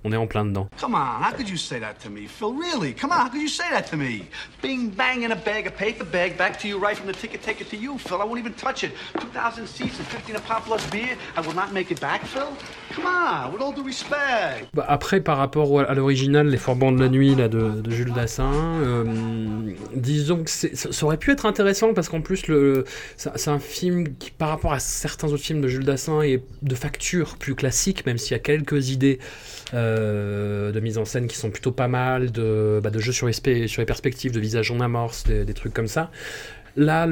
On 0.07 0.13
est 0.13 0.17
en 0.17 0.27
plein 0.27 0.45
dedans. 0.45 0.69
Come 0.79 0.95
on, 0.95 1.23
how 1.23 1.33
could 1.35 1.49
you 1.49 1.57
say 1.57 1.81
that 1.81 1.95
to 2.03 2.11
me, 2.11 2.27
Phil? 2.27 2.53
Really? 2.53 2.93
Come 2.93 3.11
on, 3.11 3.21
how 3.21 3.31
could 3.31 3.41
you 3.41 3.49
say 3.49 3.65
that 3.71 3.87
to 3.91 3.97
me? 3.97 4.27
Bing, 4.61 4.91
bang 4.91 5.23
in 5.23 5.33
a 5.33 5.37
bag, 5.37 5.67
a 5.67 5.71
paper 5.71 6.05
bag, 6.05 6.37
back 6.37 6.59
to 6.61 6.69
you 6.69 6.79
right 6.79 6.95
from 6.95 7.07
the 7.07 7.15
ticket, 7.15 7.43
take 7.43 7.63
it 7.63 7.71
to 7.71 7.77
you, 7.77 7.97
Phil. 7.97 8.21
I 8.21 8.25
won't 8.25 8.39
even 8.39 8.53
touch 8.53 8.85
it. 8.85 8.93
2,000 9.19 9.67
seats 9.67 9.99
and 9.99 10.07
15 10.09 10.37
a 10.37 10.41
pop 10.41 10.67
plus 10.67 10.85
beer. 10.91 11.17
I 11.37 11.41
will 11.41 11.55
not 11.55 11.73
make 11.73 11.91
it 11.91 12.01
back, 12.03 12.23
Phil. 12.27 12.53
Come 12.91 13.07
on, 13.07 13.53
with 13.53 13.63
all 13.63 13.73
due 13.73 13.83
respect. 13.83 14.69
Bah, 14.75 14.85
après, 14.89 15.23
par 15.23 15.39
rapport 15.39 15.81
à 15.81 15.95
l'original, 15.95 16.49
Les 16.49 16.59
Forbans 16.59 16.93
de 16.93 17.01
la 17.01 17.09
Nuit 17.09 17.35
là, 17.35 17.49
de, 17.49 17.81
de 17.81 17.91
Jules 17.91 18.13
Dassin, 18.13 18.53
euh, 18.53 19.05
disons 19.95 20.45
que 20.45 20.51
ça, 20.51 21.07
aurait 21.07 21.17
pu 21.17 21.31
être 21.31 21.47
intéressant 21.47 21.95
parce 21.95 22.11
qu'en 22.11 22.21
plus, 22.21 22.47
le, 22.47 22.85
c'est 23.17 23.49
un 23.49 23.59
film 23.59 24.17
qui, 24.19 24.31
par 24.31 24.51
rapport 24.51 24.75
à 24.75 24.81
certains 24.81 25.29
autres 25.29 25.43
films 25.43 25.63
de 25.63 25.69
Jules 25.69 25.85
Dassin, 25.87 26.21
est 26.21 26.43
de 26.61 26.75
facture 26.75 27.37
plus 27.37 27.55
classique, 27.55 28.05
même 28.05 28.19
s'il 28.19 28.33
y 28.33 28.35
a 28.35 28.39
quelques 28.41 28.91
idées 28.91 29.19
euh, 29.75 30.73
de 30.73 30.81
mise 30.81 30.99
en 30.99 31.05
scène 31.05 31.27
qui 31.27 31.37
sont 31.37 31.51
plutôt 31.51 31.73
pas 31.73 31.89
mal, 31.89 32.31
de, 32.31 32.81
bah, 32.83 32.91
de 32.91 32.99
jeux 32.99 33.13
sur 33.13 33.27
les, 33.27 33.85
perspectives, 33.87 34.33
de 34.33 34.41
visage 34.41 34.71
en 34.71 34.81
amorce, 34.81 35.25
des, 35.25 35.55
trucs 35.55 35.75
comme 35.75 35.89
ça. 35.89 36.11
Là, 36.77 37.07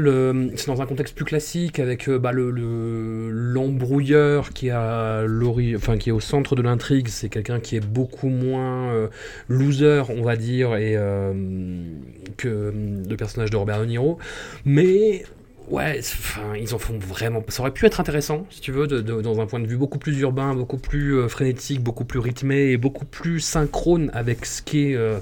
c'est 0.56 0.66
dans 0.66 0.82
un 0.82 0.86
contexte 0.86 1.14
plus 1.14 1.24
classique 1.24 1.78
avec 1.78 2.08
euh, 2.08 2.18
bah, 2.18 2.32
le, 2.32 2.50
le- 2.50 3.30
l'embrouilleur 3.30 4.50
qui, 4.50 4.68
est 4.68 6.10
au 6.10 6.20
centre 6.20 6.56
de 6.56 6.62
l'intrigue. 6.62 7.08
C'est 7.08 7.28
quelqu'un 7.28 7.60
qui 7.60 7.76
est 7.76 7.86
beaucoup 7.86 8.28
moins 8.28 8.92
euh, 8.92 9.08
loser, 9.48 10.02
on 10.08 10.22
va 10.22 10.36
dire, 10.36 10.74
et, 10.74 10.98
que 12.36 12.72
le 13.08 13.16
personnage 13.16 13.50
de 13.50 13.56
Robert 13.56 13.80
De 13.80 13.86
Niro. 13.86 14.18
Mais 14.64 15.24
ouais, 15.72 15.98
enfin, 16.00 16.54
ils 16.60 16.74
en 16.74 16.78
font 16.78 16.98
vraiment. 16.98 17.42
Ça 17.48 17.62
aurait 17.62 17.72
pu 17.72 17.86
être 17.86 17.98
intéressant, 17.98 18.46
si 18.50 18.60
tu 18.60 18.72
veux, 18.72 18.86
dans 18.86 19.40
un 19.40 19.46
point 19.46 19.58
de 19.58 19.66
vue 19.66 19.78
beaucoup 19.78 19.98
plus 19.98 20.18
urbain, 20.20 20.54
beaucoup 20.54 20.76
plus 20.76 21.16
euh, 21.16 21.28
frénétique, 21.28 21.80
beaucoup 21.80 22.04
plus 22.04 22.18
rythmé 22.18 22.72
et 22.72 22.76
beaucoup 22.76 23.06
plus 23.06 23.40
synchrone 23.40 24.10
avec 24.12 24.44
ce 24.44 24.60
qui 24.60 24.94
euh, 24.94 25.18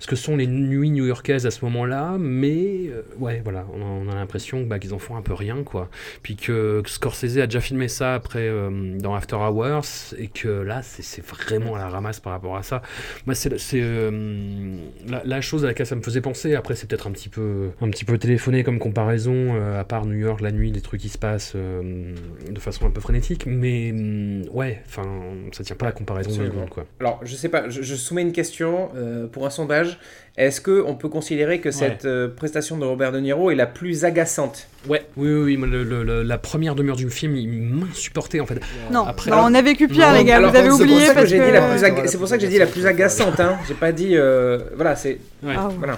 ce 0.00 0.06
que 0.06 0.14
sont 0.14 0.36
les 0.36 0.46
nuits 0.46 0.90
new-yorkaises 0.90 1.46
à 1.46 1.50
ce 1.50 1.64
moment-là. 1.64 2.16
Mais 2.20 2.90
euh, 2.90 3.02
ouais, 3.18 3.40
voilà, 3.42 3.64
on 3.72 3.80
a, 3.80 3.84
on 3.84 4.12
a 4.12 4.14
l'impression 4.14 4.62
bah, 4.66 4.78
qu'ils 4.78 4.92
en 4.92 4.98
font 4.98 5.16
un 5.16 5.22
peu 5.22 5.32
rien, 5.32 5.62
quoi. 5.64 5.88
Puis 6.22 6.36
que, 6.36 6.82
Scorsese 6.86 7.38
a 7.38 7.46
déjà 7.46 7.60
filmé 7.60 7.88
ça 7.88 8.14
après 8.14 8.50
dans 8.98 9.14
After 9.14 9.36
Hours 9.36 10.14
et 10.18 10.28
que 10.28 10.48
là, 10.48 10.82
c'est, 10.82 11.24
vraiment 11.24 11.76
à 11.76 11.78
la 11.78 11.88
ramasse 11.88 12.20
par 12.20 12.32
rapport 12.34 12.56
à 12.56 12.62
ça. 12.62 12.82
Moi, 13.24 13.34
c'est, 13.34 13.58
c'est 13.58 13.80
la, 13.80 15.22
la 15.24 15.40
chose 15.40 15.64
à 15.64 15.68
laquelle 15.68 15.86
ça 15.86 15.96
me 15.96 16.02
faisait 16.02 16.20
penser. 16.20 16.54
Après, 16.54 16.74
c'est 16.74 16.86
peut-être 16.86 17.06
un 17.06 17.12
petit 17.12 17.30
peu, 17.30 17.70
un 17.80 17.88
petit 17.88 18.04
peu 18.04 18.18
téléphoné 18.18 18.64
comme 18.64 18.78
comparaison 18.78 19.54
à 19.78 19.84
part 19.94 20.06
New 20.06 20.18
York 20.18 20.40
la 20.40 20.50
nuit, 20.50 20.72
des 20.72 20.80
trucs 20.80 21.00
qui 21.00 21.08
se 21.08 21.18
passent 21.18 21.52
euh, 21.54 22.14
de 22.50 22.58
façon 22.58 22.84
un 22.86 22.90
peu 22.90 23.00
frénétique, 23.00 23.44
mais 23.46 23.92
hum, 23.92 24.42
ouais, 24.52 24.82
enfin, 24.88 25.04
ça 25.52 25.62
tient 25.62 25.76
pas 25.76 25.86
à 25.86 25.90
la 25.90 25.92
comparaison 25.92 26.30
de 26.30 26.46
secondes, 26.46 26.68
quoi. 26.68 26.84
Alors, 26.98 27.20
je 27.22 27.36
sais 27.36 27.48
pas, 27.48 27.68
je, 27.68 27.80
je 27.82 27.94
soumets 27.94 28.22
une 28.22 28.32
question 28.32 28.88
euh, 28.96 29.28
pour 29.28 29.46
un 29.46 29.50
sondage. 29.50 29.98
Est-ce 30.36 30.60
que 30.60 30.82
on 30.84 30.96
peut 30.96 31.08
considérer 31.08 31.60
que 31.60 31.70
cette 31.70 32.06
euh, 32.06 32.26
prestation 32.26 32.76
de 32.76 32.84
Robert 32.84 33.12
De 33.12 33.20
Niro 33.20 33.52
est 33.52 33.54
la 33.54 33.66
plus 33.68 34.04
agaçante? 34.04 34.66
Ouais, 34.88 35.06
oui, 35.16 35.28
oui, 35.32 35.42
oui, 35.44 35.56
moi, 35.56 35.68
le- 35.68 35.84
le- 35.84 36.02
le- 36.02 36.22
la 36.24 36.38
première 36.38 36.74
demi-heure 36.74 36.96
du 36.96 37.08
film, 37.08 37.36
il 37.36 37.48
m'insupportait 37.62 38.40
en 38.40 38.46
fait. 38.46 38.58
Non, 38.90 39.04
Après, 39.06 39.30
bah, 39.30 39.44
on 39.46 39.54
a 39.54 39.62
vécu 39.62 39.86
pire, 39.86 40.12
les 40.12 40.24
gars, 40.24 40.38
Alors, 40.38 40.50
vous 40.50 40.56
avez 40.56 40.64
c'est 40.64 40.70
pour 40.72 40.80
oublié 40.80 41.06
ça 41.06 41.12
que 41.12 41.18
parce 41.20 41.28
j'ai 41.28 41.38
que- 41.38 41.44
dit 41.46 41.52
la 41.52 41.62
plus 41.70 41.84
aga- 41.84 42.06
C'est 42.08 42.18
pour 42.18 42.26
ça 42.26 42.36
que 42.36 42.42
j'ai 42.42 42.48
dit 42.48 42.58
la 42.58 42.66
plus 42.66 42.84
agaçante. 42.84 43.38
Hein. 43.38 43.58
J'ai 43.68 43.74
pas 43.74 43.92
dit. 43.92 44.16
euh, 44.16 44.58
Voilà, 44.74 44.96
c'est. 44.96 45.18
Ah 45.44 45.68
ouais. 45.68 45.74
Voilà. 45.78 45.96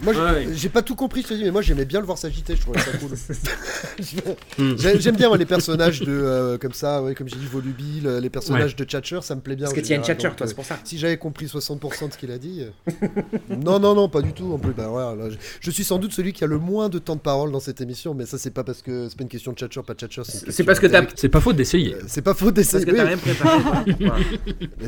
Moi, 0.00 0.12
j'ai- 0.14 0.20
Ouais. 0.20 0.68
pas 0.72 0.82
tout 0.82 0.94
compris, 0.94 1.22
je 1.22 1.28
te 1.28 1.34
dis, 1.34 1.44
mais 1.44 1.50
moi 1.50 1.62
j'aimais 1.62 1.84
bien 1.84 2.00
le 2.00 2.06
voir 2.06 2.18
s'agiter, 2.18 2.56
je 2.56 2.60
trouvais 2.62 2.80
ça 2.80 2.90
cool. 2.98 3.10
Hmm. 4.58 4.74
J'aime 4.76 5.16
bien 5.16 5.28
moi, 5.28 5.36
les 5.38 5.46
personnages 5.46 6.00
de 6.00 6.10
euh, 6.12 6.58
comme 6.58 6.72
ça, 6.72 7.02
ouais, 7.02 7.14
comme 7.14 7.28
j'ai 7.28 7.36
dit, 7.36 7.46
volubile, 7.46 8.06
euh, 8.06 8.20
les 8.20 8.30
personnages 8.30 8.74
de 8.76 8.84
Thatcher, 8.84 9.20
ça 9.22 9.34
me 9.34 9.40
plaît 9.40 9.56
bien. 9.56 9.66
Parce 9.66 9.74
que 9.74 9.80
as 9.80 9.82
une 9.82 9.86
général, 10.04 10.06
Thatcher, 10.16 10.36
toi, 10.36 10.46
euh, 10.46 10.48
c'est 10.48 10.54
pour 10.54 10.64
ça. 10.64 10.78
Si 10.84 10.98
j'avais 10.98 11.16
compris 11.16 11.46
60% 11.46 12.08
de 12.08 12.12
ce 12.12 12.18
qu'il 12.18 12.30
a 12.30 12.38
dit. 12.38 12.62
euh, 12.62 13.06
non, 13.64 13.78
non, 13.78 13.94
non, 13.94 14.08
pas 14.08 14.22
du 14.22 14.32
tout. 14.32 14.52
En 14.52 14.58
plus, 14.58 14.72
bah, 14.72 14.88
là, 15.16 15.30
je, 15.30 15.36
je 15.60 15.70
suis 15.70 15.84
sans 15.84 15.98
doute 15.98 16.12
celui 16.12 16.32
qui 16.32 16.44
a 16.44 16.46
le 16.46 16.58
moins 16.58 16.88
de 16.88 16.98
temps 16.98 17.16
de 17.16 17.20
parole 17.20 17.52
dans 17.52 17.60
cette 17.60 17.80
émission, 17.80 18.14
mais 18.14 18.26
ça, 18.26 18.38
c'est 18.38 18.50
pas 18.50 18.64
parce 18.64 18.82
que 18.82 19.08
c'est 19.08 19.16
pas 19.16 19.22
une 19.22 19.28
question 19.28 19.52
de 19.52 19.56
Thatcher, 19.56 19.80
pas 19.86 19.94
de 19.94 19.98
Thatcher. 19.98 20.22
C'est 20.24 20.64
parce 20.64 20.80
que 20.80 20.86
t'as-. 20.86 21.06
C'est 21.14 21.28
pas 21.28 21.40
faute 21.40 21.56
d'essayer. 21.56 21.94
C'est 22.06 22.22
pas 22.22 22.34
faute 22.34 22.54
d'essayer. 22.54 22.84
Parce 22.84 22.96
que 22.96 23.02
t'as 23.02 23.08
rien 23.08 23.18
préparé. 23.18 24.24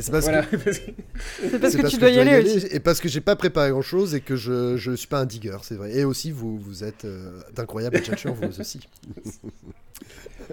c'est 0.00 0.10
parce 0.10 0.24
Voilà. 0.24 0.42
que- 0.42 0.56
C'est 0.72 1.58
parce 1.60 1.76
que 1.76 1.86
tu 1.86 1.98
dois 1.98 2.10
y 2.10 2.18
aller 2.18 2.42
aussi. 2.42 2.66
Et 2.70 2.80
parce 2.80 3.00
que 3.00 3.08
j'ai 3.08 3.20
pas 3.20 3.36
préparé 3.36 3.70
grand 3.70 3.82
chose 3.82 4.14
et 4.14 4.20
que 4.20 4.36
je, 4.36 4.76
je 4.94 5.00
suis 5.00 5.08
pas 5.08 5.20
un 5.20 5.26
digger, 5.26 5.56
c'est 5.62 5.76
vrai. 5.76 5.92
Et 5.94 6.04
aussi, 6.04 6.30
vous, 6.30 6.58
vous 6.58 6.84
êtes 6.84 7.04
euh, 7.04 7.40
d'incroyables 7.54 7.98
tchatchers, 7.98 8.30
vous 8.30 8.60
aussi. 8.60 8.80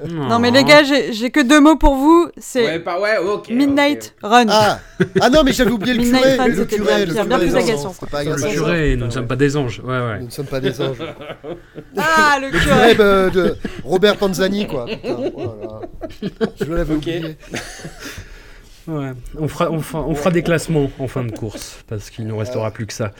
Non, 0.07 0.39
mais 0.39 0.51
les 0.51 0.63
gars, 0.63 0.83
j'ai 0.83 1.11
j'ai 1.11 1.31
que 1.31 1.41
deux 1.41 1.59
mots 1.59 1.75
pour 1.75 1.95
vous. 1.95 2.29
C'est 2.37 2.63
Ouais, 2.65 2.79
pas 2.79 2.99
ouais, 2.99 3.17
ok. 3.17 3.49
Midnight 3.49 4.15
Run. 4.21 4.45
Ah, 4.49 4.79
ah 5.19 5.29
non, 5.29 5.43
mais 5.43 5.51
j'avais 5.51 5.71
oublié 5.71 5.93
le 5.93 5.99
Midnight 6.03 6.23
curé. 6.23 6.37
Run, 6.37 6.47
le 6.47 6.55
c'était 6.55 6.75
curé, 6.77 6.87
bien 6.87 7.05
le 7.05 7.13
pire, 7.13 7.25
bien 7.25 7.37
curé, 7.39 7.49
plus 7.49 7.55
agaçant. 7.57 7.95
Le 8.01 8.53
curé, 8.53 8.95
nous 8.95 9.05
ne 9.07 9.11
sommes 9.11 9.27
pas 9.27 9.35
des 9.35 9.57
anges. 9.57 9.81
Ouais, 9.83 9.99
ouais. 9.99 10.19
Nous 10.19 10.25
ne 10.27 10.31
sommes 10.31 10.45
pas 10.45 10.61
des 10.61 10.79
anges. 10.79 10.97
Ah, 11.97 12.37
le 12.39 12.49
Le 12.51 12.59
curé 12.59 12.95
de 12.95 13.57
Robert 13.83 14.15
Panzani, 14.17 14.67
quoi. 14.67 14.85
Putain, 14.85 15.31
oh. 15.35 15.81
Je 16.59 16.71
l'avais 16.71 16.93
oublié. 16.93 17.37
Ouais, 18.87 19.11
on 19.37 19.47
fera, 19.47 19.69
on 19.69 19.79
fera, 19.81 20.03
on 20.07 20.15
fera 20.15 20.31
des 20.31 20.41
classements 20.41 20.89
en 20.99 21.07
fin 21.07 21.23
de 21.23 21.31
course, 21.31 21.83
parce 21.87 22.09
qu'il 22.09 22.25
ne 22.25 22.33
restera 22.33 22.71
plus 22.71 22.87
que 22.87 22.93
ça. 22.93 23.11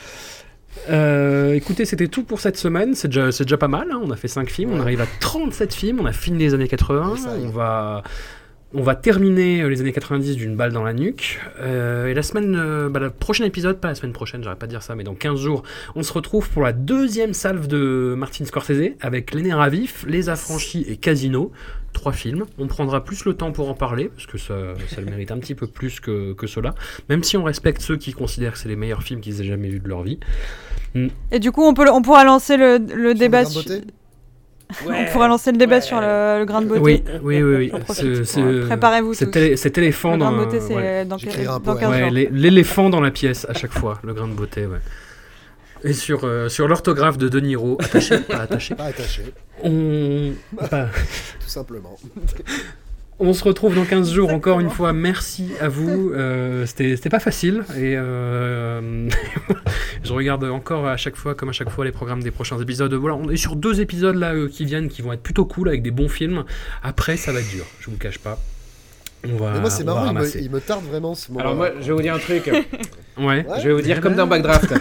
Euh, 0.90 1.54
écoutez, 1.54 1.86
c'était 1.86 2.08
tout 2.08 2.24
pour 2.24 2.40
cette 2.40 2.58
semaine. 2.58 2.96
C'est 2.96 3.08
déjà, 3.08 3.58
pas 3.58 3.68
mal. 3.68 3.88
hein. 3.92 4.00
On 4.04 4.12
a 4.12 4.16
fait 4.16 4.28
5 4.28 4.50
films. 4.50 4.72
On 4.74 4.80
arrive 4.80 5.02
à 5.02 5.08
37 5.20 5.74
films. 5.74 6.00
On 6.00 6.06
a 6.06 6.12
fini 6.14 6.40
les 6.40 6.54
années 6.54 6.68
80. 6.68 7.16
On 7.44 7.50
va, 7.50 8.04
on 8.74 8.82
va 8.82 8.96
terminer 8.96 9.62
euh, 9.62 9.68
les 9.68 9.82
années 9.82 9.92
90 9.92 10.36
d'une 10.38 10.56
balle 10.56 10.72
dans 10.72 10.84
la 10.84 10.94
nuque. 10.94 11.40
Euh, 11.60 12.08
et 12.08 12.14
la 12.14 12.24
semaine, 12.24 12.56
euh, 12.58 12.90
bah, 12.90 13.00
le 13.00 13.10
prochain 13.10 13.44
épisode, 13.46 13.80
pas 13.80 13.90
la 13.90 13.96
semaine 13.96 14.14
prochaine, 14.14 14.44
j'arrête 14.44 14.60
pas 14.60 14.66
de 14.68 14.72
dire 14.72 14.82
ça, 14.84 14.96
mais 14.96 15.04
dans 15.04 15.16
15 15.16 15.40
jours, 15.40 15.64
on 15.96 16.04
se 16.04 16.14
retrouve 16.14 16.50
pour 16.50 16.64
la 16.64 16.72
deuxième 16.74 17.34
salve 17.34 17.68
de 17.68 18.16
Martin 18.18 18.46
Scorsese 18.46 18.92
avec 19.02 19.34
Les 19.34 19.42
Nerfs 19.44 19.60
à 19.60 19.70
vif, 19.70 20.06
Les 20.08 20.30
Affranchis 20.30 20.86
et 20.88 20.96
Casino. 20.98 21.52
Trois 21.94 22.14
films. 22.14 22.46
On 22.58 22.68
prendra 22.68 23.04
plus 23.04 23.26
le 23.26 23.34
temps 23.34 23.52
pour 23.52 23.70
en 23.70 23.74
parler, 23.74 24.10
parce 24.14 24.26
que 24.26 24.38
ça, 24.38 24.56
ça 24.88 25.02
le 25.02 25.06
mérite 25.08 25.32
un 25.32 25.38
petit 25.40 25.56
peu 25.56 25.68
plus 25.68 26.00
que, 26.00 26.34
que 26.34 26.48
cela. 26.48 26.74
Même 27.10 27.24
si 27.24 27.36
on 27.38 27.44
respecte 27.44 27.82
ceux 27.82 27.98
qui 27.98 28.14
considèrent 28.14 28.54
que 28.54 28.60
c'est 28.60 28.70
les 28.70 28.76
meilleurs 28.76 29.04
films 29.04 29.20
qu'ils 29.22 29.42
aient 29.42 29.46
jamais 29.46 29.68
vus 29.70 29.80
de 29.80 29.88
leur 29.90 30.02
vie. 30.04 30.20
Mm. 30.96 31.08
Et 31.32 31.40
du 31.40 31.52
coup, 31.52 31.64
on, 31.64 31.74
peut, 31.74 31.90
on 31.90 32.02
pourra 32.02 32.24
lancer 32.24 32.58
le, 32.58 32.78
le 32.78 33.14
débat. 33.14 33.42
Grain 33.44 33.50
de 33.50 33.54
sur- 33.54 33.64
beauté 33.64 33.84
on 34.88 35.06
pourra 35.12 35.28
lancer 35.28 35.52
le 35.52 35.58
débat 35.58 35.82
sur 35.82 36.00
le, 36.00 36.40
le 36.40 36.46
grain 36.46 36.62
de 36.62 36.68
beauté. 36.68 37.04
Oui, 37.22 37.44
oui, 37.44 37.44
oui. 37.44 37.72
ce- 37.94 38.68
Préparez-vous 38.68 39.14
Cet, 39.14 39.78
éléphant 39.78 40.14
Le 40.14 40.18
dans 40.20 40.32
grain 40.32 40.40
de 40.40 40.46
beauté, 40.46 40.60
c'est 40.62 40.76
ouais. 40.76 41.04
dans, 41.06 41.18
dans 41.18 41.60
poème. 41.60 41.80
15 41.80 41.90
Ouais, 41.92 42.00
jours. 42.00 42.10
l'é- 42.12 42.30
l'éléphant 42.32 42.90
dans 42.90 43.02
la 43.02 43.12
pièce 43.12 43.46
à 43.50 43.54
chaque 43.54 43.74
fois, 43.74 44.00
le 44.04 44.14
grain 44.14 44.30
de 44.30 44.34
beauté, 44.34 44.66
ouais. 44.66 44.78
Et 45.84 45.94
sur, 45.94 46.26
euh, 46.26 46.48
sur 46.50 46.68
l'orthographe 46.68 47.18
de 47.18 47.28
De 47.30 47.40
Niro, 47.40 47.78
attaché, 47.82 48.20
pas 48.28 48.38
attaché. 48.42 48.76
Pas 48.76 48.86
attaché, 48.86 49.24
On, 49.64 50.32
pas- 50.70 50.86
tout 51.40 51.50
simplement. 51.50 51.98
on 53.20 53.34
se 53.34 53.44
retrouve 53.44 53.76
dans 53.76 53.86
15 53.86 54.12
jours 54.12 54.32
encore 54.32 54.60
une 54.60 54.70
fois. 54.70 54.94
Merci 54.94 55.50
à 55.60 55.70
vous. 55.70 56.12
Euh, 56.14 56.66
C'était 56.66 56.96
c'était 56.96 57.10
pas 57.10 57.20
facile. 57.20 57.64
Et 57.76 57.96
euh, 57.98 59.08
je 60.04 60.14
regarde 60.14 60.44
encore 60.46 60.88
à 60.88 60.98
chaque 60.98 61.16
fois, 61.16 61.34
comme 61.36 61.50
à 61.50 61.54
chaque 61.54 61.70
fois, 61.70 61.84
les 61.86 61.92
programmes 61.92 62.22
des 62.24 62.32
prochains 62.32 62.60
épisodes. 62.60 62.94
Voilà, 62.94 63.16
on 63.16 63.30
est 63.30 63.36
sur 63.38 63.56
deux 63.56 63.82
épisodes 63.82 64.16
là 64.16 64.34
euh, 64.34 64.48
qui 64.48 64.66
viennent, 64.66 64.88
qui 64.90 65.02
vont 65.02 65.14
être 65.14 65.24
plutôt 65.24 65.46
cool 65.46 65.68
avec 65.70 65.82
des 65.82 65.92
bons 65.92 66.10
films. 66.10 66.44
Après, 66.84 67.18
ça 67.18 67.32
va 67.32 67.40
être 67.40 67.50
dur. 67.50 67.66
Je 67.80 67.86
vous 67.88 67.94
le 67.94 67.98
cache 67.98 68.20
pas. 68.20 68.40
On 69.24 69.36
va. 69.38 69.52
Mais 69.54 69.60
moi, 69.62 69.70
c'est 69.70 69.84
marrant, 69.84 70.00
il 70.08 70.14
me, 70.14 70.18
ramasser. 70.20 70.40
il 70.42 70.50
me 70.50 70.60
tarde 70.60 70.84
vraiment 70.86 71.14
ce 71.14 71.32
moment. 71.32 71.42
Alors 71.42 71.56
moi, 71.56 71.70
je 71.80 71.86
vais 71.88 71.94
vous 71.94 72.02
dire 72.02 72.16
un 72.16 72.20
truc. 72.20 72.50
Ouais. 73.20 73.46
Je 73.62 73.68
vais 73.68 73.74
vous 73.74 73.82
dire 73.82 74.02
comme 74.02 74.16
dans 74.16 74.26
Backdraft. 74.26 74.74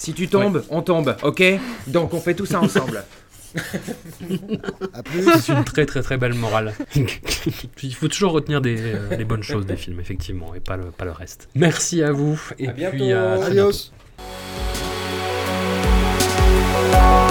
Si 0.00 0.14
tu 0.14 0.28
tombes, 0.28 0.64
on 0.70 0.80
tombe, 0.80 1.14
ok? 1.22 1.42
Donc 1.86 2.14
on 2.14 2.20
fait 2.20 2.32
tout 2.32 2.46
ça 2.46 2.58
ensemble. 2.62 3.04
C'est 4.24 5.52
une 5.52 5.62
très 5.64 5.84
très 5.84 6.00
très 6.00 6.16
belle 6.16 6.32
morale. 6.32 6.72
Il 7.82 7.94
faut 7.94 8.08
toujours 8.08 8.32
retenir 8.32 8.62
des, 8.62 8.80
euh, 8.80 9.14
les 9.18 9.26
bonnes 9.26 9.42
choses 9.42 9.66
des 9.66 9.76
films, 9.76 10.00
effectivement, 10.00 10.54
et 10.54 10.60
pas 10.60 10.78
le, 10.78 10.84
pas 10.84 11.04
le 11.04 11.12
reste. 11.12 11.50
Merci 11.54 12.02
à 12.02 12.12
vous, 12.12 12.40
et 12.58 12.68
à 12.68 12.72
puis 12.72 12.80
bientôt. 12.80 13.12
à 13.14 13.36
très 13.40 13.50
Adios. 13.50 13.90
bientôt. 16.88 17.29